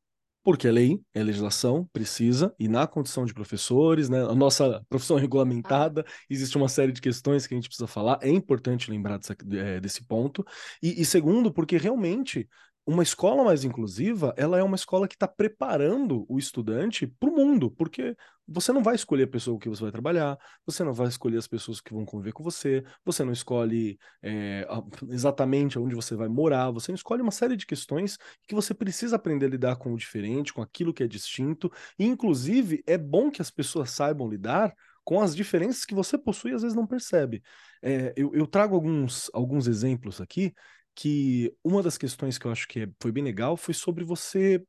porque 0.43 0.67
é 0.67 0.71
lei, 0.71 0.99
é 1.13 1.23
legislação, 1.23 1.87
precisa, 1.93 2.53
e 2.59 2.67
na 2.67 2.87
condição 2.87 3.25
de 3.25 3.33
professores, 3.33 4.09
né, 4.09 4.23
a 4.23 4.33
nossa 4.33 4.83
profissão 4.89 5.17
é 5.19 5.21
regulamentada, 5.21 6.03
existe 6.29 6.57
uma 6.57 6.67
série 6.67 6.91
de 6.91 7.01
questões 7.01 7.45
que 7.45 7.53
a 7.53 7.57
gente 7.57 7.67
precisa 7.67 7.87
falar, 7.87 8.19
é 8.21 8.29
importante 8.29 8.89
lembrar 8.89 9.17
dessa, 9.17 9.35
é, 9.51 9.79
desse 9.79 10.03
ponto. 10.05 10.45
E, 10.81 11.01
e 11.01 11.05
segundo, 11.05 11.53
porque 11.53 11.77
realmente 11.77 12.47
uma 12.86 13.04
escola 13.04 13.44
mais 13.44 13.63
inclusiva, 13.63 14.34
ela 14.36 14.58
é 14.58 14.63
uma 14.63 14.76
escola 14.76 15.08
que 15.08 15.15
está 15.15 15.28
preparando 15.28 16.26
o 16.28 16.39
estudante 16.39 17.06
para 17.06 17.30
o 17.30 17.36
mundo, 17.36 17.70
porque 17.70 18.15
você 18.48 18.74
não 18.74 18.82
vai 18.82 18.96
escolher 18.96 19.24
a 19.24 19.28
pessoa 19.28 19.56
com 19.56 19.60
que 19.60 19.70
você 19.70 19.84
vai 19.84 19.91
trabalhar, 19.91 20.38
você 20.65 20.84
não 20.84 20.94
vai 20.94 21.08
escolher 21.08 21.38
as 21.38 21.48
pessoas 21.48 21.80
que 21.80 21.94
vão 21.94 22.06
conviver 22.06 22.34
com 22.34 22.44
você, 22.44 22.84
você 23.06 23.24
não 23.24 23.32
escolhe 23.32 24.00
é, 24.22 24.67
exatamente 25.10 25.78
onde 25.78 25.94
você 25.94 26.15
vai 26.15 26.28
morar, 26.28 26.72
você 26.72 26.91
não 26.91 26.96
escolhe 26.96 27.22
uma 27.22 27.32
série 27.32 27.56
de 27.56 27.65
questões 27.67 28.17
que 28.48 28.56
você 28.56 28.74
precisa 28.74 29.15
aprender 29.15 29.46
a 29.46 29.50
lidar 29.50 29.76
com 29.76 29.94
o 29.94 29.98
diferente, 29.98 30.52
com 30.52 30.62
aquilo 30.62 30.94
que 30.94 31.04
é 31.04 31.08
distinto, 31.08 31.72
e 32.00 32.06
inclusive 32.06 32.84
é 32.88 32.98
bom 32.98 33.30
que 33.30 33.41
as 33.41 33.52
pessoas 33.52 33.91
saibam 33.91 34.28
lidar 34.28 34.74
com 35.04 35.22
as 35.22 35.36
diferenças 35.36 35.86
que 35.86 35.96
você 35.96 36.17
possui 36.17 36.52
e 36.52 36.54
às 36.56 36.62
vezes 36.62 36.76
não 36.76 36.86
percebe. 36.86 37.41
É, 37.82 38.13
eu, 38.15 38.34
eu 38.36 38.46
trago 38.46 38.76
alguns, 38.76 39.30
alguns 39.34 39.67
exemplos 39.67 40.22
aqui 40.22 40.54
que 40.95 41.56
uma 41.63 41.82
das 41.82 41.97
questões 41.97 42.38
que 42.38 42.45
eu 42.45 42.51
acho 42.51 42.67
que 42.67 42.89
foi 43.01 43.12
bem 43.12 43.23
legal 43.23 43.58
foi 43.58 43.73
sobre 43.73 44.04
você 44.04 44.63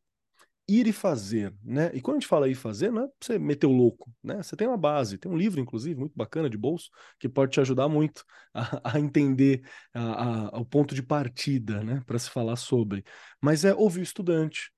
ir 0.69 0.87
e 0.87 0.93
fazer, 0.93 1.55
né? 1.63 1.91
E 1.93 2.01
quando 2.01 2.17
a 2.17 2.21
gente 2.21 2.29
fala 2.29 2.49
ir 2.49 2.55
fazer, 2.55 2.91
não 2.91 3.05
é 3.05 3.09
você 3.21 3.39
meter 3.39 3.67
o 3.67 3.73
louco, 3.73 4.11
né? 4.23 4.43
Você 4.43 4.57
tem 4.57 4.67
uma 4.67 4.77
base, 4.77 5.19
tem 5.19 5.31
um 5.31 5.37
livro, 5.37 5.61
inclusive, 5.61 5.99
muito 5.99 6.13
bacana 6.17 6.49
de 6.49 6.57
bolso, 6.57 6.91
que 7.19 7.29
pode 7.29 7.53
te 7.53 7.61
ajudar 7.61 7.89
muito 7.89 8.25
a, 8.55 8.97
a 8.97 9.01
entender 9.01 9.63
a, 9.93 10.57
a, 10.57 10.61
o 10.61 10.65
ponto 10.65 10.95
de 10.95 11.03
partida, 11.03 11.83
né? 11.83 12.01
Para 12.07 12.19
se 12.19 12.31
falar 12.31 12.57
sobre. 12.57 13.05
Mas 13.41 13.65
é 13.65 13.75
ouvir 13.75 14.01
o 14.01 14.03
estudante. 14.03 14.71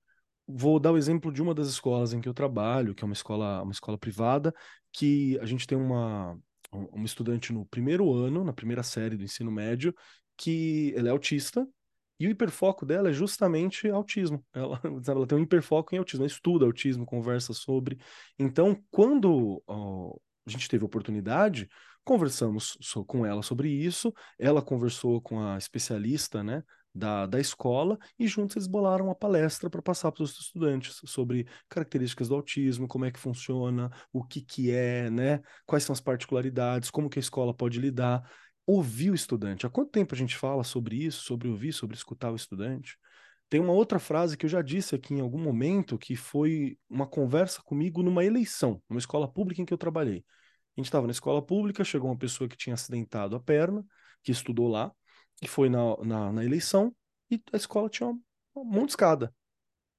Vou 0.47 0.79
dar 0.79 0.91
o 0.91 0.97
exemplo 0.97 1.31
de 1.31 1.41
uma 1.41 1.53
das 1.55 1.67
escolas 1.67 2.13
em 2.13 2.21
que 2.21 2.29
eu 2.29 2.33
trabalho, 2.33 2.93
que 2.93 3.03
é 3.03 3.05
uma 3.07 3.13
escola, 3.13 3.63
uma 3.63 3.71
escola 3.71 3.97
privada, 3.97 4.53
que 4.91 5.39
a 5.39 5.45
gente 5.45 5.65
tem 5.67 5.77
uma, 5.77 6.37
uma 6.71 7.05
estudante 7.05 7.51
no 7.53 7.65
primeiro 7.65 8.13
ano, 8.13 8.43
na 8.43 8.53
primeira 8.53 8.83
série 8.83 9.17
do 9.17 9.23
ensino 9.23 9.51
médio, 9.51 9.93
que 10.37 10.93
ela 10.95 11.09
é 11.09 11.11
autista 11.11 11.67
e 12.19 12.27
o 12.27 12.29
hiperfoco 12.29 12.85
dela 12.85 13.09
é 13.09 13.13
justamente 13.13 13.89
autismo. 13.89 14.43
Ela, 14.53 14.79
ela 15.07 15.27
tem 15.27 15.37
um 15.37 15.41
hiperfoco 15.41 15.93
em 15.93 15.97
autismo, 15.97 16.23
ela 16.23 16.31
estuda 16.31 16.65
autismo, 16.65 17.05
conversa 17.05 17.53
sobre. 17.53 17.97
Então, 18.39 18.81
quando 18.89 19.61
ó, 19.67 20.15
a 20.45 20.49
gente 20.49 20.69
teve 20.69 20.83
a 20.83 20.87
oportunidade, 20.87 21.67
conversamos 22.03 22.77
com 23.07 23.25
ela 23.25 23.41
sobre 23.41 23.69
isso, 23.69 24.13
ela 24.39 24.61
conversou 24.61 25.19
com 25.19 25.41
a 25.41 25.57
especialista, 25.57 26.43
né, 26.43 26.63
da, 26.95 27.25
da 27.25 27.39
escola 27.41 27.97
e 28.17 28.25
juntos 28.25 28.55
eles 28.55 28.67
bolaram 28.67 29.07
uma 29.07 29.15
palestra 29.15 29.69
para 29.69 29.81
passar 29.81 30.13
para 30.13 30.23
os 30.23 30.39
estudantes 30.39 31.01
sobre 31.05 31.45
características 31.67 32.29
do 32.29 32.35
autismo, 32.35 32.87
como 32.87 33.03
é 33.03 33.11
que 33.11 33.19
funciona, 33.19 33.91
o 34.13 34.23
que 34.23 34.41
que 34.41 34.71
é, 34.71 35.09
né, 35.09 35.41
quais 35.65 35.83
são 35.83 35.91
as 35.91 35.99
particularidades, 35.99 36.89
como 36.89 37.09
que 37.09 37.19
a 37.19 37.21
escola 37.21 37.53
pode 37.53 37.79
lidar 37.81 38.23
ouvir 38.65 39.11
o 39.11 39.15
estudante. 39.15 39.65
Há 39.65 39.69
quanto 39.69 39.91
tempo 39.91 40.15
a 40.15 40.17
gente 40.17 40.35
fala 40.35 40.63
sobre 40.63 40.95
isso, 40.95 41.23
sobre 41.23 41.47
ouvir, 41.47 41.73
sobre 41.73 41.95
escutar 41.95 42.31
o 42.31 42.35
estudante? 42.35 42.97
Tem 43.49 43.59
uma 43.59 43.73
outra 43.73 43.99
frase 43.99 44.35
que 44.35 44.45
eu 44.45 44.49
já 44.49 44.61
disse 44.61 44.95
aqui 44.95 45.13
em 45.13 45.21
algum 45.21 45.39
momento, 45.39 45.97
que 45.97 46.15
foi 46.15 46.77
uma 46.89 47.05
conversa 47.07 47.61
comigo 47.61 48.01
numa 48.01 48.25
eleição, 48.25 48.81
numa 48.89 48.99
escola 48.99 49.31
pública 49.31 49.61
em 49.61 49.65
que 49.65 49.73
eu 49.73 49.77
trabalhei. 49.77 50.25
A 50.75 50.81
gente 50.81 50.87
estava 50.87 51.07
na 51.07 51.11
escola 51.11 51.41
pública, 51.45 51.83
chegou 51.83 52.09
uma 52.09 52.17
pessoa 52.17 52.49
que 52.49 52.57
tinha 52.57 52.73
acidentado 52.73 53.35
a 53.35 53.39
perna, 53.39 53.85
que 54.23 54.31
estudou 54.31 54.67
lá, 54.67 54.91
que 55.37 55.47
foi 55.47 55.69
na, 55.69 55.95
na, 56.03 56.31
na 56.33 56.43
eleição, 56.43 56.93
e 57.29 57.41
a 57.53 57.57
escola 57.57 57.89
tinha 57.89 58.09
um 58.09 58.21
monte 58.55 58.87
de 58.87 58.91
escada. 58.91 59.33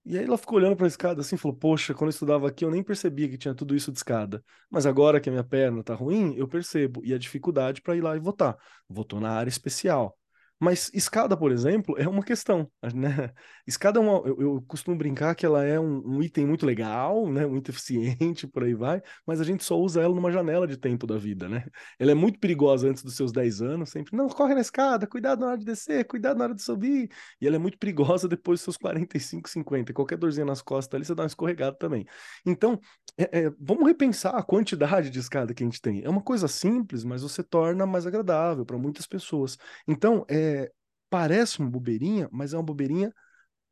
E 0.09 0.17
aí 0.17 0.25
ela 0.25 0.39
ficou 0.39 0.59
olhando 0.59 0.77
para 0.77 0.87
a 0.87 0.89
escada 0.89 1.21
assim 1.21 1.37
falou: 1.37 1.57
Poxa, 1.57 1.93
quando 1.93 2.09
eu 2.09 2.11
estudava 2.11 2.47
aqui 2.49 2.65
eu 2.65 2.71
nem 2.71 2.83
percebia 2.83 3.29
que 3.29 3.37
tinha 3.37 3.55
tudo 3.55 3.75
isso 3.75 3.91
de 3.91 3.99
escada. 3.99 4.43
Mas 4.71 4.87
agora 4.87 5.21
que 5.21 5.29
a 5.29 5.33
minha 5.33 5.45
perna 5.45 5.83
tá 5.83 5.95
ruim, 5.95 6.35
eu 6.37 6.47
percebo. 6.49 7.03
E 7.05 7.13
a 7.13 7.19
dificuldade 7.19 7.83
para 7.83 7.97
ir 7.97 8.01
lá 8.03 8.17
e 8.17 8.21
votar. 8.21 8.57
Votou 8.89 9.21
na 9.21 9.31
área 9.33 9.51
especial. 9.51 10.17
Mas 10.59 10.91
escada, 10.95 11.37
por 11.37 11.53
exemplo, 11.53 11.97
é 11.99 12.09
uma 12.09 12.23
questão, 12.23 12.71
né? 12.95 13.31
Escada 13.67 13.99
é 13.99 14.03
uma, 14.03 14.27
eu, 14.27 14.41
eu 14.41 14.65
costumo 14.67 14.97
brincar 14.97 15.35
que 15.35 15.45
ela 15.45 15.63
é 15.65 15.79
um, 15.79 16.03
um, 16.17 16.23
item 16.23 16.47
muito 16.47 16.65
legal, 16.65 17.31
né? 17.31 17.47
Muito 17.47 17.71
eficiente, 17.71 18.47
por 18.47 18.65
aí 18.65 18.75
vai, 18.75 19.03
mas 19.27 19.41
a 19.41 19.45
gente 19.45 19.65
só 19.65 19.79
usa 19.79 20.01
ela 20.03 20.15
numa 20.15 20.33
janela 20.33 20.67
de 20.67 20.77
tempo 20.77 21.07
da 21.07 21.19
vida, 21.19 21.49
né? 21.49 21.67
Ela 21.99 22.13
é 22.13 22.15
muito 22.15 22.39
perigosa 22.39 22.89
antes 22.89 23.03
dos 23.03 23.15
seus 23.17 23.33
10 23.33 23.61
anos, 23.61 23.91
sempre, 23.91 24.17
não, 24.17 24.29
corre 24.29 24.55
na 24.55 24.61
escada, 24.61 25.07
cuidado 25.07 25.41
na 25.41 25.49
hora 25.49 25.59
de 25.59 25.65
descer, 25.65 26.07
cuidado 26.07 26.39
na 26.39 26.45
hora 26.45 26.55
de 26.55 26.63
subir. 26.63 27.11
E 27.41 27.47
ela 27.47 27.57
é 27.57 27.59
muito 27.59 27.79
perigosa 27.79 28.27
depois 28.27 28.59
dos 28.59 28.65
seus 28.65 28.77
45, 28.79 29.49
50. 29.51 29.93
Qualquer 29.93 30.17
dorzinha 30.17 30.47
nas 30.47 30.63
costas 30.63 30.95
ali, 30.95 31.05
você 31.05 31.15
dá 31.15 31.23
uma 31.25 31.27
escorregada 31.27 31.77
também. 31.77 32.07
Então, 32.47 32.81
é, 33.19 33.41
é, 33.41 33.53
vamos 33.61 33.87
repensar 33.87 34.35
a 34.35 34.43
quantidade 34.43 35.11
de 35.11 35.19
escada 35.19 35.53
que 35.53 35.63
a 35.63 35.67
gente 35.67 35.81
tem. 35.81 36.03
É 36.03 36.09
uma 36.09 36.23
coisa 36.23 36.49
simples, 36.49 37.05
mas 37.05 37.23
você 37.23 37.43
torna 37.43 37.87
mais 37.87 38.07
agradável 38.07 38.65
para 38.65 38.79
muitas 38.79 39.07
pessoas. 39.07 39.59
Então, 39.87 40.25
é, 40.29 40.46
é, 40.47 40.71
parece 41.11 41.61
uma 41.61 41.71
bobeirinha, 41.71 42.29
mas 42.33 42.53
é 42.53 42.57
uma 42.57 42.63
bobeirinha 42.63 43.13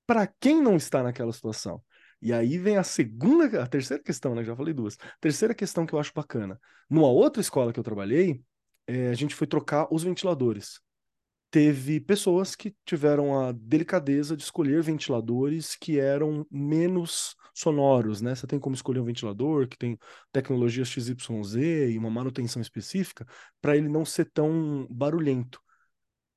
para 0.07 0.27
quem 0.27 0.63
não 0.63 0.77
está 0.77 1.03
naquela 1.03 1.33
situação. 1.33 1.83
E 2.23 2.33
aí 2.33 2.59
vem 2.59 2.77
a 2.79 2.83
segunda, 2.85 3.63
a 3.63 3.67
terceira 3.67 4.03
questão, 4.03 4.35
né? 4.35 4.45
Já 4.45 4.57
falei 4.57 4.75
duas. 4.75 4.97
Terceira 5.21 5.55
questão 5.55 5.87
que 5.87 5.95
eu 5.95 5.99
acho 5.99 6.13
bacana. 6.15 6.61
Numa 6.89 7.09
outra 7.09 7.41
escola 7.41 7.73
que 7.73 7.81
eu 7.81 7.85
trabalhei, 7.85 8.43
é, 8.87 9.09
a 9.09 9.15
gente 9.15 9.35
foi 9.35 9.47
trocar 9.47 9.89
os 9.93 10.03
ventiladores. 10.05 10.81
teve 11.51 12.01
pessoas 12.01 12.57
que 12.57 12.75
tiveram 12.85 13.39
a 13.41 13.53
delicadeza 13.53 14.37
de 14.37 14.43
escolher 14.43 14.83
ventiladores 14.83 15.77
que 15.77 16.01
eram 16.01 16.47
menos 16.51 17.37
sonoros, 17.55 18.21
né? 18.21 18.35
Você 18.35 18.47
tem 18.47 18.59
como 18.59 18.75
escolher 18.75 19.01
um 19.01 19.05
ventilador 19.05 19.69
que 19.69 19.79
tem 19.79 19.99
tecnologia 20.33 20.85
XYZ 20.85 21.55
e 21.93 21.99
uma 21.99 22.11
manutenção 22.11 22.61
específica 22.61 23.25
para 23.61 23.77
ele 23.77 23.89
não 23.89 24.05
ser 24.05 24.27
tão 24.33 24.87
barulhento. 24.91 25.61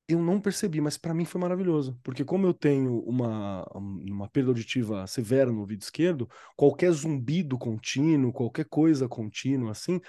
Eu 0.10 0.22
não 0.22 0.40
percebi, 0.40 0.80
mas 0.80 0.98
para 0.98 1.14
mim 1.14 1.26
foi 1.26 1.42
maravilhoso, 1.42 2.00
porque 2.02 2.24
como 2.24 2.48
eu 2.48 2.54
tenho 2.54 3.00
uma, 3.02 3.66
uma 3.76 4.30
perda 4.30 4.52
auditiva 4.52 5.06
severa 5.06 5.52
no 5.52 5.60
ouvido 5.60 5.82
esquerdo, 5.82 6.30
qualquer 6.56 6.92
zumbido 6.92 7.58
contínuo, 7.58 8.32
qualquer 8.32 8.66
coisa 8.70 9.10
contínua 9.10 9.72
assim, 9.72 10.00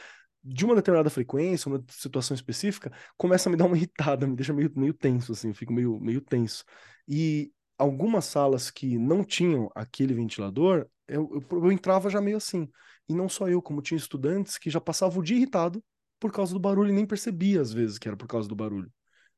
de 0.42 0.64
uma 0.64 0.76
determinada 0.76 1.10
frequência, 1.10 1.68
uma 1.68 1.84
situação 1.90 2.34
específica, 2.34 2.92
começa 3.16 3.48
a 3.48 3.52
me 3.52 3.56
dar 3.56 3.66
uma 3.66 3.76
irritada, 3.76 4.26
me 4.26 4.36
deixa 4.36 4.52
meio, 4.52 4.72
meio 4.76 4.94
tenso, 4.94 5.32
assim, 5.32 5.48
eu 5.48 5.54
fico 5.54 5.72
meio, 5.72 5.98
meio 6.00 6.20
tenso. 6.20 6.64
E 7.08 7.52
algumas 7.76 8.24
salas 8.24 8.70
que 8.70 8.98
não 8.98 9.24
tinham 9.24 9.68
aquele 9.74 10.14
ventilador, 10.14 10.86
eu, 11.08 11.28
eu, 11.50 11.58
eu 11.64 11.72
entrava 11.72 12.08
já 12.08 12.20
meio 12.20 12.36
assim. 12.36 12.68
E 13.08 13.14
não 13.14 13.28
só 13.28 13.48
eu, 13.48 13.60
como 13.60 13.82
tinha 13.82 13.98
estudantes 13.98 14.58
que 14.58 14.70
já 14.70 14.80
passavam 14.80 15.18
o 15.20 15.24
dia 15.24 15.36
irritado 15.36 15.82
por 16.20 16.30
causa 16.32 16.52
do 16.52 16.60
barulho 16.60 16.90
e 16.90 16.92
nem 16.94 17.06
percebia 17.06 17.60
às 17.60 17.72
vezes 17.72 17.98
que 17.98 18.06
era 18.08 18.16
por 18.16 18.28
causa 18.28 18.48
do 18.48 18.54
barulho. 18.54 18.92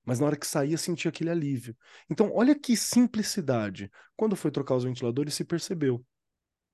Mas 0.05 0.18
na 0.18 0.26
hora 0.26 0.36
que 0.36 0.46
saía, 0.46 0.78
sentia 0.78 1.09
aquele 1.11 1.30
alívio. 1.30 1.76
Então, 2.09 2.30
olha 2.34 2.59
que 2.59 2.76
simplicidade. 2.76 3.90
Quando 4.16 4.36
foi 4.36 4.51
trocar 4.51 4.76
os 4.76 4.84
ventiladores, 4.84 5.34
se 5.34 5.44
percebeu. 5.44 6.05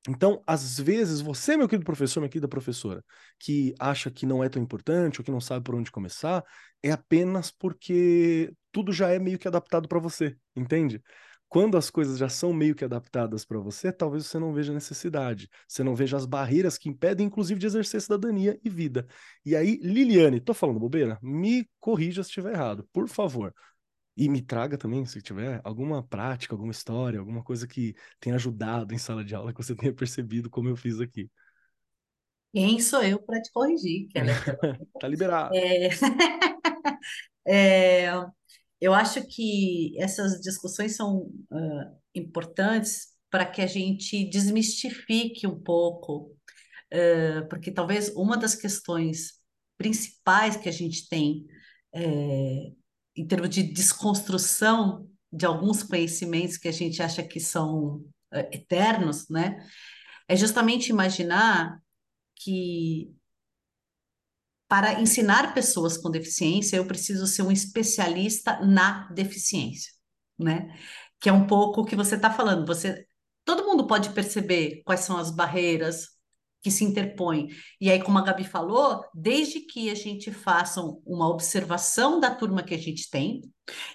Então, 0.09 0.43
às 0.47 0.79
vezes, 0.79 1.20
você, 1.20 1.57
meu 1.57 1.68
querido 1.68 1.85
professor, 1.85 2.20
minha 2.20 2.29
querida 2.31 2.47
professora, 2.49 3.05
que 3.41 3.74
acha 3.79 4.09
que 4.11 4.24
não 4.24 4.43
é 4.43 4.49
tão 4.49 4.62
importante 4.62 5.20
ou 5.20 5.24
que 5.24 5.33
não 5.33 5.41
sabe 5.41 5.64
por 5.64 5.74
onde 5.74 5.91
começar, 5.91 6.45
é 6.83 6.93
apenas 6.93 7.51
porque 7.51 8.53
tudo 8.70 8.93
já 8.93 9.11
é 9.11 9.18
meio 9.18 9.39
que 9.39 9.49
adaptado 9.49 9.89
para 9.89 9.99
você, 9.99 10.37
entende? 10.55 11.03
Quando 11.57 11.79
as 11.79 11.89
coisas 11.89 12.19
já 12.19 12.29
são 12.29 12.53
meio 12.53 12.75
que 12.75 12.85
adaptadas 12.85 13.43
para 13.43 13.59
você, 13.59 13.91
talvez 13.91 14.27
você 14.27 14.39
não 14.39 14.53
veja 14.53 14.75
necessidade, 14.75 15.49
você 15.67 15.83
não 15.83 15.95
veja 15.95 16.15
as 16.15 16.27
barreiras 16.27 16.77
que 16.77 16.87
impedem, 16.87 17.27
inclusive, 17.27 17.59
de 17.59 17.65
exercer 17.65 18.03
cidadania 18.03 18.61
e 18.63 18.69
vida. 18.69 19.07
E 19.43 19.57
aí, 19.57 19.79
Liliane, 19.83 20.39
tô 20.39 20.53
falando 20.53 20.79
bobeira? 20.79 21.19
Me 21.23 21.67
corrija 21.81 22.23
se 22.23 22.29
estiver 22.29 22.53
errado, 22.53 22.87
por 22.93 23.09
favor. 23.09 23.55
E 24.15 24.29
me 24.29 24.43
traga 24.43 24.77
também, 24.77 25.07
se 25.07 25.23
tiver, 25.23 25.63
alguma 25.65 26.03
prática, 26.03 26.55
alguma 26.55 26.73
história, 26.73 27.19
alguma 27.19 27.43
coisa 27.43 27.67
que 27.67 27.95
tenha 28.21 28.37
ajudado 28.37 28.93
em 28.93 28.99
sala 28.99 29.25
de 29.25 29.35
aula, 29.35 29.51
que 29.51 29.65
você 29.65 29.75
tenha 29.75 29.95
percebido 29.95 30.51
como 30.51 30.69
eu 30.69 30.77
fiz 30.77 31.01
aqui. 31.01 31.31
Quem 32.53 32.79
sou 32.81 33.03
eu 33.03 33.19
para 33.19 33.41
te 33.41 33.51
corrigir, 33.51 34.09
Keller? 34.09 34.37
tá 35.01 35.09
liberado. 35.09 35.55
É... 35.57 35.89
é... 37.49 38.11
Eu 38.87 38.95
acho 38.95 39.26
que 39.26 40.01
essas 40.01 40.41
discussões 40.41 40.95
são 40.95 41.22
uh, 41.51 42.01
importantes 42.14 43.09
para 43.28 43.45
que 43.45 43.61
a 43.61 43.66
gente 43.66 44.30
desmistifique 44.30 45.45
um 45.45 45.61
pouco, 45.61 46.32
uh, 46.95 47.49
porque 47.51 47.72
talvez 47.72 48.11
uma 48.14 48.37
das 48.37 48.55
questões 48.55 49.41
principais 49.76 50.57
que 50.57 50.68
a 50.68 50.72
gente 50.72 51.09
tem 51.09 51.49
é, 51.93 52.70
em 53.16 53.26
termos 53.26 53.51
de 53.51 53.64
desconstrução 53.64 55.11
de 55.32 55.45
alguns 55.45 55.82
conhecimentos 55.82 56.57
que 56.57 56.68
a 56.68 56.72
gente 56.72 57.03
acha 57.03 57.24
que 57.24 57.41
são 57.41 57.97
uh, 58.32 58.49
eternos, 58.53 59.28
né? 59.28 59.68
É 60.28 60.37
justamente 60.37 60.91
imaginar 60.91 61.76
que 62.37 63.12
para 64.69 65.01
ensinar 65.01 65.55
pessoas 65.55 65.97
com 65.97 66.11
deficiência, 66.11 66.77
eu 66.77 66.87
preciso 66.87 67.27
ser 67.27 67.43
um 67.43 67.53
especialista 67.53 68.61
na 68.61 69.09
deficiência, 69.12 69.93
né? 70.39 70.77
Que 71.21 71.29
é 71.29 71.33
um 71.33 71.47
pouco 71.47 71.83
o 71.83 71.85
que 71.85 71.97
você 71.97 72.17
está 72.17 72.31
falando. 72.31 72.67
Você, 72.67 73.07
todo 73.45 73.64
mundo 73.64 73.87
pode 73.87 74.11
perceber 74.11 74.83
quais 74.85 75.01
são 75.01 75.17
as 75.17 75.31
barreiras, 75.31 76.17
que 76.62 76.71
se 76.71 76.85
interpõe. 76.85 77.49
E 77.81 77.91
aí, 77.91 78.03
como 78.03 78.19
a 78.19 78.23
Gabi 78.23 78.43
falou, 78.43 79.05
desde 79.14 79.61
que 79.61 79.89
a 79.89 79.95
gente 79.95 80.33
faça 80.33 80.81
uma 81.05 81.29
observação 81.29 82.19
da 82.19 82.35
turma 82.35 82.64
que 82.64 82.75
a 82.75 82.79
gente 82.79 83.09
tem, 83.09 83.43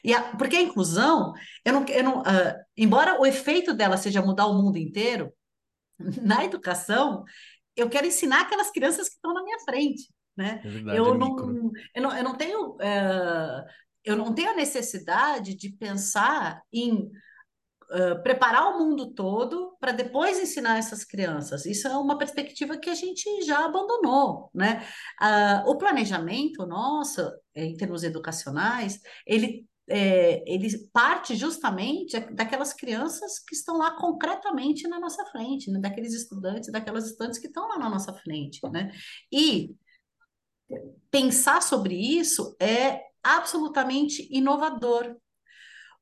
e 0.03 0.13
a, 0.13 0.37
porque 0.37 0.55
a 0.55 0.61
inclusão, 0.61 1.33
eu 1.65 1.73
não, 1.73 1.85
eu 1.85 2.03
não, 2.03 2.21
uh, 2.21 2.55
embora 2.77 3.19
o 3.19 3.25
efeito 3.25 3.73
dela 3.73 3.97
seja 3.97 4.21
mudar 4.21 4.45
o 4.45 4.53
mundo 4.53 4.77
inteiro, 4.77 5.33
na 6.21 6.45
educação, 6.45 7.25
eu 7.75 7.89
quero 7.89 8.07
ensinar 8.07 8.41
aquelas 8.41 8.71
crianças 8.71 9.09
que 9.09 9.15
estão 9.15 9.33
na 9.33 9.43
minha 9.43 9.59
frente. 9.59 10.09
Né? 10.35 10.61
É 10.63 10.69
verdade, 10.69 10.97
eu, 10.97 11.13
é 11.13 11.17
não, 11.17 11.37
eu, 11.95 12.01
não, 12.01 12.17
eu 12.17 12.23
não 12.23 12.35
tenho. 12.35 12.71
Uh, 12.75 13.65
eu 14.03 14.15
não 14.15 14.33
tenho 14.33 14.51
a 14.51 14.55
necessidade 14.55 15.53
de 15.53 15.69
pensar 15.73 16.61
em 16.73 17.11
uh, 17.91 18.21
preparar 18.23 18.67
o 18.69 18.79
mundo 18.79 19.13
todo 19.13 19.75
para 19.79 19.91
depois 19.91 20.39
ensinar 20.39 20.77
essas 20.77 21.03
crianças. 21.03 21.65
Isso 21.65 21.87
é 21.87 21.95
uma 21.95 22.17
perspectiva 22.17 22.77
que 22.77 22.89
a 22.89 22.95
gente 22.95 23.43
já 23.43 23.65
abandonou, 23.65 24.49
né? 24.53 24.83
Uh, 25.21 25.69
o 25.69 25.77
planejamento 25.77 26.65
nosso, 26.65 27.21
em 27.55 27.75
termos 27.77 28.03
educacionais, 28.03 28.99
ele 29.27 29.67
é, 29.91 30.41
ele 30.47 30.69
parte 30.93 31.35
justamente 31.35 32.17
daquelas 32.33 32.71
crianças 32.71 33.39
que 33.39 33.53
estão 33.53 33.77
lá 33.77 33.91
concretamente 33.91 34.87
na 34.87 34.99
nossa 34.99 35.25
frente, 35.25 35.69
né? 35.69 35.79
daqueles 35.79 36.13
estudantes, 36.13 36.71
daquelas 36.71 37.07
estudantes 37.07 37.39
que 37.39 37.47
estão 37.47 37.67
lá 37.67 37.77
na 37.77 37.89
nossa 37.89 38.13
frente, 38.13 38.59
né? 38.71 38.91
E 39.31 39.75
pensar 41.09 41.61
sobre 41.61 41.95
isso 41.95 42.55
é 42.59 43.01
absolutamente 43.23 44.27
inovador, 44.31 45.15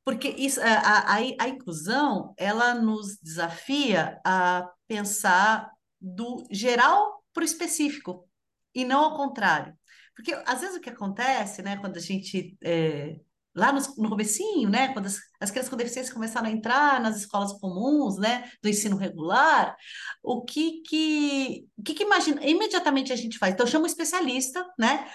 porque 0.05 0.29
isso, 0.29 0.59
a, 0.61 1.15
a, 1.15 1.15
a 1.15 1.47
inclusão 1.49 2.33
ela 2.37 2.73
nos 2.73 3.17
desafia 3.21 4.19
a 4.25 4.69
pensar 4.87 5.69
do 5.99 6.47
geral 6.49 7.23
para 7.33 7.41
o 7.41 7.45
específico 7.45 8.27
e 8.73 8.85
não 8.85 9.03
ao 9.03 9.15
contrário. 9.15 9.77
Porque 10.15 10.33
às 10.45 10.61
vezes 10.61 10.77
o 10.77 10.81
que 10.81 10.89
acontece, 10.89 11.61
né, 11.61 11.77
quando 11.77 11.97
a 11.97 12.01
gente 12.01 12.57
é, 12.63 13.19
lá 13.59 13.71
no, 13.71 13.79
no 13.97 14.09
comecinho, 14.09 14.69
né, 14.69 14.93
quando 14.93 15.07
as, 15.07 15.19
as, 15.39 15.51
crianças 15.51 15.69
com 15.69 15.75
deficiência 15.75 16.13
começaram 16.13 16.47
a 16.47 16.51
entrar 16.51 16.99
nas 17.01 17.17
escolas 17.17 17.53
comuns, 17.59 18.17
né, 18.17 18.49
do 18.63 18.69
ensino 18.69 18.95
regular, 18.95 19.75
o 20.23 20.43
que 20.43 20.81
que, 20.81 21.67
que, 21.83 21.93
que 21.93 22.03
imagina, 22.03 22.43
imediatamente 22.45 23.13
a 23.13 23.15
gente 23.15 23.37
faz? 23.37 23.53
Então 23.53 23.67
chama 23.67 23.83
um 23.83 23.87
especialista, 23.87 24.65
né, 24.77 25.07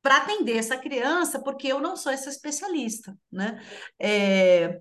para 0.00 0.18
atender 0.18 0.56
essa 0.56 0.76
criança, 0.76 1.42
porque 1.42 1.66
eu 1.66 1.80
não 1.80 1.96
sou 1.96 2.12
essa 2.12 2.28
especialista, 2.28 3.16
né? 3.32 3.58
É, 3.98 4.78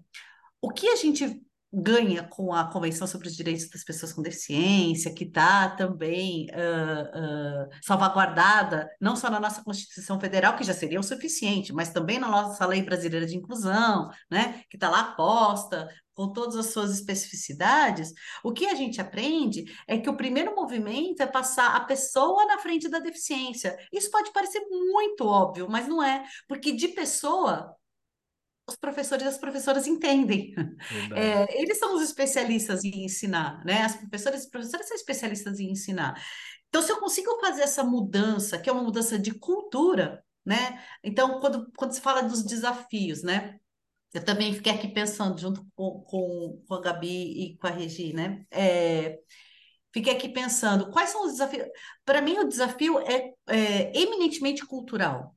o 0.61 0.69
que 0.69 0.89
a 0.89 0.97
gente 0.97 1.41
ganha 1.73 2.23
com 2.23 2.53
a 2.53 2.69
Convenção 2.71 3.07
sobre 3.07 3.27
os 3.27 3.35
Direitos 3.35 3.67
das 3.67 3.83
Pessoas 3.83 4.13
com 4.13 4.21
Deficiência, 4.21 5.13
que 5.13 5.23
está 5.23 5.69
também 5.69 6.47
uh, 6.51 7.65
uh, 7.65 7.69
salvaguardada, 7.81 8.87
não 9.01 9.15
só 9.15 9.29
na 9.29 9.39
nossa 9.39 9.63
Constituição 9.63 10.19
Federal, 10.19 10.55
que 10.55 10.63
já 10.63 10.73
seria 10.73 10.99
o 10.99 11.03
suficiente, 11.03 11.73
mas 11.73 11.89
também 11.89 12.19
na 12.19 12.29
nossa 12.29 12.63
Lei 12.67 12.83
Brasileira 12.83 13.25
de 13.25 13.35
Inclusão, 13.35 14.09
né, 14.29 14.61
que 14.69 14.77
está 14.77 14.87
lá 14.87 15.15
posta 15.15 15.89
com 16.13 16.31
todas 16.31 16.55
as 16.55 16.67
suas 16.67 16.93
especificidades, 16.93 18.13
o 18.43 18.51
que 18.53 18.67
a 18.67 18.75
gente 18.75 19.01
aprende 19.01 19.65
é 19.87 19.97
que 19.97 20.09
o 20.09 20.15
primeiro 20.15 20.55
movimento 20.55 21.21
é 21.21 21.25
passar 21.25 21.75
a 21.75 21.79
pessoa 21.81 22.45
na 22.45 22.59
frente 22.59 22.87
da 22.87 22.99
deficiência. 22.99 23.75
Isso 23.91 24.11
pode 24.11 24.31
parecer 24.31 24.61
muito 24.69 25.25
óbvio, 25.25 25.67
mas 25.67 25.87
não 25.87 26.03
é, 26.03 26.23
porque 26.47 26.71
de 26.71 26.89
pessoa 26.89 27.75
os 28.67 28.75
professores 28.75 29.25
e 29.25 29.27
as 29.27 29.37
professoras 29.37 29.87
entendem. 29.87 30.53
É, 31.15 31.61
eles 31.61 31.77
são 31.77 31.95
os 31.95 32.01
especialistas 32.01 32.83
em 32.83 33.05
ensinar, 33.05 33.63
né? 33.65 33.83
As 33.83 33.95
professoras 33.95 34.43
e 34.43 34.49
professores 34.49 34.87
são 34.87 34.95
especialistas 34.95 35.59
em 35.59 35.71
ensinar. 35.71 36.21
Então, 36.69 36.81
se 36.81 36.91
eu 36.91 36.99
consigo 36.99 37.39
fazer 37.39 37.61
essa 37.63 37.83
mudança, 37.83 38.57
que 38.57 38.69
é 38.69 38.73
uma 38.73 38.83
mudança 38.83 39.19
de 39.19 39.33
cultura, 39.33 40.23
né? 40.45 40.81
Então, 41.03 41.39
quando, 41.39 41.71
quando 41.77 41.93
se 41.93 42.01
fala 42.01 42.23
dos 42.23 42.43
desafios, 42.43 43.21
né? 43.23 43.59
Eu 44.13 44.23
também 44.23 44.53
fiquei 44.53 44.71
aqui 44.71 44.87
pensando, 44.87 45.39
junto 45.39 45.65
com, 45.75 46.01
com, 46.01 46.63
com 46.67 46.73
a 46.75 46.81
Gabi 46.81 47.07
e 47.53 47.57
com 47.57 47.67
a 47.67 47.71
Regi, 47.71 48.13
né? 48.13 48.45
É, 48.51 49.19
fiquei 49.91 50.13
aqui 50.13 50.29
pensando, 50.29 50.91
quais 50.91 51.09
são 51.09 51.25
os 51.25 51.33
desafios? 51.33 51.67
Para 52.05 52.21
mim, 52.21 52.37
o 52.39 52.47
desafio 52.47 52.99
é, 52.99 53.33
é 53.47 53.99
eminentemente 53.99 54.65
cultural. 54.65 55.35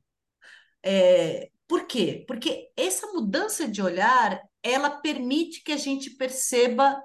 É, 0.83 1.49
por 1.67 1.85
quê? 1.85 2.23
Porque 2.27 2.71
essa 2.77 3.07
mudança 3.07 3.67
de 3.67 3.81
olhar, 3.81 4.41
ela 4.63 4.89
permite 4.89 5.63
que 5.63 5.71
a 5.71 5.77
gente 5.77 6.11
perceba 6.11 7.01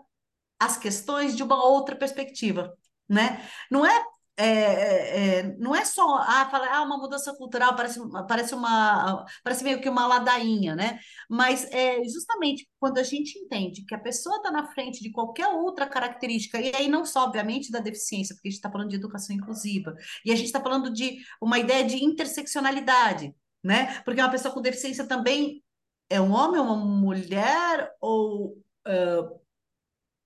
as 0.59 0.77
questões 0.77 1.37
de 1.37 1.43
uma 1.43 1.65
outra 1.65 1.97
perspectiva, 1.97 2.73
né? 3.09 3.45
Não 3.71 3.85
é 3.85 4.05
é, 4.37 4.47
é, 4.47 5.39
é, 5.39 5.57
não 5.59 5.75
é 5.75 5.85
só 5.85 6.17
ah, 6.17 6.49
falar, 6.51 6.75
ah, 6.75 6.83
uma 6.83 6.97
mudança 6.97 7.35
cultural 7.37 7.77
parece, 7.77 8.01
parece 8.27 8.55
uma 8.55 9.27
parece 9.45 9.63
meio 9.63 9.81
que 9.81 9.89
uma 9.89 10.07
ladainha, 10.07 10.75
né? 10.75 10.99
Mas 11.29 11.65
é 11.71 12.03
justamente 12.05 12.67
quando 12.81 12.99
a 12.99 13.03
gente 13.03 13.39
entende 13.39 13.85
que 13.85 13.95
a 13.95 13.99
pessoa 13.99 14.37
está 14.37 14.51
na 14.51 14.73
frente 14.73 15.03
de 15.03 15.13
qualquer 15.13 15.49
outra 15.49 15.87
característica, 15.87 16.59
e 16.61 16.75
aí 16.75 16.89
não 16.89 17.05
só, 17.05 17.25
obviamente, 17.25 17.71
da 17.71 17.79
deficiência, 17.79 18.35
porque 18.35 18.49
a 18.49 18.51
gente 18.51 18.59
está 18.59 18.71
falando 18.71 18.89
de 18.89 18.97
educação 18.97 19.37
inclusiva, 19.37 19.95
e 20.25 20.33
a 20.33 20.37
gente 20.37 20.47
está 20.47 20.61
falando 20.61 20.91
de 20.91 21.19
uma 21.41 21.59
ideia 21.59 21.85
de 21.85 22.03
interseccionalidade, 22.03 23.35
né? 23.63 24.01
Porque 24.03 24.21
uma 24.21 24.31
pessoa 24.31 24.53
com 24.53 24.61
deficiência 24.61 25.07
também 25.07 25.63
é 26.09 26.21
um 26.21 26.33
homem, 26.33 26.61
uma 26.61 26.77
mulher, 26.77 27.91
ou, 28.01 28.59
uh, 28.87 29.41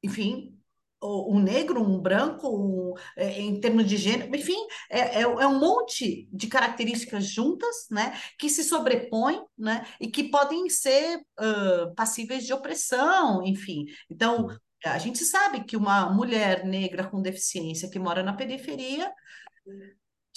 enfim, 0.03 0.57
um 1.03 1.39
negro, 1.39 1.82
um 1.82 2.01
branco, 2.01 2.49
um, 2.49 2.95
é, 3.16 3.41
em 3.41 3.61
termos 3.61 3.87
de 3.87 3.97
gênero, 3.97 4.34
enfim, 4.34 4.57
é, 4.91 5.20
é, 5.20 5.22
é, 5.22 5.47
um 5.47 5.59
monte 5.59 6.28
de 6.32 6.47
características 6.47 7.26
juntas, 7.26 7.87
né, 7.91 8.18
que 8.39 8.49
se 8.49 8.64
sobrepõem, 8.64 9.45
né, 9.57 9.87
e 10.01 10.09
que 10.09 10.24
podem 10.24 10.68
ser 10.68 11.18
uh, 11.18 11.95
passíveis 11.95 12.45
de 12.45 12.53
opressão, 12.53 13.43
enfim. 13.45 13.84
Então, 14.11 14.49
a 14.84 14.99
gente 14.99 15.24
sabe 15.24 15.64
que 15.64 15.76
uma 15.76 16.11
mulher 16.11 16.64
negra 16.64 17.07
com 17.07 17.20
deficiência 17.20 17.91
que 17.91 17.99
mora 17.99 18.22
na 18.22 18.32
periferia 18.32 19.12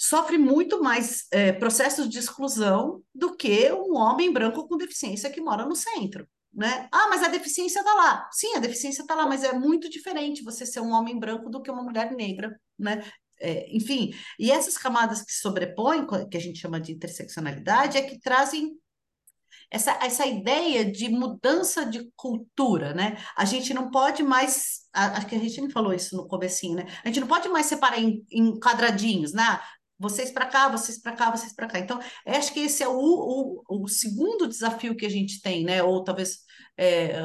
sofre 0.02 0.38
muito 0.38 0.82
mais 0.82 1.26
é, 1.30 1.52
processos 1.52 2.08
de 2.08 2.18
exclusão 2.18 3.02
do 3.14 3.36
que 3.36 3.70
um 3.72 3.96
homem 3.96 4.32
branco 4.32 4.66
com 4.66 4.76
deficiência 4.76 5.30
que 5.30 5.40
mora 5.40 5.66
no 5.66 5.76
centro 5.76 6.26
né? 6.52 6.88
Ah, 6.92 7.08
mas 7.08 7.22
a 7.22 7.28
deficiência 7.28 7.80
está 7.80 7.94
lá. 7.94 8.28
Sim, 8.32 8.56
a 8.56 8.58
deficiência 8.60 9.02
está 9.02 9.14
lá, 9.14 9.26
mas 9.26 9.44
é 9.44 9.52
muito 9.52 9.88
diferente 9.88 10.42
você 10.42 10.66
ser 10.66 10.80
um 10.80 10.92
homem 10.92 11.18
branco 11.18 11.48
do 11.48 11.62
que 11.62 11.70
uma 11.70 11.82
mulher 11.82 12.12
negra, 12.12 12.58
né? 12.78 13.04
É, 13.42 13.74
enfim, 13.74 14.12
e 14.38 14.50
essas 14.50 14.76
camadas 14.76 15.22
que 15.22 15.32
se 15.32 15.40
sobrepõem, 15.40 16.06
que 16.28 16.36
a 16.36 16.40
gente 16.40 16.58
chama 16.58 16.78
de 16.78 16.92
interseccionalidade, 16.92 17.96
é 17.96 18.02
que 18.02 18.20
trazem 18.20 18.76
essa, 19.70 19.92
essa 20.02 20.26
ideia 20.26 20.84
de 20.84 21.08
mudança 21.08 21.86
de 21.86 22.10
cultura, 22.16 22.92
né? 22.92 23.16
A 23.36 23.44
gente 23.44 23.72
não 23.72 23.90
pode 23.90 24.22
mais, 24.22 24.80
acho 24.92 25.26
que 25.26 25.36
a 25.36 25.38
gente 25.38 25.60
não 25.60 25.70
falou 25.70 25.94
isso 25.94 26.16
no 26.16 26.28
comecinho, 26.28 26.76
né? 26.76 26.86
A 27.02 27.08
gente 27.08 27.20
não 27.20 27.28
pode 27.28 27.48
mais 27.48 27.66
separar 27.66 27.98
em, 27.98 28.22
em 28.30 28.58
quadradinhos, 28.58 29.32
né? 29.32 29.60
Vocês 30.00 30.30
para 30.30 30.46
cá, 30.46 30.68
vocês 30.68 30.98
para 30.98 31.12
cá, 31.12 31.30
vocês 31.30 31.54
para 31.54 31.66
cá. 31.66 31.78
Então, 31.78 32.00
acho 32.26 32.54
que 32.54 32.60
esse 32.60 32.82
é 32.82 32.88
o, 32.88 32.94
o, 32.96 33.82
o, 33.84 33.86
segundo 33.86 34.48
desafio 34.48 34.96
que 34.96 35.04
a 35.04 35.10
gente 35.10 35.42
tem, 35.42 35.62
né? 35.62 35.82
Ou 35.82 36.02
talvez 36.02 36.38
é, 36.78 37.20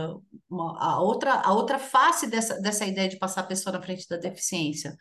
uma, 0.50 0.78
a, 0.78 1.02
outra, 1.02 1.36
a 1.36 1.54
outra 1.54 1.80
face 1.80 2.28
dessa, 2.28 2.60
dessa 2.60 2.86
ideia 2.86 3.08
de 3.08 3.18
passar 3.18 3.42
a 3.42 3.46
pessoa 3.46 3.72
na 3.72 3.82
frente 3.82 4.06
da 4.10 4.18
deficiência, 4.18 4.94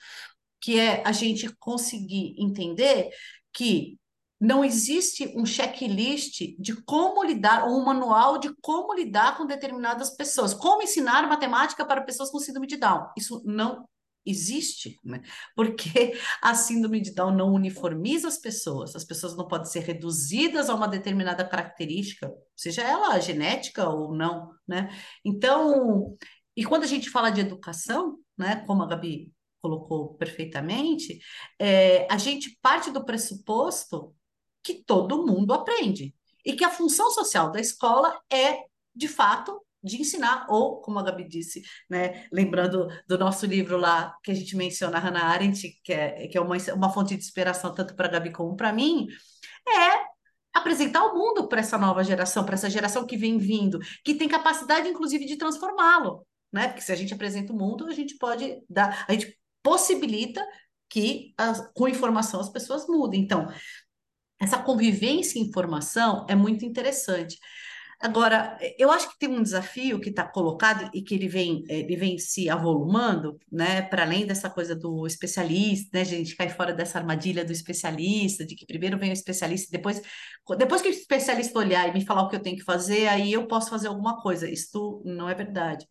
que 0.60 0.78
é 0.78 1.02
a 1.04 1.10
gente 1.10 1.52
conseguir 1.58 2.36
entender 2.38 3.10
que 3.52 3.98
não 4.40 4.64
existe 4.64 5.32
um 5.36 5.44
checklist 5.44 6.54
de 6.58 6.80
como 6.82 7.24
lidar, 7.24 7.66
ou 7.66 7.80
um 7.80 7.84
manual 7.84 8.38
de 8.38 8.54
como 8.62 8.94
lidar 8.94 9.36
com 9.36 9.46
determinadas 9.46 10.10
pessoas. 10.10 10.54
Como 10.54 10.82
ensinar 10.82 11.28
matemática 11.28 11.84
para 11.84 12.02
pessoas 12.02 12.30
com 12.30 12.38
síndrome 12.38 12.68
de 12.68 12.76
Down. 12.76 13.08
Isso 13.16 13.42
não 13.44 13.84
existe, 14.26 14.98
né? 15.04 15.22
Porque 15.54 16.18
a 16.40 16.54
síndrome 16.54 17.00
de 17.00 17.14
Down 17.14 17.34
não 17.34 17.52
uniformiza 17.52 18.28
as 18.28 18.38
pessoas, 18.38 18.94
as 18.96 19.04
pessoas 19.04 19.36
não 19.36 19.46
podem 19.46 19.66
ser 19.66 19.80
reduzidas 19.80 20.70
a 20.70 20.74
uma 20.74 20.88
determinada 20.88 21.46
característica, 21.46 22.32
seja 22.56 22.82
ela 22.82 23.18
genética 23.20 23.88
ou 23.88 24.14
não, 24.14 24.50
né? 24.66 24.88
Então, 25.24 26.16
e 26.56 26.64
quando 26.64 26.84
a 26.84 26.88
gente 26.88 27.10
fala 27.10 27.30
de 27.30 27.40
educação, 27.40 28.18
né, 28.36 28.64
como 28.66 28.82
a 28.82 28.86
Gabi 28.86 29.32
colocou 29.60 30.14
perfeitamente, 30.14 31.18
é, 31.58 32.06
a 32.12 32.18
gente 32.18 32.58
parte 32.60 32.90
do 32.90 33.04
pressuposto 33.04 34.14
que 34.62 34.74
todo 34.84 35.26
mundo 35.26 35.52
aprende 35.52 36.14
e 36.44 36.52
que 36.52 36.64
a 36.64 36.70
função 36.70 37.10
social 37.10 37.50
da 37.50 37.60
escola 37.60 38.20
é, 38.30 38.64
de 38.94 39.08
fato, 39.08 39.63
de 39.84 40.00
ensinar, 40.00 40.46
ou, 40.48 40.80
como 40.80 40.98
a 40.98 41.02
Gabi 41.02 41.28
disse, 41.28 41.62
né, 41.88 42.26
lembrando 42.32 42.88
do 43.06 43.18
nosso 43.18 43.44
livro 43.44 43.76
lá, 43.76 44.16
que 44.22 44.30
a 44.30 44.34
gente 44.34 44.56
menciona, 44.56 44.98
Hannah 44.98 45.26
Arendt, 45.26 45.80
que 45.84 45.92
é, 45.92 46.26
que 46.28 46.38
é 46.38 46.40
uma, 46.40 46.56
uma 46.74 46.90
fonte 46.90 47.14
de 47.14 47.22
inspiração 47.22 47.74
tanto 47.74 47.94
para 47.94 48.06
a 48.06 48.10
Gabi 48.10 48.32
como 48.32 48.56
para 48.56 48.72
mim, 48.72 49.06
é 49.68 50.14
apresentar 50.54 51.04
o 51.04 51.14
mundo 51.14 51.48
para 51.48 51.60
essa 51.60 51.76
nova 51.76 52.02
geração, 52.02 52.44
para 52.44 52.54
essa 52.54 52.70
geração 52.70 53.06
que 53.06 53.16
vem 53.16 53.38
vindo, 53.38 53.78
que 54.04 54.14
tem 54.14 54.28
capacidade, 54.28 54.88
inclusive, 54.88 55.26
de 55.26 55.36
transformá-lo, 55.36 56.26
né? 56.52 56.68
Porque 56.68 56.80
se 56.82 56.92
a 56.92 56.96
gente 56.96 57.12
apresenta 57.12 57.52
o 57.52 57.56
mundo, 57.56 57.86
a 57.86 57.92
gente 57.92 58.16
pode 58.16 58.62
dar, 58.70 59.04
a 59.08 59.12
gente 59.12 59.36
possibilita 59.62 60.46
que 60.88 61.34
as, 61.36 61.70
com 61.74 61.88
informação 61.88 62.40
as 62.40 62.48
pessoas 62.48 62.86
mudem. 62.86 63.20
Então, 63.20 63.48
essa 64.40 64.58
convivência 64.58 65.38
em 65.38 65.42
informação 65.42 66.24
é 66.28 66.34
muito 66.34 66.64
interessante. 66.64 67.38
Agora, 68.00 68.58
eu 68.78 68.90
acho 68.90 69.10
que 69.10 69.18
tem 69.18 69.28
um 69.28 69.42
desafio 69.42 70.00
que 70.00 70.10
está 70.10 70.26
colocado 70.26 70.90
e 70.92 71.02
que 71.02 71.14
ele 71.14 71.28
vem, 71.28 71.64
ele 71.68 71.96
vem 71.96 72.18
se 72.18 72.50
avolumando, 72.50 73.38
né? 73.50 73.82
Para 73.82 74.02
além 74.02 74.26
dessa 74.26 74.50
coisa 74.50 74.74
do 74.74 75.06
especialista, 75.06 75.90
né? 75.92 76.00
A 76.02 76.04
gente 76.04 76.36
cai 76.36 76.48
fora 76.48 76.72
dessa 76.74 76.98
armadilha 76.98 77.44
do 77.44 77.52
especialista, 77.52 78.44
de 78.44 78.54
que 78.54 78.66
primeiro 78.66 78.98
vem 78.98 79.10
o 79.10 79.12
especialista, 79.12 79.68
depois, 79.70 80.02
depois 80.58 80.82
que 80.82 80.88
o 80.88 80.90
especialista 80.90 81.58
olhar 81.58 81.88
e 81.88 81.92
me 81.92 82.04
falar 82.04 82.22
o 82.22 82.28
que 82.28 82.36
eu 82.36 82.42
tenho 82.42 82.56
que 82.56 82.64
fazer, 82.64 83.06
aí 83.08 83.32
eu 83.32 83.46
posso 83.46 83.70
fazer 83.70 83.88
alguma 83.88 84.20
coisa. 84.20 84.50
Isso 84.50 85.02
não 85.04 85.28
é 85.28 85.34
verdade. 85.34 85.86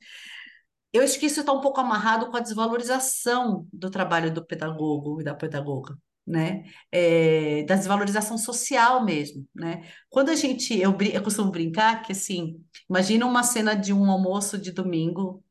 Eu 0.91 1.03
acho 1.03 1.19
que 1.19 1.25
isso 1.25 1.39
está 1.39 1.51
um 1.51 1.61
pouco 1.61 1.79
amarrado 1.81 2.29
com 2.29 2.37
a 2.37 2.39
desvalorização 2.39 3.67
do 3.73 3.89
trabalho 3.89 4.31
do 4.33 4.45
pedagogo 4.45 5.21
e 5.21 5.23
da 5.23 5.33
pedagoga 5.33 5.97
né? 6.26 6.63
É, 6.91 7.63
da 7.63 7.76
desvalorização 7.76 8.38
social 8.38 9.03
mesmo, 9.03 9.47
né? 9.53 9.88
Quando 10.09 10.30
a 10.30 10.36
gente, 10.36 10.78
eu, 10.78 10.97
eu 10.99 11.24
costumo 11.24 11.51
brincar 11.51 12.01
que 12.01 12.13
assim, 12.13 12.63
imagina 12.89 13.26
uma 13.26 13.43
cena 13.43 13.76
de 13.76 13.93
um 13.93 14.09
almoço 14.09 14.57
de 14.57 14.71
domingo 14.71 15.43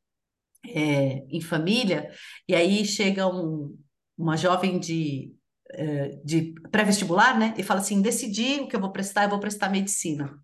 é, 0.66 1.24
em 1.28 1.40
família, 1.40 2.10
e 2.48 2.54
aí 2.54 2.84
chega 2.84 3.26
um, 3.26 3.76
uma 4.16 4.36
jovem 4.36 4.78
de, 4.78 5.34
é, 5.72 6.08
de 6.24 6.54
pré-vestibular, 6.70 7.38
né? 7.38 7.54
E 7.58 7.62
fala 7.62 7.80
assim: 7.80 8.00
decidi 8.00 8.60
o 8.60 8.68
que 8.68 8.76
eu 8.76 8.80
vou 8.80 8.92
prestar, 8.92 9.24
eu 9.24 9.30
vou 9.30 9.40
prestar 9.40 9.68
medicina. 9.68 10.38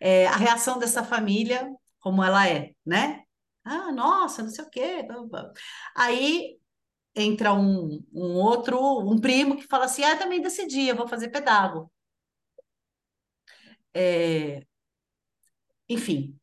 É, 0.00 0.26
a 0.26 0.36
reação 0.36 0.78
dessa 0.78 1.02
família, 1.02 1.68
como 2.00 2.22
ela 2.22 2.48
é, 2.48 2.72
né? 2.84 3.22
Ah, 3.64 3.90
nossa, 3.92 4.42
não 4.42 4.50
sei 4.50 4.64
o 4.64 4.70
quê. 4.70 5.06
Aí 5.96 6.58
entra 7.14 7.52
um, 7.54 8.04
um 8.12 8.34
outro, 8.34 8.78
um 9.00 9.18
primo 9.20 9.56
que 9.56 9.66
fala 9.66 9.84
assim, 9.86 10.02
ah, 10.04 10.16
também 10.16 10.40
decidi, 10.40 10.88
eu 10.88 10.96
vou 10.96 11.08
fazer 11.08 11.28
pedago. 11.28 11.90
É, 13.94 14.64
enfim, 15.88 16.36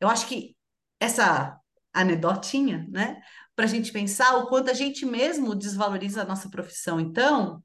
eu 0.00 0.08
acho 0.08 0.26
que 0.26 0.56
essa 0.98 1.58
anedotinha, 1.92 2.86
né, 2.90 3.20
para 3.54 3.64
a 3.66 3.68
gente 3.68 3.92
pensar 3.92 4.36
o 4.36 4.48
quanto 4.48 4.70
a 4.70 4.74
gente 4.74 5.04
mesmo 5.04 5.54
desvaloriza 5.54 6.22
a 6.22 6.24
nossa 6.24 6.48
profissão. 6.50 6.98
Então, 7.00 7.62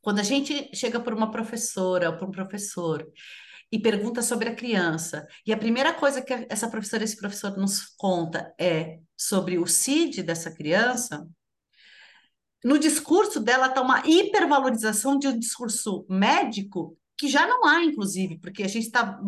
quando 0.00 0.20
a 0.20 0.22
gente 0.22 0.70
chega 0.74 1.00
por 1.00 1.12
uma 1.12 1.30
professora 1.30 2.10
ou 2.10 2.16
por 2.16 2.28
um 2.28 2.32
professor 2.32 3.06
e 3.70 3.78
pergunta 3.78 4.22
sobre 4.22 4.50
a 4.50 4.54
criança, 4.54 5.26
e 5.46 5.52
a 5.52 5.56
primeira 5.56 5.94
coisa 5.94 6.20
que 6.22 6.32
essa 6.48 6.68
professora, 6.68 7.04
esse 7.04 7.16
professor 7.16 7.56
nos 7.56 7.86
conta 7.96 8.54
é 8.58 9.00
sobre 9.16 9.58
o 9.58 9.66
CID 9.66 10.22
dessa 10.22 10.50
criança, 10.50 11.26
no 12.64 12.78
discurso 12.78 13.40
dela 13.40 13.66
está 13.66 13.82
uma 13.82 14.02
hipervalorização 14.06 15.18
de 15.18 15.28
um 15.28 15.38
discurso 15.38 16.06
médico 16.08 16.96
que 17.16 17.28
já 17.28 17.46
não 17.46 17.64
há, 17.66 17.84
inclusive, 17.84 18.38
porque 18.38 18.62
a 18.62 18.68
gente 18.68 18.86
está 18.86 19.20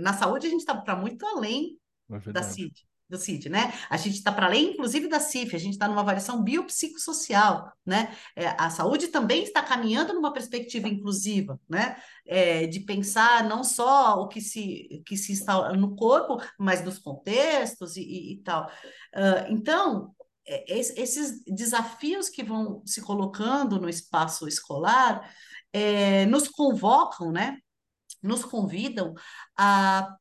na 0.00 0.12
saúde 0.14 0.46
a 0.46 0.50
gente 0.50 0.60
está 0.60 0.74
para 0.74 0.96
muito 0.96 1.26
além 1.26 1.78
é 2.10 2.32
da 2.32 2.42
CID, 2.42 2.72
do 3.08 3.18
CID, 3.18 3.48
né? 3.48 3.72
A 3.88 3.96
gente 3.96 4.14
está 4.14 4.30
para 4.30 4.46
além, 4.46 4.72
inclusive, 4.72 5.08
da 5.08 5.20
CIF, 5.20 5.54
a 5.54 5.58
gente 5.58 5.72
está 5.72 5.88
numa 5.88 6.02
variação 6.02 6.42
biopsicossocial, 6.42 7.72
né? 7.84 8.14
É, 8.36 8.48
a 8.58 8.70
saúde 8.70 9.08
também 9.08 9.42
está 9.42 9.62
caminhando 9.62 10.14
numa 10.14 10.32
perspectiva 10.32 10.88
inclusiva, 10.88 11.58
né? 11.68 11.96
É, 12.26 12.66
de 12.66 12.80
pensar 12.80 13.44
não 13.44 13.64
só 13.64 14.22
o 14.22 14.28
que 14.28 14.40
se, 14.40 15.02
que 15.06 15.16
se 15.16 15.32
instala 15.32 15.74
no 15.74 15.96
corpo, 15.96 16.42
mas 16.58 16.84
nos 16.84 16.98
contextos 16.98 17.96
e, 17.96 18.02
e, 18.02 18.32
e 18.34 18.42
tal. 18.42 18.66
Uh, 19.14 19.52
então, 19.52 20.14
esses 20.66 21.42
desafios 21.44 22.28
que 22.28 22.42
vão 22.42 22.82
se 22.86 23.02
colocando 23.02 23.80
no 23.80 23.88
espaço 23.88 24.48
escolar 24.48 25.34
é, 25.72 26.24
nos 26.26 26.48
convocam, 26.48 27.30
né? 27.30 27.58
Nos 28.22 28.44
convidam 28.44 29.14
a 29.56 30.16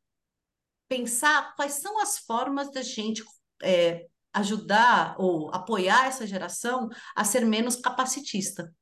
pensar 0.90 1.56
quais 1.56 1.74
são 1.74 2.02
as 2.02 2.20
formas 2.20 2.72
da 2.72 2.82
gente 2.82 3.24
é, 3.64 4.08
ajudar 4.34 5.16
ou 5.18 5.54
apoiar 5.54 6.08
essa 6.08 6.28
geração 6.28 6.90
a 7.16 7.24
ser 7.24 7.46
menos 7.46 7.76
capacitista. 7.76 8.74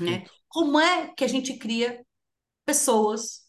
Né? 0.00 0.24
Como 0.48 0.80
é 0.80 1.12
que 1.14 1.24
a 1.24 1.28
gente 1.28 1.58
cria 1.58 2.04
pessoas 2.64 3.46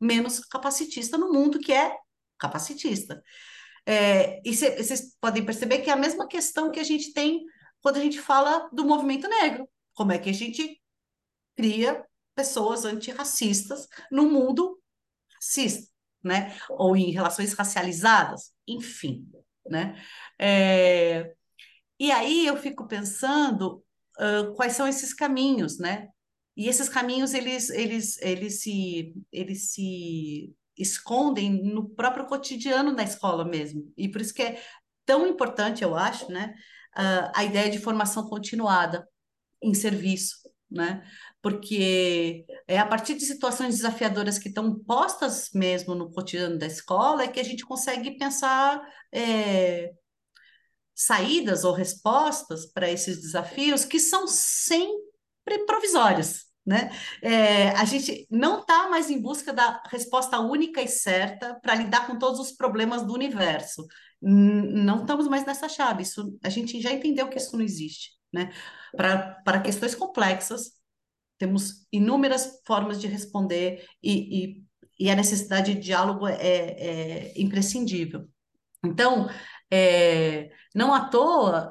menos 0.00 0.40
capacitistas 0.40 1.18
no 1.18 1.32
mundo 1.32 1.58
que 1.58 1.72
é 1.72 1.96
capacitista? 2.38 3.22
É, 3.86 4.40
e 4.44 4.54
vocês 4.54 5.16
podem 5.20 5.44
perceber 5.44 5.78
que 5.78 5.90
é 5.90 5.92
a 5.92 5.96
mesma 5.96 6.26
questão 6.26 6.70
que 6.70 6.80
a 6.80 6.84
gente 6.84 7.12
tem 7.12 7.44
quando 7.80 7.96
a 7.96 8.00
gente 8.00 8.20
fala 8.20 8.68
do 8.72 8.84
movimento 8.84 9.28
negro. 9.28 9.68
Como 9.94 10.12
é 10.12 10.18
que 10.18 10.30
a 10.30 10.34
gente 10.34 10.80
cria 11.56 12.04
pessoas 12.34 12.84
antirracistas 12.84 13.88
no 14.10 14.30
mundo 14.30 14.80
racista, 15.34 15.90
né? 16.22 16.56
Ou 16.70 16.96
em 16.96 17.10
relações 17.10 17.52
racializadas, 17.52 18.52
enfim, 18.66 19.28
né? 19.66 20.00
É, 20.38 21.34
e 21.98 22.12
aí 22.12 22.46
eu 22.46 22.56
fico 22.56 22.86
pensando 22.86 23.84
uh, 24.18 24.54
quais 24.54 24.74
são 24.74 24.86
esses 24.86 25.12
caminhos, 25.12 25.78
né? 25.78 26.08
E 26.56 26.68
esses 26.68 26.88
caminhos 26.88 27.34
eles 27.34 27.70
eles 27.70 28.20
eles 28.20 28.60
se 28.60 29.14
eles 29.32 29.72
se 29.72 30.52
escondem 30.78 31.50
no 31.50 31.88
próprio 31.88 32.26
cotidiano 32.26 32.94
da 32.94 33.02
escola 33.02 33.44
mesmo. 33.44 33.92
E 33.96 34.08
por 34.08 34.20
isso 34.20 34.34
que 34.34 34.42
é 34.42 34.62
tão 35.04 35.26
importante, 35.26 35.82
eu 35.82 35.96
acho, 35.96 36.30
né, 36.30 36.54
a 37.34 37.44
ideia 37.44 37.70
de 37.70 37.78
formação 37.78 38.28
continuada 38.28 39.08
em 39.62 39.74
serviço, 39.74 40.36
né? 40.70 41.02
Porque 41.40 42.44
é 42.66 42.78
a 42.78 42.86
partir 42.86 43.14
de 43.14 43.24
situações 43.24 43.76
desafiadoras 43.76 44.38
que 44.38 44.48
estão 44.48 44.78
postas 44.80 45.50
mesmo 45.54 45.94
no 45.94 46.10
cotidiano 46.10 46.58
da 46.58 46.66
escola 46.66 47.22
é 47.22 47.28
que 47.28 47.40
a 47.40 47.44
gente 47.44 47.64
consegue 47.64 48.18
pensar 48.18 48.80
é, 49.12 49.92
saídas 50.94 51.64
ou 51.64 51.72
respostas 51.72 52.66
para 52.66 52.90
esses 52.90 53.20
desafios 53.22 53.84
que 53.84 54.00
são 54.00 54.26
sempre 54.26 55.64
provisórias. 55.66 56.47
Né? 56.68 56.90
É, 57.22 57.70
a 57.70 57.84
gente 57.86 58.26
não 58.30 58.60
está 58.60 58.90
mais 58.90 59.08
em 59.08 59.18
busca 59.18 59.54
da 59.54 59.82
resposta 59.90 60.38
única 60.38 60.82
e 60.82 60.86
certa 60.86 61.58
para 61.62 61.74
lidar 61.74 62.06
com 62.06 62.18
todos 62.18 62.38
os 62.38 62.52
problemas 62.52 63.02
do 63.06 63.14
universo. 63.14 63.86
Não 64.20 65.00
estamos 65.00 65.26
mais 65.28 65.46
nessa 65.46 65.66
chave. 65.66 66.02
Isso, 66.02 66.38
a 66.44 66.50
gente 66.50 66.78
já 66.78 66.92
entendeu 66.92 67.26
que 67.30 67.38
isso 67.38 67.56
não 67.56 67.64
existe. 67.64 68.10
Né? 68.30 68.52
Para 68.94 69.62
questões 69.62 69.94
complexas, 69.94 70.72
temos 71.38 71.86
inúmeras 71.90 72.60
formas 72.66 73.00
de 73.00 73.06
responder 73.06 73.86
e, 74.02 74.42
e, 74.44 75.06
e 75.06 75.10
a 75.10 75.16
necessidade 75.16 75.72
de 75.72 75.80
diálogo 75.80 76.28
é, 76.28 76.36
é 76.38 77.32
imprescindível. 77.40 78.28
Então, 78.84 79.26
é, 79.70 80.50
não 80.74 80.92
à 80.92 81.08
toa, 81.08 81.70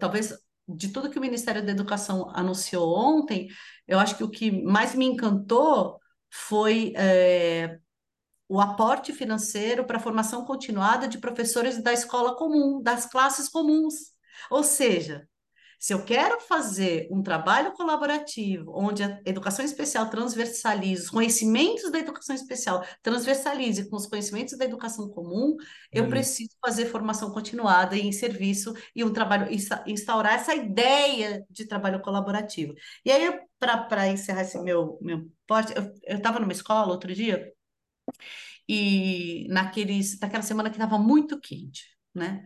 talvez 0.00 0.32
de 0.68 0.88
tudo 0.88 1.10
que 1.10 1.18
o 1.18 1.22
Ministério 1.22 1.64
da 1.64 1.72
Educação 1.72 2.30
anunciou 2.34 2.94
ontem, 2.94 3.48
eu 3.88 3.98
acho 3.98 4.16
que 4.16 4.24
o 4.24 4.30
que 4.30 4.50
mais 4.62 4.94
me 4.94 5.06
encantou 5.06 5.98
foi 6.30 6.92
é, 6.96 7.78
o 8.48 8.60
aporte 8.60 9.12
financeiro 9.12 9.84
para 9.84 9.96
a 9.96 10.00
formação 10.00 10.44
continuada 10.44 11.08
de 11.08 11.18
professores 11.18 11.82
da 11.82 11.92
escola 11.92 12.36
comum, 12.36 12.82
das 12.82 13.06
classes 13.06 13.48
comuns. 13.48 13.94
Ou 14.50 14.62
seja, 14.62 15.28
se 15.78 15.92
eu 15.94 16.04
quero 16.04 16.40
fazer 16.40 17.08
um 17.10 17.22
trabalho 17.22 17.72
colaborativo, 17.72 18.72
onde 18.74 19.02
a 19.02 19.20
educação 19.24 19.64
especial 19.64 20.10
transversaliza, 20.10 21.04
os 21.04 21.10
conhecimentos 21.10 21.90
da 21.90 21.98
educação 21.98 22.34
especial 22.34 22.84
transversalize 23.02 23.88
com 23.88 23.96
os 23.96 24.06
conhecimentos 24.06 24.58
da 24.58 24.64
educação 24.64 25.08
comum, 25.08 25.56
eu 25.92 26.08
preciso 26.08 26.50
fazer 26.60 26.86
formação 26.86 27.30
continuada 27.30 27.96
em 27.96 28.10
serviço 28.10 28.74
e 28.94 29.04
um 29.04 29.12
trabalho, 29.12 29.48
instaurar 29.86 30.34
essa 30.34 30.54
ideia 30.54 31.44
de 31.48 31.66
trabalho 31.66 32.00
colaborativo. 32.00 32.74
E 33.04 33.12
aí, 33.12 33.40
para 33.58 34.08
encerrar 34.08 34.42
esse 34.42 34.58
meu, 34.60 34.98
meu 35.00 35.30
porte, 35.46 35.72
eu 35.76 36.16
estava 36.16 36.40
numa 36.40 36.52
escola 36.52 36.92
outro 36.92 37.14
dia, 37.14 37.52
e 38.68 39.46
naqueles, 39.48 40.18
naquela 40.20 40.42
semana 40.42 40.70
que 40.70 40.76
estava 40.76 40.98
muito 40.98 41.40
quente, 41.40 41.84
né? 42.14 42.44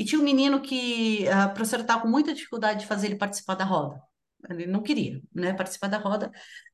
E 0.00 0.04
tinha 0.06 0.18
um 0.18 0.24
menino 0.24 0.62
que 0.62 1.28
a 1.28 1.46
professora 1.50 1.82
estava 1.82 2.00
com 2.00 2.08
muita 2.08 2.32
dificuldade 2.32 2.80
de 2.80 2.86
fazer 2.86 3.08
ele 3.08 3.18
participar 3.18 3.54
da 3.54 3.64
roda. 3.64 4.02
Ele 4.48 4.66
não 4.66 4.82
queria 4.82 5.20
né, 5.30 5.52
participar 5.52 5.88
da 5.88 5.98
roda, 5.98 6.32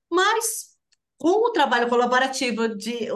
mas 0.09 0.77
com 1.19 1.45
o 1.45 1.51
trabalho 1.51 1.89
colaborativo 1.89 2.69
de 2.77 3.09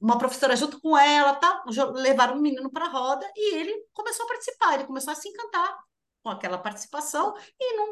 uma 0.00 0.18
professora 0.18 0.54
junto 0.54 0.80
com 0.80 0.96
ela, 0.96 1.34
tá, 1.34 1.64
levaram 1.94 2.38
o 2.38 2.40
menino 2.40 2.70
para 2.70 2.84
a 2.84 2.88
roda 2.88 3.28
e 3.34 3.56
ele 3.56 3.74
começou 3.92 4.24
a 4.24 4.28
participar, 4.28 4.74
ele 4.74 4.84
começou 4.84 5.12
a 5.12 5.16
se 5.16 5.28
encantar 5.28 5.76
com 6.22 6.30
aquela 6.30 6.58
participação 6.58 7.34
e 7.58 7.76
não, 7.76 7.88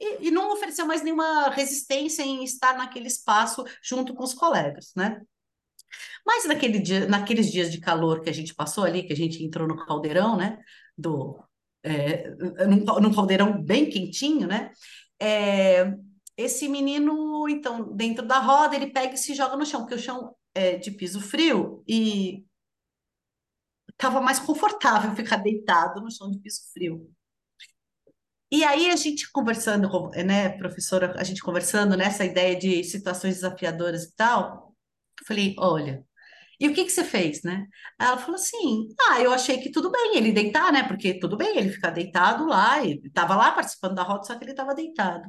e, 0.00 0.28
e 0.28 0.30
não 0.30 0.52
ofereceu 0.52 0.86
mais 0.86 1.02
nenhuma 1.02 1.48
resistência 1.48 2.22
em 2.22 2.44
estar 2.44 2.78
naquele 2.78 3.08
espaço 3.08 3.64
junto 3.82 4.14
com 4.14 4.22
os 4.22 4.32
colegas, 4.32 4.92
né? 4.94 5.20
Mas 6.24 6.44
naquele 6.44 6.78
dia, 6.78 7.06
naqueles 7.06 7.50
dias 7.50 7.72
de 7.72 7.80
calor 7.80 8.20
que 8.20 8.30
a 8.30 8.32
gente 8.32 8.54
passou 8.54 8.84
ali, 8.84 9.02
que 9.02 9.12
a 9.12 9.16
gente 9.16 9.42
entrou 9.42 9.66
no 9.66 9.84
caldeirão, 9.84 10.36
né? 10.36 10.58
Do, 10.96 11.42
é, 11.82 12.30
num, 12.66 12.84
num 13.00 13.14
caldeirão 13.14 13.62
bem 13.62 13.88
quentinho, 13.88 14.46
né? 14.46 14.70
É, 15.20 15.94
esse 16.36 16.68
menino, 16.68 17.48
então, 17.48 17.94
dentro 17.94 18.26
da 18.26 18.38
roda, 18.38 18.74
ele 18.74 18.90
pega 18.90 19.14
e 19.14 19.18
se 19.18 19.34
joga 19.34 19.56
no 19.56 19.66
chão, 19.66 19.80
porque 19.80 19.94
o 19.94 19.98
chão 19.98 20.34
é 20.54 20.76
de 20.76 20.90
piso 20.90 21.20
frio 21.20 21.84
e 21.86 22.44
estava 23.90 24.20
mais 24.20 24.38
confortável 24.38 25.14
ficar 25.14 25.36
deitado 25.36 26.00
no 26.00 26.10
chão 26.10 26.30
de 26.30 26.38
piso 26.38 26.62
frio. 26.72 27.10
E 28.50 28.62
aí 28.62 28.90
a 28.90 28.96
gente 28.96 29.30
conversando, 29.32 29.88
né, 30.24 30.50
professora, 30.50 31.14
a 31.18 31.24
gente 31.24 31.42
conversando 31.42 31.96
nessa 31.96 32.24
ideia 32.24 32.56
de 32.56 32.84
situações 32.84 33.34
desafiadoras 33.36 34.04
e 34.04 34.14
tal, 34.14 34.74
falei, 35.26 35.54
olha, 35.58 36.04
e 36.60 36.68
o 36.68 36.74
que 36.74 36.84
que 36.84 36.90
você 36.90 37.04
fez, 37.04 37.42
né? 37.42 37.66
Ela 37.98 38.18
falou 38.18 38.36
assim: 38.36 38.88
ah, 39.10 39.20
eu 39.20 39.32
achei 39.32 39.58
que 39.60 39.70
tudo 39.70 39.90
bem 39.90 40.16
ele 40.16 40.32
deitar, 40.32 40.72
né? 40.72 40.82
Porque 40.86 41.18
tudo 41.18 41.36
bem 41.36 41.56
ele 41.58 41.70
ficar 41.70 41.90
deitado 41.90 42.46
lá, 42.46 42.84
ele 42.84 43.00
estava 43.06 43.36
lá 43.36 43.52
participando 43.52 43.94
da 43.94 44.02
roda, 44.02 44.24
só 44.24 44.36
que 44.36 44.44
ele 44.44 44.52
estava 44.52 44.74
deitado. 44.74 45.28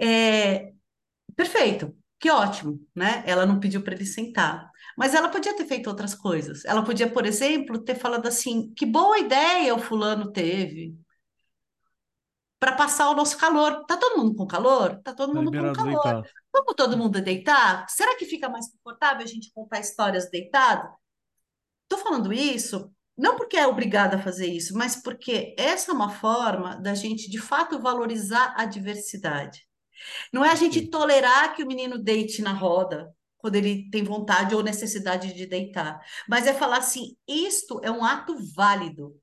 É, 0.00 0.72
perfeito, 1.36 1.96
que 2.20 2.30
ótimo, 2.30 2.80
né? 2.94 3.22
Ela 3.26 3.46
não 3.46 3.60
pediu 3.60 3.82
para 3.82 3.94
ele 3.94 4.06
sentar. 4.06 4.70
Mas 4.96 5.14
ela 5.14 5.28
podia 5.28 5.56
ter 5.56 5.66
feito 5.66 5.88
outras 5.88 6.14
coisas. 6.14 6.64
Ela 6.64 6.82
podia, 6.84 7.10
por 7.10 7.26
exemplo, 7.26 7.78
ter 7.82 7.94
falado 7.96 8.26
assim: 8.26 8.72
que 8.74 8.86
boa 8.86 9.18
ideia 9.18 9.74
o 9.74 9.78
fulano 9.78 10.32
teve 10.32 10.96
para 12.66 12.74
passar 12.74 13.08
o 13.10 13.14
nosso 13.14 13.38
calor. 13.38 13.84
Tá 13.86 13.96
todo 13.96 14.18
mundo 14.18 14.34
com 14.34 14.44
calor? 14.44 15.00
Tá 15.04 15.14
todo 15.14 15.32
Tá 15.32 15.38
mundo 15.40 15.52
com 15.52 15.72
calor. 15.72 16.02
deitar. 16.02 16.30
Vamos 16.52 16.74
todo 16.76 16.98
mundo 16.98 17.20
deitar? 17.20 17.88
Será 17.88 18.16
que 18.16 18.24
fica 18.26 18.48
mais 18.48 18.68
confortável 18.68 19.22
a 19.22 19.26
gente 19.28 19.52
contar 19.54 19.78
histórias 19.78 20.28
deitado? 20.28 20.92
Estou 21.84 22.04
falando 22.04 22.32
isso 22.32 22.90
não 23.16 23.36
porque 23.36 23.56
é 23.56 23.68
obrigada 23.68 24.16
a 24.16 24.18
fazer 24.20 24.48
isso, 24.48 24.76
mas 24.76 24.96
porque 24.96 25.54
essa 25.56 25.92
é 25.92 25.94
uma 25.94 26.10
forma 26.10 26.74
da 26.76 26.92
gente 26.92 27.30
de 27.30 27.38
fato 27.38 27.78
valorizar 27.78 28.52
a 28.58 28.64
diversidade. 28.64 29.64
Não 30.32 30.44
é 30.44 30.50
a 30.50 30.56
gente 30.56 30.88
tolerar 30.88 31.54
que 31.54 31.62
o 31.62 31.66
menino 31.68 31.96
deite 31.96 32.42
na 32.42 32.52
roda 32.52 33.14
quando 33.38 33.54
ele 33.54 33.88
tem 33.90 34.02
vontade 34.02 34.56
ou 34.56 34.62
necessidade 34.62 35.32
de 35.32 35.46
deitar, 35.46 36.00
mas 36.28 36.48
é 36.48 36.52
falar 36.52 36.78
assim: 36.78 37.16
isto 37.28 37.80
é 37.84 37.92
um 37.92 38.04
ato 38.04 38.36
válido, 38.54 39.16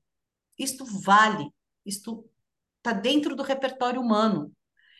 isto 0.58 0.84
vale, 0.86 1.46
isto 1.84 2.26
está 2.84 2.92
dentro 2.92 3.34
do 3.34 3.42
repertório 3.42 4.00
humano. 4.00 4.52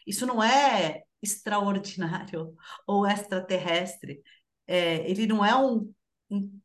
Isso 0.06 0.26
não 0.26 0.42
é 0.42 1.02
extraordinário 1.22 2.54
ou 2.86 3.06
extraterrestre. 3.06 4.22
É, 4.66 5.08
ele 5.08 5.26
não 5.26 5.44
é 5.44 5.54
um, 5.54 5.92
um, 6.30 6.60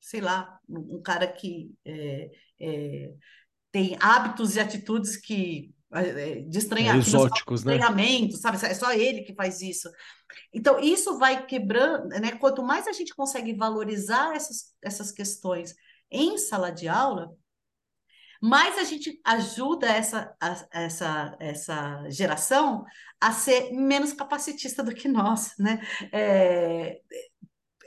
sei 0.00 0.20
lá, 0.20 0.58
um, 0.68 1.02
cara 1.02 1.26
que 1.26 1.74
é, 1.84 2.30
é, 2.60 3.12
tem 3.72 3.96
hábitos 4.00 4.54
e 4.54 4.60
atitudes 4.60 5.16
que 5.16 5.74
é, 5.92 6.42
de 6.42 6.58
É, 6.88 6.94
nos 6.94 7.06
causam 7.06 7.26
exóticos, 7.26 7.64
né? 7.64 7.74
sabe? 8.32 8.64
É 8.64 8.74
só 8.74 8.92
ele 8.92 9.22
que 9.22 9.34
faz 9.34 9.60
isso. 9.60 9.90
Então, 10.52 10.78
isso 10.78 11.18
vai 11.18 11.44
quebrando, 11.44 12.08
né? 12.08 12.32
Quanto 12.38 12.62
mais 12.62 12.86
a 12.86 12.92
gente 12.92 13.14
consegue 13.14 13.52
valorizar 13.54 14.34
essas, 14.34 14.74
essas 14.80 15.10
questões 15.12 15.74
em 16.10 16.38
sala 16.38 16.70
de 16.70 16.88
aula, 16.88 17.30
mais 18.42 18.76
a 18.76 18.84
gente 18.84 19.20
ajuda 19.24 19.86
essa, 19.86 20.34
a- 20.40 20.66
essa, 20.72 21.36
essa 21.40 22.10
geração 22.10 22.84
a 23.20 23.30
ser 23.32 23.70
menos 23.72 24.12
capacitista 24.12 24.82
do 24.82 24.92
que 24.94 25.06
nós, 25.06 25.54
né? 25.58 25.80
É, 26.12 27.00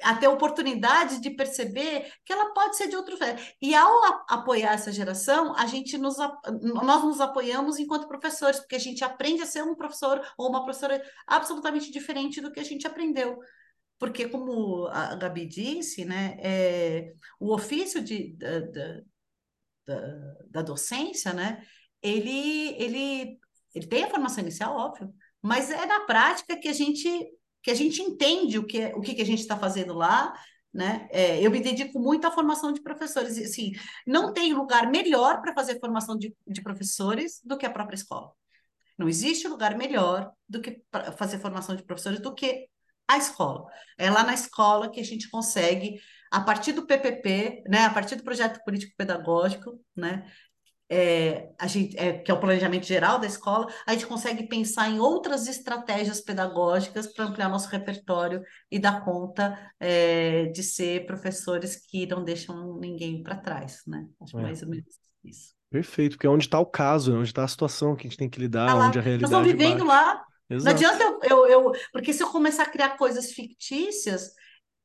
a 0.03 0.16
ter 0.16 0.28
oportunidade 0.28 1.20
de 1.22 1.32
perceber 1.32 2.12
que 2.24 2.32
ela 2.32 2.53
pode 2.53 2.78
ser 2.78 2.88
de 2.88 2.95
outro. 2.95 3.18
E 3.62 3.74
ao 3.74 3.91
apoiar 4.30 4.74
essa 4.74 4.91
geração, 4.91 5.56
a 5.58 5.66
gente 5.66 5.97
nos, 5.97 6.18
nós 6.62 7.03
nos 7.03 7.20
apoiamos 7.22 7.80
enquanto 7.80 8.08
professores, 8.08 8.60
porque 8.60 8.76
a 8.76 8.80
gente 8.80 9.03
aprende 9.03 9.41
a 9.41 9.45
ser 9.45 9.64
um 9.64 9.76
professor 9.76 10.22
ou 10.38 10.49
uma 10.49 10.64
professora 10.64 11.01
absolutamente 11.28 11.91
diferente 11.91 12.39
do 12.41 12.51
que 12.51 12.60
a 12.60 12.64
gente 12.64 12.86
aprendeu. 12.86 13.38
Porque, 13.97 14.28
como 14.28 14.88
a 14.88 15.16
Gabi 15.16 15.45
disse, 15.47 16.03
né, 16.06 16.38
é, 16.39 17.14
o 17.39 17.53
ofício 17.53 18.01
de, 18.03 18.34
da, 18.36 18.60
da- 18.60 19.01
da, 19.86 20.36
da 20.49 20.61
docência, 20.61 21.33
né, 21.33 21.61
ele, 22.01 22.75
ele, 22.81 23.39
ele 23.73 23.88
tem 23.88 24.03
a 24.03 24.09
formação 24.09 24.43
inicial, 24.43 24.75
óbvio, 24.75 25.13
mas 25.41 25.69
é 25.69 25.86
na 25.86 26.01
prática 26.01 26.57
que 26.57 26.67
a 26.67 26.73
gente, 26.73 27.07
que 27.61 27.71
a 27.71 27.75
gente 27.75 28.01
entende 28.01 28.57
o 28.57 28.65
que, 28.65 28.86
o 28.95 29.01
que, 29.01 29.13
que 29.13 29.21
a 29.21 29.25
gente 29.25 29.41
está 29.41 29.57
fazendo 29.57 29.93
lá, 29.93 30.33
né? 30.73 31.07
É, 31.09 31.41
eu 31.41 31.49
me 31.49 31.61
dedico 31.61 31.97
muito 31.97 32.27
à 32.27 32.31
formação 32.31 32.73
de 32.73 32.81
professores, 32.81 33.38
assim, 33.38 33.71
não 34.05 34.33
tem 34.33 34.53
lugar 34.53 34.91
melhor 34.91 35.41
para 35.41 35.53
fazer 35.53 35.79
formação 35.79 36.17
de, 36.17 36.36
de 36.45 36.61
professores 36.61 37.39
do 37.45 37.57
que 37.57 37.65
a 37.65 37.69
própria 37.69 37.95
escola. 37.95 38.31
Não 38.97 39.07
existe 39.07 39.47
lugar 39.47 39.77
melhor 39.77 40.31
do 40.47 40.61
que 40.61 40.81
fazer 41.17 41.39
formação 41.39 41.75
de 41.75 41.83
professores 41.83 42.19
do 42.19 42.33
que 42.33 42.67
a 43.07 43.17
escola. 43.17 43.65
É 43.97 44.09
lá 44.09 44.23
na 44.23 44.33
escola 44.33 44.89
que 44.89 44.99
a 44.99 45.03
gente 45.03 45.29
consegue, 45.29 45.99
a 46.36 46.41
partir 46.41 46.73
do 46.73 46.86
PPP, 46.86 47.63
né, 47.67 47.86
a 47.86 47.89
partir 47.89 48.15
do 48.15 48.23
projeto 48.23 48.63
político 48.63 48.93
pedagógico, 48.97 49.79
né, 49.95 50.25
é, 50.88 51.49
a 51.59 51.65
gente, 51.65 51.97
é, 51.97 52.19
que 52.19 52.29
é 52.29 52.33
o 52.33 52.39
planejamento 52.39 52.86
geral 52.86 53.17
da 53.17 53.25
escola, 53.25 53.67
a 53.88 53.93
gente 53.93 54.05
consegue 54.05 54.47
pensar 54.47 54.89
em 54.89 54.99
outras 54.99 55.47
estratégias 55.47 56.21
pedagógicas 56.21 57.07
para 57.07 57.25
ampliar 57.25 57.49
nosso 57.49 57.69
repertório 57.69 58.41
e 58.69 58.77
dar 58.77 59.03
conta 59.03 59.57
é, 59.79 60.45
de 60.47 60.61
ser 60.61 61.05
professores 61.07 61.75
que 61.89 62.05
não 62.05 62.23
deixam 62.23 62.77
ninguém 62.79 63.23
para 63.23 63.36
trás, 63.36 63.81
né? 63.88 64.05
Acho 64.21 64.38
É. 64.38 64.41
mais 64.43 64.61
ou 64.61 64.69
menos 64.69 64.86
isso. 65.23 65.55
Perfeito, 65.71 66.11
porque 66.17 66.27
é 66.27 66.29
onde 66.29 66.45
está 66.45 66.59
o 66.59 66.65
caso, 66.65 67.11
é 67.11 67.17
onde 67.17 67.29
está 67.29 67.43
a 67.43 67.47
situação 67.47 67.95
que 67.95 68.05
a 68.05 68.09
gente 68.09 68.17
tem 68.19 68.29
que 68.29 68.39
lidar, 68.39 68.71
lá, 68.75 68.88
onde 68.88 68.99
a 68.99 69.01
nós 69.01 69.05
realidade 69.05 69.33
estamos 69.33 69.51
vivendo 69.51 69.86
bate. 69.86 69.88
lá. 69.88 70.23
Não 70.47 70.57
Exato. 70.57 70.75
adianta 70.75 71.03
eu, 71.23 71.47
eu, 71.47 71.63
eu- 71.65 71.71
Porque 71.91 72.13
se 72.13 72.21
eu 72.21 72.29
começar 72.29 72.63
a 72.63 72.69
criar 72.69 72.89
coisas 72.97 73.31
fictícias, 73.31 74.29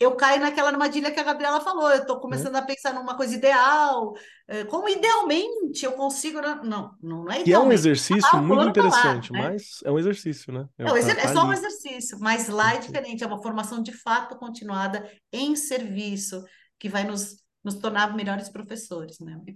eu 0.00 0.16
caio 0.16 0.40
naquela 0.40 0.70
armadilha 0.70 1.10
que 1.12 1.20
a 1.20 1.22
Gabriela 1.22 1.60
falou. 1.60 1.90
Eu 1.90 2.00
estou 2.00 2.18
começando 2.18 2.56
a 2.56 2.62
pensar 2.62 2.94
numa 2.94 3.14
coisa 3.16 3.34
ideal. 3.34 4.14
é, 4.48 4.64
Como 4.64 4.88
idealmente 4.88 5.84
eu 5.84 5.92
consigo. 5.92 6.40
Não, 6.40 6.62
não, 6.64 6.96
não 7.02 7.30
é 7.30 7.42
Que 7.42 7.52
é 7.52 7.58
um 7.58 7.70
exercício 7.70 8.28
Ah, 8.32 8.38
o 8.38 8.42
muito 8.42 8.72
tá 8.72 8.82
lá, 8.82 8.88
interessante, 8.88 9.32
né? 9.32 9.50
mas 9.50 9.80
é 9.84 9.90
um 9.92 9.98
exercício, 9.98 10.52
né? 10.52 10.66
É, 10.78 10.90
o 10.90 10.96
exer- 10.96 11.14
tá- 11.16 11.22
é 11.22 11.26
tá 11.26 11.34
só 11.34 11.44
um 11.46 11.52
exercício, 11.52 12.18
mas 12.18 12.48
lá 12.48 12.74
é 12.74 12.78
diferente, 12.78 13.22
é 13.22 13.26
uma 13.26 13.42
formação 13.42 13.82
de 13.82 13.92
fato 13.92 14.36
continuada 14.38 15.06
em 15.32 15.54
serviço, 15.54 16.42
que 16.78 16.88
vai 16.88 17.04
nos, 17.04 17.36
nos 17.62 17.76
tornar 17.76 18.14
melhores 18.14 18.48
professores, 18.48 19.18
né? 19.20 19.38
E. 19.46 19.54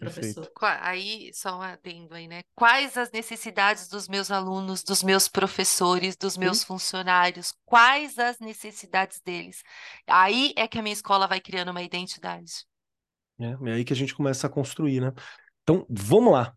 Qua- 0.54 0.78
Aí, 0.82 1.30
só 1.32 1.58
um 1.58 1.62
adendo 1.62 2.14
aí, 2.14 2.28
né? 2.28 2.42
Quais 2.54 2.96
as 2.98 3.10
necessidades 3.10 3.88
dos 3.88 4.08
meus 4.08 4.30
alunos, 4.30 4.82
dos 4.82 5.02
meus 5.02 5.26
professores, 5.26 6.16
dos 6.16 6.36
meus 6.36 6.60
Sim. 6.60 6.66
funcionários? 6.66 7.54
Quais 7.64 8.18
as 8.18 8.38
necessidades 8.38 9.20
deles? 9.24 9.62
Aí 10.06 10.52
é 10.56 10.68
que 10.68 10.78
a 10.78 10.82
minha 10.82 10.92
escola 10.92 11.26
vai 11.26 11.40
criando 11.40 11.70
uma 11.70 11.82
identidade. 11.82 12.66
É, 13.38 13.70
é 13.70 13.72
aí 13.72 13.84
que 13.84 13.92
a 13.92 13.96
gente 13.96 14.14
começa 14.14 14.46
a 14.46 14.50
construir, 14.50 15.00
né? 15.00 15.12
Então, 15.62 15.86
vamos 15.88 16.32
lá. 16.32 16.54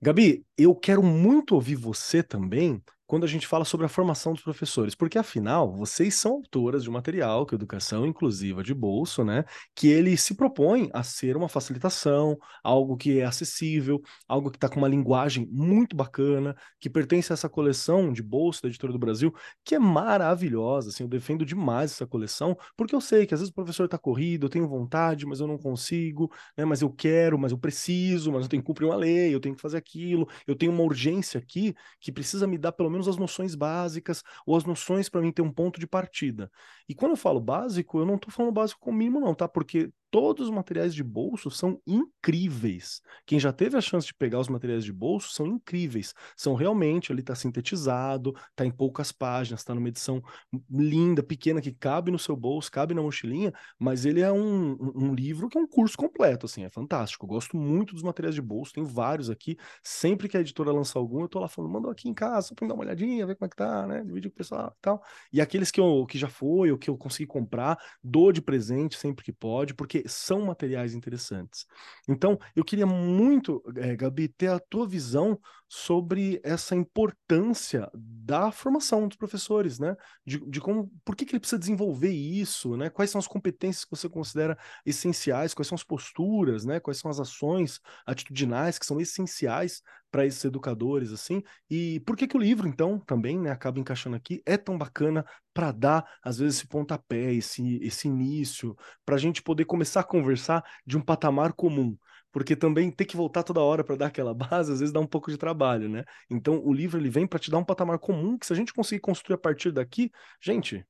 Gabi, 0.00 0.44
eu 0.56 0.74
quero 0.74 1.02
muito 1.02 1.54
ouvir 1.54 1.74
você 1.74 2.22
também 2.22 2.82
quando 3.08 3.24
a 3.24 3.26
gente 3.26 3.46
fala 3.46 3.64
sobre 3.64 3.86
a 3.86 3.88
formação 3.88 4.34
dos 4.34 4.42
professores, 4.42 4.94
porque 4.94 5.18
afinal, 5.18 5.72
vocês 5.72 6.14
são 6.14 6.32
autoras 6.32 6.82
de 6.84 6.90
um 6.90 6.92
material, 6.92 7.46
que 7.46 7.54
é 7.54 7.56
Educação 7.56 8.06
Inclusiva 8.06 8.62
de 8.62 8.74
Bolso, 8.74 9.24
né? 9.24 9.44
Que 9.74 9.88
ele 9.88 10.14
se 10.16 10.34
propõe 10.34 10.90
a 10.92 11.02
ser 11.02 11.34
uma 11.34 11.48
facilitação, 11.48 12.38
algo 12.62 12.98
que 12.98 13.18
é 13.18 13.24
acessível, 13.24 14.02
algo 14.28 14.50
que 14.50 14.58
está 14.58 14.68
com 14.68 14.76
uma 14.76 14.88
linguagem 14.88 15.48
muito 15.50 15.96
bacana, 15.96 16.54
que 16.78 16.90
pertence 16.90 17.32
a 17.32 17.34
essa 17.34 17.48
coleção 17.48 18.12
de 18.12 18.22
bolso 18.22 18.62
da 18.62 18.68
Editora 18.68 18.92
do 18.92 18.98
Brasil, 18.98 19.34
que 19.64 19.74
é 19.74 19.78
maravilhosa, 19.78 20.90
assim, 20.90 21.02
eu 21.02 21.08
defendo 21.08 21.46
demais 21.46 21.92
essa 21.92 22.06
coleção, 22.06 22.56
porque 22.76 22.94
eu 22.94 23.00
sei 23.00 23.26
que 23.26 23.32
às 23.32 23.40
vezes 23.40 23.50
o 23.50 23.54
professor 23.54 23.86
está 23.86 23.96
corrido, 23.96 24.44
eu 24.46 24.50
tenho 24.50 24.68
vontade, 24.68 25.24
mas 25.24 25.40
eu 25.40 25.46
não 25.46 25.56
consigo, 25.56 26.30
né? 26.56 26.64
Mas 26.66 26.82
eu 26.82 26.90
quero, 26.90 27.38
mas 27.38 27.52
eu 27.52 27.58
preciso, 27.58 28.30
mas 28.32 28.42
eu 28.42 28.48
tenho 28.50 28.62
que 28.62 28.66
cumprir 28.66 28.84
uma 28.84 28.96
lei, 28.96 29.34
eu 29.34 29.40
tenho 29.40 29.54
que 29.54 29.62
fazer 29.62 29.78
aquilo, 29.78 30.28
eu 30.46 30.54
tenho 30.54 30.72
uma 30.72 30.82
urgência 30.82 31.38
aqui 31.38 31.74
que 31.98 32.12
precisa 32.12 32.46
me 32.46 32.58
dar 32.58 32.72
pelo 32.72 32.90
menos 32.90 32.97
as 33.06 33.16
noções 33.16 33.54
básicas 33.54 34.22
ou 34.46 34.56
as 34.56 34.64
noções 34.64 35.08
para 35.08 35.20
mim 35.20 35.30
ter 35.30 35.42
um 35.42 35.52
ponto 35.52 35.78
de 35.78 35.86
partida. 35.86 36.50
E 36.88 36.94
quando 36.94 37.12
eu 37.12 37.16
falo 37.16 37.40
básico, 37.40 37.98
eu 37.98 38.06
não 38.06 38.16
estou 38.16 38.32
falando 38.32 38.52
básico 38.52 38.80
com 38.80 38.92
mínimo, 38.92 39.20
não, 39.20 39.34
tá? 39.34 39.46
Porque 39.46 39.92
todos 40.10 40.48
os 40.48 40.54
materiais 40.54 40.94
de 40.94 41.02
bolso 41.02 41.50
são 41.50 41.80
incríveis. 41.86 43.00
Quem 43.26 43.38
já 43.38 43.52
teve 43.52 43.76
a 43.76 43.80
chance 43.80 44.06
de 44.06 44.14
pegar 44.14 44.40
os 44.40 44.48
materiais 44.48 44.84
de 44.84 44.92
bolso 44.92 45.32
são 45.32 45.46
incríveis. 45.46 46.14
São 46.36 46.54
realmente, 46.54 47.12
ali 47.12 47.20
está 47.20 47.34
sintetizado, 47.34 48.34
está 48.50 48.64
em 48.64 48.70
poucas 48.70 49.12
páginas, 49.12 49.60
está 49.60 49.74
numa 49.74 49.88
edição 49.88 50.22
linda, 50.70 51.22
pequena, 51.22 51.60
que 51.60 51.72
cabe 51.72 52.10
no 52.10 52.18
seu 52.18 52.36
bolso, 52.36 52.70
cabe 52.70 52.94
na 52.94 53.02
mochilinha, 53.02 53.52
mas 53.78 54.04
ele 54.04 54.20
é 54.20 54.32
um, 54.32 54.76
um, 54.94 55.14
livro 55.14 55.48
que 55.48 55.58
é 55.58 55.60
um 55.60 55.66
curso 55.66 55.96
completo, 55.96 56.46
assim, 56.46 56.64
é 56.64 56.70
fantástico. 56.70 57.26
Eu 57.26 57.28
gosto 57.28 57.56
muito 57.56 57.94
dos 57.94 58.02
materiais 58.02 58.34
de 58.34 58.42
bolso, 58.42 58.72
tenho 58.72 58.86
vários 58.86 59.28
aqui. 59.28 59.56
Sempre 59.82 60.28
que 60.28 60.36
a 60.36 60.40
editora 60.40 60.72
lança 60.72 60.98
algum, 60.98 61.22
eu 61.22 61.28
tô 61.28 61.40
lá 61.40 61.48
falando, 61.48 61.72
manda 61.72 61.90
aqui 61.90 62.08
em 62.08 62.14
casa, 62.14 62.48
só 62.48 62.54
pra 62.54 62.66
dar 62.66 62.74
uma 62.74 62.84
olhadinha, 62.84 63.26
ver 63.26 63.36
como 63.36 63.46
é 63.46 63.48
que 63.48 63.56
tá, 63.56 63.86
né? 63.86 64.02
Dividir 64.04 64.30
com 64.30 64.34
o 64.34 64.38
pessoal 64.38 64.74
e 64.76 64.80
tal. 64.80 65.02
E 65.32 65.40
aqueles 65.40 65.70
que, 65.70 65.80
eu, 65.80 66.06
que 66.06 66.18
já 66.18 66.28
foi, 66.28 66.70
ou 66.72 66.78
que 66.78 66.88
eu 66.88 66.96
consegui 66.96 67.26
comprar, 67.26 67.78
dou 68.02 68.32
de 68.32 68.40
presente 68.40 68.96
sempre 68.96 69.24
que 69.24 69.32
pode, 69.32 69.74
porque 69.74 69.97
são 70.06 70.42
materiais 70.42 70.94
interessantes. 70.94 71.66
Então, 72.08 72.38
eu 72.54 72.64
queria 72.64 72.86
muito, 72.86 73.62
eh, 73.76 73.96
Gabi, 73.96 74.28
ter 74.28 74.48
a 74.48 74.58
tua 74.58 74.86
visão 74.86 75.38
sobre 75.68 76.40
essa 76.42 76.74
importância 76.74 77.90
da 77.94 78.50
formação 78.50 79.06
dos 79.06 79.16
professores, 79.16 79.78
né? 79.78 79.96
De, 80.26 80.38
de 80.48 80.60
como, 80.60 80.90
por 81.04 81.14
que, 81.14 81.24
que 81.24 81.32
ele 81.32 81.40
precisa 81.40 81.58
desenvolver 81.58 82.10
isso, 82.10 82.76
né? 82.76 82.88
Quais 82.88 83.10
são 83.10 83.18
as 83.18 83.28
competências 83.28 83.84
que 83.84 83.90
você 83.90 84.08
considera 84.08 84.58
essenciais, 84.84 85.52
quais 85.52 85.68
são 85.68 85.76
as 85.76 85.84
posturas, 85.84 86.64
né? 86.64 86.80
Quais 86.80 86.98
são 86.98 87.10
as 87.10 87.20
ações 87.20 87.80
atitudinais 88.06 88.78
que 88.78 88.86
são 88.86 89.00
essenciais 89.00 89.82
para 90.10 90.26
esses 90.26 90.44
educadores, 90.44 91.12
assim? 91.12 91.42
E 91.70 92.00
por 92.00 92.16
que 92.16 92.26
que 92.26 92.36
o 92.36 92.40
livro, 92.40 92.66
então, 92.68 92.98
também, 92.98 93.38
né, 93.38 93.50
acaba 93.50 93.78
encaixando 93.78 94.16
aqui, 94.16 94.42
é 94.46 94.56
tão 94.56 94.78
bacana 94.78 95.24
para 95.52 95.72
dar, 95.72 96.04
às 96.22 96.38
vezes, 96.38 96.58
esse 96.58 96.68
pontapé, 96.68 97.32
esse, 97.34 97.78
esse 97.82 98.08
início, 98.08 98.76
para 99.04 99.16
a 99.16 99.18
gente 99.18 99.42
poder 99.42 99.64
começar 99.64 100.00
a 100.00 100.04
conversar 100.04 100.64
de 100.86 100.96
um 100.96 101.00
patamar 101.00 101.52
comum 101.52 101.96
porque 102.30 102.54
também 102.54 102.90
ter 102.90 103.04
que 103.04 103.16
voltar 103.16 103.42
toda 103.42 103.60
hora 103.60 103.82
para 103.82 103.96
dar 103.96 104.06
aquela 104.06 104.34
base, 104.34 104.72
às 104.72 104.80
vezes 104.80 104.92
dá 104.92 105.00
um 105.00 105.06
pouco 105.06 105.30
de 105.30 105.38
trabalho, 105.38 105.88
né? 105.88 106.04
Então 106.30 106.62
o 106.64 106.72
livro 106.72 107.00
ele 107.00 107.10
vem 107.10 107.26
para 107.26 107.38
te 107.38 107.50
dar 107.50 107.58
um 107.58 107.64
patamar 107.64 107.98
comum 107.98 108.38
que 108.38 108.46
se 108.46 108.52
a 108.52 108.56
gente 108.56 108.72
conseguir 108.72 109.00
construir 109.00 109.34
a 109.34 109.38
partir 109.38 109.72
daqui, 109.72 110.10
gente, 110.40 110.84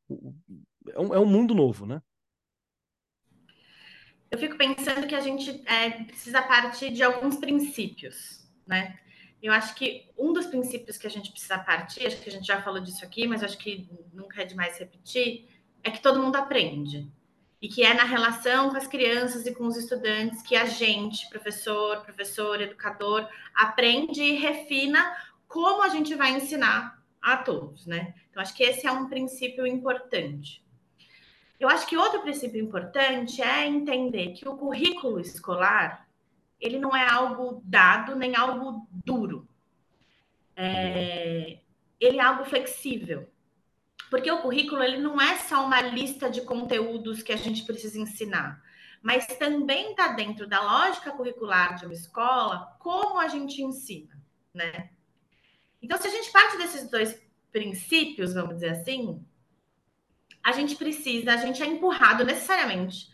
é 0.88 1.00
um, 1.00 1.14
é 1.14 1.18
um 1.18 1.26
mundo 1.26 1.54
novo, 1.54 1.86
né? 1.86 2.00
Eu 4.30 4.38
fico 4.38 4.58
pensando 4.58 5.06
que 5.06 5.14
a 5.14 5.20
gente 5.20 5.62
é, 5.66 6.04
precisa 6.04 6.42
partir 6.42 6.92
de 6.92 7.02
alguns 7.02 7.36
princípios, 7.36 8.46
né? 8.66 8.98
Eu 9.42 9.52
acho 9.52 9.74
que 9.74 10.08
um 10.18 10.32
dos 10.32 10.46
princípios 10.46 10.96
que 10.96 11.06
a 11.06 11.10
gente 11.10 11.30
precisa 11.30 11.58
partir, 11.58 12.06
acho 12.06 12.20
que 12.20 12.28
a 12.28 12.32
gente 12.32 12.46
já 12.46 12.60
falou 12.60 12.80
disso 12.80 13.04
aqui, 13.04 13.26
mas 13.26 13.42
acho 13.42 13.56
que 13.56 13.88
nunca 14.12 14.42
é 14.42 14.44
demais 14.44 14.78
repetir, 14.78 15.48
é 15.82 15.90
que 15.90 16.02
todo 16.02 16.20
mundo 16.20 16.36
aprende. 16.36 17.10
E 17.60 17.68
que 17.68 17.82
é 17.82 17.92
na 17.94 18.04
relação 18.04 18.70
com 18.70 18.76
as 18.76 18.86
crianças 18.86 19.46
e 19.46 19.54
com 19.54 19.66
os 19.66 19.76
estudantes 19.76 20.42
que 20.42 20.54
a 20.54 20.64
gente, 20.66 21.28
professor, 21.28 22.02
professor, 22.02 22.60
educador, 22.60 23.28
aprende 23.54 24.22
e 24.22 24.36
refina 24.36 25.16
como 25.46 25.82
a 25.82 25.88
gente 25.88 26.14
vai 26.14 26.32
ensinar 26.32 27.02
a 27.20 27.36
todos, 27.36 27.86
né? 27.86 28.14
Então, 28.30 28.40
acho 28.40 28.54
que 28.54 28.62
esse 28.62 28.86
é 28.86 28.92
um 28.92 29.08
princípio 29.08 29.66
importante. 29.66 30.62
Eu 31.58 31.68
acho 31.68 31.86
que 31.86 31.96
outro 31.96 32.20
princípio 32.20 32.62
importante 32.62 33.42
é 33.42 33.66
entender 33.66 34.32
que 34.34 34.48
o 34.48 34.56
currículo 34.56 35.18
escolar 35.18 36.07
ele 36.60 36.78
não 36.78 36.94
é 36.94 37.08
algo 37.08 37.62
dado 37.64 38.16
nem 38.16 38.34
algo 38.34 38.86
duro. 39.04 39.48
É, 40.56 41.60
ele 42.00 42.18
é 42.18 42.22
algo 42.22 42.44
flexível. 42.44 43.28
Porque 44.10 44.30
o 44.30 44.40
currículo 44.40 44.82
ele 44.82 44.98
não 44.98 45.20
é 45.20 45.36
só 45.36 45.64
uma 45.64 45.80
lista 45.80 46.30
de 46.30 46.40
conteúdos 46.42 47.22
que 47.22 47.32
a 47.32 47.36
gente 47.36 47.64
precisa 47.64 47.98
ensinar, 47.98 48.62
mas 49.02 49.26
também 49.26 49.90
está 49.90 50.08
dentro 50.08 50.46
da 50.46 50.60
lógica 50.62 51.12
curricular 51.12 51.76
de 51.76 51.84
uma 51.84 51.94
escola 51.94 52.74
como 52.78 53.18
a 53.18 53.28
gente 53.28 53.62
ensina, 53.62 54.18
né? 54.52 54.90
Então, 55.80 55.98
se 55.98 56.08
a 56.08 56.10
gente 56.10 56.32
parte 56.32 56.56
desses 56.56 56.90
dois 56.90 57.20
princípios, 57.52 58.34
vamos 58.34 58.54
dizer 58.54 58.70
assim, 58.70 59.24
a 60.42 60.52
gente 60.52 60.74
precisa, 60.74 61.32
a 61.32 61.36
gente 61.36 61.62
é 61.62 61.66
empurrado 61.66 62.24
necessariamente 62.24 63.10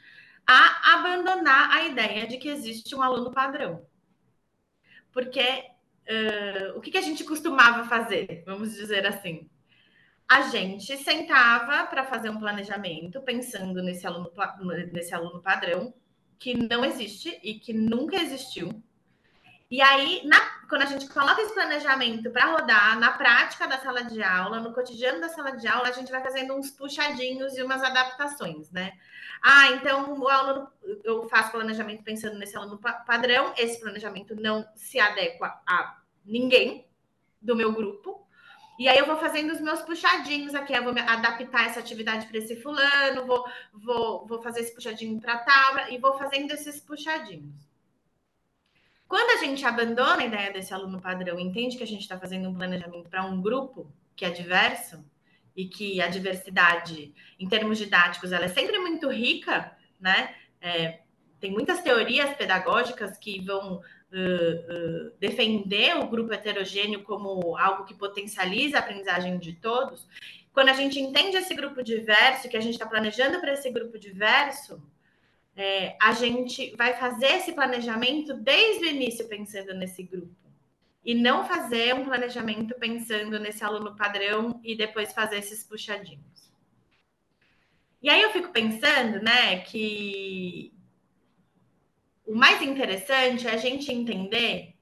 a 0.47 0.95
abandonar 0.95 1.71
a 1.71 1.87
ideia 1.87 2.27
de 2.27 2.37
que 2.37 2.49
existe 2.49 2.95
um 2.95 3.03
aluno 3.03 3.33
padrão. 3.33 3.87
Porque 5.13 5.65
uh, 6.09 6.77
o 6.77 6.81
que, 6.81 6.91
que 6.91 6.99
a 6.99 7.03
gente 7.03 7.25
costumava 7.25 7.85
fazer, 7.85 8.43
vamos 8.45 8.75
dizer 8.75 9.07
assim? 9.07 9.49
A 10.29 10.43
gente 10.43 10.97
sentava 10.99 11.87
para 11.87 12.05
fazer 12.05 12.31
um 12.31 12.39
planejamento 12.39 13.21
pensando 13.23 13.83
nesse 13.83 14.07
aluno, 14.07 14.31
nesse 14.93 15.15
aluno 15.15 15.43
padrão 15.43 15.95
que 16.39 16.55
não 16.55 16.85
existe 16.85 17.39
e 17.43 17.55
que 17.55 17.73
nunca 17.73 18.17
existiu. 18.17 18.83
E 19.75 19.83
aí, 19.83 20.23
na, 20.25 20.39
quando 20.69 20.83
a 20.83 20.87
gente 20.87 21.09
coloca 21.09 21.43
esse 21.43 21.53
planejamento 21.53 22.31
para 22.31 22.53
rodar 22.53 22.97
na 22.97 23.11
prática 23.11 23.67
da 23.67 23.77
sala 23.81 24.05
de 24.05 24.23
aula, 24.23 24.61
no 24.61 24.73
cotidiano 24.73 25.21
da 25.21 25.29
sala 25.29 25.51
de 25.51 25.67
aula, 25.67 25.89
a 25.89 25.91
gente 25.91 26.13
vai 26.13 26.23
fazendo 26.23 26.55
uns 26.55 26.71
puxadinhos 26.71 27.59
e 27.59 27.63
umas 27.65 27.83
adaptações, 27.83 28.71
né? 28.71 28.93
Ah, 29.43 29.73
então 29.73 30.17
o 30.17 30.29
aluno, 30.29 30.69
eu 31.03 31.29
faço 31.29 31.51
planejamento 31.51 32.05
pensando 32.05 32.39
nesse 32.39 32.57
aluno 32.57 32.79
padrão, 33.05 33.53
esse 33.59 33.81
planejamento 33.81 34.37
não 34.37 34.65
se 34.77 35.01
adequa 35.01 35.61
a 35.67 35.99
ninguém 36.25 36.87
do 37.43 37.57
meu 37.57 37.73
grupo. 37.73 38.25
E 38.79 38.89
aí 38.89 38.97
eu 38.97 39.07
vou 39.07 39.17
fazendo 39.17 39.53
os 39.53 39.61
meus 39.61 39.83
puxadinhos 39.83 40.55
aqui, 40.55 40.73
eu 40.73 40.85
vou 40.85 40.95
adaptar 40.97 41.67
essa 41.67 41.81
atividade 41.81 42.27
para 42.27 42.39
esse 42.39 42.55
fulano, 42.63 43.27
vou, 43.27 43.45
vou, 43.73 44.25
vou 44.25 44.41
fazer 44.41 44.61
esse 44.61 44.73
puxadinho 44.73 45.21
para 45.21 45.37
tal, 45.39 45.91
e 45.91 45.99
vou 45.99 46.17
fazendo 46.17 46.53
esses 46.53 46.79
puxadinhos. 46.79 47.74
Quando 49.15 49.31
a 49.31 49.45
gente 49.47 49.65
abandona 49.65 50.23
a 50.23 50.27
ideia 50.27 50.53
desse 50.53 50.75
aluno 50.75 51.01
padrão 51.01 51.39
entende 51.39 51.77
que 51.77 51.85
a 51.85 51.87
gente 51.87 52.01
está 52.01 52.19
fazendo 52.19 52.49
um 52.49 52.55
planejamento 52.55 53.09
para 53.09 53.25
um 53.25 53.41
grupo 53.41 53.89
que 54.17 54.25
é 54.25 54.31
diverso 54.31 55.05
e 55.55 55.67
que 55.69 56.01
a 56.01 56.09
diversidade, 56.09 57.15
em 57.39 57.49
termos 57.49 57.79
didáticos, 57.79 58.33
ela 58.33 58.47
é 58.47 58.49
sempre 58.49 58.77
muito 58.77 59.09
rica, 59.09 59.71
né? 60.01 60.35
É, 60.61 61.03
tem 61.39 61.53
muitas 61.53 61.81
teorias 61.81 62.37
pedagógicas 62.37 63.17
que 63.17 63.41
vão 63.41 63.77
uh, 63.77 63.79
uh, 63.79 65.13
defender 65.21 65.97
o 65.97 66.09
grupo 66.09 66.33
heterogêneo 66.33 67.05
como 67.05 67.57
algo 67.57 67.85
que 67.85 67.95
potencializa 67.95 68.79
a 68.79 68.81
aprendizagem 68.81 69.39
de 69.39 69.53
todos. 69.53 70.09
Quando 70.53 70.71
a 70.71 70.75
gente 70.75 70.99
entende 70.99 71.37
esse 71.37 71.55
grupo 71.55 71.85
diverso, 71.85 72.49
que 72.49 72.57
a 72.57 72.61
gente 72.61 72.75
está 72.75 72.87
planejando 72.87 73.39
para 73.39 73.53
esse 73.53 73.71
grupo 73.71 73.97
diverso, 73.97 74.83
é, 75.57 75.97
a 76.01 76.13
gente 76.13 76.75
vai 76.77 76.95
fazer 76.95 77.27
esse 77.27 77.53
planejamento 77.53 78.35
desde 78.35 78.85
o 78.85 78.89
início 78.89 79.29
pensando 79.29 79.75
nesse 79.75 80.03
grupo. 80.03 80.35
E 81.05 81.15
não 81.15 81.45
fazer 81.47 81.95
um 81.95 82.05
planejamento 82.05 82.75
pensando 82.77 83.39
nesse 83.39 83.63
aluno 83.63 83.95
padrão 83.95 84.61
e 84.65 84.75
depois 84.75 85.13
fazer 85.13 85.39
esses 85.39 85.63
puxadinhos. 85.63 86.51
E 88.03 88.09
aí 88.09 88.21
eu 88.23 88.31
fico 88.31 88.51
pensando, 88.51 89.23
né, 89.23 89.61
que 89.61 90.73
o 92.27 92.35
mais 92.35 92.63
interessante 92.63 93.47
é 93.47 93.53
a 93.53 93.57
gente 93.57 93.93
entender 93.93 94.75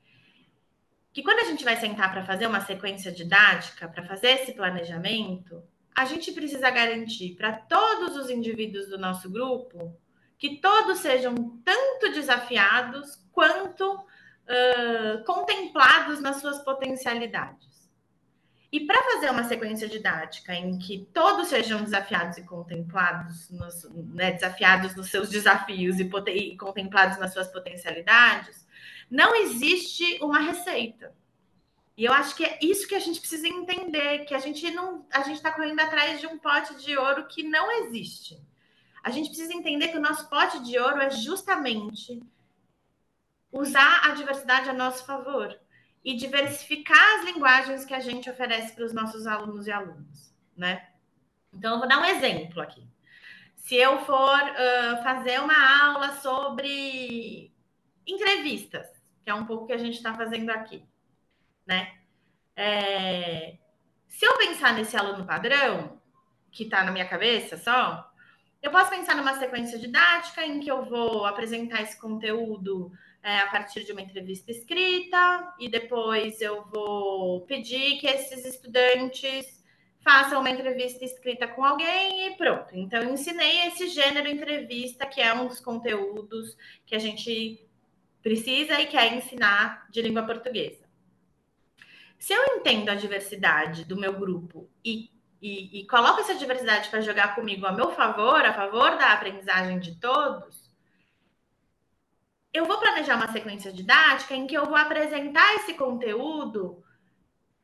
que 1.13 1.23
quando 1.23 1.41
a 1.41 1.45
gente 1.45 1.65
vai 1.65 1.77
sentar 1.77 2.11
para 2.11 2.25
fazer 2.25 2.47
uma 2.47 2.61
sequência 2.61 3.13
didática, 3.13 3.89
para 3.89 4.05
fazer 4.05 4.29
esse 4.29 4.53
planejamento, 4.55 5.63
a 5.95 6.05
gente 6.05 6.33
precisa 6.33 6.71
garantir 6.71 7.35
para 7.35 7.53
todos 7.53 8.17
os 8.17 8.31
indivíduos 8.31 8.89
do 8.89 8.97
nosso 8.97 9.29
grupo 9.29 9.95
que 10.43 10.57
todos 10.57 10.99
sejam 10.99 11.37
tanto 11.65 12.13
desafiados 12.13 13.17
quanto 13.31 13.95
uh, 13.95 15.25
contemplados 15.25 16.21
nas 16.21 16.41
suas 16.41 16.59
potencialidades. 16.65 17.89
E 18.73 18.81
para 18.81 19.01
fazer 19.05 19.31
uma 19.31 19.45
sequência 19.45 19.87
didática 19.87 20.53
em 20.53 20.81
que 20.81 21.07
todos 21.15 21.47
sejam 21.47 21.85
desafiados 21.85 22.39
e 22.39 22.43
contemplados, 22.43 23.51
nos, 23.51 23.89
né, 24.13 24.33
desafiados 24.33 24.97
nos 24.97 25.11
seus 25.11 25.29
desafios 25.29 26.01
e, 26.01 26.11
e 26.33 26.57
contemplados 26.57 27.19
nas 27.19 27.33
suas 27.33 27.47
potencialidades, 27.47 28.67
não 29.09 29.37
existe 29.37 30.19
uma 30.21 30.41
receita. 30.41 31.15
E 31.97 32.05
eu 32.05 32.13
acho 32.13 32.35
que 32.35 32.45
é 32.45 32.59
isso 32.61 32.89
que 32.89 32.97
a 32.97 33.01
gente 33.01 33.21
precisa 33.21 33.47
entender, 33.47 34.25
que 34.25 34.35
a 34.35 34.41
gente 34.41 34.69
não, 34.73 35.07
a 35.13 35.23
gente 35.23 35.37
está 35.37 35.53
correndo 35.53 35.79
atrás 35.79 36.21
de 36.21 36.27
um 36.27 36.37
pote 36.37 36.75
de 36.83 36.99
ouro 36.99 37.29
que 37.29 37.45
não 37.45 37.71
existe. 37.85 38.43
A 39.03 39.11
gente 39.11 39.29
precisa 39.29 39.53
entender 39.53 39.89
que 39.89 39.99
o 39.99 40.03
nosso 40.03 40.29
pote 40.29 40.63
de 40.63 40.79
ouro 40.79 41.01
é 41.01 41.11
justamente 41.11 42.23
usar 43.51 44.07
a 44.07 44.15
diversidade 44.15 44.71
a 44.71 44.73
nosso 44.73 45.05
favor 45.05 45.59
e 46.05 46.17
diversificar 46.17 47.19
as 47.19 47.25
linguagens 47.25 47.85
que 47.85 47.95
a 47.95 48.01
gente 48.01 48.31
oferece 48.31 48.75
para 48.75 48.85
os 48.85 48.93
nossos 48.93 49.27
alunos 49.27 49.67
e 49.67 49.73
alunas, 49.73 50.35
né? 50.57 50.89
Então, 51.53 51.75
eu 51.75 51.79
vou 51.81 51.89
dar 51.89 52.01
um 52.01 52.05
exemplo 52.05 52.61
aqui. 52.63 52.87
Se 53.57 53.77
eu 53.77 54.01
for 54.05 54.41
uh, 54.41 55.03
fazer 55.03 55.41
uma 55.41 55.85
aula 55.85 56.15
sobre 56.17 57.53
entrevistas, 58.07 58.89
que 59.23 59.31
é 59.31 59.35
um 59.35 59.47
pouco 59.47 59.67
que 59.67 59.73
a 59.73 59.79
gente 59.79 59.97
está 59.97 60.15
fazendo 60.15 60.51
aqui, 60.51 60.85
né? 61.67 61.95
É... 62.57 63.59
Se 64.09 64.27
eu 64.27 64.37
pensar 64.37 64.75
nesse 64.75 64.97
aluno 64.97 65.25
padrão, 65.25 66.01
que 66.51 66.65
está 66.65 66.83
na 66.85 66.91
minha 66.91 67.09
cabeça 67.09 67.57
só, 67.57 68.12
eu 68.63 68.71
posso 68.71 68.91
pensar 68.91 69.17
numa 69.17 69.39
sequência 69.39 69.79
didática 69.79 70.47
em 70.47 70.61
que 70.61 70.71
eu 70.71 70.85
vou 70.85 71.27
apresentar 71.27 71.83
esse 71.83 72.01
conteúdo 72.01 72.93
é, 73.23 73.41
a 73.41 73.49
partir 73.49 73.85
de 73.85 73.93
uma 73.93 74.01
entrevista 74.01 74.51
escrita 74.51 75.55
e 75.59 75.69
depois 75.69 76.41
eu 76.41 76.65
vou 76.67 77.41
pedir 77.43 77.99
que 77.99 78.07
esses 78.07 78.45
estudantes 78.45 79.63
façam 80.01 80.41
uma 80.41 80.51
entrevista 80.51 81.05
escrita 81.05 81.47
com 81.47 81.65
alguém 81.65 82.29
e 82.29 82.37
pronto. 82.37 82.69
Então, 82.73 83.03
eu 83.03 83.13
ensinei 83.13 83.69
esse 83.69 83.89
gênero 83.89 84.29
entrevista, 84.29 85.07
que 85.07 85.21
é 85.21 85.33
um 85.33 85.47
dos 85.47 85.61
conteúdos 85.61 86.57
que 86.85 86.95
a 86.95 86.99
gente 86.99 87.65
precisa 88.23 88.81
e 88.81 88.87
quer 88.87 89.13
ensinar 89.13 89.89
de 89.91 90.03
língua 90.03 90.23
portuguesa. 90.23 90.83
Se 92.19 92.33
eu 92.33 92.57
entendo 92.57 92.89
a 92.89 92.95
diversidade 92.95 93.85
do 93.85 93.97
meu 93.97 94.13
grupo 94.13 94.69
e 94.85 95.11
e, 95.43 95.81
e 95.81 95.87
coloco 95.89 96.21
essa 96.21 96.37
diversidade 96.37 96.89
para 96.89 97.01
jogar 97.01 97.35
comigo 97.35 97.67
a 97.67 97.73
meu 97.73 97.91
favor, 97.91 98.45
a 98.45 98.55
favor 98.55 98.97
da 98.97 99.13
aprendizagem 99.13 99.81
de 99.81 99.99
todos, 99.99 100.71
eu 102.53 102.65
vou 102.65 102.79
planejar 102.79 103.17
uma 103.17 103.33
sequência 103.33 103.73
didática 103.73 104.35
em 104.35 104.47
que 104.47 104.57
eu 104.57 104.67
vou 104.67 104.77
apresentar 104.77 105.57
esse 105.57 105.75
conteúdo 105.75 106.85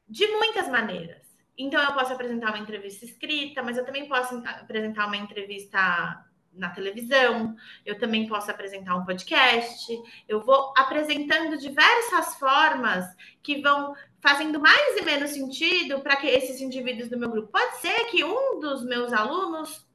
de 0.08 0.26
muitas 0.26 0.66
maneiras. 0.68 1.28
Então, 1.56 1.80
eu 1.82 1.92
posso 1.92 2.12
apresentar 2.12 2.48
uma 2.48 2.58
entrevista 2.58 3.04
escrita, 3.04 3.62
mas 3.62 3.76
eu 3.76 3.84
também 3.84 4.08
posso 4.08 4.36
apresentar 4.46 5.06
uma 5.06 5.16
entrevista 5.16 6.24
na 6.52 6.70
televisão, 6.70 7.54
eu 7.84 7.98
também 7.98 8.26
posso 8.26 8.50
apresentar 8.50 8.96
um 8.96 9.04
podcast, 9.04 9.86
eu 10.28 10.40
vou 10.40 10.72
apresentando 10.76 11.56
diversas 11.56 12.36
formas 12.36 13.04
que 13.42 13.60
vão 13.60 13.94
fazendo 14.20 14.60
mais 14.60 14.96
e 14.96 15.02
menos 15.02 15.30
sentido 15.30 16.00
para 16.00 16.16
que 16.16 16.26
esses 16.26 16.60
indivíduos 16.60 17.08
do 17.08 17.18
meu 17.18 17.30
grupo. 17.30 17.52
Pode 17.52 17.78
ser 17.78 18.06
que 18.06 18.24
um 18.24 18.58
dos 18.58 18.84
meus 18.84 19.12
alunos 19.12 19.86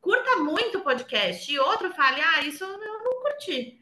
curta 0.00 0.36
muito 0.36 0.78
o 0.78 0.82
podcast 0.82 1.52
e 1.52 1.58
outro 1.58 1.92
fale, 1.92 2.20
ah, 2.20 2.42
isso 2.42 2.64
eu 2.64 2.78
não 2.78 3.22
curti. 3.22 3.78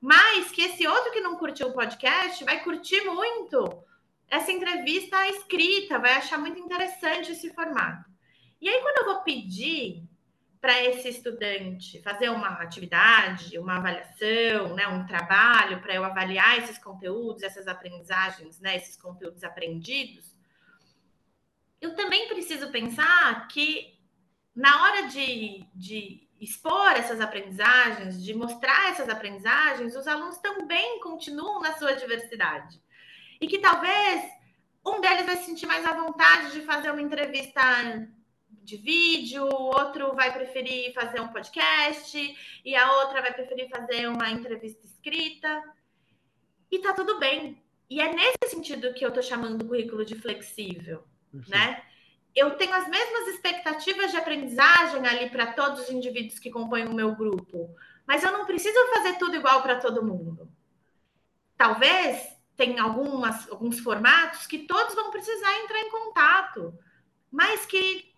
Mas 0.00 0.50
que 0.50 0.62
esse 0.62 0.86
outro 0.86 1.10
que 1.10 1.20
não 1.20 1.36
curtiu 1.36 1.68
o 1.68 1.72
podcast 1.72 2.44
vai 2.44 2.62
curtir 2.62 3.00
muito 3.00 3.84
essa 4.28 4.52
entrevista 4.52 5.26
escrita, 5.28 5.98
vai 5.98 6.12
achar 6.12 6.38
muito 6.38 6.58
interessante 6.58 7.32
esse 7.32 7.52
formato. 7.54 8.04
E 8.60 8.68
aí, 8.68 8.80
quando 8.80 8.98
eu 8.98 9.14
vou 9.14 9.22
pedir 9.22 10.05
para 10.66 10.82
esse 10.82 11.08
estudante 11.08 12.02
fazer 12.02 12.28
uma 12.28 12.48
atividade, 12.60 13.56
uma 13.56 13.76
avaliação, 13.76 14.74
né, 14.74 14.88
um 14.88 15.06
trabalho 15.06 15.80
para 15.80 15.94
eu 15.94 16.02
avaliar 16.02 16.58
esses 16.58 16.76
conteúdos, 16.76 17.44
essas 17.44 17.68
aprendizagens, 17.68 18.58
né, 18.58 18.74
esses 18.74 18.96
conteúdos 18.96 19.44
aprendidos, 19.44 20.34
eu 21.80 21.94
também 21.94 22.26
preciso 22.26 22.68
pensar 22.72 23.46
que 23.46 23.96
na 24.56 24.82
hora 24.82 25.06
de, 25.06 25.64
de 25.72 26.28
expor 26.40 26.90
essas 26.96 27.20
aprendizagens, 27.20 28.20
de 28.20 28.34
mostrar 28.34 28.90
essas 28.90 29.08
aprendizagens, 29.08 29.94
os 29.94 30.08
alunos 30.08 30.38
também 30.38 30.98
continuam 30.98 31.60
na 31.60 31.74
sua 31.74 31.92
diversidade. 31.92 32.82
E 33.40 33.46
que 33.46 33.60
talvez 33.60 34.20
um 34.84 35.00
deles 35.00 35.26
vai 35.26 35.36
se 35.36 35.44
sentir 35.44 35.66
mais 35.66 35.86
à 35.86 35.92
vontade 35.92 36.50
de 36.50 36.62
fazer 36.62 36.90
uma 36.90 37.02
entrevista 37.02 37.62
de 38.66 38.76
vídeo, 38.76 39.44
o 39.44 39.62
outro 39.62 40.12
vai 40.14 40.32
preferir 40.32 40.92
fazer 40.92 41.20
um 41.20 41.28
podcast 41.28 42.36
e 42.64 42.76
a 42.76 42.92
outra 42.98 43.22
vai 43.22 43.32
preferir 43.32 43.68
fazer 43.68 44.08
uma 44.08 44.28
entrevista 44.28 44.84
escrita. 44.84 45.62
E 46.70 46.80
tá 46.80 46.92
tudo 46.92 47.18
bem. 47.20 47.62
E 47.88 48.00
é 48.00 48.12
nesse 48.12 48.48
sentido 48.48 48.92
que 48.92 49.06
eu 49.06 49.12
tô 49.12 49.22
chamando 49.22 49.62
o 49.62 49.68
currículo 49.68 50.04
de 50.04 50.16
flexível, 50.16 51.04
né? 51.48 51.82
Eu 52.34 52.56
tenho 52.56 52.74
as 52.74 52.88
mesmas 52.88 53.28
expectativas 53.28 54.10
de 54.10 54.16
aprendizagem 54.16 55.06
ali 55.06 55.30
para 55.30 55.52
todos 55.52 55.82
os 55.82 55.90
indivíduos 55.90 56.40
que 56.40 56.50
compõem 56.50 56.86
o 56.86 56.94
meu 56.94 57.14
grupo, 57.14 57.74
mas 58.04 58.24
eu 58.24 58.32
não 58.32 58.44
preciso 58.44 58.78
fazer 58.94 59.16
tudo 59.16 59.36
igual 59.36 59.62
para 59.62 59.80
todo 59.80 60.04
mundo. 60.04 60.50
Talvez 61.56 62.36
tenha 62.56 62.82
algumas, 62.82 63.48
alguns 63.50 63.78
formatos 63.78 64.46
que 64.46 64.58
todos 64.58 64.94
vão 64.94 65.10
precisar 65.12 65.60
entrar 65.60 65.80
em 65.80 65.90
contato, 65.90 66.76
mas 67.30 67.64
que 67.64 68.15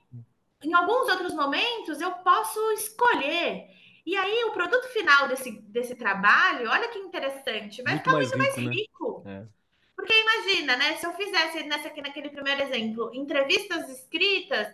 em 0.62 0.74
alguns 0.74 1.09
outros 1.09 1.34
momentos 1.34 2.00
eu 2.00 2.11
posso 2.12 2.61
escolher. 2.72 3.68
E 4.04 4.16
aí 4.16 4.44
o 4.44 4.52
produto 4.52 4.88
final 4.88 5.28
desse, 5.28 5.61
desse 5.62 5.94
trabalho, 5.94 6.70
olha 6.70 6.88
que 6.88 6.98
interessante, 6.98 7.82
vai 7.82 7.94
muito 7.94 8.04
ficar 8.04 8.16
mais 8.16 8.30
muito 8.30 8.42
rico, 8.42 8.64
mais 8.64 8.76
rico. 8.76 9.22
Né? 9.24 9.46
É. 9.46 9.59
Porque 9.94 10.14
imagina, 10.14 10.76
né? 10.76 10.96
Se 10.96 11.06
eu 11.06 11.12
fizesse 11.12 11.64
nessa 11.64 11.92
naquele 12.00 12.30
primeiro 12.30 12.62
exemplo, 12.62 13.11
entrevistas 13.12 13.88
escritas, 13.90 14.72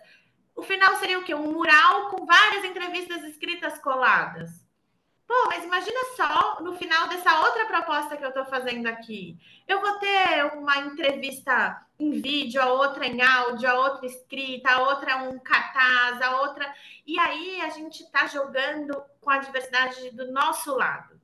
o 0.55 0.61
final 0.61 0.95
seria 0.97 1.19
o 1.19 1.23
quê? 1.23 1.35
Um 1.35 1.51
mural 1.51 2.09
com 2.09 2.25
várias 2.25 2.63
entrevistas 2.63 3.23
escritas 3.23 3.77
coladas. 3.79 4.64
Pô, 5.27 5.47
mas 5.47 5.63
imagina 5.63 5.99
só 6.15 6.61
no 6.61 6.75
final 6.75 7.07
dessa 7.07 7.39
outra 7.39 7.65
proposta 7.65 8.15
que 8.15 8.23
eu 8.23 8.29
estou 8.29 8.45
fazendo 8.45 8.85
aqui. 8.85 9.37
Eu 9.67 9.81
vou 9.81 9.97
ter 9.97 10.45
uma 10.55 10.77
entrevista 10.77 11.83
em 11.97 12.11
vídeo, 12.21 12.61
a 12.61 12.71
outra 12.71 13.07
em 13.07 13.21
áudio, 13.21 13.69
a 13.69 13.73
outra 13.73 14.05
escrita, 14.05 14.69
a 14.69 14.81
outra 14.83 15.17
um 15.17 15.39
cartaz, 15.39 16.21
a 16.21 16.41
outra. 16.41 16.71
E 17.07 17.19
aí 17.19 17.59
a 17.61 17.69
gente 17.69 18.03
está 18.03 18.27
jogando 18.27 19.03
com 19.19 19.31
a 19.31 19.39
diversidade 19.39 20.11
do 20.11 20.31
nosso 20.31 20.75
lado. 20.75 21.19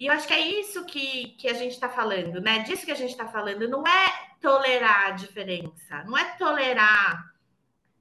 E 0.00 0.06
eu 0.06 0.12
acho 0.12 0.26
que 0.26 0.34
é 0.34 0.40
isso 0.40 0.84
que, 0.86 1.28
que 1.38 1.48
a 1.48 1.54
gente 1.54 1.72
está 1.72 1.88
falando, 1.88 2.40
né? 2.40 2.60
Disso 2.60 2.84
que 2.86 2.90
a 2.92 2.96
gente 2.96 3.10
está 3.10 3.28
falando. 3.28 3.68
Não 3.68 3.86
é 3.86 4.32
tolerar 4.40 5.08
a 5.08 5.10
diferença, 5.10 6.02
não 6.04 6.16
é 6.16 6.24
tolerar 6.36 7.32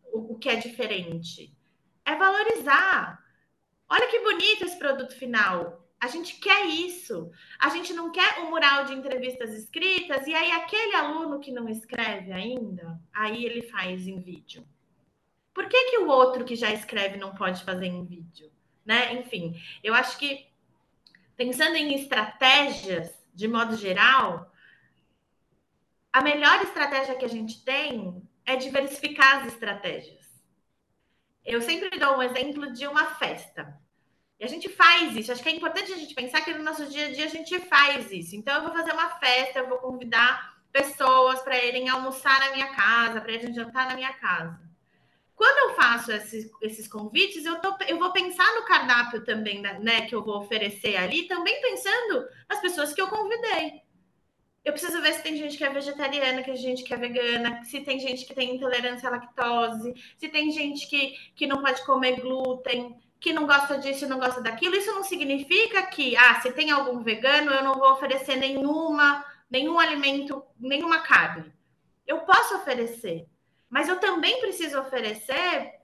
o, 0.06 0.34
o 0.34 0.40
que 0.40 0.50
é 0.50 0.56
diferente. 0.56 1.54
É 2.06 2.16
valorizar 2.16 3.22
Olha 3.92 4.08
que 4.08 4.22
bonito 4.22 4.64
esse 4.64 4.80
produto 4.80 5.14
final. 5.14 5.86
A 6.00 6.08
gente 6.08 6.38
quer 6.38 6.66
isso. 6.66 7.30
A 7.60 7.68
gente 7.68 7.92
não 7.94 8.10
quer 8.10 8.40
um 8.40 8.50
mural 8.50 8.86
de 8.86 8.94
entrevistas 8.94 9.54
escritas 9.54 10.26
e 10.26 10.34
aí 10.34 10.50
aquele 10.50 10.96
aluno 10.96 11.42
que 11.42 11.52
não 11.52 11.68
escreve 11.68 12.32
ainda, 12.32 12.98
aí 13.12 13.44
ele 13.46 13.64
faz 13.64 14.08
em 14.08 14.18
vídeo. 14.18 14.66
Por 15.54 15.68
que, 15.68 15.92
que 15.92 15.98
o 15.98 16.08
outro 16.08 16.46
que 16.46 16.56
já 16.56 16.72
escreve 16.72 17.18
não 17.18 17.36
pode 17.36 17.66
fazer 17.66 17.88
em 17.88 18.06
vídeo? 18.06 18.50
Né? 18.86 19.14
Enfim, 19.16 19.62
eu 19.84 19.94
acho 19.94 20.18
que 20.18 20.48
pensando 21.36 21.76
em 21.76 21.94
estratégias, 21.94 23.14
de 23.34 23.50
modo 23.50 23.76
geral, 23.76 24.50
a 26.14 26.22
melhor 26.22 26.62
estratégia 26.62 27.16
que 27.16 27.26
a 27.26 27.30
gente 27.30 27.62
tem 27.66 28.26
é 28.46 28.56
diversificar 28.56 29.40
as 29.42 29.48
estratégias. 29.48 30.22
Eu 31.44 31.62
sempre 31.62 32.00
dou 32.00 32.18
um 32.18 32.24
exemplo 32.24 32.72
de 32.72 32.88
uma 32.88 33.06
festa. 33.16 33.81
E 34.42 34.44
a 34.44 34.48
gente 34.48 34.68
faz 34.70 35.16
isso. 35.16 35.32
Acho 35.32 35.44
que 35.44 35.50
é 35.50 35.56
importante 35.56 35.94
a 35.94 35.98
gente 35.98 36.16
pensar 36.16 36.42
que 36.42 36.52
no 36.52 36.64
nosso 36.64 36.88
dia 36.88 37.06
a 37.06 37.12
dia 37.12 37.26
a 37.26 37.30
gente 37.30 37.60
faz 37.60 38.12
isso. 38.12 38.36
Então, 38.36 38.56
eu 38.56 38.64
vou 38.64 38.74
fazer 38.74 38.92
uma 38.92 39.10
festa, 39.20 39.60
eu 39.60 39.70
vou 39.70 39.78
convidar 39.78 40.58
pessoas 40.72 41.40
para 41.42 41.64
irem 41.64 41.90
almoçar 41.90 42.40
na 42.40 42.52
minha 42.52 42.74
casa, 42.74 43.22
para 43.22 43.34
irem 43.34 43.54
jantar 43.54 43.88
na 43.88 43.94
minha 43.94 44.12
casa. 44.14 44.60
Quando 45.36 45.70
eu 45.70 45.76
faço 45.76 46.12
esses, 46.12 46.50
esses 46.60 46.88
convites, 46.88 47.46
eu, 47.46 47.62
tô, 47.62 47.76
eu 47.88 48.00
vou 48.00 48.12
pensar 48.12 48.56
no 48.56 48.66
cardápio 48.66 49.24
também, 49.24 49.62
né, 49.62 49.78
né, 49.80 50.02
que 50.08 50.16
eu 50.16 50.24
vou 50.24 50.40
oferecer 50.40 50.98
ali, 50.98 51.28
também 51.28 51.62
pensando 51.62 52.28
nas 52.50 52.60
pessoas 52.62 52.94
que 52.94 53.02
eu 53.02 53.08
convidei. 53.08 53.82
Eu 54.66 54.72
preciso 54.74 55.02
ver 55.02 55.14
se 55.14 55.24
tem 55.24 55.36
gente 55.38 55.56
que 55.56 55.64
é 55.64 55.70
vegetariana, 55.70 56.42
que 56.42 56.52
tem 56.52 56.58
gente 56.58 56.84
que 56.84 56.94
é 56.94 56.98
vegana, 56.98 57.64
se 57.64 57.82
tem 57.82 58.00
gente 58.00 58.26
que 58.26 58.34
tem 58.34 58.56
intolerância 58.56 59.08
à 59.08 59.12
lactose, 59.12 59.94
se 60.18 60.30
tem 60.30 60.52
gente 60.52 60.88
que, 60.88 61.16
que 61.36 61.46
não 61.46 61.62
pode 61.62 61.84
comer 61.86 62.22
glúten, 62.22 62.96
que 63.22 63.32
não 63.32 63.46
gosta 63.46 63.78
disso 63.78 64.04
e 64.04 64.08
não 64.08 64.20
gosta 64.20 64.42
daquilo. 64.42 64.76
Isso 64.76 64.92
não 64.94 65.04
significa 65.04 65.84
que, 65.84 66.18
ah, 66.18 66.42
se 66.42 66.52
tem 66.52 66.72
algum 66.72 67.04
vegano, 67.04 67.52
eu 67.52 67.64
não 67.64 67.76
vou 67.76 67.92
oferecer 67.92 68.36
nenhuma, 68.36 69.24
nenhum 69.50 69.80
alimento, 69.80 70.44
nenhuma 70.60 71.02
carne. 71.02 71.54
Eu 72.08 72.22
posso 72.22 72.56
oferecer, 72.56 73.28
mas 73.70 73.88
eu 73.88 74.00
também 74.00 74.42
preciso 74.42 74.80
oferecer 74.80 75.76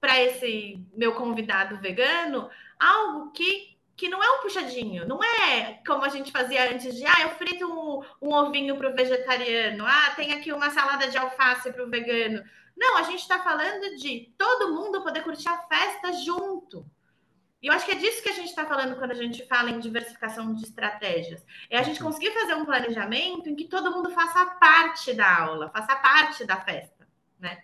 para 0.00 0.22
esse 0.22 0.80
meu 0.94 1.14
convidado 1.16 1.76
vegano 1.78 2.48
algo 2.78 3.32
que, 3.32 3.76
que 3.96 4.08
não 4.08 4.22
é 4.22 4.30
um 4.30 4.42
puxadinho, 4.42 5.04
não 5.04 5.18
é 5.22 5.80
como 5.84 6.04
a 6.04 6.08
gente 6.08 6.30
fazia 6.30 6.72
antes 6.72 6.94
de, 6.94 7.04
ah, 7.04 7.22
eu 7.22 7.30
frito 7.30 7.66
um, 7.66 8.04
um 8.22 8.32
ovinho 8.32 8.76
para 8.76 8.88
o 8.88 8.94
vegetariano, 8.94 9.84
ah, 9.84 10.12
tem 10.14 10.32
aqui 10.32 10.52
uma 10.52 10.70
salada 10.70 11.08
de 11.08 11.18
alface 11.18 11.72
para 11.72 11.84
o 11.84 11.90
vegano. 11.90 12.44
Não, 12.78 12.96
a 12.96 13.02
gente 13.02 13.20
está 13.20 13.42
falando 13.42 13.96
de 13.96 14.32
todo 14.38 14.72
mundo 14.72 15.02
poder 15.02 15.22
curtir 15.22 15.48
a 15.48 15.58
festa 15.58 16.12
junto. 16.12 16.86
E 17.60 17.66
eu 17.66 17.72
acho 17.72 17.84
que 17.84 17.92
é 17.92 17.96
disso 17.96 18.22
que 18.22 18.28
a 18.28 18.34
gente 18.34 18.50
está 18.50 18.64
falando 18.64 18.96
quando 18.96 19.10
a 19.10 19.14
gente 19.14 19.44
fala 19.46 19.70
em 19.70 19.80
diversificação 19.80 20.54
de 20.54 20.64
estratégias. 20.64 21.44
É 21.68 21.78
a 21.78 21.82
gente 21.82 22.00
conseguir 22.00 22.30
fazer 22.30 22.54
um 22.54 22.64
planejamento 22.64 23.48
em 23.48 23.56
que 23.56 23.64
todo 23.64 23.90
mundo 23.90 24.10
faça 24.10 24.46
parte 24.60 25.12
da 25.12 25.38
aula, 25.40 25.68
faça 25.70 25.96
parte 25.96 26.44
da 26.44 26.56
festa 26.60 26.98
né? 27.38 27.58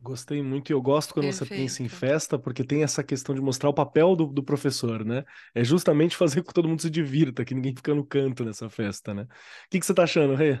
Gostei 0.00 0.42
muito 0.42 0.70
e 0.70 0.72
eu 0.72 0.80
gosto 0.80 1.12
quando 1.12 1.30
você 1.30 1.44
pensa 1.44 1.82
em 1.82 1.88
festa, 1.88 2.38
porque 2.38 2.62
tem 2.62 2.84
essa 2.84 3.02
questão 3.02 3.34
de 3.34 3.40
mostrar 3.40 3.68
o 3.68 3.74
papel 3.74 4.14
do, 4.14 4.26
do 4.26 4.44
professor, 4.44 5.04
né? 5.04 5.24
É 5.52 5.64
justamente 5.64 6.16
fazer 6.16 6.42
com 6.42 6.48
que 6.48 6.54
todo 6.54 6.68
mundo 6.68 6.80
se 6.80 6.88
divirta, 6.90 7.44
que 7.44 7.54
ninguém 7.54 7.74
fica 7.74 7.92
no 7.94 8.06
canto 8.06 8.44
nessa 8.44 8.70
festa, 8.70 9.12
né? 9.12 9.22
O 9.22 9.26
que, 9.70 9.80
que 9.80 9.84
você 9.86 9.92
tá 9.92 10.04
achando, 10.04 10.36
Rê? 10.36 10.60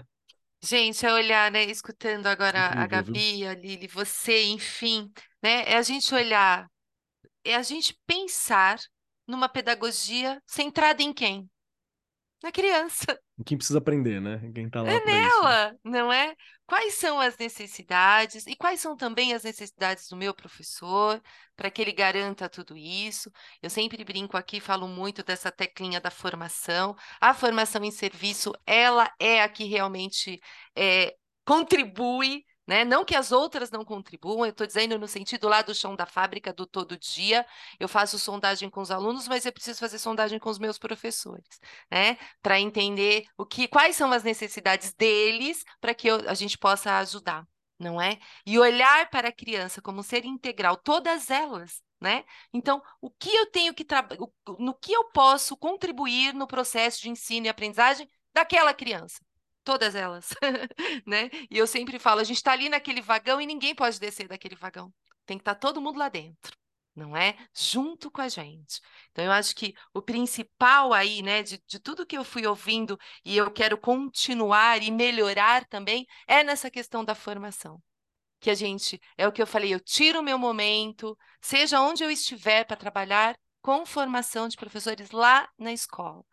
Gente, 0.60 1.06
é 1.06 1.12
olhar, 1.12 1.50
né? 1.50 1.64
Escutando 1.64 2.26
agora 2.26 2.68
a 2.80 2.86
Incrível, 2.86 3.02
viu? 3.02 3.14
Gabi, 3.14 3.46
a 3.46 3.54
Lili, 3.54 3.86
você, 3.86 4.44
enfim, 4.46 5.12
né? 5.42 5.62
É 5.66 5.76
a 5.76 5.82
gente 5.82 6.12
olhar, 6.14 6.68
é 7.44 7.56
a 7.56 7.62
gente 7.62 7.98
pensar 8.06 8.78
numa 9.26 9.48
pedagogia 9.48 10.42
centrada 10.46 11.02
em 11.02 11.12
quem? 11.12 11.50
Na 12.42 12.52
criança. 12.52 13.18
Quem 13.44 13.56
precisa 13.56 13.78
aprender, 13.78 14.20
né? 14.20 14.40
Quem 14.54 14.68
tá 14.68 14.82
lá 14.82 14.90
É 14.90 15.00
para 15.00 15.12
isso. 15.12 15.42
né? 15.42 15.48
nela, 15.48 15.76
não 15.84 16.12
é? 16.12 16.34
Quais 16.66 16.94
são 16.94 17.18
as 17.20 17.36
necessidades 17.38 18.46
e 18.46 18.54
quais 18.56 18.80
são 18.80 18.96
também 18.96 19.32
as 19.32 19.44
necessidades 19.44 20.08
do 20.08 20.16
meu 20.16 20.34
professor 20.34 21.22
para 21.56 21.70
que 21.70 21.80
ele 21.80 21.92
garanta 21.92 22.48
tudo 22.48 22.76
isso? 22.76 23.30
Eu 23.62 23.70
sempre 23.70 24.04
brinco 24.04 24.36
aqui, 24.36 24.60
falo 24.60 24.86
muito 24.88 25.22
dessa 25.22 25.50
teclinha 25.50 26.00
da 26.00 26.10
formação. 26.10 26.94
A 27.20 27.32
formação 27.32 27.82
em 27.84 27.90
serviço, 27.90 28.52
ela 28.66 29.10
é 29.18 29.42
a 29.42 29.48
que 29.48 29.64
realmente 29.64 30.40
é, 30.76 31.14
contribui. 31.44 32.44
Né? 32.68 32.84
Não 32.84 33.02
que 33.04 33.16
as 33.16 33.32
outras 33.32 33.70
não 33.70 33.82
contribuam, 33.84 34.44
eu 34.44 34.50
estou 34.50 34.66
dizendo 34.66 34.98
no 34.98 35.08
sentido 35.08 35.48
lá 35.48 35.62
do 35.62 35.74
chão 35.74 35.96
da 35.96 36.04
fábrica, 36.04 36.52
do 36.52 36.66
todo 36.66 36.98
dia. 36.98 37.46
Eu 37.80 37.88
faço 37.88 38.18
sondagem 38.18 38.68
com 38.68 38.82
os 38.82 38.90
alunos, 38.90 39.26
mas 39.26 39.46
eu 39.46 39.52
preciso 39.52 39.80
fazer 39.80 39.98
sondagem 39.98 40.38
com 40.38 40.50
os 40.50 40.58
meus 40.58 40.78
professores 40.78 41.46
né? 41.90 42.18
Para 42.42 42.60
entender 42.60 43.24
o 43.36 43.46
que, 43.46 43.68
quais 43.68 43.96
são 43.96 44.12
as 44.12 44.22
necessidades 44.22 44.92
deles 44.94 45.64
para 45.80 45.94
que 45.94 46.08
eu- 46.08 46.28
a 46.28 46.34
gente 46.34 46.58
possa 46.58 46.98
ajudar, 46.98 47.46
não 47.78 48.00
é? 48.00 48.18
E 48.46 48.58
olhar 48.58 49.08
para 49.10 49.28
a 49.28 49.32
criança 49.32 49.80
como 49.80 50.00
um 50.00 50.02
ser 50.02 50.24
integral, 50.24 50.76
todas 50.76 51.30
elas, 51.30 51.82
né? 52.00 52.24
Então, 52.52 52.82
o 53.00 53.10
que 53.10 53.30
eu 53.34 53.46
tenho 53.50 53.74
que 53.74 53.84
no 54.58 54.74
que 54.74 54.92
eu 54.92 55.04
posso 55.10 55.56
contribuir 55.56 56.34
no 56.34 56.46
processo 56.46 57.00
de 57.02 57.10
ensino 57.10 57.46
e 57.46 57.48
aprendizagem 57.48 58.08
daquela 58.34 58.74
criança? 58.74 59.20
Todas 59.68 59.94
elas, 59.94 60.30
né? 61.06 61.28
E 61.50 61.58
eu 61.58 61.66
sempre 61.66 61.98
falo, 61.98 62.22
a 62.22 62.24
gente 62.24 62.38
está 62.38 62.52
ali 62.52 62.70
naquele 62.70 63.02
vagão 63.02 63.38
e 63.38 63.44
ninguém 63.44 63.74
pode 63.74 64.00
descer 64.00 64.26
daquele 64.26 64.56
vagão. 64.56 64.90
Tem 65.26 65.36
que 65.36 65.42
estar 65.42 65.56
todo 65.56 65.78
mundo 65.78 65.98
lá 65.98 66.08
dentro, 66.08 66.56
não 66.96 67.14
é? 67.14 67.36
Junto 67.54 68.10
com 68.10 68.22
a 68.22 68.30
gente. 68.30 68.80
Então, 69.10 69.26
eu 69.26 69.30
acho 69.30 69.54
que 69.54 69.74
o 69.92 70.00
principal 70.00 70.94
aí, 70.94 71.20
né, 71.20 71.42
de, 71.42 71.62
de 71.66 71.78
tudo 71.78 72.06
que 72.06 72.16
eu 72.16 72.24
fui 72.24 72.46
ouvindo 72.46 72.98
e 73.22 73.36
eu 73.36 73.50
quero 73.50 73.76
continuar 73.76 74.82
e 74.82 74.90
melhorar 74.90 75.66
também, 75.66 76.06
é 76.26 76.42
nessa 76.42 76.70
questão 76.70 77.04
da 77.04 77.14
formação. 77.14 77.78
Que 78.40 78.48
a 78.48 78.54
gente, 78.54 78.98
é 79.18 79.28
o 79.28 79.32
que 79.32 79.42
eu 79.42 79.46
falei, 79.46 79.74
eu 79.74 79.80
tiro 79.80 80.20
o 80.20 80.22
meu 80.22 80.38
momento, 80.38 81.14
seja 81.42 81.78
onde 81.82 82.02
eu 82.02 82.10
estiver 82.10 82.64
para 82.64 82.74
trabalhar, 82.74 83.38
com 83.60 83.84
formação 83.84 84.48
de 84.48 84.56
professores 84.56 85.10
lá 85.10 85.46
na 85.58 85.74
escola. 85.74 86.24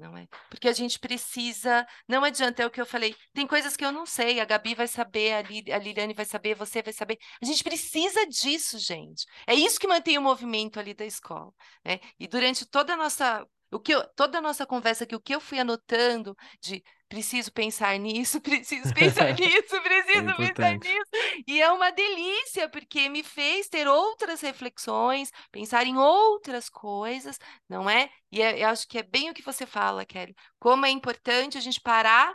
Não 0.00 0.16
é? 0.16 0.26
Porque 0.48 0.66
a 0.66 0.72
gente 0.72 0.98
precisa, 0.98 1.86
não 2.08 2.24
adianta, 2.24 2.62
é 2.62 2.66
o 2.66 2.70
que 2.70 2.80
eu 2.80 2.86
falei, 2.86 3.14
tem 3.34 3.46
coisas 3.46 3.76
que 3.76 3.84
eu 3.84 3.92
não 3.92 4.06
sei, 4.06 4.40
a 4.40 4.46
Gabi 4.46 4.74
vai 4.74 4.88
saber, 4.88 5.34
a, 5.34 5.42
Li, 5.42 5.70
a 5.70 5.76
Liliane 5.76 6.14
vai 6.14 6.24
saber, 6.24 6.54
você 6.54 6.80
vai 6.80 6.94
saber. 6.94 7.18
A 7.40 7.44
gente 7.44 7.62
precisa 7.62 8.26
disso, 8.26 8.78
gente. 8.78 9.26
É 9.46 9.54
isso 9.54 9.78
que 9.78 9.86
mantém 9.86 10.16
o 10.16 10.22
movimento 10.22 10.80
ali 10.80 10.94
da 10.94 11.04
escola. 11.04 11.52
Né? 11.84 12.00
E 12.18 12.26
durante 12.26 12.64
toda 12.64 12.94
a 12.94 12.96
nossa, 12.96 13.46
o 13.70 13.80
que 13.80 13.92
eu, 13.94 14.06
toda 14.14 14.38
a 14.38 14.40
nossa 14.40 14.66
conversa 14.66 15.04
aqui, 15.04 15.14
o 15.14 15.20
que 15.20 15.34
eu 15.34 15.40
fui 15.40 15.58
anotando 15.58 16.36
de 16.60 16.82
preciso 17.08 17.52
pensar 17.52 17.98
nisso, 17.98 18.40
preciso 18.42 18.92
pensar 18.92 19.32
nisso, 19.38 19.80
É 20.14 20.20
preciso 20.20 20.36
pensar 20.36 20.70
importante. 20.70 20.84
nisso. 20.84 21.10
E 21.46 21.60
é 21.60 21.70
uma 21.70 21.90
delícia, 21.90 22.68
porque 22.68 23.08
me 23.08 23.22
fez 23.22 23.68
ter 23.68 23.86
outras 23.88 24.40
reflexões, 24.40 25.30
pensar 25.50 25.86
em 25.86 25.96
outras 25.96 26.68
coisas, 26.68 27.38
não 27.68 27.88
é? 27.88 28.10
E 28.30 28.40
é- 28.42 28.62
eu 28.62 28.68
acho 28.68 28.86
que 28.88 28.98
é 28.98 29.02
bem 29.02 29.30
o 29.30 29.34
que 29.34 29.42
você 29.42 29.66
fala, 29.66 30.04
Kelly. 30.04 30.34
Como 30.58 30.86
é 30.86 30.90
importante 30.90 31.58
a 31.58 31.60
gente 31.60 31.80
parar 31.80 32.34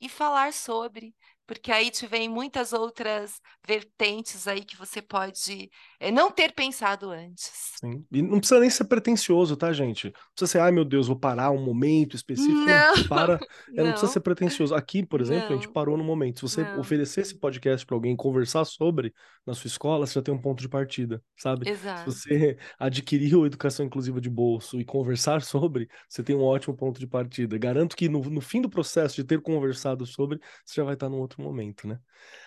e 0.00 0.08
falar 0.08 0.52
sobre, 0.52 1.14
porque 1.46 1.70
aí 1.72 1.90
te 1.90 2.06
vem 2.06 2.28
muitas 2.28 2.72
outras 2.72 3.40
vertentes 3.66 4.46
aí 4.48 4.64
que 4.64 4.76
você 4.76 5.00
pode 5.00 5.70
eh, 6.02 6.10
não 6.10 6.30
ter 6.30 6.52
pensado 6.52 7.10
antes. 7.10 7.50
Sim. 7.80 8.04
E 8.12 8.22
não 8.22 8.38
precisa 8.38 8.60
nem 8.60 8.70
ser 8.70 8.84
pretencioso, 8.84 9.56
tá, 9.56 9.72
gente? 9.72 10.06
Não 10.06 10.12
precisa 10.34 10.52
ser, 10.52 10.58
ai 10.60 10.70
meu 10.70 10.84
Deus, 10.84 11.06
vou 11.06 11.18
parar 11.18 11.50
um 11.50 11.64
momento 11.64 12.16
específico. 12.16 12.54
Não, 12.54 12.96
Não, 12.96 13.04
para. 13.08 13.38
É, 13.74 13.82
não 13.82 13.90
precisa 13.92 14.12
ser 14.12 14.18
não, 14.18 14.24
pretencioso. 14.24 14.74
Aqui, 14.74 15.04
por 15.04 15.20
exemplo, 15.20 15.48
a 15.48 15.54
gente 15.54 15.66
não, 15.66 15.72
parou 15.72 15.96
no 15.96 16.04
momento. 16.04 16.36
Se 16.36 16.42
você 16.42 16.62
não. 16.62 16.80
oferecer 16.80 17.22
esse 17.22 17.38
podcast 17.38 17.86
para 17.86 17.96
alguém 17.96 18.14
conversar 18.14 18.64
sobre 18.64 19.14
na 19.46 19.54
sua 19.54 19.68
escola, 19.68 20.06
você 20.06 20.14
já 20.14 20.22
tem 20.22 20.34
um 20.34 20.40
ponto 20.40 20.60
de 20.60 20.68
partida, 20.68 21.22
sabe? 21.36 21.64
Se 21.64 21.70
Exato. 21.72 22.10
você 22.10 22.58
adquiriu 22.78 23.46
educação 23.46 23.86
inclusiva 23.86 24.20
de 24.20 24.28
bolso 24.28 24.80
e 24.80 24.84
conversar 24.84 25.42
sobre, 25.42 25.88
você 26.08 26.22
tem 26.22 26.36
um 26.36 26.42
ótimo 26.42 26.76
ponto 26.76 27.00
de 27.00 27.06
partida. 27.06 27.56
Garanto 27.56 27.96
que 27.96 28.08
no, 28.08 28.20
no 28.20 28.40
fim 28.40 28.60
do 28.60 28.68
processo 28.68 29.16
de 29.16 29.24
ter 29.24 29.40
conversado 29.40 30.04
sobre, 30.04 30.38
você 30.64 30.74
já 30.76 30.84
vai 30.84 30.94
estar 30.94 31.08
num 31.08 31.18
outro 31.18 31.42
momento, 31.42 31.86
né? 31.88 31.98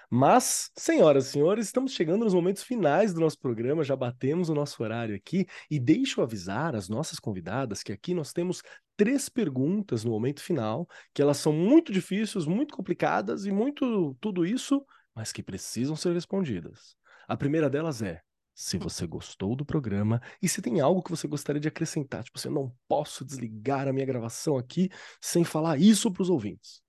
Mas, 0.10 0.72
senhoras 0.78 1.28
e 1.28 1.32
senhores, 1.32 1.66
estamos 1.66 1.94
chegando 1.94 2.24
nos 2.24 2.34
momentos 2.34 2.64
finais 2.64 3.14
do 3.14 3.20
nosso 3.20 3.40
programa, 3.40 3.84
já 3.84 3.96
batemos 3.96 4.50
o 4.50 4.54
nosso 4.54 4.82
horário 4.82 5.16
aqui, 5.16 5.46
e 5.70 5.80
deixo 5.80 6.22
avisar 6.22 6.76
as 6.76 6.88
nossas 6.88 7.20
convidadas 7.20 7.84
que 7.84 7.92
aqui 7.92 8.14
nós 8.14 8.32
temos 8.32 8.62
três 8.96 9.30
perguntas 9.30 10.04
no 10.04 10.12
momento 10.12 10.42
final, 10.42 10.88
que 11.14 11.22
elas 11.22 11.38
são 11.38 11.52
muito 11.52 11.92
difíceis, 11.92 12.46
muito 12.46 12.76
complicadas 12.76 13.46
e 13.46 13.52
muito 13.52 14.16
tudo 14.20 14.46
isso, 14.46 14.86
mas 15.14 15.32
que 15.32 15.44
precisam 15.44 15.96
ser 15.96 16.14
respondidas. 16.14 16.96
A 17.28 17.36
primeira 17.36 17.70
delas 17.70 18.02
é: 18.02 18.22
se 18.54 18.78
você 18.78 19.06
gostou 19.06 19.56
do 19.56 19.66
programa 19.66 20.22
e 20.42 20.48
se 20.48 20.62
tem 20.62 20.80
algo 20.80 21.04
que 21.04 21.12
você 21.12 21.28
gostaria 21.28 21.60
de 21.60 21.68
acrescentar, 21.68 22.24
tipo, 22.24 22.38
assim, 22.38 22.48
eu 22.48 22.54
não 22.54 22.76
posso 22.88 23.26
desligar 23.26 23.88
a 23.88 23.94
minha 23.94 24.06
gravação 24.06 24.58
aqui 24.58 24.90
sem 25.20 25.44
falar 25.44 25.78
isso 25.78 26.12
para 26.12 26.24
os 26.24 26.30
ouvintes. 26.30 26.82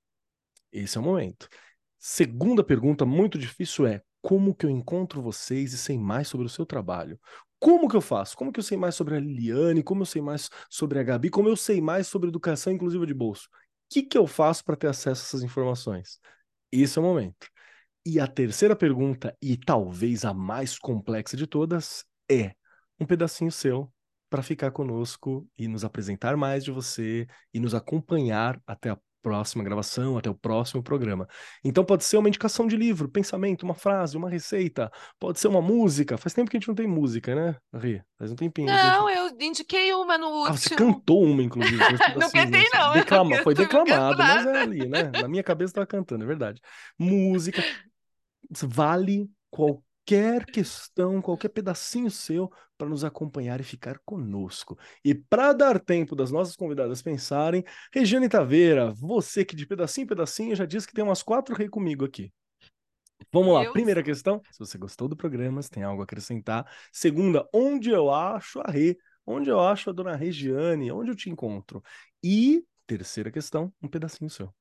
Esse 0.71 0.97
é 0.97 1.01
o 1.01 1.05
momento. 1.05 1.49
Segunda 1.99 2.63
pergunta 2.63 3.05
muito 3.05 3.39
difícil 3.39 3.87
é: 3.87 4.03
como 4.21 4.55
que 4.55 4.67
eu 4.67 4.71
encontro 4.71 5.23
vocês 5.23 5.73
e 5.73 5.79
sei 5.79 5.99
mais 5.99 6.29
sobre 6.29 6.47
o 6.47 6.51
seu 6.51 6.67
trabalho? 6.67 7.19
Como 7.59 7.89
que 7.89 7.97
eu 7.97 8.01
faço? 8.01 8.37
Como 8.37 8.53
que 8.53 8.61
eu 8.61 8.65
sei 8.65 8.77
mais 8.77 8.95
sobre 8.95 9.17
a 9.17 9.21
Liliane? 9.21 9.83
Como 9.83 10.03
eu 10.03 10.07
sei 10.07 10.21
mais 10.21 10.51
sobre 10.69 10.99
a 10.99 11.03
Gabi? 11.03 11.31
Como 11.31 11.49
eu 11.49 11.57
sei 11.57 11.81
mais 11.81 12.07
sobre 12.07 12.29
educação 12.29 12.73
inclusiva 12.73 13.07
de 13.07 13.15
bolso? 13.15 13.49
O 13.49 13.95
que 13.95 14.03
que 14.03 14.19
eu 14.19 14.27
faço 14.27 14.65
para 14.65 14.77
ter 14.77 14.89
acesso 14.89 15.23
a 15.23 15.27
essas 15.27 15.43
informações? 15.43 16.19
Esse 16.71 16.99
é 16.99 17.01
o 17.01 17.05
momento. 17.05 17.49
E 18.05 18.21
a 18.21 18.27
terceira 18.27 18.77
pergunta, 18.77 19.37
e 19.41 19.57
talvez 19.57 20.25
a 20.25 20.35
mais 20.35 20.79
complexa 20.79 21.37
de 21.37 21.47
todas, 21.47 22.05
é 22.31 22.55
um 23.01 23.07
pedacinho 23.07 23.51
seu 23.51 23.93
para 24.29 24.43
ficar 24.43 24.71
conosco 24.71 25.49
e 25.57 25.69
nos 25.69 25.85
apresentar 25.85 26.37
mais 26.37 26.65
de 26.65 26.71
você 26.71 27.27
e 27.55 27.61
nos 27.61 27.75
acompanhar 27.75 28.61
até 28.67 28.91
a 28.91 28.99
próxima 29.27 29.64
gravação, 29.64 30.16
até 30.16 30.31
o 30.31 30.35
próximo 30.37 30.81
programa. 30.81 31.27
Então 31.64 31.85
pode 31.85 32.05
ser 32.05 32.16
uma 32.16 32.29
indicação 32.29 32.64
de 32.64 32.77
livro, 32.77 33.09
pensamento, 33.09 33.64
uma 33.64 33.74
frase, 33.74 34.16
uma 34.16 34.31
receita, 34.31 34.89
pode 35.18 35.41
ser 35.41 35.49
uma 35.49 35.61
música. 35.61 36.16
Faz 36.16 36.33
tempo 36.33 36.49
que 36.49 36.57
a 36.57 36.61
gente 36.61 36.68
não 36.68 36.77
tem 36.77 36.87
música, 36.87 37.35
né, 37.35 37.57
Ri? 37.74 38.01
Faz 38.16 38.31
um 38.31 38.37
tempinho. 38.37 38.68
Não, 38.68 39.09
gente... 39.09 39.18
eu 39.18 39.49
indiquei 39.49 39.93
uma 39.93 40.16
no 40.16 40.29
último. 40.29 40.55
Ah, 40.55 40.57
você 40.57 40.77
cantou 40.77 41.24
uma, 41.24 41.43
inclusive. 41.43 41.77
não 42.16 42.31
cantei, 42.31 42.62
né? 42.62 42.68
não. 42.72 42.93
Declama... 42.93 43.37
Foi 43.43 43.53
declamado, 43.53 44.18
mas 44.18 44.47
é 44.47 44.61
ali, 44.61 44.89
né? 44.89 45.11
Na 45.20 45.27
minha 45.27 45.43
cabeça 45.43 45.72
estava 45.72 45.87
cantando, 45.89 46.22
é 46.22 46.27
verdade. 46.29 46.61
Música. 46.97 47.64
Vale 48.62 49.29
qualquer 49.51 50.47
questão, 50.47 51.20
qualquer 51.20 51.49
pedacinho 51.49 52.12
seu 52.12 52.49
para 52.77 52.89
nos 52.89 53.05
acompanhar 53.05 53.61
e 53.61 53.64
ficar 53.64 53.99
conosco. 54.05 54.79
E 55.05 55.14
para 55.14 55.53
dar 55.53 55.81
tempo 55.81 56.14
das 56.14 56.31
nossas 56.31 56.57
convidadas 56.57 57.03
pensarem, 57.03 57.64
Regiane 57.93 58.29
Taveira, 58.29 58.93
você 58.93 59.45
que 59.45 59.57
de 59.57 59.66
pedacinho 59.66 60.05
em 60.05 60.09
pedacinho 60.09 60.57
já 60.57 60.64
disse 60.64 60.87
que 60.87 60.95
tem 60.95 61.05
umas 61.05 61.22
quatro 61.22 61.55
rei 61.55 61.68
comigo 61.68 62.05
aqui. 62.05 62.33
Vamos 63.33 63.55
lá, 63.55 63.70
primeira 63.72 64.03
questão. 64.03 64.41
Se 64.51 64.59
você 64.59 64.79
gostou 64.79 65.09
do 65.09 65.16
programa, 65.16 65.62
se 65.62 65.70
tem 65.70 65.83
algo 65.83 66.01
a 66.01 66.05
acrescentar. 66.05 66.70
Segunda, 66.93 67.49
onde 67.53 67.91
eu 67.91 68.11
acho 68.11 68.61
a 68.61 68.70
Rê? 68.70 68.97
Onde 69.27 69.51
eu 69.51 69.59
acho 69.61 69.91
a 69.91 69.93
dona 69.93 70.14
Regiane? 70.14 70.93
Onde 70.93 71.11
eu 71.11 71.16
te 71.16 71.29
encontro? 71.29 71.83
E 72.22 72.64
terceira 72.87 73.31
questão, 73.31 73.72
um 73.83 73.89
pedacinho 73.89 74.31
seu. 74.31 74.55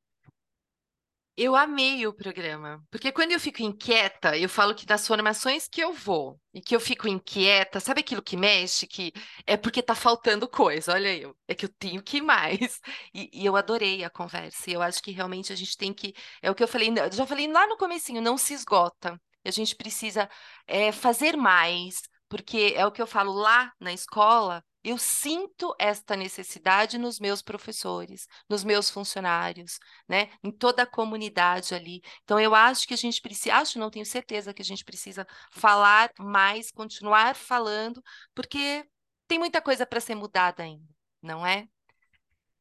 Eu 1.37 1.53
amei 1.53 2.07
o 2.07 2.13
programa, 2.13 2.81
porque 2.89 3.11
quando 3.11 3.33
eu 3.33 3.39
fico 3.41 3.61
inquieta, 3.61 4.37
eu 4.37 4.47
falo 4.47 4.73
que 4.73 4.85
das 4.85 5.05
formações 5.05 5.67
que 5.67 5.81
eu 5.81 5.91
vou 5.91 6.39
e 6.53 6.61
que 6.61 6.73
eu 6.73 6.79
fico 6.79 7.09
inquieta, 7.09 7.81
sabe 7.81 7.99
aquilo 7.99 8.21
que 8.21 8.37
mexe, 8.37 8.87
que 8.87 9.11
é 9.45 9.57
porque 9.57 9.83
tá 9.83 9.93
faltando 9.93 10.47
coisa, 10.47 10.93
olha 10.93 11.13
eu, 11.13 11.35
é 11.45 11.53
que 11.53 11.65
eu 11.65 11.69
tenho 11.77 12.01
que 12.01 12.17
ir 12.17 12.21
mais. 12.21 12.79
E, 13.13 13.29
e 13.33 13.45
eu 13.45 13.55
adorei 13.55 14.03
a 14.03 14.09
conversa, 14.09 14.69
e 14.69 14.73
eu 14.73 14.81
acho 14.81 15.01
que 15.01 15.11
realmente 15.11 15.51
a 15.51 15.55
gente 15.55 15.77
tem 15.77 15.93
que, 15.93 16.13
é 16.41 16.49
o 16.51 16.55
que 16.55 16.63
eu 16.63 16.67
falei, 16.67 16.89
já 17.11 17.25
falei 17.25 17.51
lá 17.51 17.67
no 17.67 17.77
comecinho, 17.77 18.21
não 18.21 18.37
se 18.37 18.53
esgota, 18.53 19.19
a 19.43 19.51
gente 19.51 19.75
precisa 19.75 20.29
é, 20.67 20.91
fazer 20.91 21.35
mais, 21.37 22.01
porque 22.29 22.73
é 22.75 22.85
o 22.85 22.91
que 22.91 23.01
eu 23.01 23.07
falo 23.07 23.33
lá 23.33 23.71
na 23.79 23.93
escola, 23.93 24.63
eu 24.85 24.99
sinto 24.99 25.75
esta 25.79 26.15
necessidade 26.15 26.99
nos 26.99 27.19
meus 27.19 27.41
professores, 27.41 28.27
nos 28.47 28.63
meus 28.63 28.87
funcionários, 28.87 29.79
né? 30.07 30.29
Em 30.43 30.51
toda 30.51 30.83
a 30.83 30.85
comunidade 30.85 31.73
ali. 31.73 32.01
Então 32.23 32.39
eu 32.39 32.53
acho 32.53 32.87
que 32.87 32.93
a 32.93 32.97
gente 32.97 33.19
precisa, 33.19 33.55
acho, 33.55 33.79
não 33.79 33.89
tenho 33.89 34.05
certeza 34.05 34.53
que 34.53 34.61
a 34.61 34.65
gente 34.65 34.85
precisa 34.85 35.25
falar 35.51 36.11
mais, 36.19 36.69
continuar 36.69 37.35
falando, 37.35 37.99
porque 38.35 38.85
tem 39.27 39.39
muita 39.39 39.59
coisa 39.59 39.87
para 39.87 39.99
ser 39.99 40.13
mudada 40.13 40.61
ainda, 40.61 40.87
não 41.19 41.45
é? 41.45 41.67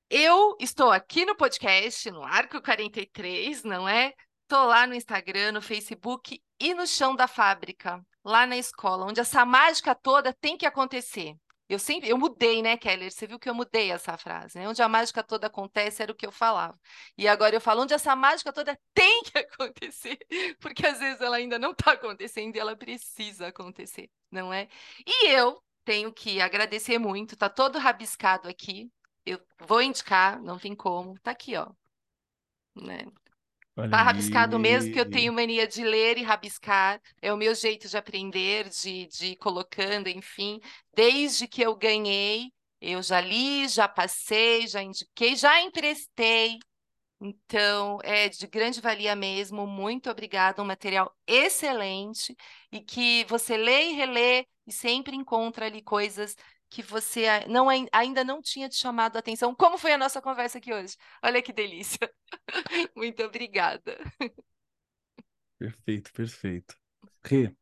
Eu 0.09 0.57
estou 0.59 0.91
aqui 0.91 1.27
no 1.27 1.37
podcast, 1.37 2.11
no 2.11 2.23
Arco 2.23 2.63
43, 2.63 3.65
não 3.65 3.87
é? 3.87 4.15
Estou 4.43 4.65
lá 4.67 4.87
no 4.87 4.95
Instagram, 4.95 5.53
no 5.53 5.61
Facebook 5.63 6.43
e 6.59 6.73
no 6.73 6.87
chão 6.87 7.15
da 7.15 7.29
fábrica, 7.29 8.03
lá 8.25 8.47
na 8.47 8.57
escola, 8.57 9.05
onde 9.05 9.21
essa 9.21 9.45
mágica 9.45 9.95
toda 9.95 10.33
tem 10.33 10.57
que 10.57 10.65
acontecer. 10.65 11.37
Eu 11.75 11.79
sempre, 11.81 12.09
eu 12.09 12.17
mudei, 12.17 12.63
né, 12.63 12.77
Keller? 12.77 13.11
Você 13.11 13.27
viu 13.27 13.39
que 13.39 13.49
eu 13.51 13.55
mudei 13.55 13.91
essa 13.91 14.17
frase, 14.17 14.57
né? 14.59 14.69
Onde 14.69 14.81
a 14.81 14.89
mágica 14.89 15.25
toda 15.25 15.49
acontece 15.49 16.03
era 16.03 16.13
o 16.13 16.15
que 16.15 16.25
eu 16.25 16.31
falava. 16.31 16.79
E 17.19 17.27
agora 17.27 17.57
eu 17.57 17.61
falo 17.61 17.83
onde 17.83 17.93
essa 17.93 18.15
mágica 18.15 18.53
toda 18.53 18.79
tem 18.95 19.23
que 19.25 19.39
acontecer, 19.39 20.19
porque 20.61 20.87
às 20.87 21.01
vezes 21.01 21.21
ela 21.21 21.37
ainda 21.37 21.59
não 21.59 21.73
está 21.73 21.93
acontecendo 21.93 22.55
e 22.55 22.61
ela 22.61 22.77
precisa 22.77 23.49
acontecer, 23.49 24.09
não 24.31 24.53
é? 24.53 24.69
E 25.07 25.27
eu 25.29 25.61
tenho 25.85 26.13
que 26.13 26.41
agradecer 26.41 26.99
muito, 26.99 27.37
tá 27.37 27.49
todo 27.49 27.79
rabiscado 27.79 28.49
aqui. 28.49 28.91
Eu 29.27 29.41
vou 29.67 29.83
indicar, 29.83 30.41
não 30.43 30.59
tem 30.59 30.75
como, 30.77 31.19
tá 31.21 31.33
aqui, 31.33 31.57
ó. 31.57 31.73
Né? 32.77 33.05
Olha 33.77 33.91
tá 33.91 34.03
rabiscado 34.03 34.59
mesmo, 34.59 34.91
que 34.91 34.99
eu 35.01 35.07
tenho 35.07 35.33
mania 35.33 35.67
de 35.67 35.83
ler 35.85 36.19
e 36.19 36.23
rabiscar. 36.23 37.01
É 37.23 37.33
o 37.33 37.37
meu 37.37 37.55
jeito 37.55 37.89
de 37.89 37.97
aprender, 37.97 38.69
de, 38.69 39.07
de 39.07 39.27
ir 39.29 39.37
colocando, 39.37 40.09
enfim. 40.09 40.61
Desde 40.95 41.47
que 41.47 41.63
eu 41.63 41.75
ganhei, 41.77 42.53
eu 42.81 43.03
já 43.03 43.21
li, 43.21 43.69
já 43.69 43.89
passei, 43.89 44.67
já 44.67 44.83
indiquei, 44.83 45.37
já 45.37 45.61
emprestei. 45.61 46.59
Então, 47.21 47.99
é 48.03 48.29
de 48.29 48.47
grande 48.47 48.81
valia 48.81 49.17
mesmo. 49.17 49.67
Muito 49.67 50.11
obrigada, 50.11 50.63
um 50.63 50.67
material 50.67 51.15
excelente 51.27 52.37
e 52.73 52.81
que 52.81 53.25
você 53.25 53.57
lê 53.57 53.91
e 53.91 53.93
relê 53.95 54.47
e 54.67 54.73
sempre 54.73 55.17
encontra 55.17 55.67
ali 55.67 55.83
coisas 55.83 56.37
que 56.75 56.83
você 56.83 57.27
não, 57.49 57.69
ainda 57.93 58.25
não 58.25 58.43
tinha 58.43 58.69
te 58.69 58.75
chamado 58.75 59.15
a 59.15 59.21
atenção. 59.21 59.55
Como 59.55 59.79
foi 59.79 59.93
a 59.93 59.99
nossa 59.99 60.21
conversa 60.21 60.59
aqui 60.59 60.75
hoje? 60.75 60.97
Olha 61.23 61.41
que 61.41 61.53
delícia. 61.53 62.11
Muito 62.97 63.23
obrigada. 63.23 63.97
Perfeito, 65.57 66.13
perfeito. 66.13 66.75
Rê, 67.25 67.55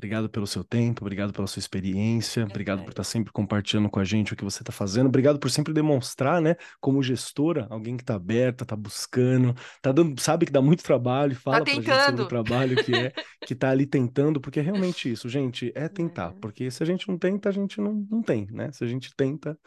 Obrigado 0.00 0.30
pelo 0.30 0.46
seu 0.46 0.64
tempo, 0.64 1.04
obrigado 1.04 1.30
pela 1.30 1.46
sua 1.46 1.60
experiência, 1.60 2.46
obrigado 2.46 2.82
por 2.82 2.88
estar 2.88 3.04
sempre 3.04 3.30
compartilhando 3.30 3.90
com 3.90 4.00
a 4.00 4.04
gente 4.04 4.32
o 4.32 4.36
que 4.36 4.42
você 4.42 4.62
está 4.62 4.72
fazendo, 4.72 5.08
obrigado 5.08 5.38
por 5.38 5.50
sempre 5.50 5.74
demonstrar, 5.74 6.40
né, 6.40 6.56
como 6.80 7.02
gestora, 7.02 7.66
alguém 7.68 7.98
que 7.98 8.02
está 8.02 8.14
aberta, 8.14 8.64
está 8.64 8.74
buscando, 8.74 9.54
tá 9.82 9.92
dando, 9.92 10.18
sabe 10.18 10.46
que 10.46 10.52
dá 10.52 10.62
muito 10.62 10.82
trabalho, 10.82 11.36
fala 11.36 11.58
tá 11.58 11.64
pra 11.64 11.74
gente 11.74 12.04
sobre 12.06 12.22
o 12.22 12.26
trabalho 12.26 12.82
que 12.82 12.94
é, 12.94 13.12
que 13.46 13.52
está 13.52 13.68
ali 13.68 13.84
tentando, 13.84 14.40
porque 14.40 14.60
é 14.60 14.62
realmente 14.62 15.12
isso, 15.12 15.28
gente, 15.28 15.70
é 15.74 15.86
tentar, 15.86 16.32
uhum. 16.32 16.40
porque 16.40 16.70
se 16.70 16.82
a 16.82 16.86
gente 16.86 17.06
não 17.06 17.18
tenta, 17.18 17.50
a 17.50 17.52
gente 17.52 17.78
não, 17.78 18.06
não 18.10 18.22
tem, 18.22 18.46
né? 18.50 18.72
Se 18.72 18.82
a 18.82 18.86
gente 18.86 19.14
tenta, 19.14 19.58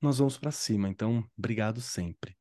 nós 0.00 0.16
vamos 0.16 0.38
para 0.38 0.50
cima. 0.50 0.88
Então, 0.88 1.22
obrigado 1.38 1.82
sempre. 1.82 2.34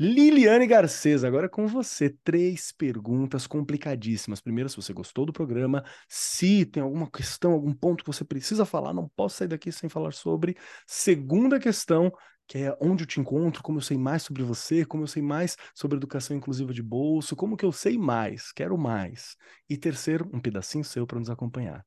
Liliane 0.00 0.64
Garcês, 0.66 1.24
agora 1.24 1.46
é 1.46 1.48
com 1.48 1.66
você. 1.66 2.10
Três 2.22 2.70
perguntas 2.70 3.48
complicadíssimas. 3.48 4.40
Primeiro, 4.40 4.68
se 4.68 4.76
você 4.76 4.92
gostou 4.92 5.26
do 5.26 5.32
programa, 5.32 5.84
se 6.08 6.64
tem 6.64 6.80
alguma 6.80 7.10
questão, 7.10 7.52
algum 7.52 7.74
ponto 7.74 8.04
que 8.04 8.12
você 8.12 8.24
precisa 8.24 8.64
falar, 8.64 8.94
não 8.94 9.08
posso 9.08 9.38
sair 9.38 9.48
daqui 9.48 9.72
sem 9.72 9.88
falar 9.88 10.12
sobre. 10.12 10.56
Segunda 10.86 11.58
questão, 11.58 12.12
que 12.46 12.58
é 12.58 12.76
onde 12.80 13.02
eu 13.02 13.06
te 13.08 13.18
encontro, 13.18 13.60
como 13.60 13.78
eu 13.78 13.82
sei 13.82 13.98
mais 13.98 14.22
sobre 14.22 14.44
você, 14.44 14.84
como 14.84 15.02
eu 15.02 15.08
sei 15.08 15.20
mais 15.20 15.56
sobre 15.74 15.96
educação 15.96 16.36
inclusiva 16.36 16.72
de 16.72 16.82
bolso, 16.82 17.34
como 17.34 17.56
que 17.56 17.64
eu 17.64 17.72
sei 17.72 17.98
mais, 17.98 18.52
quero 18.52 18.78
mais. 18.78 19.36
E 19.68 19.76
terceiro, 19.76 20.30
um 20.32 20.40
pedacinho 20.40 20.84
seu 20.84 21.08
para 21.08 21.18
nos 21.18 21.28
acompanhar. 21.28 21.84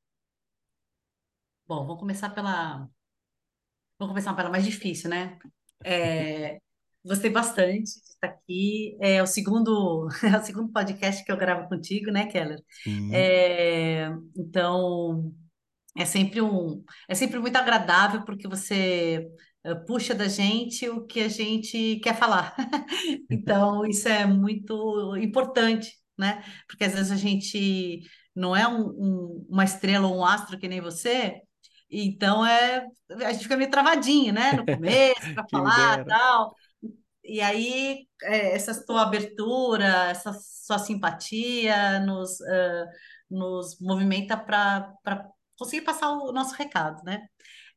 Bom, 1.66 1.88
vou 1.88 1.98
começar 1.98 2.30
pela. 2.32 2.90
Vou 3.98 4.10
começar 4.10 4.34
pela 4.34 4.50
mais 4.50 4.66
difícil, 4.66 5.10
né? 5.10 5.40
É... 5.82 6.60
Gostei 7.04 7.32
bastante 7.32 7.84
de 7.84 8.10
estar 8.10 8.28
aqui. 8.28 8.96
É 9.02 9.22
o 9.24 9.28
segundo, 9.28 10.08
é 10.24 10.38
o 10.38 10.44
segundo 10.44 10.72
podcast 10.72 11.24
que 11.24 11.32
eu 11.32 11.38
gravo 11.38 11.68
contigo, 11.68 12.12
né, 12.12 12.28
Keller? 12.28 12.60
É, 13.12 14.10
então, 14.38 15.34
é 15.98 16.06
sempre 16.06 16.42
um, 16.42 16.84
é 17.08 17.16
sempre 17.16 17.40
muito 17.40 17.56
agradável 17.56 18.24
porque 18.24 18.48
você 18.48 19.28
uh, 19.66 19.86
puxa 19.86 20.14
da 20.14 20.28
gente 20.28 20.88
o 20.90 21.06
que 21.06 21.22
a 21.22 21.28
gente 21.28 22.00
quer 22.04 22.16
falar. 22.16 22.56
então, 23.30 23.86
isso 23.86 24.08
é 24.08 24.26
muito 24.26 25.16
importante, 25.18 25.92
né? 26.18 26.44
Porque 26.68 26.84
às 26.84 26.94
vezes 26.94 27.12
a 27.12 27.18
gente 27.18 28.02
não 28.36 28.56
é 28.56 28.68
um, 28.68 28.82
um, 28.82 29.48
uma 29.50 29.64
estrela 29.64 30.08
ou 30.08 30.18
um 30.18 30.26
astro 30.26 30.58
que 30.58 30.68
nem 30.68 30.80
você, 30.80 31.42
então 31.90 32.46
é 32.46 32.86
a 33.10 33.34
gente 33.34 33.44
fica 33.44 33.58
meio 33.58 33.70
travadinho, 33.70 34.34
né? 34.34 34.54
No 34.54 34.66
começo, 34.78 35.34
para 35.34 35.48
falar 35.50 36.06
tal. 36.06 36.56
E 37.32 37.40
aí, 37.40 38.08
é, 38.24 38.56
essa 38.56 38.86
tua 38.86 39.04
abertura, 39.04 40.10
essa 40.10 40.34
sua 40.34 40.78
simpatia 40.78 42.00
nos, 42.02 42.42
uh, 42.42 42.86
nos 43.30 43.80
movimenta 43.80 44.36
para 44.36 44.94
conseguir 45.58 45.86
passar 45.86 46.12
o 46.12 46.34
nosso 46.34 46.54
recado, 46.56 47.02
né? 47.06 47.26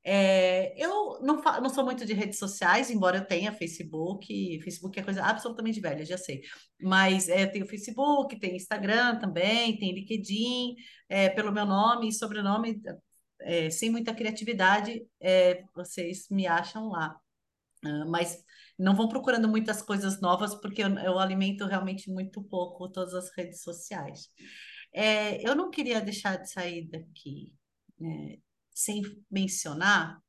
É, 0.03 0.75
eu 0.77 1.21
não, 1.23 1.41
não 1.41 1.71
sou 1.71 1.85
muito 1.85 2.05
de 2.05 2.13
redes 2.13 2.37
sociais, 2.39 2.91
embora 2.91 3.19
eu 3.19 3.27
tenha 3.27 3.53
Facebook. 3.53 4.61
Facebook 4.63 4.99
é 4.99 5.03
coisa 5.05 5.23
absolutamente 5.23 5.81
velha, 5.81 6.05
já 6.05 6.19
sei. 6.19 6.43
Mas 6.83 7.29
é, 7.29 7.47
tenho 7.47 7.67
Facebook, 7.67 8.37
tenho 8.41 8.57
Instagram 8.57 9.21
também, 9.21 9.79
tenho 9.79 9.95
LinkedIn, 9.95 10.75
é, 11.09 11.29
pelo 11.31 11.53
meu 11.53 11.65
nome 11.65 12.09
e 12.09 12.13
sobrenome, 12.13 12.83
é, 13.41 13.71
sem 13.71 13.89
muita 13.91 14.13
criatividade, 14.13 15.07
é, 15.21 15.63
vocês 15.75 16.27
me 16.29 16.45
acham 16.47 16.89
lá. 16.89 17.17
Mas 18.09 18.43
não 18.79 18.95
vão 18.95 19.09
procurando 19.09 19.49
muitas 19.49 19.81
coisas 19.83 20.21
novas, 20.21 20.55
porque 20.55 20.83
eu, 20.83 20.89
eu 20.99 21.19
alimento 21.19 21.67
realmente 21.67 22.11
muito 22.11 22.43
pouco 22.43 22.89
todas 22.89 23.15
as 23.15 23.31
redes 23.37 23.63
sociais. 23.63 24.29
É, 24.93 25.47
eu 25.49 25.55
não 25.55 25.71
queria 25.71 26.01
deixar 26.01 26.37
de 26.37 26.51
sair 26.51 26.89
daqui 26.89 27.53
né, 27.99 28.39
sem 28.71 29.03
mencionar 29.31 30.21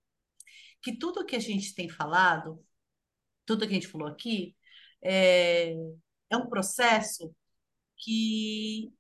que 0.82 0.98
tudo 0.98 1.26
que 1.26 1.36
a 1.36 1.40
gente 1.40 1.74
tem 1.74 1.90
falado, 1.90 2.64
tudo 3.46 3.68
que 3.68 3.72
a 3.72 3.76
gente 3.76 3.88
falou 3.88 4.08
aqui, 4.08 4.56
é, 5.02 5.74
é 6.30 6.38
um 6.38 6.48
processo 6.48 7.34
que 7.98 8.92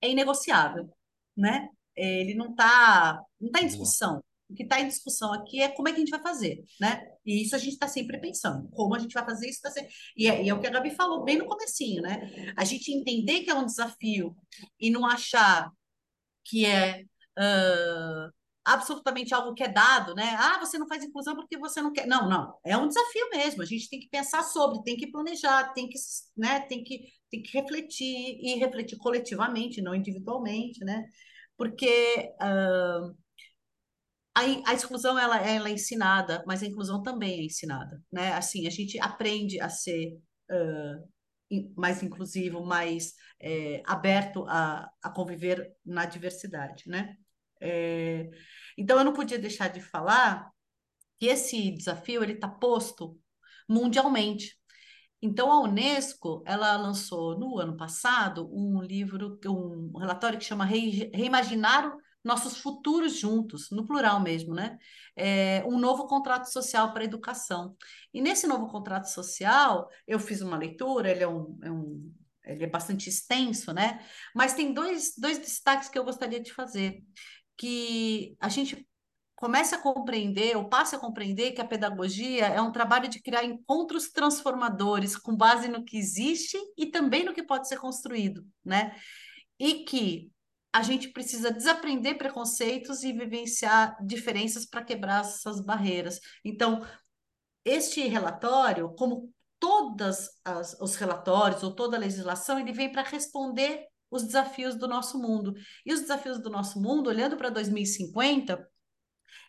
é 0.00 0.10
inegociável, 0.10 0.90
né? 1.36 1.68
Ele 1.94 2.34
não 2.34 2.50
está 2.50 3.22
não 3.40 3.50
tá 3.50 3.60
em 3.62 3.66
discussão. 3.66 4.22
O 4.48 4.54
que 4.54 4.62
está 4.62 4.80
em 4.80 4.88
discussão 4.88 5.32
aqui 5.32 5.60
é 5.60 5.68
como 5.68 5.88
é 5.88 5.92
que 5.92 5.96
a 5.96 6.00
gente 6.00 6.10
vai 6.10 6.22
fazer, 6.22 6.62
né? 6.80 7.02
E 7.24 7.42
isso 7.42 7.56
a 7.56 7.58
gente 7.58 7.72
está 7.72 7.88
sempre 7.88 8.18
pensando, 8.20 8.68
como 8.70 8.94
a 8.94 8.98
gente 8.98 9.12
vai 9.12 9.24
fazer 9.24 9.48
isso. 9.48 9.60
Tá 9.60 9.70
sempre... 9.70 9.92
e, 10.16 10.28
é, 10.28 10.44
e 10.44 10.48
é 10.48 10.54
o 10.54 10.60
que 10.60 10.66
a 10.66 10.70
Gabi 10.70 10.90
falou 10.94 11.24
bem 11.24 11.38
no 11.38 11.46
comecinho, 11.46 12.02
né? 12.02 12.54
A 12.56 12.64
gente 12.64 12.92
entender 12.92 13.40
que 13.40 13.50
é 13.50 13.54
um 13.54 13.66
desafio 13.66 14.36
e 14.80 14.90
não 14.90 15.04
achar 15.04 15.70
que 16.44 16.64
é 16.64 17.02
uh, 17.38 18.32
absolutamente 18.64 19.32
algo 19.32 19.54
que 19.54 19.62
é 19.62 19.68
dado, 19.68 20.14
né? 20.14 20.36
Ah, 20.38 20.58
você 20.58 20.76
não 20.76 20.88
faz 20.88 21.04
inclusão 21.04 21.36
porque 21.36 21.56
você 21.56 21.80
não 21.80 21.92
quer. 21.92 22.06
Não, 22.06 22.28
não. 22.28 22.58
É 22.64 22.76
um 22.76 22.88
desafio 22.88 23.28
mesmo. 23.30 23.62
A 23.62 23.66
gente 23.66 23.88
tem 23.88 24.00
que 24.00 24.08
pensar 24.08 24.42
sobre, 24.42 24.82
tem 24.82 24.96
que 24.96 25.10
planejar, 25.10 25.72
tem 25.72 25.88
que, 25.88 25.98
né? 26.36 26.60
Tem 26.60 26.82
que, 26.82 27.06
tem 27.30 27.42
que 27.42 27.56
refletir 27.56 28.38
e 28.40 28.56
refletir 28.58 28.96
coletivamente, 28.98 29.82
não 29.82 29.94
individualmente, 29.94 30.84
né? 30.84 31.04
Porque 31.56 32.30
uh, 32.42 33.16
a, 34.36 34.70
a 34.70 34.74
exclusão 34.74 35.18
ela, 35.18 35.40
ela 35.40 35.70
é 35.70 35.72
ensinada, 35.72 36.44
mas 36.46 36.62
a 36.62 36.66
inclusão 36.66 37.02
também 37.02 37.40
é 37.40 37.44
ensinada, 37.44 38.02
né? 38.12 38.34
Assim, 38.34 38.66
a 38.66 38.70
gente 38.70 39.00
aprende 39.00 39.58
a 39.58 39.70
ser 39.70 40.18
uh, 40.50 41.72
mais 41.74 42.02
inclusivo, 42.02 42.62
mais 42.62 43.14
é, 43.40 43.82
aberto 43.86 44.44
a, 44.46 44.90
a 45.02 45.10
conviver 45.10 45.72
na 45.84 46.04
diversidade, 46.04 46.84
né? 46.86 47.16
É, 47.62 48.28
então, 48.76 48.98
eu 48.98 49.04
não 49.04 49.14
podia 49.14 49.38
deixar 49.38 49.68
de 49.68 49.80
falar 49.80 50.50
que 51.18 51.26
esse 51.26 51.70
desafio 51.70 52.22
ele 52.22 52.34
está 52.34 52.46
posto 52.46 53.18
mundialmente. 53.66 54.54
Então, 55.22 55.50
a 55.50 55.62
Unesco 55.62 56.42
ela 56.46 56.76
lançou 56.76 57.38
no 57.38 57.58
ano 57.58 57.74
passado 57.74 58.50
um 58.52 58.82
livro, 58.82 59.38
um 59.46 59.96
relatório 59.98 60.38
que 60.38 60.44
chama 60.44 60.66
Reimaginar 60.66 61.96
nossos 62.26 62.58
futuros 62.58 63.16
juntos, 63.16 63.70
no 63.70 63.86
plural 63.86 64.20
mesmo, 64.20 64.52
né? 64.52 64.76
É, 65.14 65.64
um 65.64 65.78
novo 65.78 66.08
contrato 66.08 66.46
social 66.46 66.92
para 66.92 67.02
a 67.02 67.04
educação. 67.04 67.76
E 68.12 68.20
nesse 68.20 68.48
novo 68.48 68.66
contrato 68.66 69.06
social, 69.06 69.88
eu 70.08 70.18
fiz 70.18 70.40
uma 70.40 70.58
leitura, 70.58 71.08
ele 71.08 71.22
é 71.22 71.28
um, 71.28 71.56
é 71.62 71.70
um 71.70 72.12
ele 72.44 72.64
é 72.64 72.68
bastante 72.68 73.08
extenso, 73.08 73.72
né? 73.72 74.04
Mas 74.34 74.54
tem 74.54 74.72
dois, 74.72 75.14
dois 75.16 75.38
destaques 75.38 75.88
que 75.88 75.98
eu 75.98 76.04
gostaria 76.04 76.40
de 76.40 76.52
fazer. 76.52 77.02
Que 77.56 78.36
a 78.40 78.48
gente 78.48 78.86
comece 79.36 79.74
a 79.74 79.78
compreender, 79.78 80.56
ou 80.56 80.68
passe 80.68 80.96
a 80.96 80.98
compreender 80.98 81.52
que 81.52 81.60
a 81.60 81.66
pedagogia 81.66 82.46
é 82.46 82.60
um 82.60 82.72
trabalho 82.72 83.08
de 83.08 83.20
criar 83.20 83.44
encontros 83.44 84.10
transformadores 84.10 85.16
com 85.16 85.36
base 85.36 85.68
no 85.68 85.84
que 85.84 85.96
existe 85.96 86.58
e 86.76 86.86
também 86.86 87.24
no 87.24 87.34
que 87.34 87.42
pode 87.42 87.68
ser 87.68 87.78
construído, 87.78 88.44
né? 88.64 88.96
E 89.58 89.84
que 89.84 90.30
a 90.76 90.82
gente 90.82 91.08
precisa 91.08 91.50
desaprender 91.50 92.18
preconceitos 92.18 93.02
e 93.02 93.10
vivenciar 93.10 93.96
diferenças 94.04 94.66
para 94.66 94.84
quebrar 94.84 95.22
essas 95.22 95.58
barreiras. 95.58 96.20
Então, 96.44 96.86
este 97.64 98.06
relatório, 98.06 98.90
como 98.90 99.32
todos 99.58 100.28
os 100.78 100.96
relatórios 100.96 101.62
ou 101.62 101.74
toda 101.74 101.96
a 101.96 102.00
legislação, 102.00 102.58
ele 102.58 102.72
vem 102.72 102.92
para 102.92 103.02
responder 103.02 103.86
os 104.10 104.24
desafios 104.24 104.74
do 104.74 104.86
nosso 104.86 105.18
mundo. 105.18 105.54
E 105.84 105.94
os 105.94 106.02
desafios 106.02 106.38
do 106.38 106.50
nosso 106.50 106.78
mundo, 106.78 107.08
olhando 107.08 107.38
para 107.38 107.48
2050, 107.48 108.68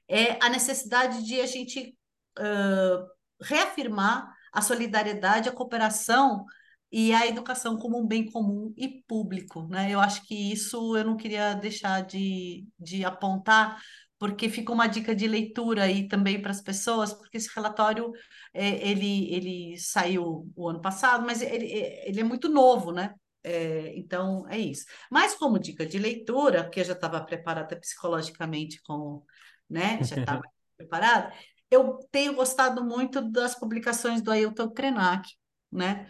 é 0.07 0.41
a 0.41 0.47
necessidade 0.47 1.25
de 1.25 1.41
a 1.41 1.45
gente 1.45 1.93
uh, 2.39 3.43
reafirmar 3.43 4.33
a 4.53 4.61
solidariedade, 4.61 5.49
a 5.49 5.53
cooperação 5.53 6.45
e 6.91 7.13
a 7.13 7.27
educação 7.27 7.77
como 7.77 7.99
um 7.99 8.07
bem 8.07 8.25
comum 8.31 8.73
e 8.77 9.03
público, 9.03 9.67
né? 9.67 9.91
Eu 9.91 9.99
acho 9.99 10.23
que 10.25 10.51
isso 10.51 10.95
eu 10.95 11.03
não 11.03 11.17
queria 11.17 11.53
deixar 11.53 12.01
de, 12.01 12.65
de 12.79 13.03
apontar, 13.03 13.81
porque 14.17 14.49
fica 14.49 14.71
uma 14.71 14.87
dica 14.87 15.13
de 15.15 15.27
leitura 15.27 15.83
aí 15.83 16.07
também 16.07 16.41
para 16.41 16.51
as 16.51 16.61
pessoas, 16.61 17.13
porque 17.13 17.37
esse 17.37 17.49
relatório 17.53 18.11
é, 18.53 18.87
ele, 18.89 19.33
ele 19.33 19.77
saiu 19.77 20.51
o 20.55 20.69
ano 20.69 20.81
passado, 20.81 21.25
mas 21.25 21.41
ele, 21.41 21.65
ele 21.71 22.19
é 22.21 22.23
muito 22.23 22.49
novo, 22.49 22.91
né? 22.91 23.13
É, 23.43 23.93
então 23.97 24.47
é 24.49 24.57
isso. 24.57 24.85
Mas 25.11 25.35
como 25.35 25.59
dica 25.59 25.85
de 25.85 25.97
leitura, 25.99 26.69
que 26.69 26.79
eu 26.79 26.83
já 26.83 26.93
estava 26.93 27.23
preparada 27.23 27.79
psicologicamente 27.79 28.81
com, 28.81 29.23
né? 29.69 30.01
Já 30.03 30.17
estava 30.17 30.41
preparada. 30.77 31.33
Eu 31.69 31.99
tenho 32.11 32.33
gostado 32.33 32.83
muito 32.83 33.21
das 33.21 33.55
publicações 33.55 34.21
do 34.21 34.31
Ailton 34.31 34.69
Krenak, 34.71 35.29
né? 35.71 36.07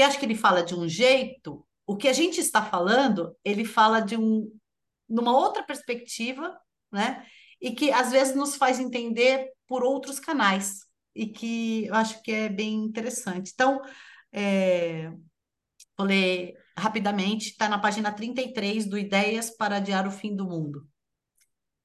Que 0.00 0.04
acho 0.04 0.18
que 0.18 0.24
ele 0.24 0.34
fala 0.34 0.62
de 0.62 0.74
um 0.74 0.88
jeito, 0.88 1.62
o 1.86 1.94
que 1.94 2.08
a 2.08 2.12
gente 2.14 2.40
está 2.40 2.64
falando, 2.64 3.36
ele 3.44 3.66
fala 3.66 4.00
de 4.00 4.16
um 4.16 4.50
numa 5.06 5.36
outra 5.36 5.62
perspectiva, 5.62 6.58
né? 6.90 7.26
E 7.60 7.72
que 7.72 7.90
às 7.92 8.10
vezes 8.10 8.34
nos 8.34 8.56
faz 8.56 8.80
entender 8.80 9.50
por 9.66 9.82
outros 9.82 10.18
canais 10.18 10.86
e 11.14 11.26
que 11.26 11.84
eu 11.84 11.94
acho 11.94 12.22
que 12.22 12.32
é 12.32 12.48
bem 12.48 12.76
interessante. 12.76 13.50
Então, 13.52 13.82
é, 14.32 15.10
vou 15.98 16.06
ler 16.06 16.54
rapidamente, 16.78 17.50
está 17.50 17.68
na 17.68 17.78
página 17.78 18.10
33 18.10 18.86
do 18.86 18.96
Ideias 18.96 19.50
para 19.50 19.76
Adiar 19.76 20.08
o 20.08 20.10
Fim 20.10 20.34
do 20.34 20.46
Mundo. 20.46 20.88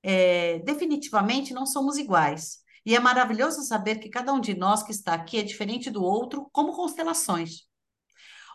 É, 0.01 0.59
definitivamente 0.59 1.53
não 1.53 1.65
somos 1.65 1.97
iguais. 1.97 2.59
E 2.85 2.95
é 2.95 2.99
maravilhoso 2.99 3.61
saber 3.63 3.97
que 3.97 4.07
cada 4.07 4.31
um 4.31 4.39
de 4.39 4.55
nós 4.55 4.83
que 4.83 4.91
está 4.91 5.15
aqui 5.15 5.37
é 5.37 5.43
diferente 5.43 5.89
do 5.89 6.01
outro, 6.01 6.47
como 6.53 6.71
constelações. 6.71 7.65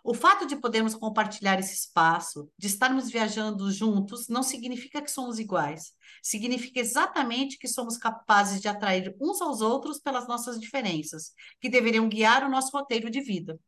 O 0.02 0.14
fato 0.14 0.46
de 0.46 0.56
podermos 0.56 0.94
compartilhar 0.94 1.58
esse 1.58 1.74
espaço, 1.74 2.50
de 2.56 2.66
estarmos 2.66 3.10
viajando 3.10 3.70
juntos, 3.70 4.28
não 4.28 4.42
significa 4.42 5.02
que 5.02 5.10
somos 5.10 5.38
iguais. 5.38 5.92
Significa 6.22 6.80
exatamente 6.80 7.58
que 7.58 7.68
somos 7.68 7.96
capazes 7.96 8.60
de 8.60 8.68
atrair 8.68 9.14
uns 9.20 9.40
aos 9.40 9.60
outros 9.60 9.98
pelas 9.98 10.26
nossas 10.26 10.58
diferenças, 10.58 11.32
que 11.60 11.68
deveriam 11.68 12.08
guiar 12.08 12.44
o 12.44 12.50
nosso 12.50 12.70
roteiro 12.76 13.10
de 13.10 13.20
vida. 13.20 13.58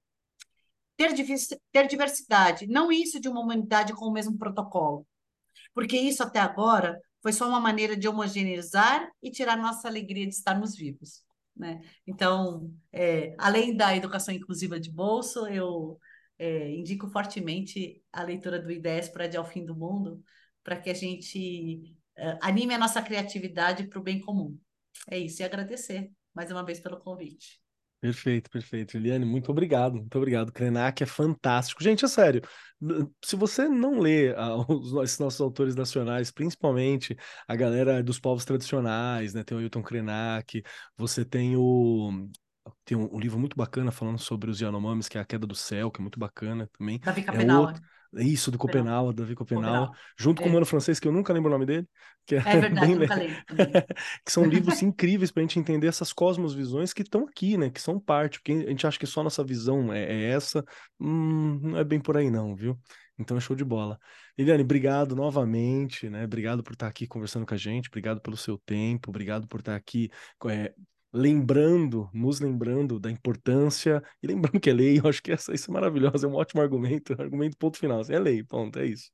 Ter, 0.97 1.15
ter 1.71 1.87
diversidade, 1.87 2.67
não 2.67 2.93
isso 2.93 3.21
de 3.21 3.29
uma 3.29 3.41
humanidade 3.41 3.93
com 3.93 4.07
o 4.07 4.13
mesmo 4.13 4.39
protocolo. 4.39 5.07
Porque 5.75 5.97
isso 5.97 6.23
até 6.23 6.39
agora 6.39 7.01
foi 7.23 7.33
só 7.33 7.49
uma 7.49 7.61
maneira 7.61 7.97
de 7.97 8.09
homogeneizar 8.09 9.11
e 9.23 9.31
tirar 9.31 9.57
nossa 9.57 9.89
alegria 9.89 10.27
de 10.27 10.35
estarmos 10.35 10.75
vivos. 10.75 11.23
Né? 11.57 11.81
Então, 12.07 12.73
é, 12.93 13.35
além 13.39 13.77
da 13.77 13.95
educação 13.97 14.35
inclusiva 14.35 14.81
de 14.81 14.91
bolso, 14.91 15.47
eu 15.47 15.99
é, 16.43 16.69
indico 16.75 17.07
fortemente 17.07 18.03
a 18.13 18.25
leitura 18.25 18.59
do 18.59 18.73
Ideias 18.73 19.09
para 19.09 19.27
Adiar 19.27 19.45
o 19.45 19.47
Fim 19.47 19.65
do 19.65 19.77
Mundo, 19.77 20.21
para 20.65 20.77
que 20.77 20.91
a 20.91 20.95
gente 20.95 21.95
uh, 22.19 22.39
anime 22.41 22.75
a 22.75 22.79
nossa 22.79 23.01
criatividade 23.01 23.87
para 23.87 24.01
o 24.01 24.03
bem 24.03 24.19
comum. 24.19 24.59
É 25.09 25.17
isso, 25.17 25.41
e 25.41 25.45
agradecer 25.45 26.11
mais 26.35 26.51
uma 26.51 26.65
vez 26.65 26.81
pelo 26.81 26.99
convite. 26.99 27.61
Perfeito, 28.01 28.51
perfeito. 28.51 28.97
Eliane, 28.97 29.25
muito 29.25 29.53
obrigado, 29.53 29.95
muito 29.95 30.19
obrigado. 30.19 30.51
Krenak 30.51 31.05
é 31.05 31.07
fantástico. 31.07 31.81
Gente, 31.81 32.05
é 32.05 32.09
sério, 32.09 32.43
se 33.25 33.37
você 33.37 33.69
não 33.69 34.01
lê 34.01 34.33
uh, 34.33 34.67
os, 35.01 35.21
nossos 35.21 35.41
autores 35.41 35.77
nacionais, 35.77 36.33
principalmente 36.33 37.17
a 37.47 37.55
galera 37.55 38.03
dos 38.03 38.19
povos 38.19 38.45
tradicionais, 38.45 39.33
né? 39.33 39.45
Tem 39.45 39.57
o 39.57 39.61
Ailton 39.61 39.83
Krenak, 39.83 40.61
você 40.97 41.25
tem 41.25 41.55
o 41.57 42.29
tem 42.85 42.97
um, 42.97 43.15
um, 43.15 43.19
livro 43.19 43.39
muito 43.39 43.57
bacana 43.57 43.91
falando 43.91 44.19
sobre 44.19 44.51
os 44.51 44.61
Yanomamis, 44.61 45.09
que 45.09 45.19
é 45.19 45.21
A 45.21 45.25
Queda 45.25 45.47
do 45.47 45.55
Céu, 45.55 45.91
que 45.91 46.01
é 46.01 46.03
muito 46.03 46.19
bacana 46.19 46.69
também. 46.79 46.99
Davi 46.99 47.23
Capenau. 47.23 47.65
É 47.65 47.67
outro... 47.69 47.83
Isso, 48.15 48.51
do 48.51 48.59
Copenau, 48.59 49.11
Davi 49.11 49.35
Copenau, 49.35 49.91
junto 50.19 50.43
é. 50.43 50.45
com 50.45 50.51
o 50.51 50.53
mano 50.53 50.67
francês, 50.67 51.01
que 51.01 51.09
eu 51.09 51.13
nunca 51.13 51.33
lembro 51.33 51.49
o 51.49 51.53
nome 51.53 51.65
dele. 51.65 51.89
Que 52.27 52.35
é, 52.35 52.39
é 52.45 52.61
verdade, 52.61 52.87
bem... 52.87 52.99
nunca 52.99 53.15
lembro. 53.15 53.43
que 54.25 54.31
são 54.31 54.45
livros 54.45 54.83
incríveis 54.83 55.31
para 55.31 55.41
a 55.41 55.45
gente 55.45 55.59
entender 55.59 55.87
essas 55.87 56.13
cosmosvisões 56.13 56.93
que 56.93 57.01
estão 57.01 57.25
aqui, 57.25 57.57
né? 57.57 57.71
Que 57.71 57.81
são 57.81 57.99
parte, 57.99 58.39
porque 58.39 58.53
a 58.53 58.69
gente 58.69 58.87
acha 58.87 58.99
que 58.99 59.07
só 59.07 59.23
nossa 59.23 59.43
visão 59.43 59.91
é, 59.93 60.05
é 60.05 60.31
essa. 60.31 60.63
Hum, 61.01 61.59
não 61.63 61.79
é 61.79 61.85
bem 61.85 61.99
por 61.99 62.19
aí, 62.19 62.31
não, 62.31 62.55
viu? 62.55 62.79
Então 63.19 63.37
é 63.37 63.41
show 63.41 63.57
de 63.57 63.65
bola. 63.65 63.99
Eliane, 64.37 64.63
obrigado 64.63 65.17
novamente, 65.17 66.11
né? 66.11 66.25
Obrigado 66.25 66.63
por 66.63 66.75
estar 66.75 66.89
aqui 66.89 67.07
conversando 67.07 67.47
com 67.47 67.55
a 67.55 67.59
gente, 67.59 67.89
obrigado 67.89 68.21
pelo 68.21 68.37
seu 68.37 68.59
tempo, 68.59 69.11
obrigado 69.11 69.47
por 69.47 69.61
estar 69.61 69.75
aqui 69.75 70.11
é, 70.49 70.75
lembrando, 71.13 72.11
nos 72.13 72.41
lembrando 72.41 72.99
da 72.99 73.11
importância, 73.11 74.03
e 74.23 74.27
lembrando 74.27 74.61
que 74.61 74.71
é 74.71 74.73
lei, 74.73 74.99
eu 75.05 75.09
acho 75.09 75.23
que 75.23 75.33
essa, 75.33 75.53
isso 75.55 75.71
é 75.71 75.75
maravilhoso, 75.75 76.27
é 76.27 76.29
um 76.29 76.35
ótimo 76.35 76.61
argumento, 76.63 77.13
argumento 77.21 77.57
ponto 77.57 77.79
final, 77.79 78.01
assim, 78.01 78.15
é 78.15 78.19
lei, 78.19 78.43
ponto, 78.45 78.79
é 78.79 78.87
isso. 78.87 79.11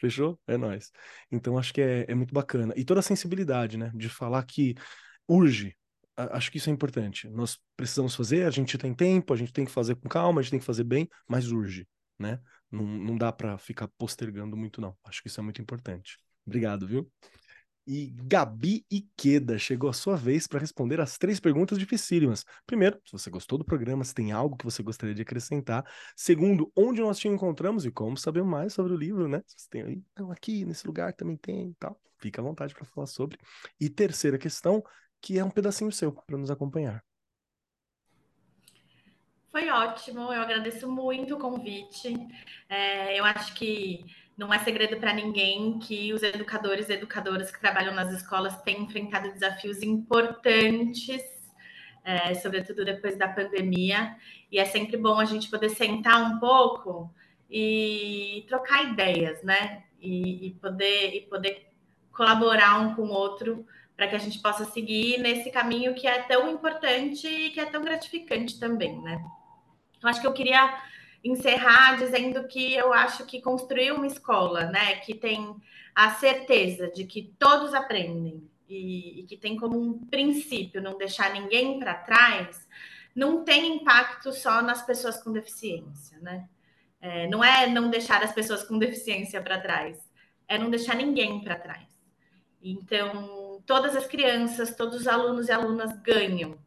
Fechou? 0.00 0.38
É 0.46 0.56
nós. 0.56 0.92
Então 1.30 1.58
acho 1.58 1.72
que 1.74 1.80
é, 1.80 2.04
é 2.08 2.14
muito 2.14 2.32
bacana. 2.32 2.72
E 2.76 2.84
toda 2.84 3.00
a 3.00 3.02
sensibilidade, 3.02 3.76
né, 3.76 3.90
de 3.94 4.08
falar 4.08 4.44
que 4.44 4.74
urge, 5.26 5.76
acho 6.16 6.50
que 6.50 6.58
isso 6.58 6.70
é 6.70 6.72
importante. 6.72 7.28
Nós 7.28 7.58
precisamos 7.76 8.14
fazer, 8.14 8.44
a 8.46 8.50
gente 8.50 8.78
tem 8.78 8.94
tempo, 8.94 9.32
a 9.32 9.36
gente 9.36 9.52
tem 9.52 9.64
que 9.64 9.70
fazer 9.70 9.96
com 9.96 10.08
calma, 10.08 10.40
a 10.40 10.42
gente 10.42 10.52
tem 10.52 10.60
que 10.60 10.66
fazer 10.66 10.84
bem, 10.84 11.08
mas 11.28 11.50
urge, 11.50 11.86
né? 12.18 12.40
Não, 12.70 12.84
não 12.84 13.16
dá 13.16 13.32
para 13.32 13.56
ficar 13.58 13.88
postergando 13.96 14.56
muito, 14.56 14.80
não. 14.80 14.96
Acho 15.04 15.22
que 15.22 15.28
isso 15.28 15.40
é 15.40 15.42
muito 15.42 15.60
importante. 15.62 16.16
Obrigado, 16.46 16.86
viu? 16.86 17.10
E 17.90 18.12
Gabi 18.14 18.84
Iqueda, 18.90 19.58
chegou 19.58 19.88
a 19.88 19.94
sua 19.94 20.14
vez 20.14 20.46
para 20.46 20.60
responder 20.60 21.00
as 21.00 21.16
três 21.16 21.40
perguntas 21.40 21.78
dificílimas. 21.78 22.44
Primeiro, 22.66 23.00
se 23.02 23.10
você 23.10 23.30
gostou 23.30 23.56
do 23.56 23.64
programa, 23.64 24.04
se 24.04 24.14
tem 24.14 24.30
algo 24.30 24.58
que 24.58 24.64
você 24.66 24.82
gostaria 24.82 25.14
de 25.14 25.22
acrescentar. 25.22 25.90
Segundo, 26.14 26.70
onde 26.76 27.00
nós 27.00 27.18
te 27.18 27.28
encontramos 27.28 27.86
e 27.86 27.90
como 27.90 28.14
saber 28.18 28.44
mais 28.44 28.74
sobre 28.74 28.92
o 28.92 28.96
livro, 28.96 29.26
né? 29.26 29.42
Se 29.46 29.70
tem 29.70 29.80
aí, 29.80 30.02
não, 30.14 30.30
aqui, 30.30 30.66
nesse 30.66 30.86
lugar 30.86 31.14
também 31.14 31.38
tem 31.38 31.70
e 31.70 31.74
tal. 31.76 31.98
Fica 32.18 32.42
à 32.42 32.44
vontade 32.44 32.74
para 32.74 32.84
falar 32.84 33.06
sobre. 33.06 33.38
E 33.80 33.88
terceira 33.88 34.36
questão, 34.36 34.84
que 35.18 35.38
é 35.38 35.42
um 35.42 35.50
pedacinho 35.50 35.90
seu 35.90 36.12
para 36.12 36.36
nos 36.36 36.50
acompanhar. 36.50 37.02
Foi 39.50 39.66
ótimo, 39.70 40.30
eu 40.30 40.42
agradeço 40.42 40.86
muito 40.92 41.36
o 41.36 41.38
convite. 41.38 42.14
É, 42.68 43.18
eu 43.18 43.24
acho 43.24 43.54
que 43.54 44.04
não 44.38 44.54
é 44.54 44.60
segredo 44.60 44.96
para 44.98 45.12
ninguém 45.12 45.80
que 45.80 46.14
os 46.14 46.22
educadores 46.22 46.88
e 46.88 46.92
educadoras 46.92 47.50
que 47.50 47.60
trabalham 47.60 47.92
nas 47.92 48.12
escolas 48.12 48.62
têm 48.62 48.82
enfrentado 48.82 49.32
desafios 49.32 49.82
importantes, 49.82 51.20
é, 52.04 52.32
sobretudo 52.34 52.84
depois 52.84 53.18
da 53.18 53.26
pandemia, 53.26 54.16
e 54.50 54.60
é 54.60 54.64
sempre 54.64 54.96
bom 54.96 55.18
a 55.18 55.24
gente 55.24 55.50
poder 55.50 55.70
sentar 55.70 56.22
um 56.22 56.38
pouco 56.38 57.12
e 57.50 58.46
trocar 58.48 58.84
ideias, 58.84 59.42
né? 59.42 59.82
E, 60.00 60.46
e 60.46 60.50
poder, 60.54 61.16
e 61.16 61.20
poder 61.22 61.66
colaborar 62.12 62.78
um 62.78 62.94
com 62.94 63.02
o 63.02 63.12
outro 63.12 63.66
para 63.96 64.06
que 64.06 64.14
a 64.14 64.18
gente 64.18 64.38
possa 64.38 64.64
seguir 64.66 65.18
nesse 65.18 65.50
caminho 65.50 65.94
que 65.96 66.06
é 66.06 66.22
tão 66.22 66.48
importante 66.48 67.26
e 67.26 67.50
que 67.50 67.58
é 67.58 67.66
tão 67.66 67.82
gratificante 67.82 68.60
também, 68.60 69.02
né? 69.02 69.20
Eu 70.00 70.08
acho 70.08 70.20
que 70.20 70.26
eu 70.28 70.32
queria 70.32 70.80
encerrar 71.22 71.96
dizendo 71.96 72.46
que 72.46 72.74
eu 72.74 72.92
acho 72.92 73.26
que 73.26 73.40
construir 73.40 73.92
uma 73.92 74.06
escola, 74.06 74.66
né, 74.66 74.96
que 74.96 75.14
tem 75.14 75.56
a 75.94 76.10
certeza 76.14 76.88
de 76.88 77.04
que 77.04 77.34
todos 77.38 77.74
aprendem 77.74 78.48
e, 78.68 79.20
e 79.20 79.22
que 79.24 79.36
tem 79.36 79.56
como 79.56 79.80
um 79.80 79.98
princípio 80.06 80.80
não 80.80 80.96
deixar 80.96 81.32
ninguém 81.32 81.78
para 81.78 81.94
trás, 81.94 82.66
não 83.14 83.44
tem 83.44 83.76
impacto 83.76 84.32
só 84.32 84.62
nas 84.62 84.82
pessoas 84.82 85.20
com 85.22 85.32
deficiência, 85.32 86.18
né? 86.20 86.48
É, 87.00 87.26
não 87.28 87.42
é 87.42 87.66
não 87.66 87.90
deixar 87.90 88.22
as 88.22 88.32
pessoas 88.32 88.62
com 88.62 88.78
deficiência 88.78 89.40
para 89.40 89.60
trás, 89.60 89.98
é 90.46 90.56
não 90.58 90.70
deixar 90.70 90.94
ninguém 90.94 91.42
para 91.42 91.56
trás. 91.56 91.88
Então, 92.62 93.62
todas 93.66 93.96
as 93.96 94.06
crianças, 94.06 94.74
todos 94.76 95.00
os 95.00 95.08
alunos 95.08 95.48
e 95.48 95.52
alunas 95.52 95.92
ganham 96.00 96.58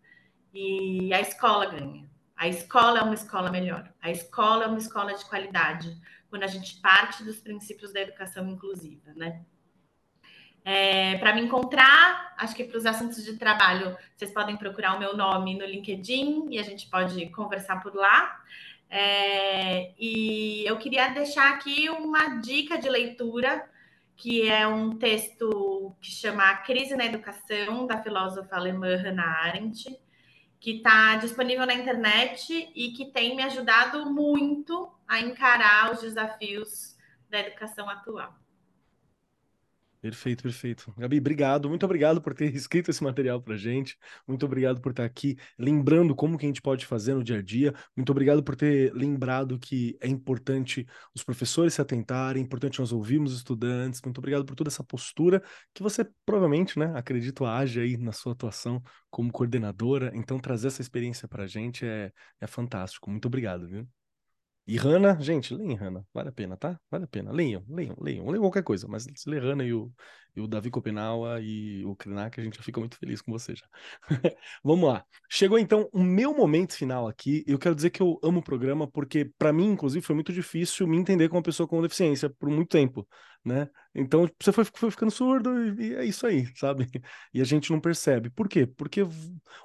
e 0.54 1.14
a 1.14 1.22
escola 1.22 1.66
ganha. 1.68 2.11
A 2.42 2.48
escola 2.48 2.98
é 2.98 3.04
uma 3.04 3.14
escola 3.14 3.52
melhor. 3.52 3.88
A 4.02 4.10
escola 4.10 4.64
é 4.64 4.68
uma 4.68 4.80
escola 4.80 5.14
de 5.14 5.24
qualidade, 5.26 5.96
quando 6.28 6.42
a 6.42 6.48
gente 6.48 6.82
parte 6.82 7.24
dos 7.24 7.40
princípios 7.40 7.94
da 7.94 8.02
educação 8.02 8.50
inclusiva, 8.50 9.14
né? 9.16 9.46
É, 10.66 11.20
para 11.20 11.36
me 11.36 11.42
encontrar, 11.42 12.34
acho 12.40 12.56
que 12.56 12.64
para 12.64 12.80
os 12.80 12.86
assuntos 12.88 13.24
de 13.24 13.38
trabalho, 13.38 13.96
vocês 14.16 14.34
podem 14.34 14.58
procurar 14.58 14.96
o 14.96 15.00
meu 15.00 15.16
nome 15.16 15.56
no 15.56 15.64
LinkedIn 15.64 16.48
e 16.50 16.58
a 16.58 16.64
gente 16.64 16.90
pode 16.90 17.30
conversar 17.30 17.80
por 17.80 17.94
lá. 17.94 18.42
É, 18.90 19.94
e 20.00 20.64
eu 20.66 20.80
queria 20.80 21.10
deixar 21.10 21.54
aqui 21.54 21.92
uma 21.92 22.40
dica 22.40 22.76
de 22.76 22.90
leitura, 22.90 23.70
que 24.18 24.50
é 24.50 24.66
um 24.66 24.98
texto 24.98 25.96
que 26.02 26.10
chama 26.10 26.50
A 26.50 26.58
Crise 26.58 26.96
na 26.96 27.06
Educação, 27.06 27.86
da 27.86 28.02
filósofa 28.02 28.56
alemã 28.56 28.96
Hannah 28.96 29.44
Arendt 29.44 29.96
que 30.62 30.78
está 30.78 31.16
disponível 31.16 31.66
na 31.66 31.74
internet 31.74 32.72
e 32.76 32.92
que 32.92 33.08
tem 33.08 33.36
me 33.36 33.42
ajudado 33.42 34.06
muito 34.12 34.90
a 35.08 35.20
encarar 35.20 35.92
os 35.92 36.02
desafios 36.02 36.96
da 37.28 37.40
educação 37.40 37.90
atual. 37.90 38.41
Perfeito, 40.02 40.42
perfeito. 40.42 40.92
Gabi, 40.98 41.20
obrigado. 41.20 41.70
Muito 41.70 41.86
obrigado 41.86 42.20
por 42.20 42.34
ter 42.34 42.52
escrito 42.56 42.90
esse 42.90 43.04
material 43.04 43.40
para 43.40 43.56
gente. 43.56 43.96
Muito 44.28 44.44
obrigado 44.44 44.82
por 44.82 44.90
estar 44.90 45.06
aqui 45.06 45.38
lembrando 45.60 46.16
como 46.16 46.40
que 46.40 46.46
a 46.46 46.50
gente 46.50 46.62
pode 46.62 46.88
fazer 46.88 47.14
no 47.14 47.24
dia 47.24 47.38
a 47.38 47.42
dia. 47.42 47.72
Muito 47.96 48.12
obrigado 48.12 48.44
por 48.44 48.56
ter 48.56 48.92
lembrado 48.96 49.60
que 49.60 49.96
é 50.02 50.08
importante 50.08 50.88
os 51.14 51.24
professores 51.24 51.76
se 51.76 51.82
atentarem, 51.82 52.42
é 52.42 52.46
importante 52.46 52.80
nós 52.80 52.92
ouvirmos 52.92 53.32
os 53.32 53.38
estudantes. 53.38 54.02
Muito 54.04 54.18
obrigado 54.18 54.44
por 54.44 54.56
toda 54.56 54.70
essa 54.70 54.84
postura 54.84 55.44
que 55.72 55.84
você 55.84 56.04
provavelmente, 56.26 56.80
né, 56.80 56.92
acredito, 56.96 57.46
age 57.46 57.80
aí 57.80 57.96
na 57.96 58.12
sua 58.12 58.34
atuação 58.34 58.82
como 59.08 59.32
coordenadora. 59.32 60.12
Então, 60.16 60.40
trazer 60.40 60.68
essa 60.68 60.82
experiência 60.82 61.28
para 61.28 61.44
a 61.44 61.48
gente 61.48 61.86
é, 61.86 62.12
é 62.40 62.48
fantástico. 62.48 63.10
Muito 63.12 63.28
obrigado, 63.28 63.68
viu? 63.68 64.01
E 64.74 64.78
Hanna, 64.78 65.20
gente, 65.20 65.54
leiam 65.54 65.76
Hanna, 65.76 66.02
vale 66.14 66.30
a 66.30 66.32
pena, 66.32 66.56
tá? 66.58 66.80
Vale 66.90 67.04
a 67.06 67.08
pena. 67.08 67.32
Leiam, 67.32 67.62
leiam, 67.68 67.96
leiam, 68.00 68.26
leiam 68.30 68.42
qualquer 68.44 68.64
coisa, 68.64 68.88
mas 68.88 69.06
lê 69.28 69.38
Hanna 69.38 69.66
e 69.66 69.74
o, 69.74 69.92
e 70.36 70.42
o 70.42 70.48
Davi 70.48 70.70
Copenaua 70.70 71.40
e 71.42 71.84
o 71.86 71.96
Krenak, 71.96 72.40
a 72.40 72.44
gente 72.44 72.58
já 72.58 72.64
fica 72.64 72.80
muito 72.80 72.98
feliz 72.98 73.22
com 73.22 73.32
você 73.32 73.56
já. 73.56 73.66
Vamos 74.64 74.90
lá. 74.90 75.06
Chegou 75.30 75.60
então 75.60 75.90
o 75.92 76.02
meu 76.02 76.34
momento 76.36 76.74
final 76.74 77.08
aqui. 77.08 77.44
Eu 77.48 77.60
quero 77.60 77.76
dizer 77.76 77.90
que 77.90 78.02
eu 78.02 78.20
amo 78.24 78.40
o 78.40 78.44
programa 78.44 78.90
porque, 78.90 79.26
para 79.38 79.52
mim, 79.52 79.72
inclusive, 79.72 80.06
foi 80.06 80.16
muito 80.16 80.32
difícil 80.32 80.88
me 80.88 80.98
entender 80.98 81.28
como 81.28 81.40
uma 81.40 81.44
pessoa 81.44 81.68
com 81.68 81.82
deficiência 81.82 82.30
por 82.30 82.50
muito 82.50 82.70
tempo, 82.70 83.08
né? 83.44 83.70
Então, 83.94 84.26
você 84.42 84.54
foi, 84.54 84.64
foi 84.64 84.90
ficando 84.90 85.12
surdo 85.12 85.50
e, 85.82 85.90
e 85.90 85.96
é 85.96 86.06
isso 86.06 86.26
aí, 86.26 86.46
sabe? 86.56 86.90
E 87.34 87.42
a 87.42 87.44
gente 87.44 87.72
não 87.72 87.80
percebe. 87.80 88.30
Por 88.30 88.48
quê? 88.48 88.66
Porque 88.66 89.02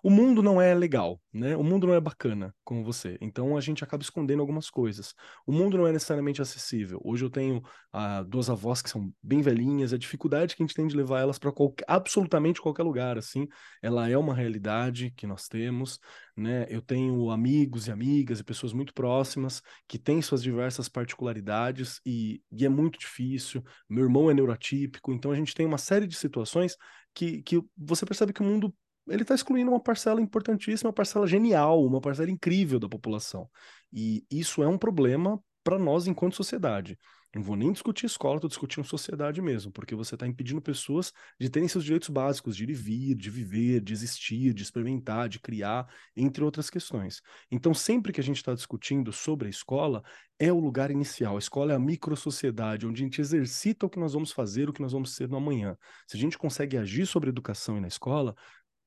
o 0.03 0.11
mundo 0.11 0.43
não 0.43 0.61
é 0.61 0.75
legal, 0.75 1.21
né? 1.33 1.57
O 1.57 1.63
mundo 1.63 1.87
não 1.87 1.95
é 1.95 2.01
bacana 2.01 2.55
com 2.65 2.83
você. 2.83 3.17
Então, 3.21 3.57
a 3.57 3.61
gente 3.61 3.85
acaba 3.85 4.03
escondendo 4.03 4.41
algumas 4.41 4.69
coisas. 4.69 5.15
O 5.47 5.53
mundo 5.53 5.79
não 5.79 5.87
é 5.87 5.93
necessariamente 5.93 6.43
acessível. 6.43 7.01
Hoje 7.05 7.25
eu 7.25 7.31
tenho 7.31 7.63
ah, 7.93 8.23
duas 8.23 8.51
avós 8.51 8.83
que 8.83 8.91
são 8.91 9.13
bem 9.23 9.43
velhinhas, 9.43 9.93
a 9.93 9.99
dificuldade 9.99 10.56
que 10.57 10.62
a 10.62 10.66
gente 10.66 10.74
tem 10.74 10.87
de 10.87 10.97
levar 10.97 11.20
elas 11.20 11.39
para 11.39 11.53
absolutamente 11.87 12.61
qualquer 12.61 12.83
lugar, 12.83 13.19
assim, 13.19 13.47
ela 13.83 14.09
é 14.09 14.16
uma 14.16 14.35
realidade 14.35 15.12
que 15.16 15.27
nós 15.27 15.47
temos, 15.49 15.99
né? 16.37 16.66
Eu 16.69 16.81
tenho 16.83 17.31
amigos 17.31 17.87
e 17.87 17.93
amigas 17.93 18.41
e 18.41 18.45
pessoas 18.45 18.73
muito 18.73 18.95
próximas 18.95 19.62
que 19.87 19.99
têm 19.99 20.23
suas 20.23 20.43
diversas 20.43 20.89
particularidades 20.89 22.01
e, 22.05 22.43
e 22.51 22.65
é 22.65 22.69
muito 22.69 22.99
difícil. 22.99 23.62
Meu 23.89 24.05
irmão 24.05 24.31
é 24.31 24.35
neurotípico, 24.35 25.12
então 25.12 25.31
a 25.31 25.37
gente 25.37 25.55
tem 25.55 25.66
uma 25.66 25.78
série 25.78 26.07
de 26.07 26.16
situações 26.16 26.77
que, 27.15 27.43
que 27.43 27.62
você 27.77 28.07
percebe 28.07 28.33
que 28.33 28.43
o 28.43 28.45
mundo 28.45 28.74
ele 29.09 29.23
está 29.23 29.35
excluindo 29.35 29.70
uma 29.70 29.81
parcela 29.81 30.20
importantíssima, 30.20 30.89
uma 30.89 30.95
parcela 30.95 31.27
genial, 31.27 31.85
uma 31.85 32.01
parcela 32.01 32.31
incrível 32.31 32.81
da 32.81 32.89
população. 32.89 33.49
E 33.93 34.24
isso 34.31 34.62
é 34.62 34.69
um 34.69 34.78
problema 34.78 35.41
para 35.62 35.78
nós 35.78 36.07
enquanto 36.07 36.37
sociedade. 36.37 36.99
Não 37.37 37.43
vou 37.43 37.55
nem 37.55 37.71
discutir 37.71 38.07
escola, 38.07 38.37
estou 38.37 38.49
discutindo 38.49 38.87
sociedade 38.87 39.43
mesmo, 39.43 39.71
porque 39.71 39.95
você 39.95 40.15
está 40.15 40.27
impedindo 40.27 40.59
pessoas 40.59 41.13
de 41.39 41.51
terem 41.51 41.69
seus 41.69 41.85
direitos 41.85 42.09
básicos, 42.09 42.57
de 42.57 42.65
ir 42.65 42.71
e 42.71 42.73
vir, 42.73 43.15
de 43.15 43.29
viver, 43.29 43.83
de 43.83 43.93
existir, 43.93 44.55
de 44.55 44.63
experimentar, 44.63 45.29
de 45.29 45.39
criar, 45.39 45.87
entre 46.17 46.43
outras 46.43 46.71
questões. 46.71 47.21
Então, 47.51 47.75
sempre 47.75 48.11
que 48.11 48.23
a 48.23 48.25
gente 48.25 48.39
está 48.39 48.55
discutindo 48.55 49.13
sobre 49.13 49.49
a 49.49 49.51
escola, 49.51 50.03
é 50.39 50.51
o 50.51 50.59
lugar 50.59 50.91
inicial. 50.91 51.37
A 51.37 51.39
escola 51.39 51.73
é 51.73 51.77
a 51.77 51.79
microsociedade, 51.79 52.87
onde 52.87 53.03
a 53.03 53.05
gente 53.05 53.21
exercita 53.21 53.85
o 53.85 53.91
que 53.91 53.99
nós 53.99 54.15
vamos 54.15 54.33
fazer, 54.33 54.71
o 54.71 54.73
que 54.73 54.81
nós 54.81 54.93
vamos 54.93 55.15
ser 55.15 55.29
no 55.29 55.37
amanhã. 55.37 55.77
Se 56.09 56.17
a 56.17 56.21
gente 56.21 56.39
consegue 56.39 56.79
agir 56.79 57.05
sobre 57.05 57.29
a 57.29 57.33
educação 57.33 57.77
e 57.77 57.81
na 57.83 57.89
escola, 57.89 58.35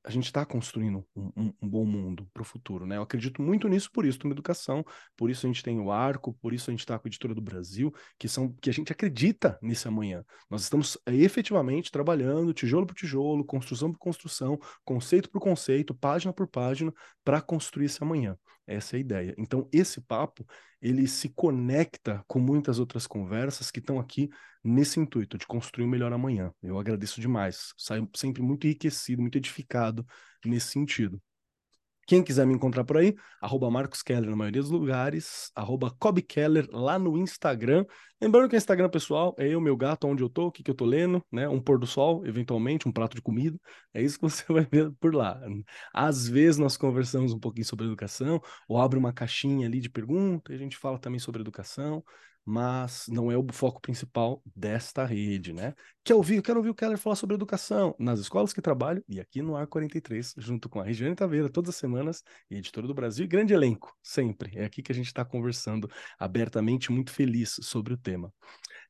a 0.04 0.10
gente 0.10 0.26
está 0.26 0.46
construindo 0.46 1.04
um, 1.14 1.30
um, 1.36 1.54
um, 1.62 1.68
bom 1.68 1.84
mundo 1.84 2.28
para 2.32 2.42
o 2.42 2.44
futuro, 2.44 2.86
né? 2.86 2.96
Eu 2.96 3.02
acredito 3.02 3.42
muito 3.42 3.68
nisso, 3.68 3.90
por 3.92 4.06
isso 4.06 4.18
uma 4.24 4.32
educação, 4.32 4.84
por 5.16 5.30
isso 5.30 5.46
a 5.46 5.48
gente 5.48 5.62
tem 5.62 5.78
o 5.78 5.90
Arco, 5.90 6.32
por 6.40 6.52
isso 6.54 6.70
a 6.70 6.72
gente 6.72 6.80
está 6.80 6.98
com 6.98 7.06
a 7.06 7.08
Editora 7.08 7.34
do 7.34 7.40
Brasil, 7.40 7.92
que 8.18 8.28
são 8.28 8.52
que 8.60 8.70
a 8.70 8.72
gente 8.72 8.92
acredita 8.92 9.58
nesse 9.62 9.86
amanhã. 9.88 10.24
Nós 10.48 10.62
estamos 10.62 10.96
é, 11.06 11.14
efetivamente 11.14 11.90
trabalhando 11.90 12.54
tijolo 12.54 12.86
por 12.86 12.94
tijolo, 12.94 13.44
construção 13.44 13.92
por 13.92 13.98
construção, 13.98 14.58
conceito 14.84 15.30
por 15.30 15.40
conceito, 15.40 15.94
página 15.94 16.32
por 16.32 16.46
página, 16.46 16.92
para 17.24 17.40
construir 17.40 17.86
esse 17.86 18.02
amanhã. 18.02 18.36
Essa 18.66 18.96
é 18.96 18.98
a 18.98 19.00
ideia. 19.00 19.34
Então, 19.36 19.68
esse 19.72 20.00
papo, 20.00 20.46
ele 20.80 21.06
se 21.08 21.28
conecta 21.30 22.24
com 22.26 22.38
muitas 22.38 22.78
outras 22.78 23.06
conversas 23.06 23.70
que 23.70 23.80
estão 23.80 23.98
aqui 23.98 24.30
nesse 24.62 25.00
intuito 25.00 25.38
de 25.38 25.46
construir 25.46 25.84
o 25.84 25.86
um 25.86 25.90
melhor 25.90 26.12
amanhã. 26.12 26.52
Eu 26.62 26.78
agradeço 26.78 27.20
demais. 27.20 27.72
Saio 27.76 28.08
sempre 28.14 28.42
muito 28.42 28.66
enriquecido, 28.66 29.22
muito 29.22 29.38
edificado 29.38 30.06
nesse 30.44 30.68
sentido. 30.68 31.20
Quem 32.10 32.24
quiser 32.24 32.44
me 32.44 32.52
encontrar 32.52 32.82
por 32.82 32.96
aí, 32.96 33.14
arroba 33.40 33.70
Marcos 33.70 34.02
Keller 34.02 34.28
na 34.28 34.34
maioria 34.34 34.60
dos 34.60 34.70
lugares, 34.72 35.52
arroba 35.54 35.94
Keller 36.26 36.66
lá 36.72 36.98
no 36.98 37.16
Instagram. 37.16 37.86
Lembrando 38.20 38.48
que 38.48 38.56
o 38.56 38.58
Instagram 38.58 38.88
pessoal 38.88 39.32
é 39.38 39.46
eu, 39.46 39.60
meu 39.60 39.76
gato, 39.76 40.08
onde 40.08 40.20
eu 40.20 40.28
tô, 40.28 40.48
o 40.48 40.50
que, 40.50 40.60
que 40.60 40.72
eu 40.72 40.74
tô 40.74 40.84
lendo, 40.84 41.24
né? 41.30 41.48
Um 41.48 41.60
pôr 41.60 41.78
do 41.78 41.86
sol, 41.86 42.26
eventualmente, 42.26 42.88
um 42.88 42.92
prato 42.92 43.14
de 43.14 43.22
comida. 43.22 43.56
É 43.94 44.02
isso 44.02 44.16
que 44.16 44.22
você 44.22 44.42
vai 44.52 44.66
ver 44.68 44.90
por 44.98 45.14
lá. 45.14 45.40
Às 45.94 46.26
vezes 46.26 46.58
nós 46.58 46.76
conversamos 46.76 47.32
um 47.32 47.38
pouquinho 47.38 47.64
sobre 47.64 47.86
educação, 47.86 48.40
ou 48.68 48.80
abre 48.80 48.98
uma 48.98 49.12
caixinha 49.12 49.68
ali 49.68 49.78
de 49.78 49.88
pergunta, 49.88 50.52
e 50.52 50.56
a 50.56 50.58
gente 50.58 50.76
fala 50.76 50.98
também 50.98 51.20
sobre 51.20 51.40
educação 51.40 52.02
mas 52.44 53.04
não 53.08 53.30
é 53.30 53.36
o 53.36 53.46
foco 53.52 53.80
principal 53.80 54.42
desta 54.54 55.04
rede, 55.04 55.52
né? 55.52 55.74
Quer 56.02 56.14
ouvir? 56.14 56.42
quero 56.42 56.58
ouvir 56.58 56.70
o 56.70 56.74
Keller 56.74 56.98
falar 56.98 57.16
sobre 57.16 57.34
educação 57.34 57.94
nas 57.98 58.18
escolas 58.18 58.52
que 58.52 58.60
trabalho 58.60 59.04
e 59.08 59.20
aqui 59.20 59.42
no 59.42 59.56
Ar 59.56 59.66
43, 59.66 60.34
junto 60.38 60.68
com 60.68 60.80
a 60.80 60.84
Regiane 60.84 61.14
Taveira, 61.14 61.48
todas 61.48 61.70
as 61.70 61.76
semanas, 61.76 62.22
editora 62.50 62.86
do 62.86 62.94
Brasil, 62.94 63.24
e 63.24 63.28
grande 63.28 63.52
elenco, 63.52 63.94
sempre. 64.02 64.58
É 64.58 64.64
aqui 64.64 64.82
que 64.82 64.92
a 64.92 64.94
gente 64.94 65.06
está 65.06 65.24
conversando 65.24 65.88
abertamente, 66.18 66.90
muito 66.90 67.12
feliz 67.12 67.56
sobre 67.62 67.94
o 67.94 67.96
tema. 67.96 68.32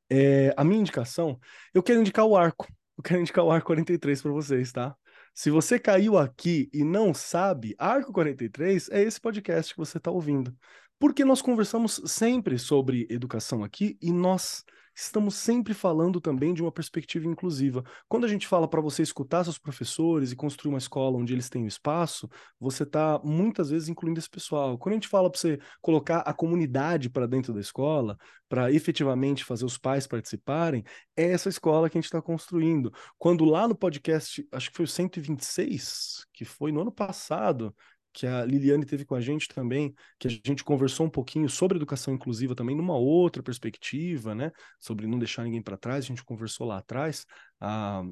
É, 0.08 0.54
a 0.56 0.64
minha 0.64 0.80
indicação, 0.80 1.38
eu 1.74 1.82
quero 1.82 2.00
indicar 2.00 2.24
o 2.24 2.36
Arco, 2.36 2.66
eu 2.96 3.02
quero 3.02 3.20
indicar 3.20 3.44
o 3.44 3.50
Arco 3.50 3.66
43 3.66 4.22
para 4.22 4.32
vocês, 4.32 4.72
tá? 4.72 4.96
Se 5.34 5.50
você 5.50 5.78
caiu 5.78 6.18
aqui 6.18 6.68
e 6.72 6.84
não 6.84 7.14
sabe, 7.14 7.74
Arco 7.78 8.12
43 8.12 8.88
é 8.90 9.02
esse 9.02 9.20
podcast 9.20 9.72
que 9.72 9.78
você 9.78 9.98
está 9.98 10.10
ouvindo. 10.10 10.54
Porque 11.00 11.24
nós 11.24 11.40
conversamos 11.40 11.98
sempre 12.04 12.58
sobre 12.58 13.06
educação 13.08 13.64
aqui 13.64 13.96
e 14.02 14.12
nós 14.12 14.62
estamos 14.94 15.34
sempre 15.34 15.72
falando 15.72 16.20
também 16.20 16.52
de 16.52 16.60
uma 16.60 16.70
perspectiva 16.70 17.26
inclusiva. 17.26 17.82
Quando 18.06 18.26
a 18.26 18.28
gente 18.28 18.46
fala 18.46 18.68
para 18.68 18.82
você 18.82 19.02
escutar 19.02 19.42
seus 19.44 19.56
professores 19.56 20.30
e 20.30 20.36
construir 20.36 20.68
uma 20.70 20.78
escola 20.78 21.16
onde 21.16 21.32
eles 21.32 21.48
têm 21.48 21.66
espaço, 21.66 22.28
você 22.58 22.82
está 22.82 23.18
muitas 23.24 23.70
vezes 23.70 23.88
incluindo 23.88 24.18
esse 24.18 24.28
pessoal. 24.28 24.76
Quando 24.76 24.92
a 24.92 24.96
gente 24.96 25.08
fala 25.08 25.30
para 25.30 25.40
você 25.40 25.58
colocar 25.80 26.18
a 26.18 26.34
comunidade 26.34 27.08
para 27.08 27.26
dentro 27.26 27.54
da 27.54 27.60
escola, 27.60 28.18
para 28.46 28.70
efetivamente 28.70 29.42
fazer 29.42 29.64
os 29.64 29.78
pais 29.78 30.06
participarem, 30.06 30.84
é 31.16 31.30
essa 31.30 31.48
escola 31.48 31.88
que 31.88 31.96
a 31.96 32.00
gente 32.00 32.08
está 32.08 32.20
construindo. 32.20 32.92
Quando 33.16 33.46
lá 33.46 33.66
no 33.66 33.74
podcast, 33.74 34.46
acho 34.52 34.70
que 34.70 34.76
foi 34.76 34.84
o 34.84 34.88
126, 34.88 36.26
que 36.34 36.44
foi 36.44 36.72
no 36.72 36.82
ano 36.82 36.92
passado, 36.92 37.74
que 38.12 38.26
a 38.26 38.44
Liliane 38.44 38.84
teve 38.84 39.04
com 39.04 39.14
a 39.14 39.20
gente 39.20 39.48
também, 39.48 39.94
que 40.18 40.28
a 40.28 40.30
gente 40.30 40.64
conversou 40.64 41.06
um 41.06 41.10
pouquinho 41.10 41.48
sobre 41.48 41.76
educação 41.76 42.12
inclusiva 42.14 42.54
também 42.54 42.76
numa 42.76 42.96
outra 42.96 43.42
perspectiva, 43.42 44.34
né? 44.34 44.50
Sobre 44.78 45.06
não 45.06 45.18
deixar 45.18 45.44
ninguém 45.44 45.62
para 45.62 45.76
trás, 45.76 46.04
a 46.04 46.08
gente 46.08 46.24
conversou 46.24 46.66
lá 46.66 46.78
atrás. 46.78 47.24
Ah, 47.60 48.02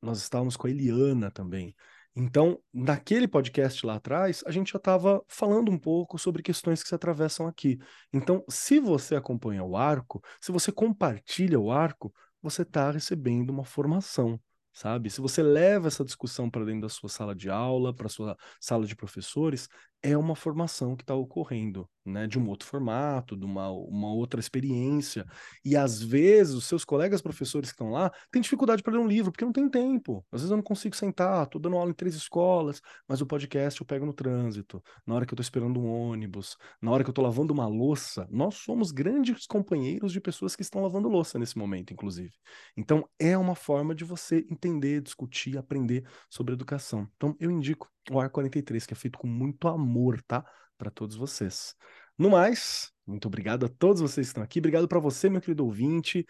nós 0.00 0.18
estávamos 0.18 0.56
com 0.56 0.66
a 0.66 0.70
Eliana 0.70 1.30
também. 1.30 1.74
Então, 2.16 2.60
naquele 2.72 3.28
podcast 3.28 3.86
lá 3.86 3.94
atrás, 3.94 4.42
a 4.44 4.50
gente 4.50 4.72
já 4.72 4.78
estava 4.78 5.22
falando 5.28 5.70
um 5.70 5.78
pouco 5.78 6.18
sobre 6.18 6.42
questões 6.42 6.82
que 6.82 6.88
se 6.88 6.94
atravessam 6.94 7.46
aqui. 7.46 7.78
Então, 8.12 8.44
se 8.48 8.80
você 8.80 9.14
acompanha 9.14 9.62
o 9.62 9.76
arco, 9.76 10.20
se 10.40 10.50
você 10.50 10.72
compartilha 10.72 11.58
o 11.60 11.70
arco, 11.70 12.12
você 12.42 12.62
está 12.62 12.90
recebendo 12.90 13.50
uma 13.50 13.64
formação 13.64 14.40
sabe? 14.72 15.10
Se 15.10 15.20
você 15.20 15.42
leva 15.42 15.88
essa 15.88 16.04
discussão 16.04 16.50
para 16.50 16.64
dentro 16.64 16.82
da 16.82 16.88
sua 16.88 17.08
sala 17.08 17.34
de 17.34 17.50
aula, 17.50 17.94
para 17.94 18.08
sua 18.08 18.36
sala 18.60 18.86
de 18.86 18.96
professores, 18.96 19.68
é 20.02 20.16
uma 20.16 20.34
formação 20.34 20.96
que 20.96 21.02
está 21.02 21.14
ocorrendo, 21.14 21.88
né? 22.04 22.26
De 22.26 22.38
um 22.38 22.48
outro 22.48 22.66
formato, 22.66 23.36
de 23.36 23.44
uma, 23.44 23.70
uma 23.70 24.12
outra 24.12 24.40
experiência. 24.40 25.26
E 25.64 25.76
às 25.76 26.02
vezes 26.02 26.54
os 26.54 26.64
seus 26.64 26.84
colegas 26.84 27.20
professores 27.20 27.70
que 27.70 27.74
estão 27.74 27.90
lá 27.90 28.10
têm 28.30 28.40
dificuldade 28.40 28.82
para 28.82 28.94
ler 28.94 28.98
um 28.98 29.06
livro, 29.06 29.30
porque 29.30 29.44
não 29.44 29.52
tem 29.52 29.68
tempo. 29.68 30.24
Às 30.32 30.40
vezes 30.40 30.50
eu 30.50 30.56
não 30.56 30.62
consigo 30.62 30.96
sentar, 30.96 31.44
estou 31.44 31.60
dando 31.60 31.76
aula 31.76 31.90
em 31.90 31.94
três 31.94 32.14
escolas, 32.14 32.80
mas 33.06 33.20
o 33.20 33.26
podcast 33.26 33.80
eu 33.80 33.86
pego 33.86 34.06
no 34.06 34.12
trânsito, 34.14 34.82
na 35.06 35.14
hora 35.14 35.26
que 35.26 35.32
eu 35.32 35.36
estou 35.36 35.42
esperando 35.42 35.80
um 35.80 35.86
ônibus, 35.86 36.56
na 36.80 36.90
hora 36.90 37.04
que 37.04 37.10
eu 37.10 37.12
estou 37.12 37.24
lavando 37.24 37.52
uma 37.52 37.66
louça. 37.66 38.26
Nós 38.30 38.56
somos 38.56 38.90
grandes 38.92 39.46
companheiros 39.46 40.12
de 40.12 40.20
pessoas 40.20 40.56
que 40.56 40.62
estão 40.62 40.82
lavando 40.82 41.08
louça 41.08 41.38
nesse 41.38 41.58
momento, 41.58 41.92
inclusive. 41.92 42.32
Então 42.76 43.06
é 43.18 43.36
uma 43.36 43.54
forma 43.54 43.94
de 43.94 44.04
você 44.04 44.46
entender, 44.50 45.02
discutir, 45.02 45.58
aprender 45.58 46.04
sobre 46.30 46.54
educação. 46.54 47.08
Então 47.16 47.36
eu 47.38 47.50
indico 47.50 47.90
o 48.10 48.20
Ar 48.20 48.28
43, 48.28 48.84
que 48.86 48.92
é 48.92 48.96
feito 48.96 49.18
com 49.18 49.26
muito 49.26 49.68
amor, 49.68 50.20
tá? 50.22 50.44
Para 50.76 50.90
todos 50.90 51.16
vocês. 51.16 51.74
No 52.18 52.30
mais, 52.30 52.92
muito 53.06 53.26
obrigado 53.28 53.64
a 53.66 53.68
todos 53.68 54.02
vocês 54.02 54.26
que 54.26 54.30
estão 54.30 54.42
aqui. 54.42 54.58
Obrigado 54.58 54.88
para 54.88 54.98
você, 54.98 55.30
meu 55.30 55.40
querido 55.40 55.64
ouvinte. 55.64 56.26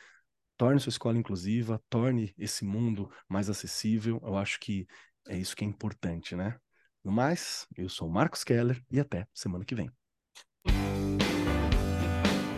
Torne 0.57 0.79
sua 0.79 0.91
escola 0.91 1.17
inclusiva, 1.17 1.83
torne 1.89 2.35
esse 2.37 2.65
mundo 2.65 3.11
mais 3.29 3.49
acessível. 3.49 4.21
Eu 4.23 4.37
acho 4.37 4.61
que 4.61 4.87
é 5.27 5.37
isso 5.37 5.57
que 5.57 5.65
é 5.65 5.67
importante, 5.67 6.37
né? 6.37 6.59
No 7.03 7.11
mais, 7.11 7.67
eu 7.77 7.89
sou 7.89 8.09
o 8.09 8.13
Marcos 8.13 8.45
Keller 8.45 8.83
e 8.91 9.01
até 9.01 9.27
semana 9.33 9.65
que 9.65 9.75
vem. 9.75 9.91